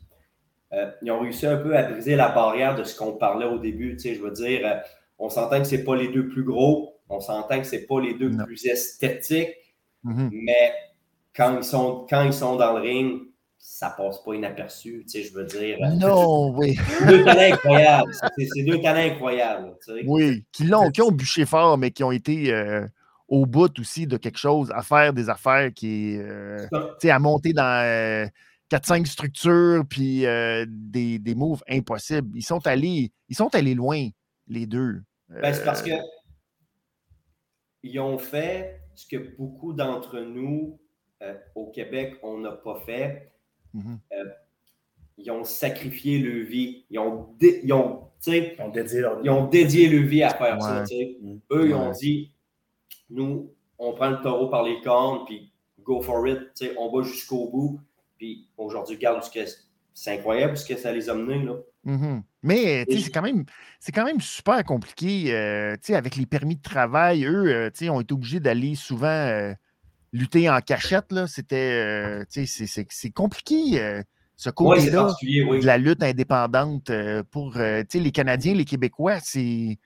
euh, 0.74 0.90
ils 1.02 1.10
ont 1.10 1.20
réussi 1.20 1.46
un 1.46 1.56
peu 1.56 1.76
à 1.76 1.82
briser 1.84 2.16
la 2.16 2.28
barrière 2.28 2.74
de 2.74 2.84
ce 2.84 2.96
qu'on 2.96 3.12
parlait 3.12 3.46
au 3.46 3.58
début. 3.58 3.96
je 3.98 4.20
veux 4.20 4.32
dire, 4.32 4.60
euh, 4.64 4.74
on 5.18 5.28
s'entend 5.28 5.58
que 5.58 5.68
ce 5.68 5.76
pas 5.76 5.96
les 5.96 6.08
deux 6.08 6.28
plus 6.28 6.44
gros, 6.44 7.00
on 7.08 7.20
s'entend 7.20 7.60
que 7.60 7.66
ce 7.66 7.76
pas 7.76 8.00
les 8.00 8.14
deux 8.14 8.36
plus 8.44 8.66
esthétiques, 8.66 9.54
Mhm. 10.04 10.30
Mais 10.32 10.72
quand 11.34 11.56
ils, 11.58 11.64
sont, 11.64 12.06
quand 12.08 12.22
ils 12.22 12.32
sont 12.32 12.56
dans 12.56 12.74
le 12.74 12.80
ring, 12.80 13.22
ça 13.58 13.94
passe 13.96 14.22
pas 14.22 14.34
inaperçu, 14.34 15.04
tu 15.04 15.08
sais, 15.08 15.22
je 15.22 15.32
veux 15.32 15.44
dire. 15.44 15.78
Non, 15.98 16.54
oui. 16.54 16.78
C'est 16.98 17.06
deux 17.06 17.24
talents 17.24 17.54
incroyables. 17.54 18.12
C'est 18.36 18.62
deux 18.62 18.80
talents 18.80 19.12
incroyables, 19.12 19.74
tu 19.84 19.92
sais. 19.92 20.04
Oui, 20.06 20.44
qui, 20.52 20.64
l'ont, 20.64 20.90
qui 20.90 21.00
ont 21.00 21.10
bûché 21.10 21.46
fort, 21.46 21.78
mais 21.78 21.90
qui 21.90 22.04
ont 22.04 22.12
été 22.12 22.52
euh, 22.52 22.86
au 23.26 23.46
bout 23.46 23.76
aussi 23.78 24.06
de 24.06 24.18
quelque 24.18 24.38
chose, 24.38 24.70
à 24.74 24.82
faire 24.82 25.14
des 25.14 25.30
affaires 25.30 25.72
qui 25.72 26.18
euh, 26.18 26.66
tu 26.70 26.78
sais, 27.00 27.10
à 27.10 27.18
monter 27.18 27.54
dans 27.54 27.82
euh, 27.84 28.26
4-5 28.78 29.06
structures, 29.06 29.84
puis 29.88 30.26
euh, 30.26 30.64
des, 30.68 31.18
des 31.18 31.34
moves 31.34 31.62
impossibles. 31.68 32.30
Ils 32.36 32.42
sont 32.44 32.66
allés, 32.66 33.12
ils 33.28 33.36
sont 33.36 33.54
allés 33.54 33.74
loin, 33.74 34.08
les 34.48 34.66
deux. 34.66 35.02
Ben, 35.28 35.52
c'est 35.52 35.64
parce 35.64 35.82
Euh, 35.82 35.86
que 35.96 36.02
ils 37.82 37.98
ont 38.00 38.18
fait 38.18 38.80
ce 38.94 39.06
que 39.06 39.36
beaucoup 39.36 39.72
d'entre 39.72 40.20
nous 40.20 40.78
euh, 41.22 41.34
au 41.54 41.66
Québec, 41.70 42.16
on 42.22 42.38
n'a 42.38 42.52
pas 42.52 42.80
fait. 42.86 43.32
mhm. 43.72 43.98
Ils 45.16 45.30
ont 45.30 45.44
sacrifié 45.44 46.18
leur 46.18 46.44
vie. 46.44 46.86
Ils 46.90 46.98
ont, 46.98 47.34
dé- 47.38 47.60
ils 47.62 47.72
ont, 47.72 48.08
tu 48.20 48.32
sais, 48.32 48.56
Ils 48.58 48.62
ont 48.62 48.68
dédié 48.70 49.00
leur 49.00 49.20
ils 49.24 49.30
ont 49.30 49.46
dédié 49.46 49.88
leur 49.88 50.08
vie 50.08 50.22
à 50.24 50.30
faire 50.30 50.60
ça. 50.60 50.82
Ouais. 50.82 51.38
Eux, 51.52 51.68
ils 51.68 51.74
ont 51.74 51.92
dit 51.92 52.32
nous, 53.10 53.54
on 53.78 53.92
prend 53.92 54.10
le 54.10 54.20
taureau 54.22 54.48
par 54.48 54.64
les 54.64 54.80
cornes, 54.80 55.24
puis 55.26 55.52
go 55.84 56.00
for 56.02 56.26
it. 56.26 56.38
tu 56.56 56.66
sais, 56.66 56.74
on 56.78 56.90
va 56.90 57.04
jusqu'au 57.04 57.48
bout. 57.48 57.80
Puis 58.24 58.48
aujourd'hui, 58.56 58.96
regarde 58.96 59.22
ce 59.22 59.30
que 59.30 59.40
c'est 59.92 60.14
incroyable 60.14 60.56
ce 60.56 60.64
que 60.66 60.78
ça 60.78 60.90
les 60.90 61.10
a 61.10 61.14
menés. 61.14 61.44
Là. 61.44 61.56
Mhm. 61.84 62.22
Mais 62.42 62.84
Et- 62.88 62.98
c'est 62.98 63.10
quand 63.10 63.20
même 63.20 63.44
quand 63.94 64.04
même 64.06 64.22
super 64.22 64.64
compliqué. 64.64 65.34
euh, 65.34 65.76
avec 65.90 66.16
les 66.16 66.24
permis 66.24 66.56
de 66.56 66.62
travail, 66.62 67.26
eux, 67.26 67.54
euh, 67.54 67.90
ont 67.90 68.00
été 68.00 68.14
obligés 68.14 68.40
d'aller 68.40 68.76
souvent 68.76 69.08
euh, 69.08 69.52
lutter 70.14 70.48
en 70.48 70.58
cachette. 70.60 71.14
C'était 71.26 72.22
c'est- 72.30 73.10
compliqué 73.10 74.02
ce 74.36 74.48
côté-là 74.48 75.14
oui. 75.22 75.60
de 75.60 75.66
la 75.66 75.76
lutte 75.76 76.02
indépendante 76.02 76.90
pour 77.30 77.56
les 77.56 78.10
Canadiens, 78.10 78.54
les 78.54 78.64
Québécois. 78.64 79.18
C'est 79.20 79.78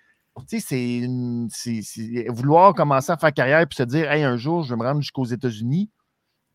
vouloir 2.28 2.72
commencer 2.72 3.10
à 3.10 3.16
faire 3.16 3.32
carrière 3.34 3.66
puis 3.66 3.76
se 3.78 3.82
dire 3.82 4.12
hey, 4.12 4.22
un 4.22 4.36
jour, 4.36 4.62
je 4.62 4.70
vais 4.70 4.76
me 4.76 4.84
rendre 4.84 5.00
jusqu'aux 5.00 5.24
États-Unis. 5.24 5.90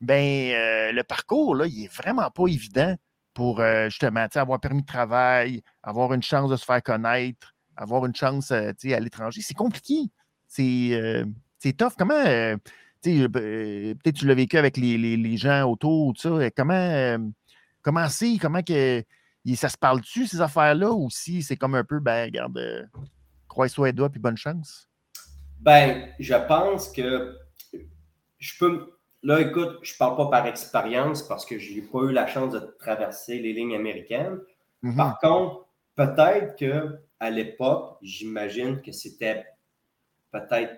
Ben, 0.04 0.52
euh, 0.54 0.92
le 0.92 1.04
parcours, 1.04 1.56
là, 1.56 1.66
il 1.66 1.86
est 1.86 1.94
vraiment 1.94 2.30
pas 2.30 2.48
évident 2.48 2.94
pour 3.34 3.62
euh, 3.62 3.86
justement 3.86 4.28
avoir 4.36 4.60
permis 4.60 4.82
de 4.82 4.88
travail, 4.88 5.64
avoir 5.82 6.14
une 6.14 6.22
chance 6.22 6.52
de 6.52 6.58
se 6.58 6.66
faire 6.66 6.84
connaître, 6.84 7.54
avoir 7.78 8.06
une 8.06 8.14
chance 8.16 8.52
euh, 8.52 8.72
à 8.84 9.00
l'étranger. 9.00 9.42
C'est 9.42 9.54
compliqué. 9.54 10.12
C'est 10.48 11.74
tough. 11.78 11.94
Comment, 11.98 12.14
euh, 12.14 12.58
peut-être 13.02 14.16
tu 14.18 14.28
l'as 14.28 14.36
vécu 14.36 14.58
avec 14.58 14.76
les, 14.76 14.98
les- 14.98 15.18
les 15.18 15.38
gens 15.38 15.64
autour, 15.72 16.14
Comment, 16.56 17.32
comment 17.82 18.10
c'est, 18.10 18.38
comment 18.38 18.62
que 18.62 19.04
ça 19.56 19.70
se 19.70 19.78
parle-tu, 19.78 20.28
ces 20.28 20.42
affaires-là, 20.42 20.92
ou 20.92 21.10
si 21.10 21.42
c'est 21.44 21.56
comme 21.58 21.76
un 21.76 21.84
peu, 21.86 22.00
ben, 22.00 22.26
regarde, 22.26 22.90
croise-toi 23.48 23.92
doigts 23.94 24.10
puis 24.10 24.20
bonne 24.20 24.38
chance? 24.38 24.90
Ben, 25.62 26.10
je 26.20 26.36
pense 26.48 26.90
que 26.92 27.38
je 28.38 28.54
peux. 28.60 28.93
Là, 29.24 29.40
écoute, 29.40 29.80
je 29.84 29.96
parle 29.98 30.18
pas 30.18 30.30
par 30.30 30.48
expérience 30.48 31.24
parce 31.24 31.46
que 31.46 31.58
je 31.58 31.74
n'ai 31.74 31.82
pas 31.82 32.00
eu 32.02 32.12
la 32.12 32.28
chance 32.28 32.52
de 32.52 32.60
traverser 32.80 33.40
les 33.40 33.54
lignes 33.54 33.76
américaines. 33.76 34.40
Mhm. 34.82 34.98
Par 34.98 35.18
contre, 35.20 35.68
peut-être 35.96 36.58
que 36.58 37.00
à 37.20 37.30
l'époque, 37.30 37.98
j'imagine 38.02 38.82
que 38.82 38.92
c'était 38.92 39.46
peut-être 40.32 40.76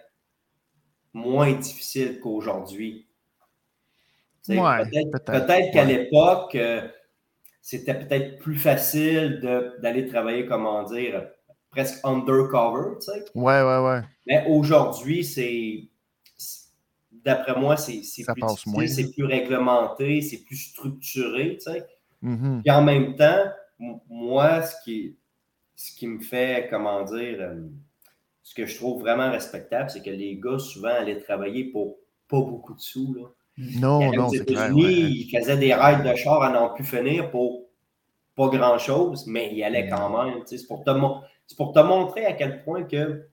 moins 1.14 1.54
difficile 1.54 2.20
qu'aujourd'hui. 2.20 3.08
Ouais, 4.48 4.86
peut-être 4.92 5.72
qu'à 5.74 5.84
l'époque, 5.86 6.54
euh, 6.54 6.88
c'était 7.62 7.96
peut-être 7.96 8.38
plus 8.38 8.58
facile 8.58 9.40
d'aller 9.82 10.06
travailler, 10.06 10.46
comment 10.46 10.84
dire, 10.84 11.30
presque 11.72 12.00
undercover, 12.06 13.02
sais. 13.02 13.26
Ouais, 13.34 13.64
ouais, 13.64 13.80
ouais. 13.80 14.02
Mais 14.28 14.46
aujourd'hui, 14.48 15.24
c'est- 15.24 15.90
D'après 17.26 17.60
moi, 17.60 17.76
c'est 17.76 18.02
plus 18.02 18.88
c'est 18.88 19.12
plus 19.12 19.26
réglementé, 19.26 20.22
c'est 20.22 20.44
plus 20.46 20.58
structuré, 20.58 21.58
tu 21.58 21.72
sais. 21.72 21.86
Mhm. 22.22 22.62
Puis 22.64 22.72
en 22.72 22.84
même 22.84 23.16
temps, 23.16 23.46
moi, 24.10 24.62
ce 24.62 24.76
qui, 24.84 25.16
ce 25.76 25.96
qui 25.96 26.08
me 26.08 26.20
fait, 26.20 26.68
comment 26.70 27.04
dire, 27.04 27.38
euh, 27.42 27.68
ce 28.44 28.54
que 28.54 28.66
je 28.66 28.76
trouve 28.78 29.02
vraiment 29.02 29.32
respectable, 29.32 29.90
c'est 29.90 30.04
que 30.04 30.10
les 30.12 30.38
gars, 30.38 30.60
souvent, 30.60 30.90
allaient 30.90 31.20
travailler 31.20 31.66
pour 31.66 31.98
pas 32.28 32.40
beaucoup 32.40 32.76
de 32.76 32.80
sous. 32.82 33.14
Là. 33.16 33.24
Non, 33.80 34.08
allaient 34.08 34.18
non, 34.18 34.28
aux 34.28 34.30
c'est 34.32 34.46
clair. 34.46 34.66
États-Unis, 34.66 34.84
ouais. 34.84 35.12
ils 35.12 35.30
faisaient 35.38 35.58
des 35.58 35.74
raids 35.74 36.04
de 36.04 36.16
char 36.16 36.42
à 36.44 36.52
n'en 36.52 36.70
plus 36.74 36.86
finir 36.86 37.32
pour 37.32 37.64
pas 38.36 38.50
grand-chose, 38.50 39.26
mais 39.28 39.52
ils 39.54 39.64
allaient 39.64 39.90
quand 39.90 40.10
même. 40.26 40.42
tu 40.42 40.48
sais, 40.48 40.58
C'est 40.60 40.68
pour, 40.68 40.84
te 40.84 40.90
mon- 40.92 41.22
c'est 41.48 41.58
pour 41.58 41.72
te 41.74 41.80
montrer 41.80 42.26
à 42.26 42.34
quel 42.34 42.64
point 42.64 42.84
que 42.84 43.26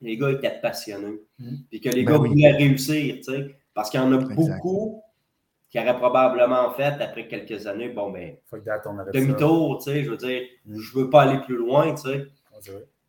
les 0.00 0.16
gars 0.16 0.30
étaient 0.30 0.60
passionnés. 0.60 1.20
Mhm. 1.38 1.58
Puis 1.70 1.80
que 1.80 1.88
les 1.90 2.04
Ben 2.04 2.12
gars 2.12 2.18
oui. 2.20 2.28
voulaient 2.30 2.52
réussir. 2.52 3.16
tu 3.16 3.22
sais, 3.24 3.56
Parce 3.74 3.88
qu'il 3.90 4.00
y 4.00 4.02
en 4.02 4.12
a 4.12 4.16
Exact. 4.20 4.34
beaucoup 4.34 5.02
qui 5.70 5.78
auraient 5.78 5.96
probablement 5.96 6.72
fait, 6.72 7.00
après 7.00 7.28
quelques 7.28 7.66
années, 7.68 7.88
bon, 7.90 8.10
ben, 8.10 8.36
demi-tour, 9.14 9.78
tu 9.78 9.84
sais, 9.90 10.02
je 10.04 10.10
veux 10.10 10.16
dire, 10.16 10.42
Mm. 10.66 10.78
je 10.80 10.98
veux 10.98 11.08
pas 11.10 11.22
aller 11.22 11.40
plus 11.44 11.56
loin, 11.56 11.94
tu 11.94 12.02
sais. 12.02 12.26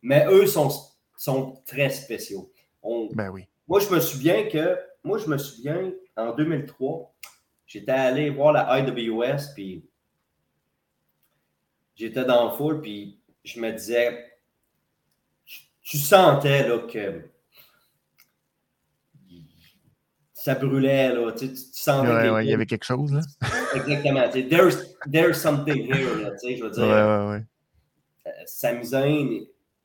Mais 0.00 0.24
eux 0.30 0.46
sont, 0.46 0.68
sont 1.16 1.60
très 1.66 1.90
spéciaux. 1.90 2.50
On- 2.82 3.08
Ben 3.12 3.30
oui. 3.30 3.46
moi, 3.66 3.80
je 3.80 3.88
me 3.92 3.98
souviens 4.00 4.44
que, 4.48 4.78
moi, 5.02 5.18
je 5.18 5.26
me 5.28 5.38
souviens, 5.38 5.92
en 6.16 6.32
2003, 6.34 7.12
j'étais 7.66 7.90
allé 7.92 8.30
voir 8.30 8.52
la 8.52 8.78
IWS, 8.78 9.52
puis 9.54 9.84
j'étais 11.96 12.24
dans 12.24 12.50
le 12.50 12.56
foule, 12.56 12.80
puis 12.80 13.18
je 13.44 13.60
me 13.60 13.72
disais, 13.72 14.31
tu- 15.98 15.98
sentais, 15.98 16.68
là, 16.68 16.78
que 16.78 17.22
ça 20.34 20.54
brûlait, 20.54 21.12
là, 21.14 21.32
tu, 21.32 21.48
tu- 21.50 21.56
sentais 21.56 22.30
Ouais, 22.30 22.44
il 22.44 22.50
y 22.50 22.54
avait 22.54 22.66
quelque 22.66 22.84
chose, 22.84 23.12
là. 23.12 23.20
Exactement, 23.74 24.28
there's, 24.48 24.96
there's 25.10 25.40
something 25.40 25.84
here, 25.86 26.20
là, 26.22 26.30
je 26.42 26.62
veux 26.62 26.70
dire, 26.70 26.82
ouais, 26.82 27.42
euh, 28.26 28.30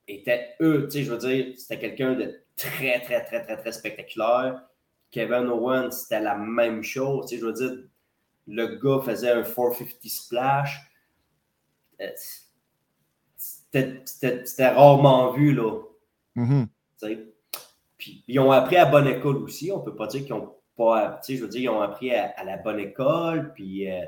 était 0.08 0.56
eux, 0.62 0.88
je 0.92 1.12
veux 1.12 1.18
dire, 1.18 1.54
c'était 1.58 1.80
quelqu'un 1.80 2.14
de 2.16 2.42
très, 2.56 3.00
très, 3.02 3.24
très, 3.26 3.44
très, 3.44 3.58
très 3.58 3.72
spectaculaire. 3.72 4.62
Kevin 5.12 5.48
Owens, 5.48 5.92
c'était 5.92 6.20
la 6.22 6.36
même 6.36 6.84
chose, 6.84 7.30
je 7.32 7.46
veux 7.46 7.54
dire, 7.54 7.78
le 8.48 8.68
gars 8.78 9.02
faisait 9.04 9.32
un 9.32 9.44
450 9.44 10.06
splash. 10.06 10.80
Euh, 12.02 12.08
c'était 13.38 14.70
rarement 14.70 15.32
vu, 15.34 15.54
là, 15.54 15.82
Mhm. 16.38 16.68
Puis 17.98 18.24
ils 18.28 18.40
ont 18.40 18.52
appris 18.52 18.78
à 18.78 18.86
bonne 18.86 19.08
école 19.08 19.38
aussi, 19.38 19.72
on 19.72 19.82
peut 19.82 19.96
pas 19.96 20.08
dire 20.08 20.24
qu'ils 20.24 20.34
ont 20.34 20.54
pas, 20.78 21.20
tu 21.26 21.34
sais, 21.34 21.38
je 21.38 21.44
veux 21.44 21.50
dire, 21.50 21.62
ils 21.62 21.70
ont 21.70 21.82
appris 21.82 22.14
à, 22.14 22.32
à 22.38 22.44
la 22.46 22.58
bonne 22.58 22.80
école, 22.80 23.52
puis... 23.54 23.92
euh, 23.92 24.06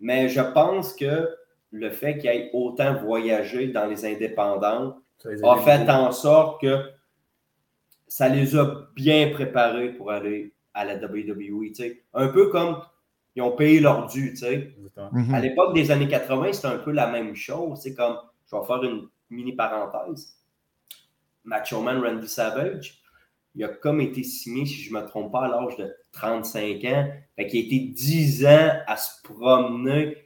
mais 0.00 0.28
je 0.28 0.40
pense 0.40 0.92
que 0.94 1.28
le 1.70 1.90
fait 1.90 2.18
qu'ils 2.18 2.30
aient 2.30 2.50
autant 2.52 2.94
voyagé 2.94 3.68
dans 3.68 3.86
les 3.86 4.04
indépendants 4.04 4.98
a 5.42 5.56
fait 5.58 5.88
en 5.90 6.12
sorte 6.12 6.60
que 6.60 6.90
ça 8.06 8.28
les 8.28 8.56
a 8.56 8.86
bien 8.94 9.30
préparés 9.30 9.90
pour 9.90 10.10
aller 10.10 10.52
à 10.74 10.84
la 10.84 10.96
WWE. 10.96 11.68
tu 11.68 11.74
sais. 11.74 12.02
Un 12.14 12.28
peu 12.28 12.50
comme 12.50 12.82
ils 13.34 13.42
ont 13.42 13.52
payé 13.52 13.80
leur 13.80 14.06
dû. 14.06 14.30
tu 14.30 14.36
sais. 14.36 14.74
Exactement. 14.76 15.10
Mhm. 15.12 15.34
À 15.34 15.40
l'époque 15.40 15.74
des 15.74 15.90
années 15.90 16.08
80, 16.08 16.52
c'était 16.52 16.68
un 16.68 16.78
peu 16.78 16.92
la 16.92 17.06
même 17.08 17.34
chose. 17.34 17.80
C'est 17.82 17.94
comme, 17.94 18.18
je 18.50 18.56
vais 18.56 18.64
faire 18.64 18.82
une 18.82 19.08
mini 19.30 19.54
parenthèse. 19.54 20.35
Macho 21.46 21.80
Man 21.80 22.02
Randy 22.02 22.28
Savage, 22.28 23.00
il 23.54 23.64
a 23.64 23.68
comme 23.68 24.02
été 24.02 24.22
signé, 24.22 24.66
si 24.66 24.82
je 24.82 24.92
ne 24.94 25.00
me 25.00 25.06
trompe 25.06 25.32
pas, 25.32 25.46
à 25.46 25.48
l'âge 25.48 25.76
de 25.78 25.94
35 26.12 26.84
ans. 26.84 27.10
Fait 27.36 27.46
qu'il 27.46 27.60
a 27.60 27.66
été 27.66 27.78
10 27.78 28.46
ans 28.46 28.72
à 28.86 28.96
se 28.96 29.22
promener 29.22 30.16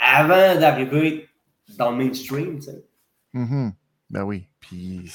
avant 0.00 0.58
d'arriver 0.58 1.28
dans 1.78 1.92
le 1.92 1.96
mainstream. 1.96 2.58
Mhm. 3.32 3.72
Ben 4.10 4.24
oui. 4.24 4.48
Puis 4.58 5.10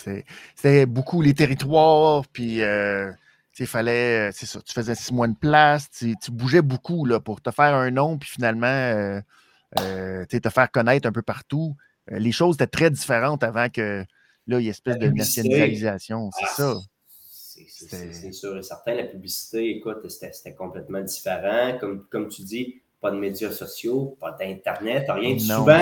c'était 0.56 0.86
beaucoup 0.86 1.22
les 1.22 1.34
territoires, 1.34 2.26
puis 2.32 2.62
euh, 2.62 3.12
fallait, 3.66 4.30
euh, 4.30 4.32
c'est 4.34 4.46
ça, 4.46 4.62
tu 4.62 4.74
faisais 4.74 4.96
six 4.96 5.14
mois 5.14 5.28
de 5.28 5.36
place, 5.36 5.90
tu, 5.90 6.16
bougeais 6.32 6.62
beaucoup 6.62 7.06
là, 7.06 7.20
pour 7.20 7.42
te 7.42 7.52
faire 7.52 7.76
un 7.76 7.92
nom, 7.92 8.18
puis 8.18 8.30
finalement, 8.30 8.68
euh, 8.68 10.26
te 10.26 10.50
faire 10.50 10.72
connaître 10.72 11.08
un 11.08 11.12
peu 11.12 11.22
partout. 11.22 11.76
Les 12.10 12.32
choses 12.32 12.56
étaient 12.56 12.68
très 12.68 12.90
différentes 12.90 13.44
avant 13.44 13.70
que 13.70 14.06
là, 14.48 14.60
il 14.60 14.64
y 14.64 14.68
ait 14.68 14.72
espèce 14.72 14.94
La 14.96 15.00
de 15.00 15.08
publicité. 15.08 15.50
nationalisation, 15.50 16.30
c'est 16.32 16.46
Ah, 16.46 16.54
ça. 16.56 16.76
c'est- 17.68 18.32
sûr 18.32 18.58
et 18.58 18.64
certain. 18.64 18.96
La 18.96 19.04
publicité, 19.06 19.78
écoute, 19.78 20.08
c'était 20.10 20.32
c'était 20.34 20.54
complètement 20.56 21.02
différent. 21.02 21.78
Comme, 21.80 22.06
comme 22.10 22.28
tu 22.28 22.42
dis, 22.44 22.82
pas 23.02 23.12
de 23.12 23.18
médias 23.18 23.52
sociaux, 23.52 24.18
pas 24.20 24.32
d'Internet, 24.32 25.06
rien. 25.10 25.34
Non, 25.34 25.60
Souvent, 25.60 25.80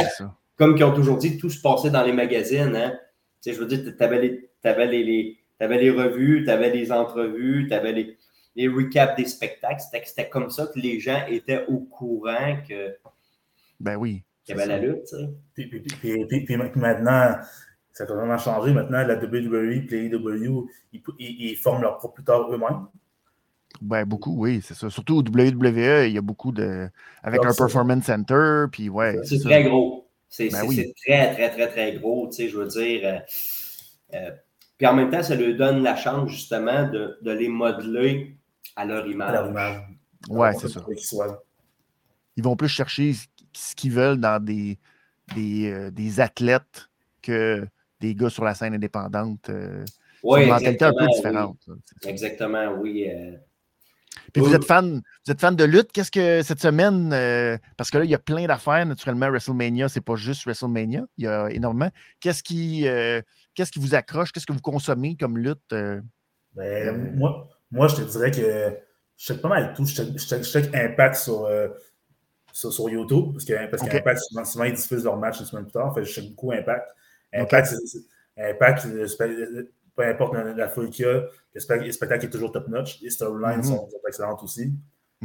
comme 0.57 0.77
ils 0.77 0.83
ont 0.83 0.93
toujours 0.93 1.17
dit, 1.17 1.37
tout 1.37 1.49
se 1.49 1.61
passait 1.61 1.89
dans 1.89 2.03
les 2.03 2.13
magazines. 2.13 2.75
Hein? 2.75 2.97
Tu 3.41 3.49
sais, 3.49 3.53
je 3.53 3.59
veux 3.59 3.67
dire, 3.67 3.83
tu 3.97 4.03
avais 4.03 4.21
les, 4.21 4.49
t'avais 4.61 4.87
les, 4.87 5.03
les, 5.03 5.37
t'avais 5.57 5.77
les 5.79 5.89
revues, 5.89 6.43
tu 6.45 6.51
avais 6.51 6.69
les 6.71 6.91
entrevues, 6.91 7.67
tu 7.67 7.73
avais 7.73 7.91
les. 7.93 8.17
les 8.55 8.67
recaps 8.67 9.15
des 9.17 9.25
spectacles. 9.25 9.81
C'était 10.05 10.29
comme 10.29 10.49
ça 10.51 10.67
que 10.67 10.79
les 10.79 10.99
gens 10.99 11.25
étaient 11.27 11.65
au 11.67 11.79
courant 11.79 12.57
que. 12.67 12.95
Ben 13.79 13.95
oui. 13.97 14.23
Qu'il 14.45 14.55
y 14.57 14.59
avait 14.61 14.67
la 14.67 14.77
lutte, 14.77 15.05
tu 15.05 15.15
sais. 15.15 15.29
Puis, 15.53 15.67
puis, 15.67 15.79
puis, 15.79 16.25
puis, 16.27 16.45
puis 16.45 16.57
maintenant, 16.75 17.37
ça 17.93 18.03
a 18.03 18.07
complètement 18.07 18.37
changé. 18.37 18.73
Maintenant, 18.73 19.05
la 19.05 19.15
WWE 19.15 19.71
et 19.71 20.09
l'AEW, 20.09 20.67
ils, 20.91 21.01
ils, 21.19 21.51
ils, 21.51 21.55
forment 21.55 21.83
leur 21.83 21.97
propre 21.97 22.21
eux-mêmes. 22.51 22.87
Ben, 23.81 24.05
beaucoup, 24.05 24.35
oui, 24.37 24.61
c'est 24.63 24.73
ça. 24.73 24.89
Surtout 24.89 25.17
au 25.17 25.21
WWE, 25.21 26.07
il 26.07 26.13
y 26.13 26.17
a 26.17 26.21
beaucoup 26.21 26.51
de. 26.51 26.89
Avec 27.21 27.41
Donc, 27.41 27.51
un 27.51 27.53
Performance 27.53 28.05
Center, 28.05 28.65
puis 28.71 28.89
ouais. 28.89 29.19
C'est 29.23 29.39
très 29.39 29.63
gros. 29.63 30.09
C'est 30.29 30.49
ben 30.49 30.63
oui. 30.65 30.93
très, 31.05 31.33
très, 31.33 31.51
très, 31.51 31.67
très 31.67 31.97
gros, 31.97 32.27
tu 32.27 32.37
sais, 32.37 32.49
je 32.49 32.57
veux 32.57 32.67
dire. 32.67 33.01
Euh, 33.03 33.19
euh, 34.15 34.31
puis 34.77 34.87
en 34.87 34.95
même 34.95 35.11
temps, 35.11 35.21
ça 35.21 35.35
leur 35.35 35.55
donne 35.55 35.83
la 35.83 35.95
chance, 35.95 36.31
justement, 36.31 36.87
de, 36.89 37.19
de 37.21 37.31
les 37.31 37.47
modeler 37.47 38.35
à 38.75 38.85
leur 38.85 39.05
image. 39.05 39.29
À 39.29 39.31
leur 39.33 39.49
image. 39.49 39.81
Ouais, 40.29 40.53
c'est 40.53 40.69
ça. 40.69 40.83
Ils 42.35 42.43
vont 42.43 42.55
plus 42.55 42.67
chercher 42.67 43.13
ce 43.53 43.75
qu'ils 43.75 43.91
veulent 43.91 44.19
dans 44.19 44.43
des, 44.43 44.79
des, 45.35 45.71
euh, 45.71 45.91
des, 45.91 46.19
athlètes 46.19 46.89
que 47.21 47.67
des 48.03 48.15
gars 48.15 48.29
sur 48.29 48.43
la 48.43 48.53
scène 48.53 48.73
indépendante. 48.73 49.49
Euh, 49.49 49.85
oui, 50.23 50.43
une 50.43 50.49
mentalité 50.49 50.85
un 50.85 50.93
peu 50.93 51.07
différente. 51.07 51.57
Oui. 51.67 51.75
Exactement, 52.05 52.73
oui. 52.79 53.09
Euh... 53.09 53.31
Puis 54.31 54.41
vous 54.41 54.53
êtes 54.53 54.65
fan, 54.65 55.01
vous 55.25 55.31
êtes 55.31 55.39
fan 55.39 55.55
de 55.55 55.63
lutte. 55.63 55.91
Qu'est-ce 55.91 56.11
que 56.11 56.41
cette 56.43 56.59
semaine, 56.59 57.11
euh, 57.13 57.57
parce 57.77 57.91
que 57.91 57.97
là, 57.97 58.03
il 58.03 58.09
y 58.09 58.15
a 58.15 58.19
plein 58.19 58.45
d'affaires, 58.45 58.85
naturellement, 58.85 59.29
WrestleMania, 59.29 59.89
c'est 59.89 60.01
pas 60.01 60.15
juste 60.15 60.45
WrestleMania, 60.45 61.05
il 61.17 61.25
y 61.25 61.27
a 61.27 61.49
énormément. 61.49 61.89
Qu'est-ce 62.19 62.43
qui, 62.43 62.87
euh, 62.87 63.21
qu'est-ce 63.55 63.71
qui 63.71 63.79
vous 63.79 63.95
accroche? 63.95 64.31
Qu'est-ce 64.31 64.45
que 64.45 64.53
vous 64.53 64.61
consommez 64.61 65.15
comme 65.15 65.37
lutte? 65.37 65.61
Euh, 65.71 66.01
ben, 66.55 67.15
moi, 67.15 67.49
moi, 67.71 67.87
je 67.87 67.95
te 67.97 68.01
dirais 68.01 68.31
que 68.31 68.77
je 69.17 69.25
check 69.25 69.41
pas 69.41 69.49
mal 69.49 69.73
tout. 69.75 69.85
Je 69.85 69.93
check, 69.93 70.43
je 70.43 70.43
check 70.43 70.73
Impact 70.75 71.15
sur, 71.15 71.49
sur, 72.51 72.71
sur, 72.71 72.89
YouTube, 72.89 73.33
parce 73.33 73.45
que 73.45 73.69
parce 73.69 73.83
okay. 73.83 73.97
qu'Impact, 73.97 74.19
souvent, 74.19 74.45
souvent, 74.45 74.63
ils 74.65 74.73
diffusent 74.73 75.03
leur 75.03 75.17
match 75.17 75.39
une 75.39 75.45
semaine 75.45 75.65
plus 75.65 75.73
tard. 75.73 75.93
Fait, 75.93 76.03
je 76.03 76.11
check 76.11 76.29
beaucoup 76.29 76.51
Impact. 76.51 76.87
Impact. 77.33 77.75
Impact 78.37 78.87
peu 79.95 80.05
importe 80.07 80.33
la, 80.33 80.69
foule 80.69 80.89
qu'il 80.89 81.05
y 81.05 81.07
a, 81.07 81.23
le 81.53 81.91
spectacle 81.91 82.25
est 82.25 82.29
toujours 82.29 82.51
top-notch. 82.51 83.01
Les 83.01 83.09
storylines 83.09 83.59
mm 83.59 83.61
-hmm. 83.61 83.63
sont, 83.63 83.89
sont, 83.89 84.07
excellentes 84.07 84.43
aussi. 84.43 84.73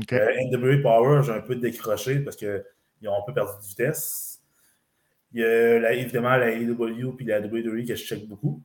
Okay. 0.03 0.21
Euh, 0.21 0.51
NWA 0.51 0.83
Power, 0.83 1.23
j'ai 1.25 1.33
un 1.33 1.41
peu 1.41 1.57
décroché 1.57 2.21
parce 2.21 2.37
qu'ils 2.37 3.09
ont 3.09 3.15
un 3.15 3.25
peu 3.27 3.33
perdu 3.33 3.53
de 3.61 3.67
vitesse. 3.67 4.41
Il 5.33 5.41
y 5.41 5.45
a 5.45 5.93
évidemment 5.93 6.37
la 6.37 6.51
AEW 6.51 7.17
et 7.21 7.25
la 7.25 7.41
WWE 7.41 7.85
que 7.87 7.95
je 7.95 8.05
check 8.05 8.27
beaucoup. 8.29 8.63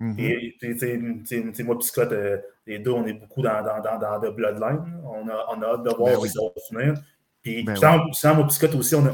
Mm 0.00 0.12
-hmm. 0.12 0.20
Et 0.20 0.56
tu 0.60 1.54
sais, 1.54 1.62
moi, 1.64 1.76
Scott, 1.80 2.12
euh, 2.12 2.38
les 2.66 2.78
deux, 2.78 2.90
on 3.00 3.06
est 3.06 3.18
beaucoup 3.22 3.42
dans, 3.42 3.62
dans, 3.68 3.80
dans, 3.86 3.98
dans 4.04 4.20
The 4.20 4.30
Bloodline. 4.36 4.82
On 5.04 5.28
a, 5.28 5.36
on 5.52 5.62
a 5.62 5.66
hâte 5.72 5.84
de 5.84 5.90
voir 5.98 6.12
ben 6.14 6.20
oui. 6.22 6.28
ça 6.28 6.40
va 6.42 6.60
finir. 6.68 6.94
Puis, 7.42 7.62
ben 7.64 7.74
oui. 7.74 8.14
sans 8.22 8.34
moi, 8.36 8.48
Scott 8.50 8.74
aussi, 8.74 8.94
on 9.00 9.06
a, 9.06 9.12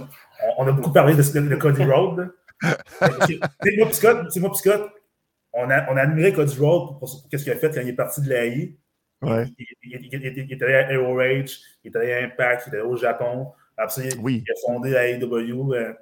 on, 0.58 0.66
a 0.70 0.72
beaucoup 0.72 0.92
parlé 0.92 1.12
de, 1.14 1.22
de 1.52 1.56
Cody 1.56 1.84
Rhodes. 1.92 2.22
Moi, 2.62 3.92
Scott, 3.92 4.36
moi, 4.36 4.54
Scott, 4.54 4.92
on 5.52 5.70
a, 5.70 5.90
on 5.90 5.96
a 5.96 6.02
admiré 6.02 6.32
Cody 6.32 6.56
Rhodes 6.58 6.98
pour, 6.98 6.98
pour, 6.98 7.08
ce 7.08 7.36
qu'il 7.36 7.52
a 7.52 7.56
fait 7.56 7.74
quand 7.74 7.80
il 7.80 7.88
est 7.88 7.94
parti 7.94 8.20
de 8.20 8.28
l'AI. 8.28 8.76
Ouais. 9.22 9.46
Il, 9.58 9.66
il, 9.82 10.08
il, 10.12 10.38
il, 10.38 10.52
était 10.52 10.64
allé 10.64 10.74
à 10.74 10.92
Aero 10.92 11.14
Rage, 11.14 11.60
il 11.84 11.88
était 11.88 11.98
allé 11.98 12.12
à 12.12 12.24
Impact, 12.24 12.66
il 12.66 12.68
était 12.68 12.78
allé 12.78 12.88
au 12.88 12.96
Japon. 12.96 13.52
Après, 13.76 14.14
oui. 14.18 14.44
il 14.46 14.50
a 14.50 14.54
fondé 14.66 14.90
la 14.90 15.08
AEW 15.08 15.74
euh, 15.74 15.92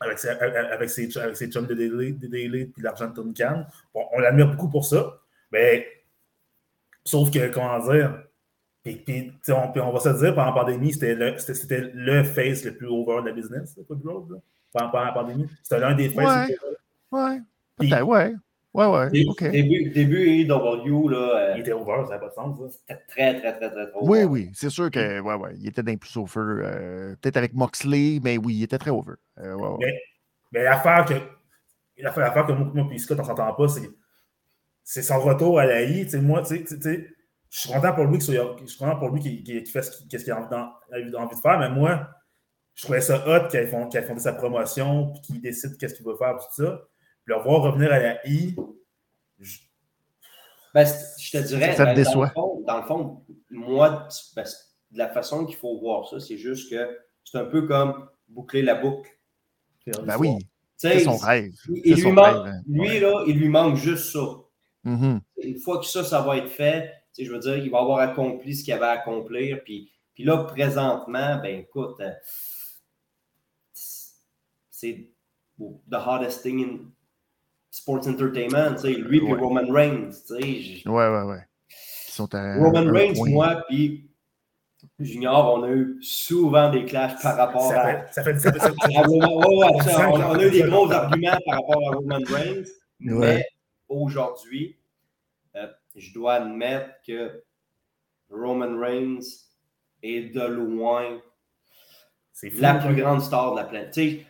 avec, 0.00 0.18
ses, 0.18 0.28
avec, 0.28 0.90
ses, 0.90 1.18
avec 1.18 1.36
ses 1.36 1.50
chums 1.50 1.66
de 1.66 1.74
Daily, 1.74 2.12
de 2.12 2.26
Daily 2.26 2.66
puis 2.66 2.82
l'argent 2.82 3.08
de 3.08 3.14
Tony 3.14 3.34
Khan. 3.34 3.64
Bon, 3.94 4.04
on 4.12 4.20
l'admire 4.20 4.48
beaucoup 4.48 4.68
pour 4.68 4.84
ça. 4.84 5.18
Mais 5.50 5.86
sauf 7.04 7.30
que, 7.30 7.48
comment 7.48 7.78
dire, 7.90 8.22
puis, 8.82 8.96
puis, 8.96 9.32
on, 9.48 9.72
puis 9.72 9.80
on 9.80 9.92
va 9.92 10.00
se 10.00 10.10
dire, 10.10 10.34
pendant 10.34 10.46
la 10.46 10.52
pandémie, 10.52 10.92
c'était 10.92 11.14
le, 11.14 11.38
c'était, 11.38 11.90
le 11.92 12.22
face 12.22 12.64
le 12.64 12.76
plus 12.76 12.86
over 12.86 13.22
de 13.22 13.28
la 13.28 13.32
business, 13.32 13.78
Cody 13.88 14.06
Rhodes, 14.06 14.28
pendant, 14.28 14.42
pendant 14.72 15.04
la 15.04 15.12
pandémie. 15.12 15.46
C'était 15.62 15.80
l'un 15.80 15.94
des 15.94 16.08
faces. 16.10 16.50
Ouais, 17.10 17.20
ouais. 17.20 17.40
Puis, 17.78 17.94
ouais. 17.94 18.34
Ouais, 18.76 18.86
ouais. 18.86 19.10
Début, 19.10 19.30
okay. 19.30 19.50
début, 19.50 19.88
début 19.88 20.28
AEW, 20.28 21.08
là. 21.08 21.16
Euh, 21.16 21.54
il 21.54 21.60
était 21.60 21.72
over, 21.72 22.04
ça 22.06 22.14
n'a 22.14 22.18
pas 22.18 22.28
de 22.28 22.34
sens. 22.34 22.58
C'était 22.72 23.00
très, 23.08 23.40
très, 23.40 23.56
très, 23.56 23.70
très, 23.70 23.86
très 23.86 23.94
over. 23.94 24.06
Oui, 24.06 24.24
oui, 24.24 24.50
c'est 24.52 24.68
sûr 24.68 24.90
que, 24.90 25.18
ouais, 25.20 25.34
ouais, 25.34 25.54
il 25.58 25.66
était 25.66 25.82
d'un 25.82 25.96
plus 25.96 26.14
au 26.18 26.26
feu. 26.26 26.60
Euh, 26.62 27.16
Peut-être 27.22 27.38
avec 27.38 27.54
Moxley, 27.54 28.20
mais 28.22 28.36
oui, 28.36 28.56
il 28.56 28.62
était 28.64 28.76
très 28.76 28.90
over. 28.90 29.14
Euh, 29.38 29.54
ouais, 29.54 29.68
ouais. 29.68 29.76
Mais, 29.80 30.00
mais 30.52 30.62
l'affaire 30.64 31.06
que, 31.06 31.14
l'affaire 32.02 32.46
que 32.46 32.52
moi, 32.52 32.70
moi 32.74 32.88
et 32.92 32.98
Scott, 32.98 33.18
on 33.18 33.24
s'entend 33.24 33.54
pas, 33.54 33.68
c'est, 33.68 33.88
c'est 34.84 35.02
son 35.02 35.20
retour 35.20 35.58
à 35.58 35.64
la 35.64 35.82
I. 35.82 36.04
Tu 36.04 36.10
sais, 36.10 36.20
moi, 36.20 36.42
tu 36.42 36.66
sais, 36.66 37.14
je 37.48 37.58
suis 37.58 37.72
content 37.72 37.94
pour 37.94 38.04
lui 38.04 38.18
qu'il 38.18 38.34
je 38.34 38.66
suis 38.66 38.78
content 38.78 38.96
pour 38.98 39.08
lui 39.08 39.22
qu'il, 39.22 39.42
qu'il, 39.42 39.62
qu'il 39.62 39.72
fasse 39.72 39.90
ce 39.90 40.04
qu'il 40.06 40.30
a 40.30 40.36
envie, 40.36 41.16
envie 41.16 41.34
de 41.34 41.40
faire, 41.40 41.58
mais 41.58 41.70
moi, 41.70 42.10
je 42.76 42.82
trouvais 42.82 43.00
ça 43.00 43.26
hot 43.26 43.48
fondé, 43.70 44.02
fondé 44.02 44.20
sa 44.20 44.34
promotion, 44.34 45.12
puis 45.12 45.22
qu'il 45.22 45.40
décide 45.40 45.76
qu'est-ce 45.78 45.94
qu'il 45.94 46.04
veut 46.04 46.16
faire, 46.16 46.36
tout 46.36 46.62
ça. 46.62 46.82
Puis 47.24 47.34
le 47.34 47.42
voir 47.42 47.62
revenir 47.62 47.90
à 47.90 47.98
la 47.98 48.26
I. 48.28 48.54
Je, 49.40 49.58
ben, 50.74 50.86
je 51.18 51.30
te 51.30 51.38
dirais, 51.38 51.74
ça 51.74 51.84
te 51.84 51.90
ben, 51.90 51.94
déçoit. 51.94 52.32
Dans, 52.36 52.42
le 52.42 52.52
fond, 52.52 52.64
dans 52.66 52.76
le 52.76 52.82
fond, 52.82 53.22
moi, 53.50 54.08
ben, 54.36 54.44
de 54.90 54.98
la 54.98 55.08
façon 55.08 55.46
qu'il 55.46 55.56
faut 55.56 55.78
voir 55.80 56.06
ça, 56.06 56.20
c'est 56.20 56.36
juste 56.36 56.70
que 56.70 56.98
c'est 57.24 57.38
un 57.38 57.46
peu 57.46 57.66
comme 57.66 58.08
boucler 58.28 58.60
la 58.60 58.74
boucle. 58.74 59.10
Ben 60.04 60.16
oui. 60.18 60.36
C'est 60.76 61.00
son 61.00 61.16
rêve. 61.16 61.54
Il, 61.82 61.94
lui, 61.94 62.12
manque, 62.12 62.26
rêve, 62.26 62.52
hein. 62.54 62.62
lui 62.68 62.80
ouais. 62.80 63.00
là, 63.00 63.24
il 63.26 63.38
lui 63.38 63.48
manque 63.48 63.76
juste 63.76 64.12
ça. 64.12 64.26
Mm 64.84 64.96
-hmm. 64.96 65.20
Une 65.42 65.58
fois 65.58 65.78
que 65.78 65.86
ça, 65.86 66.04
ça 66.04 66.20
va 66.20 66.36
être 66.36 66.50
fait, 66.50 66.92
je 67.18 67.32
veux 67.32 67.38
dire, 67.38 67.56
il 67.56 67.70
va 67.70 67.78
avoir 67.78 68.00
accompli 68.00 68.54
ce 68.54 68.62
qu'il 68.62 68.74
avait 68.74 68.84
à 68.84 69.00
accomplir. 69.00 69.64
Puis, 69.64 69.90
puis 70.14 70.24
là, 70.24 70.44
présentement, 70.44 71.40
ben 71.42 71.60
écoute, 71.60 72.00
euh, 72.00 72.12
c'est 74.76 75.08
the 75.58 75.98
hottest 75.98 76.42
thing 76.42 76.60
in 76.60 76.92
sports 77.70 78.06
entertainment, 78.06 78.76
lui 78.84 79.20
ouais. 79.20 79.26
puis 79.26 79.34
Roman 79.34 79.72
Reigns. 79.72 80.12
Ouais, 80.28 80.82
ouais, 80.84 81.22
ouais. 81.22 81.44
Ils 82.08 82.12
sont 82.12 82.34
à 82.34 82.56
Roman 82.56 82.92
Reigns, 82.92 83.14
point. 83.14 83.30
moi, 83.30 83.64
puis 83.68 84.10
Junior, 84.98 85.54
on 85.54 85.62
a 85.62 85.70
eu 85.70 85.96
souvent 86.02 86.70
des 86.70 86.84
clashs 86.84 87.22
par 87.22 87.36
rapport 87.36 87.70
ça 87.70 87.80
à. 87.80 87.86
Fait, 87.86 88.12
ça 88.12 88.22
fait, 88.22 88.38
ça 88.38 88.52
fait, 88.52 88.58
ça 88.58 88.68
fait, 88.70 88.96
à 88.96 89.02
Roman, 89.02 89.36
ouais, 89.38 89.76
ouais, 89.76 89.82
ça, 89.84 90.10
on, 90.10 90.20
on, 90.20 90.34
a 90.34 90.44
eu 90.44 90.50
des 90.50 90.62
gros 90.64 90.92
arguments 90.92 91.38
par 91.46 91.54
rapport 91.54 91.88
à 91.88 91.96
Roman 91.96 92.20
Reigns, 92.28 92.68
mais 93.00 93.46
aujourd'hui, 93.88 94.76
euh, 95.54 95.68
je 95.94 96.12
dois 96.12 96.34
admettre 96.34 96.90
que 97.06 97.42
Roman 98.30 98.78
Reigns 98.78 99.24
est 100.02 100.34
de 100.34 100.42
loin 100.42 101.18
la 102.58 102.74
plus 102.74 102.94
grande 102.94 103.22
star 103.22 103.52
de 103.52 103.56
la 103.56 103.64
planète. 103.64 103.92
T'sais, 103.92 104.26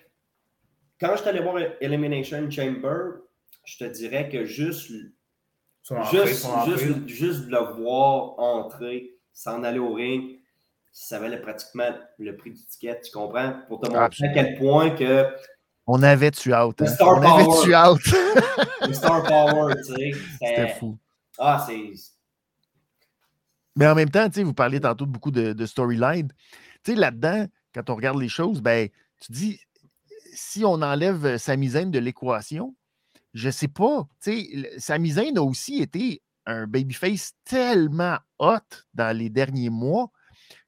quand 1.01 1.13
je 1.13 1.21
suis 1.21 1.29
allé 1.29 1.41
voir 1.41 1.59
Elimination 1.81 2.51
Chamber, 2.51 3.21
je 3.65 3.79
te 3.79 3.85
dirais 3.85 4.29
que 4.29 4.45
juste, 4.45 4.91
juste, 4.91 6.47
juste, 6.67 7.09
juste, 7.09 7.47
le 7.49 7.59
voir 7.81 8.39
entrer, 8.39 9.11
s'en 9.33 9.63
aller 9.63 9.79
au 9.79 9.93
ring, 9.93 10.39
ça 10.93 11.19
valait 11.19 11.41
pratiquement 11.41 11.91
le 12.19 12.37
prix 12.37 12.53
du 12.53 12.65
ticket, 12.65 13.01
tu 13.01 13.11
comprends? 13.13 13.55
Pour 13.69 13.81
te 13.81 13.89
montrer 13.89 14.05
Absolument. 14.05 14.35
à 14.35 14.45
quel 14.45 14.59
point 14.59 14.91
que. 14.91 15.27
On 15.87 16.03
avait 16.03 16.31
tu 16.31 16.55
out. 16.55 16.81
Hein? 16.81 16.87
Star 16.87 17.19
On 17.19 17.21
power. 17.21 17.43
avait 17.43 17.63
tu 17.63 17.77
out? 17.77 18.01
le 18.89 18.93
Star 18.95 19.23
Power, 19.23 19.75
tu 19.77 19.95
sais. 19.95 20.13
C'était 20.41 20.69
fou. 20.79 20.99
Ah, 21.39 21.65
c'est. 21.67 21.93
Mais 23.77 23.87
en 23.87 23.95
même 23.95 24.11
temps, 24.11 24.27
tu 24.29 24.37
sais, 24.37 24.43
vous 24.43 24.55
parliez 24.55 24.81
tantôt 24.81 25.05
de 25.05 25.11
beaucoup 25.11 25.31
de, 25.31 25.53
de 25.53 25.67
storyline. 25.67 26.33
Tu 26.83 26.93
sais, 26.93 26.99
là-dedans, 26.99 27.47
quand 27.75 27.91
on 27.91 27.95
regarde 27.95 28.19
les 28.19 28.31
choses, 28.31 28.63
ben, 28.63 28.89
tu 29.21 29.33
dis, 29.33 29.61
si 30.37 30.65
on 30.65 30.83
enlève 30.83 31.39
Sami 31.39 31.71
Zayn 31.71 31.91
de 31.91 31.99
l'équation, 31.99 32.77
je 33.35 33.49
ne 33.49 33.53
sais 33.53 33.69
pas. 33.69 34.07
Sami 34.79 35.11
Zayn 35.13 35.37
a 35.37 35.43
aussi 35.43 35.83
été 35.83 36.23
un 36.47 36.67
babyface 36.67 37.33
tellement 37.45 38.19
hot 38.39 38.59
dans 38.95 39.17
les 39.17 39.31
derniers 39.31 39.71
mois 39.71 40.11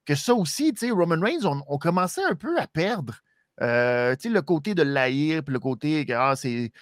que 0.05 0.15
ça 0.15 0.35
aussi, 0.35 0.75
Roman 0.91 1.21
Reigns, 1.21 1.45
on, 1.45 1.63
on, 1.69 1.77
commençait 1.77 2.25
un 2.25 2.35
peu 2.35 2.59
à 2.59 2.67
perdre. 2.67 3.21
Euh, 3.61 4.17
le 4.25 4.41
côté 4.41 4.75
de 4.75 4.83
l'haïr, 4.83 5.43
puis 5.45 5.53
le 5.53 5.59
côté 5.59 6.07
que 6.07 6.13
ah, 6.15 6.35
c'est 6.35 6.73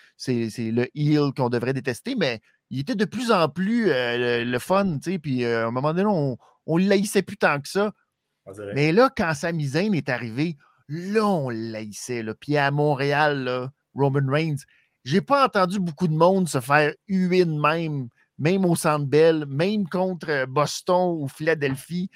le 0.58 0.86
heel 0.94 1.32
qu'on 1.36 1.48
devrait 1.48 1.72
détester, 1.72 2.14
mais 2.14 2.40
il 2.70 2.80
était 2.80 2.94
de 2.94 3.04
plus 3.04 3.32
en 3.32 3.48
plus 3.48 3.90
euh, 3.90 4.44
le, 4.44 4.50
le, 4.50 4.58
fun, 4.60 4.98
puis 5.20 5.44
euh, 5.44 5.64
à 5.64 5.68
un 5.68 5.70
moment 5.72 5.92
donné, 5.92 6.08
on 6.66 6.78
ne 6.78 6.88
l'haïssait 6.88 7.22
plus 7.22 7.36
tant 7.36 7.60
que 7.60 7.68
ça. 7.68 7.92
Mais 8.74 8.92
là, 8.92 9.10
quand 9.16 9.34
Sami 9.34 9.66
Zayn 9.66 9.92
est 9.92 10.08
arrivé, 10.08 10.56
Là, 10.88 11.26
on 11.26 11.48
laissait. 11.48 12.22
Là. 12.22 12.34
Puis 12.38 12.56
à 12.56 12.70
Montréal, 12.70 13.44
là, 13.44 13.70
Roman 13.94 14.30
Reigns, 14.30 14.56
j'ai 15.04 15.20
pas 15.20 15.46
entendu 15.46 15.78
beaucoup 15.78 16.08
de 16.08 16.14
monde 16.14 16.48
se 16.48 16.60
faire 16.60 16.92
huer 17.08 17.44
de 17.44 17.52
même, 17.52 18.08
même 18.38 18.64
au 18.64 18.74
Centre 18.76 19.06
Bell, 19.06 19.46
même 19.46 19.88
contre 19.88 20.28
euh, 20.30 20.46
Boston 20.46 21.16
ou 21.20 21.28
Philadelphie. 21.28 22.10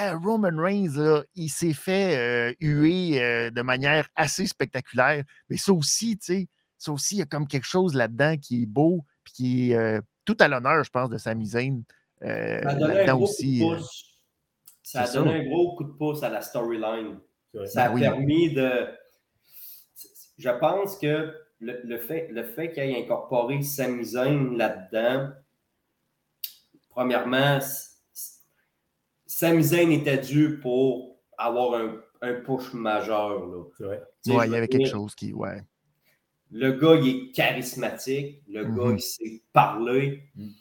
Euh, 0.00 0.16
Roman 0.18 0.56
Reigns, 0.56 0.96
là, 0.96 1.22
il 1.34 1.48
s'est 1.48 1.72
fait 1.72 2.16
euh, 2.16 2.54
huer 2.60 3.22
euh, 3.22 3.50
de 3.50 3.62
manière 3.62 4.08
assez 4.16 4.46
spectaculaire. 4.46 5.22
Mais 5.48 5.56
ça 5.56 5.72
aussi, 5.72 6.18
tu 6.18 6.24
sais, 6.24 6.48
ça 6.78 6.92
aussi, 6.92 7.16
il 7.16 7.18
y 7.18 7.22
a 7.22 7.26
comme 7.26 7.46
quelque 7.46 7.66
chose 7.66 7.94
là-dedans 7.94 8.36
qui 8.36 8.62
est 8.62 8.66
beau, 8.66 9.04
puis 9.22 9.32
qui 9.32 9.72
est 9.72 10.00
tout 10.24 10.36
à 10.40 10.48
l'honneur, 10.48 10.82
je 10.84 10.90
pense, 10.90 11.08
de 11.10 11.18
Sami 11.18 11.46
Zayn 11.46 11.82
Ça 12.20 12.26
a 12.28 12.74
donné 12.74 12.84
un 12.84 12.88
là-dedans 12.94 13.16
gros 13.16 13.24
aussi. 13.24 13.58
coup 13.60 13.70
de 13.70 13.76
pouce. 13.76 14.18
Ça 14.82 15.02
a 15.02 15.06
c'est 15.06 15.18
donné 15.18 15.30
ça. 15.30 15.36
un 15.36 15.44
gros 15.48 15.76
coup 15.76 15.84
de 15.84 15.92
pouce 15.92 16.22
à 16.22 16.28
la 16.28 16.42
storyline. 16.42 17.18
Ça 17.66 17.84
a 17.84 17.92
oui. 17.92 18.00
permis 18.00 18.52
de. 18.52 18.88
Je 20.38 20.50
pense 20.50 20.98
que 20.98 21.32
le, 21.60 21.80
le 21.84 21.98
fait, 21.98 22.28
le 22.30 22.42
fait 22.44 22.72
qu'il 22.72 22.82
ait 22.82 23.02
incorporé 23.02 23.62
Sami 23.62 24.04
Zayn 24.04 24.56
là-dedans, 24.56 25.30
premièrement, 26.90 27.58
s- 27.58 28.02
s- 28.12 28.42
Sami 29.26 29.62
Zayn 29.62 29.90
était 29.92 30.18
dû 30.18 30.58
pour 30.60 31.20
avoir 31.38 31.74
un, 31.80 32.00
un 32.22 32.34
push 32.40 32.72
majeur. 32.72 33.46
Là. 33.46 33.64
Tu 33.76 33.84
sais, 34.30 34.36
ouais, 34.36 34.46
il 34.48 34.52
y 34.52 34.56
avait 34.56 34.68
quelque 34.68 34.88
chose 34.88 35.14
qui. 35.14 35.32
Ouais. 35.32 35.60
Le 36.50 36.72
gars, 36.72 36.96
il 37.02 37.08
est 37.08 37.32
charismatique. 37.32 38.42
Le 38.48 38.64
Mhm. 38.64 38.76
gars, 38.76 38.92
il 38.92 39.00
sait 39.00 39.42
parler. 39.52 40.24
Mhm. 40.34 40.52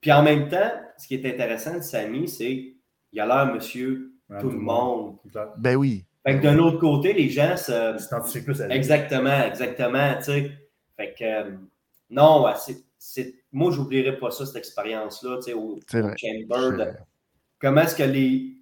Puis 0.00 0.12
en 0.12 0.22
même 0.22 0.48
temps, 0.48 0.70
ce 0.98 1.06
qui 1.06 1.14
est 1.14 1.26
intéressant 1.32 1.74
de 1.76 1.80
Sami, 1.82 2.28
c'est 2.28 2.74
qu'il 3.10 3.20
a 3.20 3.26
l'air 3.26 3.52
monsieur 3.54 4.12
Ouais, 4.28 4.40
tout 4.40 4.50
le 4.50 4.58
monde. 4.58 5.16
Ben 5.58 5.76
oui. 5.76 6.04
Fait 6.26 6.38
que 6.38 6.42
d'un 6.42 6.58
autre 6.58 6.78
côté, 6.78 7.12
les 7.12 7.28
gens 7.28 7.56
se. 7.56 8.40
Plus 8.44 8.60
à. 8.62 8.68
Exactement, 8.70 9.42
exactement, 9.44 10.14
tu 10.18 10.24
sais. 10.24 10.50
Fait 10.96 11.14
que, 11.16 11.24
euh, 11.24 11.50
non, 12.10 12.44
ouais, 12.44 12.52
c'est, 12.56 12.78
c'est- 12.98 13.34
moi, 13.52 13.70
j'oublierai 13.70 14.18
pas 14.18 14.30
ça, 14.30 14.44
cette 14.46 14.56
expérience-là, 14.56 15.36
tu 15.36 15.42
sais, 15.42 15.52
au, 15.52 15.78
C'est 15.86 16.00
au 16.00 16.06
vrai. 16.08 16.16
Chamber. 16.16 16.76
de- 16.84 16.92
comment 17.60 17.82
est-ce 17.82 17.94
que 17.94 18.02
les... 18.02 18.56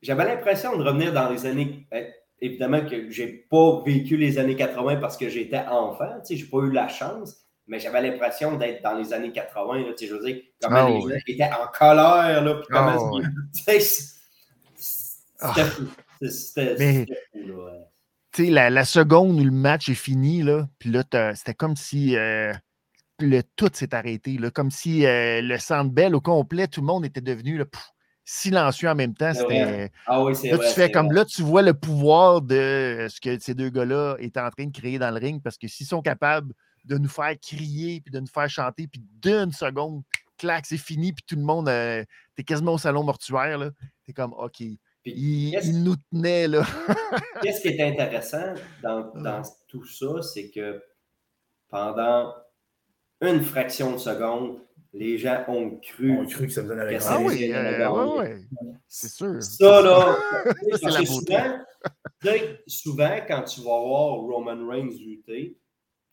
J'avais 0.00 0.24
l'impression 0.24 0.76
de 0.76 0.82
revenir 0.84 1.12
dans 1.12 1.28
les 1.28 1.44
années... 1.46 1.86
euh, 1.92 2.04
Évidemment 2.40 2.86
que 2.86 3.10
j'ai 3.10 3.26
pas 3.26 3.82
vécu 3.84 4.16
les 4.16 4.38
années 4.38 4.54
80 4.54 4.96
parce 5.00 5.16
que 5.16 5.28
j'étais 5.28 5.58
enfant, 5.58 6.20
tu 6.20 6.26
sais, 6.26 6.36
j'ai 6.36 6.46
pas 6.46 6.58
eu 6.58 6.70
la 6.70 6.86
chance, 6.86 7.47
mais 7.68 7.78
j'avais 7.78 8.00
l'impression 8.02 8.56
d'être 8.56 8.82
dans 8.82 8.94
les 8.94 9.12
années 9.12 9.30
80, 9.32 9.78
là, 9.78 9.84
tu 9.92 9.98
sais, 9.98 10.06
je 10.06 10.14
veux 10.14 10.24
dire, 10.24 10.40
comment 10.60 10.76
Ah 10.86 10.88
les 10.90 10.96
ouais. 11.04 11.12
gens 11.12 11.20
étaient 11.26 11.44
en 11.44 11.66
colère, 11.68 12.42
là, 12.44 12.54
puis 12.54 12.66
comment 12.70 13.20
sais, 13.52 13.80
c'est- 13.80 14.14
Ah. 15.40 15.52
c'était 15.54 15.68
fou. 15.68 15.84
C'était 16.28 16.74
Mais- 16.78 17.06
ouais. 17.52 18.50
la, 18.50 18.70
la 18.70 18.84
seconde 18.84 19.38
où 19.40 19.44
le 19.44 19.50
match 19.52 19.88
est 19.88 19.94
fini, 19.94 20.42
là, 20.42 20.68
puis 20.78 20.90
là, 20.90 21.04
c'était 21.36 21.54
comme 21.54 21.76
si 21.76 22.16
euh, 22.16 22.52
le, 23.20 23.42
tout 23.56 23.70
s'est 23.72 23.94
arrêté. 23.94 24.36
Là, 24.38 24.50
comme 24.50 24.70
si 24.72 25.06
euh, 25.06 25.40
le 25.42 25.58
Centre 25.58 25.90
Bell 25.92 26.14
au 26.16 26.20
complet, 26.20 26.66
tout 26.66 26.80
le 26.80 26.86
monde 26.86 27.04
était 27.04 27.20
devenu 27.20 27.56
là, 27.58 27.64
silencieux 28.24 28.88
en 28.88 28.94
même 28.96 29.14
temps. 29.14 29.32
C'était, 29.32 29.90
Ah 30.06 30.22
oui, 30.22 30.32
là, 30.44 30.56
vrai. 30.56 30.68
tu 30.68 30.74
fais 30.74 30.90
comme 30.90 31.06
vrai. 31.06 31.14
là, 31.16 31.24
tu 31.24 31.42
vois 31.42 31.62
le 31.62 31.74
pouvoir 31.74 32.42
de 32.42 33.06
ce 33.08 33.20
que 33.20 33.38
ces 33.38 33.54
deux 33.54 33.70
gars-là 33.70 34.16
étaient 34.18 34.40
en 34.40 34.50
train 34.50 34.66
de 34.66 34.76
créer 34.76 34.98
dans 34.98 35.10
le 35.10 35.18
ring 35.20 35.40
parce 35.42 35.56
que 35.56 35.68
s'ils 35.68 35.86
sont 35.86 36.02
capables 36.02 36.52
de 36.84 36.98
nous 36.98 37.08
faire 37.08 37.34
crier 37.40 38.00
puis 38.00 38.10
de 38.10 38.20
nous 38.20 38.26
faire 38.26 38.48
chanter, 38.48 38.86
puis 38.86 39.02
d'une 39.22 39.52
seconde, 39.52 40.02
clac, 40.36 40.66
c'est 40.66 40.76
fini, 40.78 41.12
puis 41.12 41.24
tout 41.26 41.36
le 41.36 41.42
monde, 41.42 41.68
euh, 41.68 42.04
t'es 42.34 42.44
quasiment 42.44 42.74
au 42.74 42.78
salon 42.78 43.02
mortuaire, 43.02 43.58
là. 43.58 43.70
T'es 44.04 44.12
comme, 44.12 44.32
OK. 44.34 44.56
Puis, 44.58 44.78
Il, 45.06 45.50
qu'est-ce- 45.52 45.66
il 45.68 45.82
nous 45.82 45.96
tenait, 46.12 46.48
là. 46.48 46.62
Qu'est-ce 47.42 47.60
qui 47.60 47.68
est 47.68 47.80
intéressant 47.82 48.54
dans, 48.82 49.12
dans 49.14 49.42
tout 49.68 49.84
ça, 49.84 50.22
c'est 50.22 50.50
que 50.50 50.82
pendant 51.68 52.34
une 53.20 53.42
fraction 53.42 53.92
de 53.92 53.98
seconde, 53.98 54.60
les 54.92 55.18
gens 55.18 55.44
ont 55.48 55.76
cru. 55.80 56.16
On 56.18 56.22
a 56.22 56.26
cru 56.26 56.46
que 56.46 56.52
ça 56.52 56.62
me 56.62 56.68
donnait 56.68 56.92
la 56.98 56.98
Ah 57.08 57.18
oui, 57.20 57.38
c'est 57.38 57.54
euh, 57.54 58.16
ouais. 58.16 58.38
C'est 58.88 59.10
sûr. 59.10 59.42
Ça, 59.42 59.82
là, 59.82 60.16
C'est 60.72 60.82
la 60.90 61.04
souvent, 61.04 61.58
souvent, 62.66 63.18
quand 63.26 63.42
tu 63.42 63.60
vas 63.60 63.66
voir 63.80 64.14
Roman 64.16 64.66
Reigns 64.68 64.90
lutter, 64.98 65.56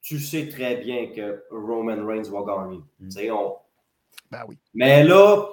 tu 0.05 0.19
sais 0.19 0.47
très 0.47 0.75
bien 0.77 1.07
que 1.07 1.43
Roman 1.49 2.05
Reigns 2.05 2.29
va 2.31 2.43
gagner. 2.45 2.79
Mm. 2.99 3.31
On- 3.31 3.55
Ben 4.29 4.43
oui. 4.47 4.57
Mais 4.75 5.03
là, 5.03 5.47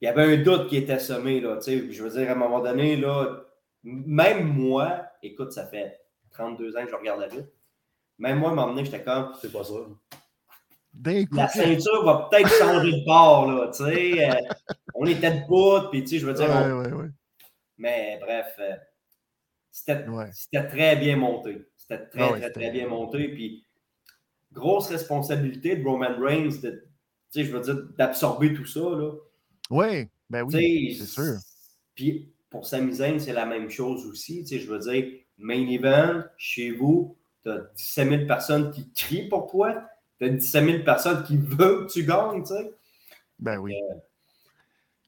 il 0.00 0.04
y 0.04 0.08
avait 0.08 0.34
un 0.34 0.42
doute 0.42 0.68
qui 0.68 0.76
était 0.76 0.98
semé. 0.98 1.40
Là, 1.40 1.56
tu 1.56 1.62
sais, 1.62 1.90
je 1.90 2.02
veux 2.02 2.10
dire, 2.10 2.28
à 2.28 2.32
un 2.32 2.36
moment 2.36 2.60
donné, 2.60 2.96
là, 2.96 3.40
même 3.82 4.44
moi, 4.46 5.06
écoute, 5.22 5.52
ça 5.52 5.66
fait 5.66 5.98
32 6.32 6.76
ans 6.76 6.84
que 6.84 6.90
je 6.90 6.96
regarde 6.96 7.20
la 7.20 7.28
lutte. 7.28 7.50
Même 8.18 8.38
moi, 8.40 8.50
à 8.50 8.52
un 8.52 8.56
moment 8.56 8.68
donné, 8.74 8.84
j'étais 8.84 9.02
comme, 9.02 9.32
C'est 9.40 9.50
pas 9.50 9.64
ça. 9.64 9.74
La 11.32 11.48
ceinture 11.48 12.04
va 12.04 12.28
peut-être 12.30 12.48
changer 12.58 12.92
de 12.92 13.04
bord, 13.06 13.50
là, 13.50 13.68
tu 13.68 13.84
sais. 13.84 14.28
euh, 14.28 14.34
on 14.94 15.06
était 15.06 15.30
debout, 15.40 15.88
puis 15.90 16.02
tu 16.02 16.08
sais, 16.10 16.18
je 16.18 16.26
veux 16.26 16.32
ouais, 16.38 16.46
dire, 16.46 16.50
on- 16.54 16.80
ouais, 16.82 16.92
ouais. 16.92 17.08
mais 17.78 18.18
bref, 18.20 18.54
euh, 18.58 18.76
c'était 19.70 20.06
Ouais. 20.08 20.28
c'était 20.32 20.66
très 20.66 20.96
bien 20.96 21.16
monté. 21.16 21.64
C'était 21.90 22.06
très, 22.06 22.20
Ah 22.20 22.32
ouais, 22.32 22.38
très, 22.38 22.48
c'était- 22.48 22.60
très 22.60 22.70
bien 22.70 22.88
monté. 22.88 23.28
Puis, 23.28 23.64
grosse 24.52 24.88
responsabilité 24.88 25.76
de 25.76 25.84
Roman 25.84 26.16
Reigns, 26.18 26.60
de, 26.62 26.70
tu 26.70 26.80
sais, 27.30 27.44
je 27.44 27.52
veux 27.52 27.60
dire, 27.60 27.82
d'absorber 27.98 28.52
tout 28.54 28.64
ça, 28.66 28.80
là. 28.80 29.12
Ouais, 29.70 30.08
ben 30.28 30.42
oui, 30.44 30.96
c'est 30.98 31.06
sûr. 31.06 31.34
Puis 31.94 32.32
pour 32.48 32.66
Sami 32.66 32.92
Zayn, 32.94 33.18
c'est 33.20 33.32
la 33.32 33.46
même 33.46 33.70
chose 33.70 34.06
aussi. 34.06 34.42
Tu 34.42 34.46
sais, 34.48 34.58
je 34.58 34.68
veux 34.68 34.78
dire, 34.80 35.04
main 35.38 35.66
event, 35.68 36.22
chez 36.36 36.72
vous, 36.72 37.16
tu 37.44 37.50
as 37.50 37.58
17 37.76 38.08
000 38.08 38.26
personnes 38.26 38.70
qui 38.72 38.90
crient 38.92 39.28
pour 39.28 39.46
toi. 39.48 39.84
Tu 40.18 40.24
as 40.24 40.28
17 40.30 40.64
000 40.64 40.84
personnes 40.84 41.22
qui 41.24 41.36
veulent 41.36 41.86
que 41.86 41.92
tu 41.92 42.04
gagnes, 42.04 42.42
tu 42.42 42.48
sais. 42.54 42.72
Ben 43.38 43.58
oui. 43.58 43.74
Euh, 43.74 43.94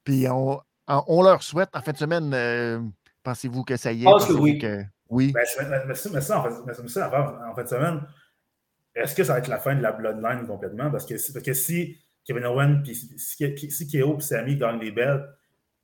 Puis 0.05 0.27
on, 0.29 0.61
on 0.87 1.23
leur 1.23 1.43
souhaite, 1.43 1.71
en 1.75 1.81
fin 1.83 1.93
de 1.93 1.99
semaine, 1.99 2.33
euh, 2.35 2.81
pensez-vous 3.25 3.65
que 3.65 3.77
ça 3.77 3.93
y 3.93 3.99
est? 4.01 4.05
Je 4.05 4.05
pense 4.05 4.27
que 4.27 4.33
oui. 4.35 4.59
que- 4.59 4.85
oui. 5.13 5.33
Ben, 5.33 5.45
mais, 5.69 5.85
mais 5.87 5.95
ça, 5.95 6.11
mais 6.13 6.21
ça, 6.21 6.39
en 6.41 6.43
fait, 6.45 6.63
mais 6.67 6.75
ça, 6.89 7.07
en 7.09 7.11
fait- 7.11 7.17
en 7.51 7.55
fin 7.55 7.63
de 7.63 7.69
semaine, 7.69 8.01
est-ce 8.95 9.15
que 9.15 9.25
ça 9.25 9.35
va 9.35 9.39
être 9.39 9.49
la 9.49 9.59
fin 9.59 9.75
de 9.75 9.83
la 9.83 9.93
bloodline 9.93 10.47
complètement? 10.47 10.91
Parce 10.91 11.07
que, 11.07 11.17
si- 11.17 11.33
parce 11.33 11.45
que 11.45 11.53
si 11.55 11.99
Kevin 12.25 12.45
Owen, 12.47 12.83
puis 12.83 12.95
si, 12.95 13.17
si, 13.19 13.89
KO 13.91 14.17
et 14.19 14.21
Sami 14.21 14.57
gagnent 14.57 14.81
les 14.81 14.91
belts, 14.93 15.25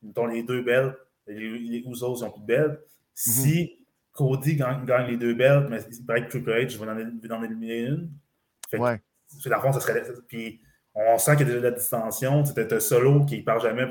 mettons 0.02 0.26
les 0.26 0.42
deux 0.42 0.62
belts, 0.62 0.94
les, 1.26 1.58
les 1.58 1.78
Usos 1.86 2.20
n'ont 2.22 2.30
plus 2.30 2.40
de 2.42 2.46
belts. 2.46 2.80
Si 3.14 3.78
Cody 4.12 4.56
gagne, 4.56 4.84
gagne 4.84 5.08
les 5.08 5.16
deux 5.16 5.34
belts, 5.34 5.68
mais 5.68 5.80
il 5.90 6.06
paraît 6.06 6.24
que 6.24 6.30
Triple 6.30 6.50
H 6.50 6.76
va 6.78 6.92
en, 6.92 7.36
en 7.40 7.42
éliminer 7.44 7.80
une. 7.80 8.10
Fait 8.70 8.78
Ouais. 8.78 9.00
fait, 9.42 9.50
fond, 9.60 9.72
ça 9.72 9.80
serait. 9.80 10.02
Puis 10.28 10.60
on 10.94 11.18
sent 11.18 11.36
qu'il 11.36 11.40
y 11.46 11.50
a 11.50 11.54
déjà 11.54 11.58
de 11.60 11.68
la 11.68 11.70
distension. 11.72 12.42
Tu 12.42 12.60
as 12.60 12.80
Solo 12.80 13.24
qui 13.24 13.38
ne 13.38 13.42
parle 13.44 13.62
jamais, 13.62 13.86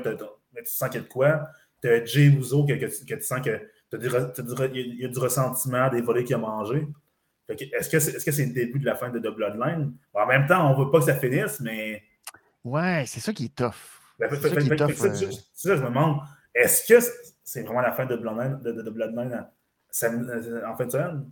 mais 0.52 0.62
tu 0.62 0.70
sens 0.72 0.88
qu'il 0.90 1.00
y 1.00 1.04
a 1.04 1.06
de 1.06 1.12
quoi. 1.12 1.48
Tu 1.82 1.88
as 1.88 2.04
Jay 2.04 2.26
Uso 2.26 2.64
que, 2.66 2.72
que, 2.74 2.86
que 2.86 3.14
tu 3.14 3.22
sens 3.22 3.40
que 3.40 3.60
il 3.92 4.02
y 4.02 4.16
a- 4.16 4.70
il 4.74 5.00
y 5.00 5.04
a 5.04 5.08
du 5.08 5.18
ressentiment 5.18 5.88
des 5.88 6.00
volets 6.00 6.24
qu'il 6.24 6.34
a 6.34 6.38
mangé. 6.38 6.86
Est-ce 7.48 7.88
que 7.88 7.98
c'est 7.98 8.12
est 8.14 8.18
-ce 8.18 8.30
c'est 8.32 8.46
le 8.46 8.52
début 8.52 8.78
de 8.78 8.84
la 8.84 8.94
fin 8.94 9.08
de 9.08 9.18
The 9.18 9.34
Bloodline? 9.34 9.94
Bon, 10.12 10.20
en 10.20 10.26
même 10.26 10.46
temps, 10.46 10.70
on 10.70 10.78
ne 10.78 10.84
veut 10.84 10.90
pas 10.90 10.98
que 10.98 11.06
ça 11.06 11.14
finisse, 11.14 11.60
mais. 11.60 12.02
Ouais, 12.64 13.04
c'est 13.06 13.20
ça 13.20 13.32
qui 13.32 13.46
est 13.46 13.54
tough. 13.54 13.72
Ben, 14.18 14.28
C'est 14.30 14.40
ça 14.94 15.06
euh. 15.06 15.30
ça, 15.54 15.76
je 15.76 15.80
me 15.82 15.86
demande, 15.88 16.18
est-ce 16.54 16.86
que 16.92 16.98
c'est 17.42 17.62
vraiment 17.62 17.80
la 17.80 17.92
fin 17.92 18.04
de 18.04 18.16
Bloodline, 18.16 18.60
de, 18.62 18.72
de- 18.72 18.82
de 18.82 18.90
Bloodline 18.90 19.32
en- 19.32 19.48
ça- 19.90 20.10
en 20.68 20.76
fin 20.76 20.84
de 20.86 20.90
semaine? 20.90 21.30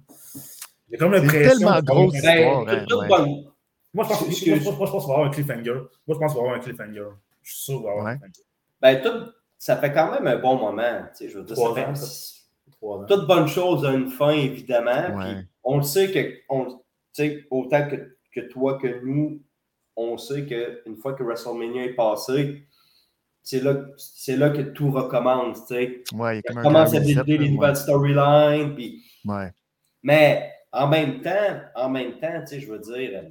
J'ai 0.90 0.96
comme 0.96 1.12
C'est 1.14 1.20
l'impression. 1.20 1.58
tellement 1.58 1.80
grosse 1.82 2.12
ben, 2.12 2.18
histoire, 2.18 2.68
hein, 2.68 3.24
ouais. 3.24 3.44
Moi, 3.92 4.04
je 4.04 4.08
pense, 4.08 4.28
je 4.30 4.34
qu'il 4.44 4.52
va 4.54 4.58
y 4.62 4.68
avoir 4.68 5.24
un 5.26 5.30
cliffhanger. 5.30 5.72
Moi, 5.74 5.88
je 6.14 6.14
pense 6.18 6.32
qu'il 6.32 6.40
va 6.40 6.46
avoir 6.46 6.54
un 6.54 6.60
cliffhanger. 6.60 7.04
Je 7.42 7.52
suis 7.52 7.62
sûr 7.64 7.74
qu'il 7.74 7.82
va 7.84 7.88
y 7.88 7.90
avoir 7.92 8.04
Ouais. 8.06 8.12
un 8.12 8.18
cliffhanger. 8.18 8.42
Ben, 8.80 9.02
tout- 9.02 9.32
ça 9.58 9.76
fait 9.78 9.92
quand 9.92 10.12
même 10.12 10.26
un 10.26 10.38
bon 10.38 10.56
moment. 10.56 11.02
Tu 11.10 11.24
sais, 11.24 11.28
je 11.28 11.38
veux 11.38 11.44
dire, 11.44 11.56
ça 11.56 11.74
fait- 11.74 11.92
ans, 12.68 12.70
ça. 12.70 12.76
Trois 12.78 12.98
ans. 12.98 13.06
toute 13.06 13.26
bonne 13.26 13.48
chose 13.48 13.84
a 13.84 13.92
une 13.92 14.08
fin, 14.10 14.30
évidemment. 14.30 15.16
Ouais. 15.16 15.34
Puis 15.34 15.46
on 15.64 15.76
le 15.78 15.82
sait 15.82 16.10
que, 16.12 16.34
on, 16.48 16.66
tu 16.66 16.78
sais, 17.12 17.46
autant 17.50 17.88
que, 17.88 18.16
que 18.32 18.40
toi 18.40 18.78
que 18.78 19.04
nous, 19.04 19.40
on 19.96 20.18
sait 20.18 20.44
qu'une 20.44 20.96
fois 20.96 21.14
que 21.14 21.22
WrestleMania 21.22 21.84
est 21.84 21.94
passé, 21.94 22.66
c'est 23.42 23.60
là, 23.62 23.76
c'est 23.96 24.36
là 24.36 24.50
que 24.50 24.60
tout 24.62 24.90
recommence. 24.90 25.66
tu 25.66 25.74
sais. 25.74 26.04
Ouais, 26.14 26.38
il 26.38 26.42
y 26.44 26.48
a 26.48 26.52
comme 26.52 26.56
On 26.56 26.60
un 26.60 26.62
commence 26.64 26.94
à 26.94 27.00
là, 27.00 27.22
les 27.26 27.48
nouvelles 27.48 27.76
storylines. 27.76 28.74
Puis, 28.74 29.02
ouais. 29.24 29.52
Mais 30.02 30.52
en 30.72 30.88
même 30.88 31.20
temps, 31.22 31.60
en 31.74 31.88
même 31.88 32.18
temps, 32.18 32.40
tu 32.40 32.46
sais, 32.48 32.60
je 32.60 32.70
veux 32.70 32.78
dire, 32.80 33.22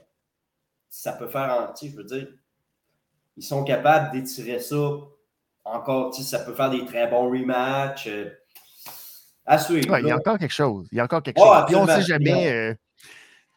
ça 0.89 1.13
peut 1.13 1.27
faire, 1.27 1.69
en- 1.69 1.73
tu 1.73 1.85
sais, 1.87 1.91
je 1.91 1.97
veux 1.97 2.03
dire, 2.05 2.27
ils 3.37 3.43
sont 3.43 3.63
capables 3.63 4.11
d'étirer 4.11 4.59
ça 4.59 4.77
encore, 5.65 6.11
tu 6.11 6.21
sais, 6.23 6.37
ça 6.37 6.43
peut 6.43 6.53
faire 6.53 6.69
des 6.71 6.85
très 6.85 7.07
bons 7.07 7.29
rematchs. 7.29 8.09
À 9.45 9.57
suivre. 9.57 9.89
Ouais, 9.91 10.01
il 10.01 10.07
y 10.07 10.11
a 10.11 10.15
encore 10.17 10.37
quelque 10.39 10.53
chose. 10.53 10.87
Il 10.91 10.97
y 10.97 11.01
a 11.01 11.03
encore 11.03 11.21
quelque 11.23 11.39
Oh, 11.39 11.53
chose. 11.53 11.63
Puis 11.67 11.75
on 11.75 11.85
ne 11.85 11.91
sait 11.91 12.01
jamais. 12.01 12.51
euh, 12.51 12.73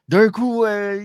D'un 0.08 0.28
coup, 0.30 0.64
euh, 0.64 1.02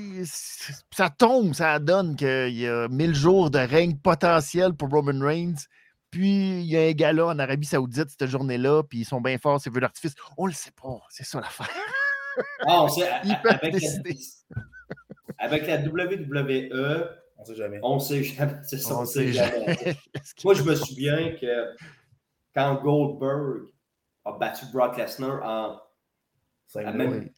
ça 0.92 1.10
tombe, 1.10 1.54
ça 1.54 1.80
donne 1.80 2.16
qu'il 2.16 2.54
y 2.58 2.68
a 2.68 2.88
1000 2.88 3.14
jours 3.16 3.50
de 3.52 3.60
règne 3.60 3.98
potentiel 3.98 4.74
pour 4.74 4.90
Roman 4.90 5.26
Reigns. 5.26 5.56
Puis 6.12 6.60
il 6.62 6.66
y 6.66 6.78
a 6.78 6.82
un 6.82 6.92
gars-là 6.92 7.26
en 7.28 7.40
Arabie 7.40 7.66
Saoudite 7.66 8.10
cette 8.10 8.30
journée-là, 8.30 8.84
puis 8.84 9.00
ils 9.00 9.06
sont 9.06 9.20
bien 9.20 9.38
forts, 9.40 9.60
c'est 9.60 9.74
feux 9.74 9.80
d'artifice. 9.82 10.14
On 10.38 10.46
le 10.46 10.54
sait 10.54 10.72
pas, 10.72 11.00
c'est 11.10 11.26
ça 11.26 11.40
l'affaire. 11.42 11.70
Ah, 12.68 12.86
avec, 13.46 13.64
la, 13.64 13.70
décider. 13.72 14.18
avec 15.40 15.68
la 15.68 15.78
WWE, 15.78 17.08
On 17.38 17.42
ne 17.42 17.46
sait 17.48 17.56
jamais. 17.56 17.80
on 17.82 18.00
sait 18.00 18.24
jamais. 18.24 18.54
c'est 18.64 18.78
ça, 18.78 18.96
On 18.96 19.02
on 19.02 19.06
sait 19.06 19.32
sait 19.32 19.34
jamais. 19.34 19.78
Moi, 20.46 20.54
je 20.54 20.64
me 20.64 20.76
souviens 20.76 21.32
que 21.40 21.76
quand 22.56 22.76
Goldberg 22.84 23.64
a 24.26 24.32
battu 24.34 24.66
Brock 24.72 24.98
Lesnar 24.98 25.42
en. 25.44 25.80
Cinq 26.68 26.86
Ah, 26.88 26.92
minutes. 26.94 27.10
même- 27.14 27.32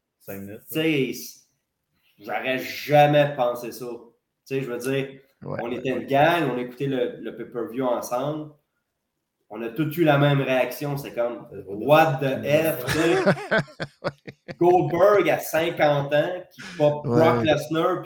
j'aurais 2.20 2.58
jamais 2.60 3.34
pensé 3.36 3.72
ça. 3.72 3.86
Tu 3.86 4.02
sais, 4.46 4.62
je 4.62 4.72
veux 4.72 4.78
dire, 4.78 5.20
on 5.64 5.72
était 5.72 5.90
une 5.90 6.06
gang, 6.06 6.50
on 6.52 6.58
écoutait 6.58 6.88
le, 6.88 7.18
le 7.20 7.36
pay-per-view 7.36 7.84
ensemble. 7.84 8.52
On 9.50 9.62
a 9.62 9.70
tous 9.70 9.96
eu 9.98 10.04
la 10.04 10.18
même 10.18 10.42
réaction. 10.42 10.98
C'est 10.98 11.14
comme 11.14 11.48
What 11.68 12.20
the 12.22 12.44
F? 12.44 12.86
Goldberg 14.60 15.30
à 15.30 15.40
50 15.40 16.14
ans 16.14 16.44
qui 16.52 16.62
pop 16.78 17.04
Brock 17.06 17.44
Lesnar 17.44 18.04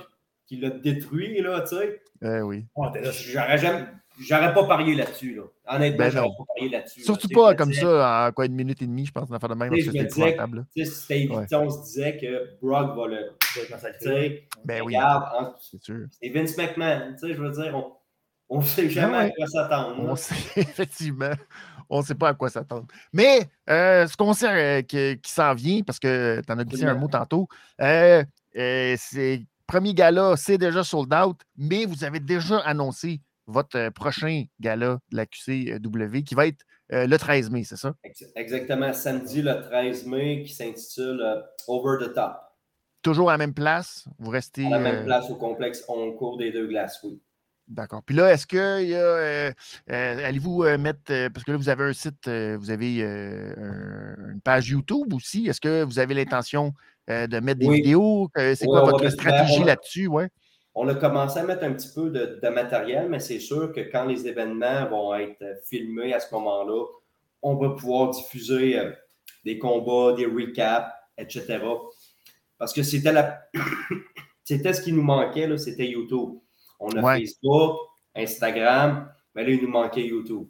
qui 0.47 0.57
l'a 0.57 0.71
détruit, 0.71 1.41
là, 1.41 1.61
tu 1.61 1.75
sais. 1.77 2.01
Eh 2.23 2.41
oui. 2.41 2.65
J'aurais 3.11 3.57
jamais. 3.57 3.85
J'aurais 4.19 4.53
pas 4.53 4.65
parié 4.65 4.95
là-dessus. 4.95 5.35
Là. 5.35 5.43
Honnêtement, 5.75 5.97
ben 5.97 6.11
j'aurais 6.11 6.27
pas 6.27 6.45
parié 6.55 6.69
là-dessus. 6.69 7.01
Surtout 7.01 7.29
pas 7.29 7.55
comme 7.55 7.73
ça, 7.73 8.27
en 8.27 8.31
quoi, 8.31 8.45
une 8.45 8.55
minute 8.55 8.81
et 8.81 8.87
demie, 8.87 9.05
je 9.05 9.11
pense, 9.11 9.29
d'en 9.29 9.39
faire 9.39 9.49
de 9.49 9.55
même. 9.55 9.73
C'était 9.75 9.99
épouvantable. 9.99 10.65
C'était 10.75 11.27
ouais. 11.29 11.45
on 11.53 11.69
se 11.69 11.83
disait 11.83 12.17
que 12.17 12.59
Brock 12.61 12.97
va 12.97 13.07
le. 13.07 13.31
Ben 14.65 14.81
oui. 14.83 14.95
Regarde, 14.95 15.55
c'est 15.61 16.29
Vince 16.29 16.57
McMahon. 16.57 17.13
Tu 17.19 17.27
sais, 17.27 17.33
je 17.33 17.41
veux 17.41 17.51
dire, 17.51 17.75
on 18.49 18.59
ne 18.59 18.65
sait 18.65 18.89
jamais 18.89 19.17
à 19.17 19.29
quoi 19.29 19.47
s'attendre. 19.47 19.95
On 19.99 20.15
sait, 20.15 20.35
effectivement. 20.59 21.33
On 21.89 21.99
ne 21.99 22.03
sait 22.03 22.15
pas 22.15 22.29
à 22.29 22.33
quoi 22.33 22.49
s'attendre. 22.49 22.85
Mais 23.13 23.49
euh, 23.69 24.05
ce 24.05 24.15
concert 24.15 24.51
euh, 24.53 24.81
qui, 24.81 25.19
s'en 25.25 25.53
vient, 25.53 25.81
parce 25.81 25.99
que 25.99 26.41
tu 26.45 26.51
en 26.51 26.59
as 26.59 26.63
glissé 26.63 26.85
un 26.85 26.93
mot 26.93 27.07
tantôt, 27.07 27.47
euh, 27.81 28.23
c'est 28.53 29.45
premier 29.65 29.93
gala, 29.93 30.35
c'est 30.35 30.57
déjà 30.57 30.83
sold 30.83 31.13
out, 31.13 31.39
mais 31.57 31.85
vous 31.85 32.03
avez 32.03 32.19
déjà 32.19 32.57
annoncé 32.59 33.21
votre 33.49 33.77
euh, 33.77 33.91
prochain 33.91 34.45
gala 34.59 34.99
de 35.11 35.17
la 35.17 35.25
QCW 35.25 36.23
qui 36.23 36.35
va 36.35 36.47
être 36.47 36.63
euh, 36.93 37.07
le 37.07 37.17
13 37.17 37.49
mai, 37.49 37.63
c'est 37.63 37.77
ça? 37.77 37.93
Exactement, 38.35 38.93
samedi 38.93 39.41
le 39.41 39.61
13 39.61 40.05
mai 40.05 40.43
qui 40.43 40.53
s'intitule 40.53 41.21
euh, 41.21 41.41
Over 41.67 42.05
the 42.05 42.13
Top. 42.13 42.37
Toujours 43.01 43.29
à 43.29 43.33
la 43.33 43.37
même 43.37 43.53
place? 43.53 44.05
Vous 44.17 44.29
restez. 44.29 44.65
À 44.65 44.69
la 44.69 44.79
même 44.79 45.05
place 45.05 45.29
au 45.29 45.35
complexe 45.35 45.83
On 45.87 46.11
cours 46.11 46.37
des 46.37 46.51
deux 46.51 46.67
glaces, 46.67 46.99
oui. 47.03 47.19
D'accord. 47.67 48.01
Puis 48.03 48.15
là, 48.15 48.33
est-ce 48.33 48.47
que 48.47 48.83
y 48.83 48.95
a, 48.95 49.53
allez-vous 50.25 50.63
mettre, 50.79 51.29
parce 51.29 51.43
que 51.45 51.51
là, 51.51 51.57
vous 51.57 51.69
avez 51.69 51.83
un 51.83 51.93
site, 51.93 52.27
vous 52.27 52.71
avez 52.71 53.01
une 53.03 54.41
page 54.43 54.69
YouTube 54.69 55.13
aussi. 55.13 55.45
Est-ce 55.45 55.61
que 55.61 55.83
vous 55.83 55.99
avez 55.99 56.15
l'intention 56.15 56.73
de 57.07 57.39
mettre 57.39 57.59
des 57.59 57.69
vidéos? 57.69 58.27
C'est 58.35 58.65
quoi 58.65 58.81
votre 58.85 59.07
stratégie 59.09 59.63
là-dessus? 59.63 60.07
Ouais 60.07 60.29
on 60.81 60.87
a 60.87 60.95
commencé 60.95 61.37
à 61.39 61.43
mettre 61.43 61.65
un 61.65 61.73
petit 61.73 61.89
peu 61.93 62.09
de, 62.09 62.47
matériel, 62.47 63.09
mais 63.09 63.19
c'est 63.19 63.41
sûr 63.41 63.73
que 63.73 63.81
quand 63.81 64.05
les 64.05 64.25
événements 64.29 64.87
vont 64.87 65.13
être 65.13 65.43
filmés 65.65 66.13
à 66.13 66.21
ce 66.21 66.33
moment-là, 66.35 66.85
on 67.41 67.55
va 67.55 67.71
pouvoir 67.71 68.11
diffuser 68.11 68.79
euh, 68.79 68.89
des 69.43 69.59
combats, 69.59 70.15
des 70.15 70.25
recaps, 70.25 70.89
etc. 71.17 71.59
Parce 72.57 72.71
que 72.71 72.81
c'était 72.81 73.11
la... 73.11 73.41
c'était 74.45 74.71
ce 74.71 74.81
qui 74.81 74.93
nous 74.93 75.01
manquait, 75.01 75.57
c'était 75.57 75.85
YouTube. 75.85 76.39
On 76.79 76.89
a 76.91 77.17
Facebook, 77.17 77.75
Instagram, 78.15 79.11
mais 79.35 79.43
là, 79.43 79.49
il 79.49 79.61
nous 79.61 79.69
manquait 79.69 80.05
YouTube. 80.05 80.47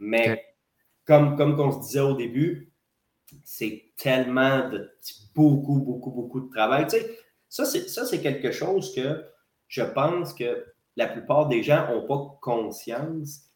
Mais 0.00 0.44
comme, 1.04 1.36
comme 1.36 1.60
on 1.60 1.70
se 1.70 1.86
disait 1.86 2.00
au 2.00 2.14
début, 2.14 2.72
c'est 3.44 3.92
tellement 3.96 4.68
de 4.68 4.90
beaucoup, 5.32 5.78
beaucoup, 5.78 6.10
beaucoup 6.10 6.40
de 6.40 6.50
travail. 6.50 6.88
Tu 6.88 6.96
sais, 7.48 7.86
ça, 7.86 8.04
c'est 8.04 8.20
quelque 8.20 8.50
chose 8.50 8.92
que 8.92 9.30
je 9.70 9.82
pense 9.82 10.34
que 10.34 10.66
la 10.96 11.06
plupart 11.06 11.46
des 11.46 11.62
gens 11.62 11.88
n'ont 11.88 12.06
pas 12.06 12.36
conscience 12.42 13.46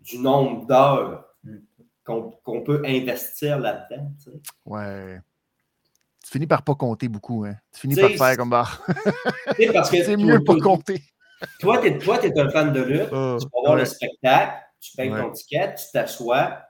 du 0.00 0.18
nombre 0.18 0.66
d'heures 0.66 1.24
mm. 1.44 1.56
qu'on 2.04 2.62
peut 2.62 2.82
investir 2.84 3.58
là-dedans. 3.60 4.12
Ouais. 4.66 5.20
Tu 6.24 6.30
finis 6.30 6.46
par 6.46 6.62
pas 6.62 6.74
compter 6.74 7.08
beaucoup, 7.08 7.44
hein? 7.44 7.54
Tu 7.72 7.80
finis 7.80 7.96
par 7.96 8.10
faire 8.10 8.36
comme 8.36 8.50
barre. 8.50 8.84
c'est 9.56 10.16
mieux 10.16 10.42
pas 10.44 10.56
compter. 10.56 11.02
Toi, 11.60 11.78
tu 11.80 11.88
es, 11.88 12.38
un 12.38 12.50
fan 12.50 12.72
de 12.72 12.82
lutte, 12.82 13.08
ah, 13.12 13.36
tu 13.40 13.46
vas 13.46 13.60
voir 13.64 13.76
le 13.76 13.84
spectacle, 13.84 14.54
tu 14.80 14.96
payes 14.96 15.10
ton 15.10 15.30
ticket, 15.30 15.74
tu 15.74 15.84
t'assois, 15.92 16.62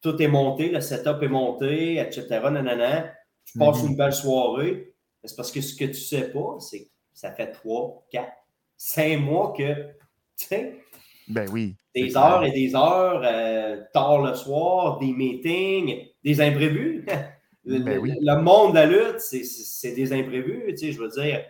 tout 0.00 0.20
est 0.22 0.28
monté, 0.28 0.70
le 0.70 0.80
setup 0.80 1.22
est 1.22 1.28
monté, 1.28 1.98
etc. 1.98 2.26
Nanana, 2.30 3.12
tu 3.44 3.58
passes 3.58 3.78
mm-hmm. 3.78 3.86
une 3.86 3.96
belle 3.96 4.12
soirée. 4.12 4.94
C'est 5.24 5.36
parce 5.36 5.52
que 5.52 5.60
ce 5.60 5.74
que 5.74 5.84
tu 5.84 5.90
ne 5.90 5.94
sais 5.94 6.30
pas, 6.30 6.56
c'est 6.60 6.91
ça 7.22 7.30
fait 7.30 7.52
trois, 7.52 8.04
quatre, 8.10 8.32
cinq 8.76 9.20
mois 9.20 9.54
que, 9.56 9.92
tu 10.36 10.46
sais, 10.46 10.80
ben 11.28 11.48
oui. 11.52 11.76
Des 11.94 12.16
heures 12.16 12.42
et 12.42 12.50
des 12.50 12.74
heures, 12.74 13.22
euh, 13.24 13.80
tard 13.92 14.22
le 14.22 14.34
soir, 14.34 14.98
des 14.98 15.12
meetings, 15.12 16.08
des 16.24 16.40
imprévus. 16.40 17.06
Ben 17.64 18.02
le, 18.02 18.42
monde 18.42 18.72
de 18.72 18.74
la 18.74 18.86
lutte, 18.86 19.20
c'est 19.20 19.94
des 19.94 20.12
imprévus. 20.12 20.64
Tu 20.70 20.78
sais, 20.78 20.90
je 20.90 20.98
veux 20.98 21.10
dire, 21.10 21.44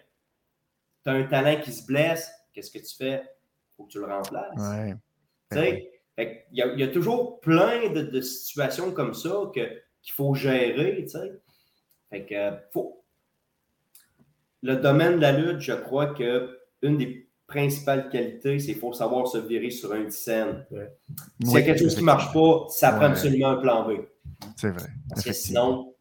tu 1.02 1.08
as 1.08 1.14
un 1.14 1.22
talent 1.22 1.58
qui 1.58 1.72
se 1.72 1.86
blesse, 1.86 2.30
qu'est-ce 2.52 2.70
que 2.70 2.80
tu 2.80 2.94
fais? 2.94 3.22
Il 3.22 3.76
faut 3.78 3.84
que 3.84 3.92
tu 3.92 3.98
le 3.98 4.04
remplaces. 4.04 4.58
Ouais. 4.58 4.94
tu 5.50 5.56
sais, 5.56 5.90
ben 6.14 6.36
il, 6.52 6.58
y 6.58 6.82
a, 6.82 6.88
toujours 6.88 7.40
plein 7.40 7.88
de, 7.88 8.20
situations 8.20 8.92
comme 8.92 9.14
ça 9.14 9.50
qu'il 9.54 10.12
faut 10.12 10.34
gérer. 10.34 10.96
Tu 11.04 11.08
sais. 11.08 11.40
Fait 12.10 12.26
que, 12.26 12.58
faut, 12.74 13.01
le 14.62 14.76
domaine 14.76 15.16
de 15.16 15.20
la 15.20 15.32
lutte, 15.32 15.60
je 15.60 15.72
crois 15.72 16.06
que 16.14 16.58
une 16.82 16.98
des 16.98 17.28
principales 17.46 18.08
qualités, 18.08 18.58
c'est 18.58 18.72
qu'il 18.72 18.76
faut 18.76 18.92
savoir 18.92 19.26
se 19.26 19.38
virer 19.38 19.70
sur 19.70 19.92
un 19.92 20.08
scène. 20.08 20.64
S'il 21.42 21.52
y 21.52 21.56
a 21.56 21.62
quelque 21.62 21.80
chose 21.80 21.94
qui 21.94 22.00
ne 22.00 22.06
marche 22.06 22.32
pas, 22.32 22.66
ça 22.70 22.92
prend 22.92 23.06
absolument 23.06 23.50
un 23.50 23.56
plan 23.56 23.86
B. 23.86 23.92
C'est 24.56 24.70
vrai. 24.70 24.88
Parce 25.10 25.22
que 25.22 25.32
sinon, 25.32 25.94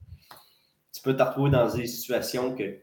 tu 0.94 1.02
peux 1.02 1.16
te 1.16 1.24
retrouver 1.24 1.52
dans 1.52 1.74
des 1.74 1.88
situations 1.88 2.56
que, 2.56 2.80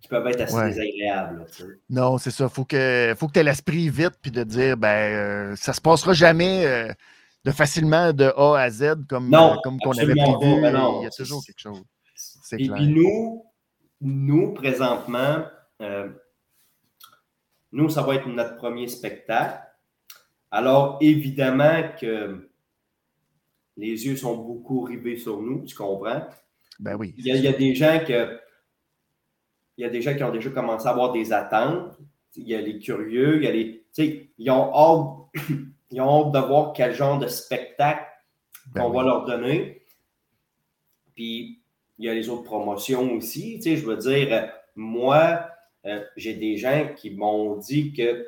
qui 0.00 0.08
peuvent 0.08 0.26
être 0.26 0.40
assez 0.40 0.64
désagréables. 0.68 1.46
non, 1.90 2.18
c'est 2.18 2.30
ça. 2.30 2.44
Il 2.44 2.50
faut 2.50 2.64
que, 2.64 3.14
faut 3.16 3.28
que 3.28 3.32
tu 3.32 3.38
aies 3.40 3.44
l'esprit 3.44 3.88
vite 3.90 4.14
puis 4.20 4.30
de 4.30 4.42
dire 4.42 4.76
ben 4.76 4.88
euh, 4.88 5.56
ça 5.56 5.72
se 5.72 5.80
passera 5.80 6.12
jamais 6.12 6.64
euh, 6.66 6.92
de 7.44 7.50
facilement 7.50 8.12
de 8.12 8.32
A 8.36 8.58
à 8.58 8.70
Z 8.70 9.06
comme, 9.08 9.32
euh, 9.34 9.54
comme 9.62 9.78
qu'on 9.78 9.96
avait 9.98 10.14
prévu. 10.14 10.62
Ben 10.62 10.98
Il 11.00 11.04
y 11.04 11.06
a 11.06 11.10
toujours 11.10 11.44
quelque 11.44 11.60
chose. 11.60 11.82
Et 12.52 12.68
puis 12.68 12.86
nous, 12.88 13.44
nous, 14.02 14.52
présentement, 14.52 15.44
euh, 15.80 16.08
nous, 17.70 17.88
ça 17.88 18.02
va 18.02 18.16
être 18.16 18.28
notre 18.28 18.56
premier 18.56 18.88
spectacle. 18.88 19.62
Alors, 20.50 20.98
évidemment 21.00 21.82
que 21.98 22.50
les 23.76 24.06
yeux 24.06 24.16
sont 24.16 24.36
beaucoup 24.36 24.82
rivés 24.82 25.16
sur 25.16 25.40
nous, 25.40 25.64
tu 25.64 25.74
comprends? 25.74 26.26
Ben 26.78 26.96
oui. 26.96 27.14
Il 27.16 27.26
y 27.26 27.48
a, 27.48 27.52
des 27.52 27.74
gens 27.74 28.00
que. 28.06 28.38
Il 29.76 29.82
y 29.82 29.84
a 29.84 29.88
des 29.88 30.02
gens 30.02 30.14
qui 30.14 30.22
ont 30.22 30.32
déjà 30.32 30.50
commencé 30.50 30.86
à 30.86 30.90
avoir 30.90 31.12
des 31.12 31.32
attentes. 31.32 31.96
Il 32.34 32.48
y 32.48 32.54
a 32.54 32.60
les 32.60 32.78
curieux, 32.78 33.36
il 33.36 33.44
y 33.44 33.46
a 33.46 33.52
les. 33.52 33.72
Tu 33.72 33.84
sais, 33.92 34.30
ils 34.36 34.50
ont 34.50 34.74
hâte, 34.74 35.44
ils 35.90 36.00
ont 36.00 36.26
hâte 36.26 36.32
de 36.32 36.46
voir 36.46 36.72
quel 36.74 36.94
genre 36.94 37.18
de 37.18 37.28
spectacle 37.28 38.04
ben 38.66 38.82
qu'on 38.82 38.90
va 38.90 39.02
leur 39.04 39.24
donner. 39.24 39.86
Puis 41.14 41.61
il 41.98 42.06
y 42.06 42.08
a 42.08 42.14
les 42.14 42.28
autres 42.28 42.44
promotions 42.44 43.12
aussi. 43.12 43.56
Tu 43.56 43.62
sais, 43.62 43.76
je 43.76 43.86
veux 43.86 43.96
dire, 43.96 44.28
euh, 44.32 44.46
moi, 44.76 45.46
euh, 45.86 46.02
j'ai 46.16 46.34
des 46.34 46.56
gens 46.56 46.88
qui 46.96 47.10
m'ont 47.10 47.56
dit 47.56 47.92
que 47.92 48.26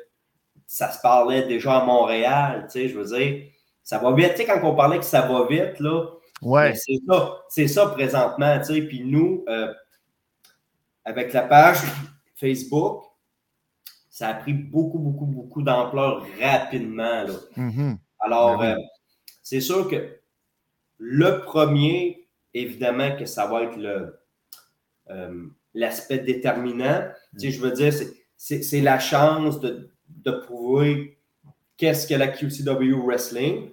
ça 0.67 0.91
se 0.91 1.01
parlait 1.01 1.47
déjà 1.47 1.81
à 1.81 1.85
Montréal. 1.85 2.67
Tu 2.67 2.79
sais, 2.79 2.87
je 2.87 2.97
veux 2.97 3.17
dire, 3.17 3.47
ça 3.83 3.97
va 3.97 4.13
vite. 4.13 4.31
Tu 4.31 4.37
sais, 4.37 4.45
quand 4.45 4.59
on 4.63 4.75
parlait 4.75 4.99
que 4.99 5.05
ça 5.05 5.21
va 5.21 5.45
vite, 5.47 5.79
là, 5.79 6.05
ouais. 6.41 6.73
C'est 6.75 6.99
ça, 7.07 7.43
c'est 7.49 7.67
ça 7.67 7.87
présentement. 7.87 8.59
Tu 8.59 8.65
sais, 8.65 8.81
puis 8.81 9.03
nous, 9.03 9.43
euh, 9.47 9.73
avec 11.03 11.33
la 11.33 11.43
page 11.43 11.77
Facebook, 12.35 13.03
ça 14.09 14.29
a 14.29 14.33
pris 14.35 14.53
beaucoup, 14.53 14.99
beaucoup, 14.99 15.25
beaucoup 15.25 15.61
d'ampleur 15.61 16.25
rapidement. 16.41 17.23
Là. 17.23 17.33
Mm-hmm. 17.57 17.97
Alors, 18.19 18.57
ben 18.57 18.77
c'est 19.45 19.61
sûr 19.61 19.87
que 19.87 20.19
le 20.97 21.41
premier, 21.41 22.24
évidemment 22.55 23.15
que 23.15 23.25
ça 23.25 23.45
va 23.45 23.63
être 23.63 23.77
le, 23.77 24.17
euh, 25.09 25.47
l'aspect 25.73 26.19
déterminant. 26.19 27.07
Tu 27.39 27.51
je 27.51 27.61
veux 27.61 27.71
dire, 27.71 27.93
c'est, 28.37 28.81
la 28.81 28.99
chance 28.99 29.59
de, 29.59 29.91
de 30.09 30.31
prouver 30.31 31.17
qu'est-ce 31.77 32.07
que 32.07 32.15
la 32.15 32.27
QCW 32.27 32.93
Wrestling. 33.05 33.71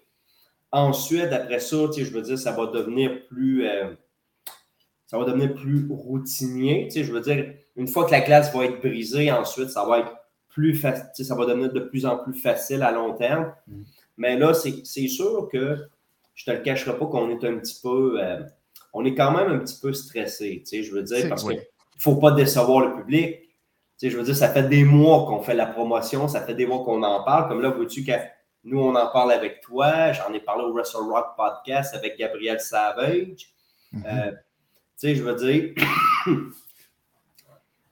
Ensuite, 0.71 1.33
après 1.33 1.61
ça, 1.61 1.77
tu 1.95 2.05
je 2.05 2.13
veux 2.13 2.23
dire, 2.23 2.39
ça 2.39 2.53
va 2.53 2.67
devenir 2.67 3.27
plus, 3.29 3.67
euh, 3.67 3.95
ça 5.07 5.19
va 5.19 5.25
devenir 5.25 5.55
plus 5.55 5.87
routinier. 5.91 6.89
Tu 6.91 7.05
je 7.05 7.13
veux 7.13 7.21
dire, 7.21 7.55
une 7.77 7.87
fois 7.87 8.07
que 8.07 8.11
la 8.11 8.21
glace 8.21 8.55
va 8.55 8.65
être 8.65 8.81
brisée, 8.81 9.31
ensuite, 9.31 9.71
ça 9.71 9.85
va 9.85 10.01
être 10.01 10.13
plus 10.49 10.75
facile, 10.75 11.25
ça 11.25 11.35
va 11.35 11.47
devenir 11.47 11.73
de 11.73 11.81
plus 11.81 12.07
en 12.07 12.19
plus 12.19 12.35
facile 12.35 12.83
à 12.83 12.91
long 12.91 13.15
terme. 13.15 13.53
Mm. 13.67 13.83
Mais 14.17 14.39
là, 14.39 14.55
c'est, 14.55 15.09
sûr 15.09 15.49
que 15.51 15.77
je 16.35 16.51
ne 16.51 16.55
te 16.55 16.59
le 16.59 16.65
cacherai 16.65 16.99
pas 16.99 17.07
qu'on 17.07 17.31
est 17.31 17.45
un 17.45 17.59
petit 17.59 17.81
peu 17.83 18.23
euh, 18.23 18.41
on 18.93 19.05
est 19.05 19.15
quand 19.15 19.33
même 19.33 19.51
un 19.51 19.59
petit 19.59 19.79
peu 19.81 19.93
stressé, 19.93 20.63
tu 20.65 20.67
sais, 20.67 20.83
je 20.83 20.93
veux 20.93 21.03
dire, 21.03 21.29
parce 21.29 21.45
qu'il 21.45 21.57
ne 21.57 21.63
faut 21.99 22.17
pas 22.17 22.33
décevoir 22.33 22.81
le 22.81 22.95
public. 22.97 23.41
Tu 23.41 23.49
sais, 23.97 24.11
je 24.11 24.19
veux 24.19 24.25
dire, 24.25 24.37
ça 24.37 24.49
fait 24.49 24.69
des 24.69 24.85
mois 24.85 25.27
qu'on 25.27 25.43
fait 25.43 25.55
la 25.55 25.67
promotion, 25.67 26.29
ça 26.29 26.41
fait 26.41 26.55
des 26.55 26.67
mois 26.67 26.85
qu'on 26.85 27.03
en 27.03 27.23
parle. 27.23 27.49
Comme 27.49 27.63
là, 27.63 27.71
vois-tu 27.71 28.05
que 28.05 28.13
nous, 28.65 28.81
on 28.81 28.95
en 28.95 29.07
parle 29.09 29.33
avec 29.33 29.61
toi. 29.61 30.13
J'en 30.13 30.33
ai 30.33 30.41
parlé 30.41 30.65
au 30.65 30.73
Wrestle 30.73 31.09
Rock 31.09 31.37
podcast 31.37 31.95
avec 31.95 32.19
Gabriel 32.19 32.61
Savage. 32.61 33.53
Mm-hmm. 33.93 34.07
Euh, 34.07 34.31
tu 34.33 34.37
sais, 34.97 35.15
je 35.15 35.23
veux 35.23 35.35
dire, 35.35 35.75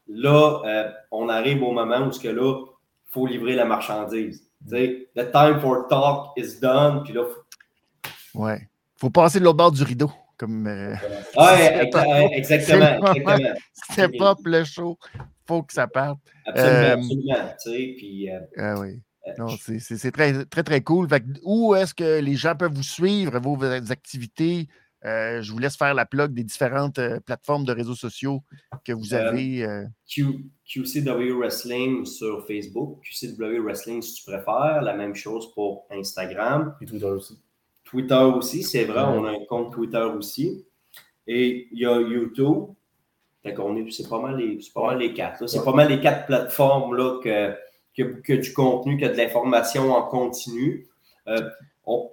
là, 0.09 0.63
euh, 0.65 0.91
on 1.11 1.29
arrive 1.29 1.63
au 1.63 1.73
moment 1.73 2.07
où 2.07 2.13
ce 2.13 2.21
que 2.21 2.29
là, 2.29 2.67
faut 3.07 3.27
livrer 3.27 3.55
la 3.55 3.65
marchandise. 3.65 4.43
Tu 4.69 4.77
sais, 4.77 5.09
the 5.17 5.31
time 5.31 5.61
for 5.61 5.89
talk 5.89 6.33
is 6.37 6.61
done. 6.61 7.03
Puis 7.05 7.15
là, 7.15 7.25
faut... 7.25 8.43
Ouais. 8.43 8.69
Faut 8.97 9.11
passer 9.11 9.41
de 9.41 9.45
l'autre 9.45 9.57
bord 9.57 9.73
du 9.73 9.83
rideau. 9.83 10.11
Comme, 10.41 10.67
euh, 10.67 10.95
ouais, 11.37 11.87
exactement. 12.33 13.13
exactement. 13.13 13.55
Step 13.75 14.13
up 14.23 14.39
le 14.47 14.65
show. 14.65 14.97
Faut 15.47 15.63
que 15.63 15.75
ça 15.75 15.87
parte. 15.87 16.19
Absolument, 16.47 16.79
euh, 16.79 16.95
absolument. 16.95 17.55
Tu 17.63 17.71
sais, 17.71 17.95
puis, 17.99 18.31
euh, 18.31 18.41
ah 18.57 18.81
oui. 18.81 19.03
Non, 19.37 19.49
c'est 19.59 20.11
très, 20.11 20.47
très, 20.47 20.63
très 20.63 20.81
cool. 20.81 21.11
Fait, 21.11 21.23
où 21.43 21.75
est-ce 21.75 21.93
que 21.93 22.21
les 22.21 22.37
gens 22.37 22.57
peuvent 22.57 22.73
vous 22.73 22.83
suivre, 22.83 23.39
vos 23.39 23.63
activités? 23.93 24.67
Euh, 25.05 25.43
je 25.43 25.53
vous 25.53 25.59
laisse 25.59 25.77
faire 25.77 25.93
la 25.93 26.07
plug 26.07 26.33
des 26.33 26.45
différentes 26.45 26.99
euh, 26.99 27.21
plateformes 27.21 27.65
de 27.67 27.73
réseaux 27.73 27.95
sociaux 27.95 28.43
que 28.83 28.93
vous 28.93 29.13
euh, 29.13 29.29
avez. 29.29 29.87
QCW 30.07 31.33
Wrestling 31.39 32.07
sur 32.07 32.47
Facebook, 32.47 33.03
QCW 33.03 33.61
Wrestling 33.63 34.01
si 34.01 34.15
tu 34.15 34.25
préfères. 34.25 34.81
La 34.81 34.95
même 34.95 35.15
chose 35.15 35.53
pour 35.53 35.87
Instagram. 35.91 36.75
Et 36.81 36.87
Twitter 36.87 37.05
aussi. 37.05 37.39
Twitter 37.91 38.15
aussi, 38.15 38.63
c'est 38.63 38.85
vrai, 38.85 39.03
on 39.03 39.25
a 39.25 39.31
un 39.31 39.45
compte 39.49 39.73
Twitter 39.73 40.07
aussi. 40.17 40.65
Et 41.27 41.69
il 41.73 41.81
y 41.81 41.87
a 41.87 42.01
YouTube. 42.01 42.69
C'est 43.43 44.09
pas, 44.09 44.21
mal 44.21 44.37
les, 44.37 44.59
pas 44.75 44.87
mal 44.87 44.99
les 44.99 45.15
quatre. 45.15 45.47
C'est 45.47 45.65
pas 45.65 45.73
mal 45.73 45.89
les 45.89 46.01
quatre 46.01 46.27
plateformes 46.27 46.95
là, 46.95 47.19
que, 47.23 47.55
que, 47.97 48.21
que, 48.21 48.33
du 48.35 48.53
contenu, 48.53 48.99
que 48.99 49.07
de 49.07 49.17
l'information 49.17 49.93
en 49.93 50.03
continu. 50.03 50.87
on, 51.87 52.11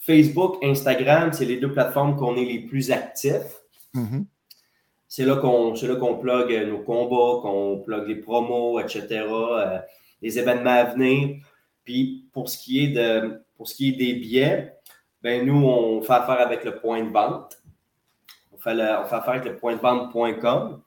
Facebook, 0.00 0.56
Instagram, 0.62 1.32
c'est 1.32 1.44
les 1.44 1.58
deux 1.58 1.72
plateformes 1.72 2.16
qu'on 2.16 2.34
est 2.36 2.44
les 2.44 2.60
plus 2.60 2.90
actifs. 2.90 3.60
Mm-hmm. 3.94 4.24
C'est 5.06 5.24
là 5.24 5.36
qu'on 5.36 5.74
qu'on 5.74 6.18
plug 6.18 6.68
nos 6.68 6.78
combats, 6.78 7.42
qu'on 7.42 7.82
plug 7.84 8.08
les 8.08 8.16
promos, 8.16 8.80
etc., 8.80 9.06
euh, 9.10 9.78
les 10.22 10.38
événements 10.38 10.70
à 10.70 10.84
venir. 10.84 11.36
Puis 11.84 12.28
pour 12.32 12.48
ce 12.48 12.56
qui 12.56 12.84
est, 12.84 12.88
de, 12.88 13.42
pour 13.56 13.68
ce 13.68 13.74
qui 13.74 13.90
est 13.90 13.92
des 13.92 14.14
billets, 14.14 14.74
ben 15.22 15.46
nous, 15.46 15.66
on 15.66 16.02
fait 16.02 16.12
affaire 16.12 16.40
avec 16.40 16.64
le 16.64 16.76
point 16.76 17.02
de 17.02 17.10
vente. 17.10 17.60
On 18.52 18.58
fait, 18.58 18.72
on 18.72 19.04
fait 19.04 19.14
affaire 19.14 19.34
avec 19.34 19.44
le 19.44 19.56
point 19.56 19.76
de 19.76 19.80
vente.com. 19.80 20.80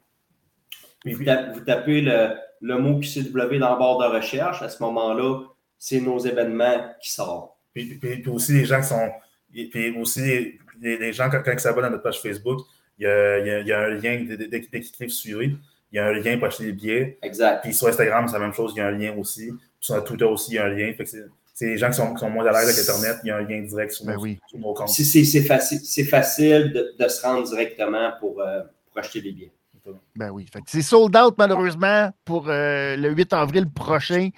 Puis 1.02 1.14
vous, 1.14 1.26
tapez 1.66 2.02
le, 2.02 2.36
le 2.62 2.78
mot 2.78 3.00
QCW 3.00 3.60
dans 3.60 3.74
le 3.74 3.78
bord 3.78 4.00
de 4.00 4.16
recherche. 4.16 4.62
À 4.62 4.70
ce 4.70 4.82
moment-là, 4.84 5.44
c'est 5.78 6.00
nos 6.00 6.18
événements 6.18 6.94
qui 7.02 7.12
sortent. 7.12 7.52
Puis, 7.74 7.96
puis, 7.96 8.24
aussi, 8.28 8.54
les 8.54 8.66
gens 8.66 8.80
qui 8.80 8.88
sont. 8.88 9.12
Puis 9.52 9.96
aussi, 9.98 10.60
les, 10.82 11.14
gens, 11.14 11.30
quand, 11.30 11.44
ils 11.46 11.60
s'abonnent 11.60 11.86
à 11.86 11.90
notre 11.90 12.04
page 12.04 12.22
Facebook, 12.22 12.62
il 12.98 13.04
y 13.04 13.08
a, 13.08 13.60
il 13.60 13.68
y 13.68 13.72
a, 13.72 13.80
un 13.82 13.90
lien, 13.90 14.24
dès 14.24 14.62
qu'ils 14.62 14.92
cliquent 14.92 15.12
suivre, 15.12 15.42
il 15.42 15.58
y 15.92 16.00
a 16.00 16.08
un 16.08 16.14
lien 16.14 16.38
pour 16.38 16.48
acheter 16.48 16.66
des 16.66 16.72
billets. 16.72 17.18
Exact. 17.22 17.62
Puis 17.64 17.74
sur 17.74 17.88
Instagram, 17.88 18.28
c'est 18.28 18.34
la 18.34 18.40
même 18.40 18.54
chose, 18.54 18.74
il 18.76 18.80
y 18.80 18.82
a 18.82 18.88
un 18.88 18.92
lien 18.92 19.16
aussi. 19.18 19.52
Sur 19.80 20.04
Twitter 20.04 20.26
aussi, 20.26 20.52
il 20.52 20.56
y 20.56 20.58
a 20.58 20.66
un 20.66 20.70
lien. 20.70 20.94
Fait 20.94 21.04
que 21.04 21.10
c'est 21.54 21.68
les 21.68 21.78
gens 21.78 21.90
qui 21.90 21.98
sont, 21.98 22.14
qui 22.14 22.20
sont 22.20 22.30
moins 22.30 22.46
à 22.46 22.52
l'aise 22.52 22.70
avec 22.70 22.80
Internet, 22.80 23.18
il 23.24 23.28
y 23.28 23.32
a 23.32 23.38
un 23.38 23.42
lien 23.42 23.62
direct 23.62 23.92
sur, 23.92 24.06
ben 24.06 24.16
nos, 24.16 24.22
oui. 24.22 24.40
sur 24.48 24.60
nos, 24.60 24.74
comptes. 24.74 24.90
C'est 24.90 25.42
facile, 25.42 26.06
facile 26.06 26.74
de, 26.74 26.96
de, 26.98 27.08
se 27.08 27.22
rendre 27.22 27.48
directement 27.48 28.12
pour, 28.20 28.42
euh, 28.42 28.62
pour 28.88 28.98
acheter 28.98 29.22
des 29.22 29.32
billets. 29.32 29.54
Ben 30.16 30.30
oui. 30.30 30.46
C'est 30.68 30.82
sold 30.82 31.16
out 31.16 31.36
malheureusement 31.38 32.10
pour 32.26 32.48
euh, 32.48 32.96
le 32.96 33.12
8 33.12 33.34
avril 33.34 33.70
prochain, 33.70 34.30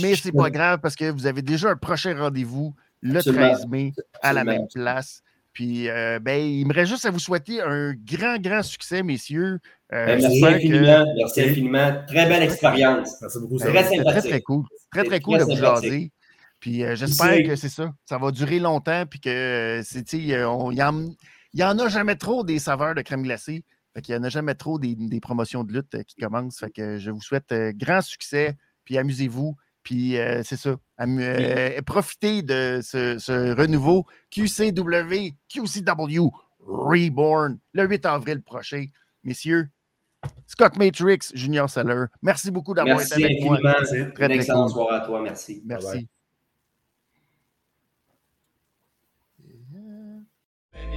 mais 0.00 0.14
c'est 0.16 0.32
pas 0.32 0.50
grave 0.50 0.80
parce 0.80 0.96
que 0.96 1.10
vous 1.10 1.26
avez 1.26 1.42
déjà 1.42 1.70
un 1.70 1.76
prochain 1.76 2.16
rendez-vous 2.16 2.74
le 3.02 3.22
13 3.22 3.66
mai 3.66 3.92
à 4.22 4.32
la 4.32 4.44
même 4.44 4.66
place. 4.72 5.22
Puis, 5.52 5.88
euh, 5.88 6.18
ben, 6.20 6.38
il 6.38 6.66
me 6.66 6.74
reste 6.74 6.90
juste 6.90 7.06
à 7.06 7.10
vous 7.10 7.18
souhaiter 7.18 7.62
un 7.62 7.94
grand, 7.94 8.36
grand 8.38 8.62
succès, 8.62 9.02
messieurs. 9.02 9.58
Euh, 9.90 10.04
ben, 10.04 10.20
merci 10.20 10.44
infiniment. 10.44 11.06
Merci 11.16 11.40
infiniment. 11.40 11.92
Très 12.06 12.26
belle 12.26 12.42
expérience. 12.42 13.16
Merci 13.22 13.38
beaucoup. 13.40 13.58
Très, 13.58 13.72
très, 13.72 14.04
très, 14.04 14.20
très 14.20 14.40
cool. 14.42 14.64
Très, 14.92 15.04
très 15.04 15.20
cool 15.20 15.38
de 15.38 15.44
vous 15.44 15.56
jaser. 15.56 16.12
Puis, 16.66 16.82
euh, 16.82 16.96
j'espère 16.96 17.44
que 17.44 17.54
c'est 17.54 17.68
ça. 17.68 17.94
Ça 18.06 18.18
va 18.18 18.32
durer 18.32 18.58
longtemps. 18.58 19.06
Puis 19.06 19.20
que, 19.20 19.82
c'est, 19.84 20.12
il 20.14 20.26
n'y 20.26 20.82
en, 21.62 21.78
a 21.78 21.88
jamais 21.88 22.16
trop 22.16 22.42
des 22.42 22.58
saveurs 22.58 22.96
de 22.96 23.02
crème 23.02 23.22
glacée. 23.22 23.62
Fait 23.94 24.02
qu'il 24.02 24.16
n'y 24.16 24.20
en 24.20 24.24
a 24.24 24.30
jamais 24.30 24.56
trop 24.56 24.80
des, 24.80 24.96
des, 24.96 25.20
promotions 25.20 25.62
de 25.62 25.72
lutte 25.72 26.02
qui 26.02 26.16
commencent. 26.16 26.58
Fait 26.58 26.72
que 26.72 26.98
je 26.98 27.12
vous 27.12 27.22
souhaite 27.22 27.54
grand 27.76 28.00
succès. 28.00 28.56
Puis, 28.84 28.98
amusez-vous. 28.98 29.56
Puis 29.84 30.18
euh, 30.18 30.42
c'est 30.42 30.56
ça. 30.56 30.74
Euh, 31.00 31.82
profitez 31.82 32.42
de 32.42 32.80
ce, 32.82 33.54
renouveau 33.54 34.04
QCW, 34.32 35.36
QCW 35.48 36.32
Reborn 36.66 37.60
le 37.74 37.86
8 37.86 38.06
avril 38.06 38.42
prochain. 38.42 38.86
Messieurs, 39.22 39.68
Scott 40.48 40.76
Matrix, 40.76 41.30
Junior 41.32 41.70
Seller, 41.70 42.06
merci 42.22 42.50
beaucoup 42.50 42.74
d'avoir 42.74 43.00
été 43.00 43.24
avec 43.24 43.40
moi. 43.44 43.60
Merci 43.62 44.12
très 44.12 44.28
cool. 44.28 44.68
soirée 44.68 44.96
à 44.96 45.00
toi. 45.06 45.22
Merci. 45.22 45.62
Merci. 45.64 46.08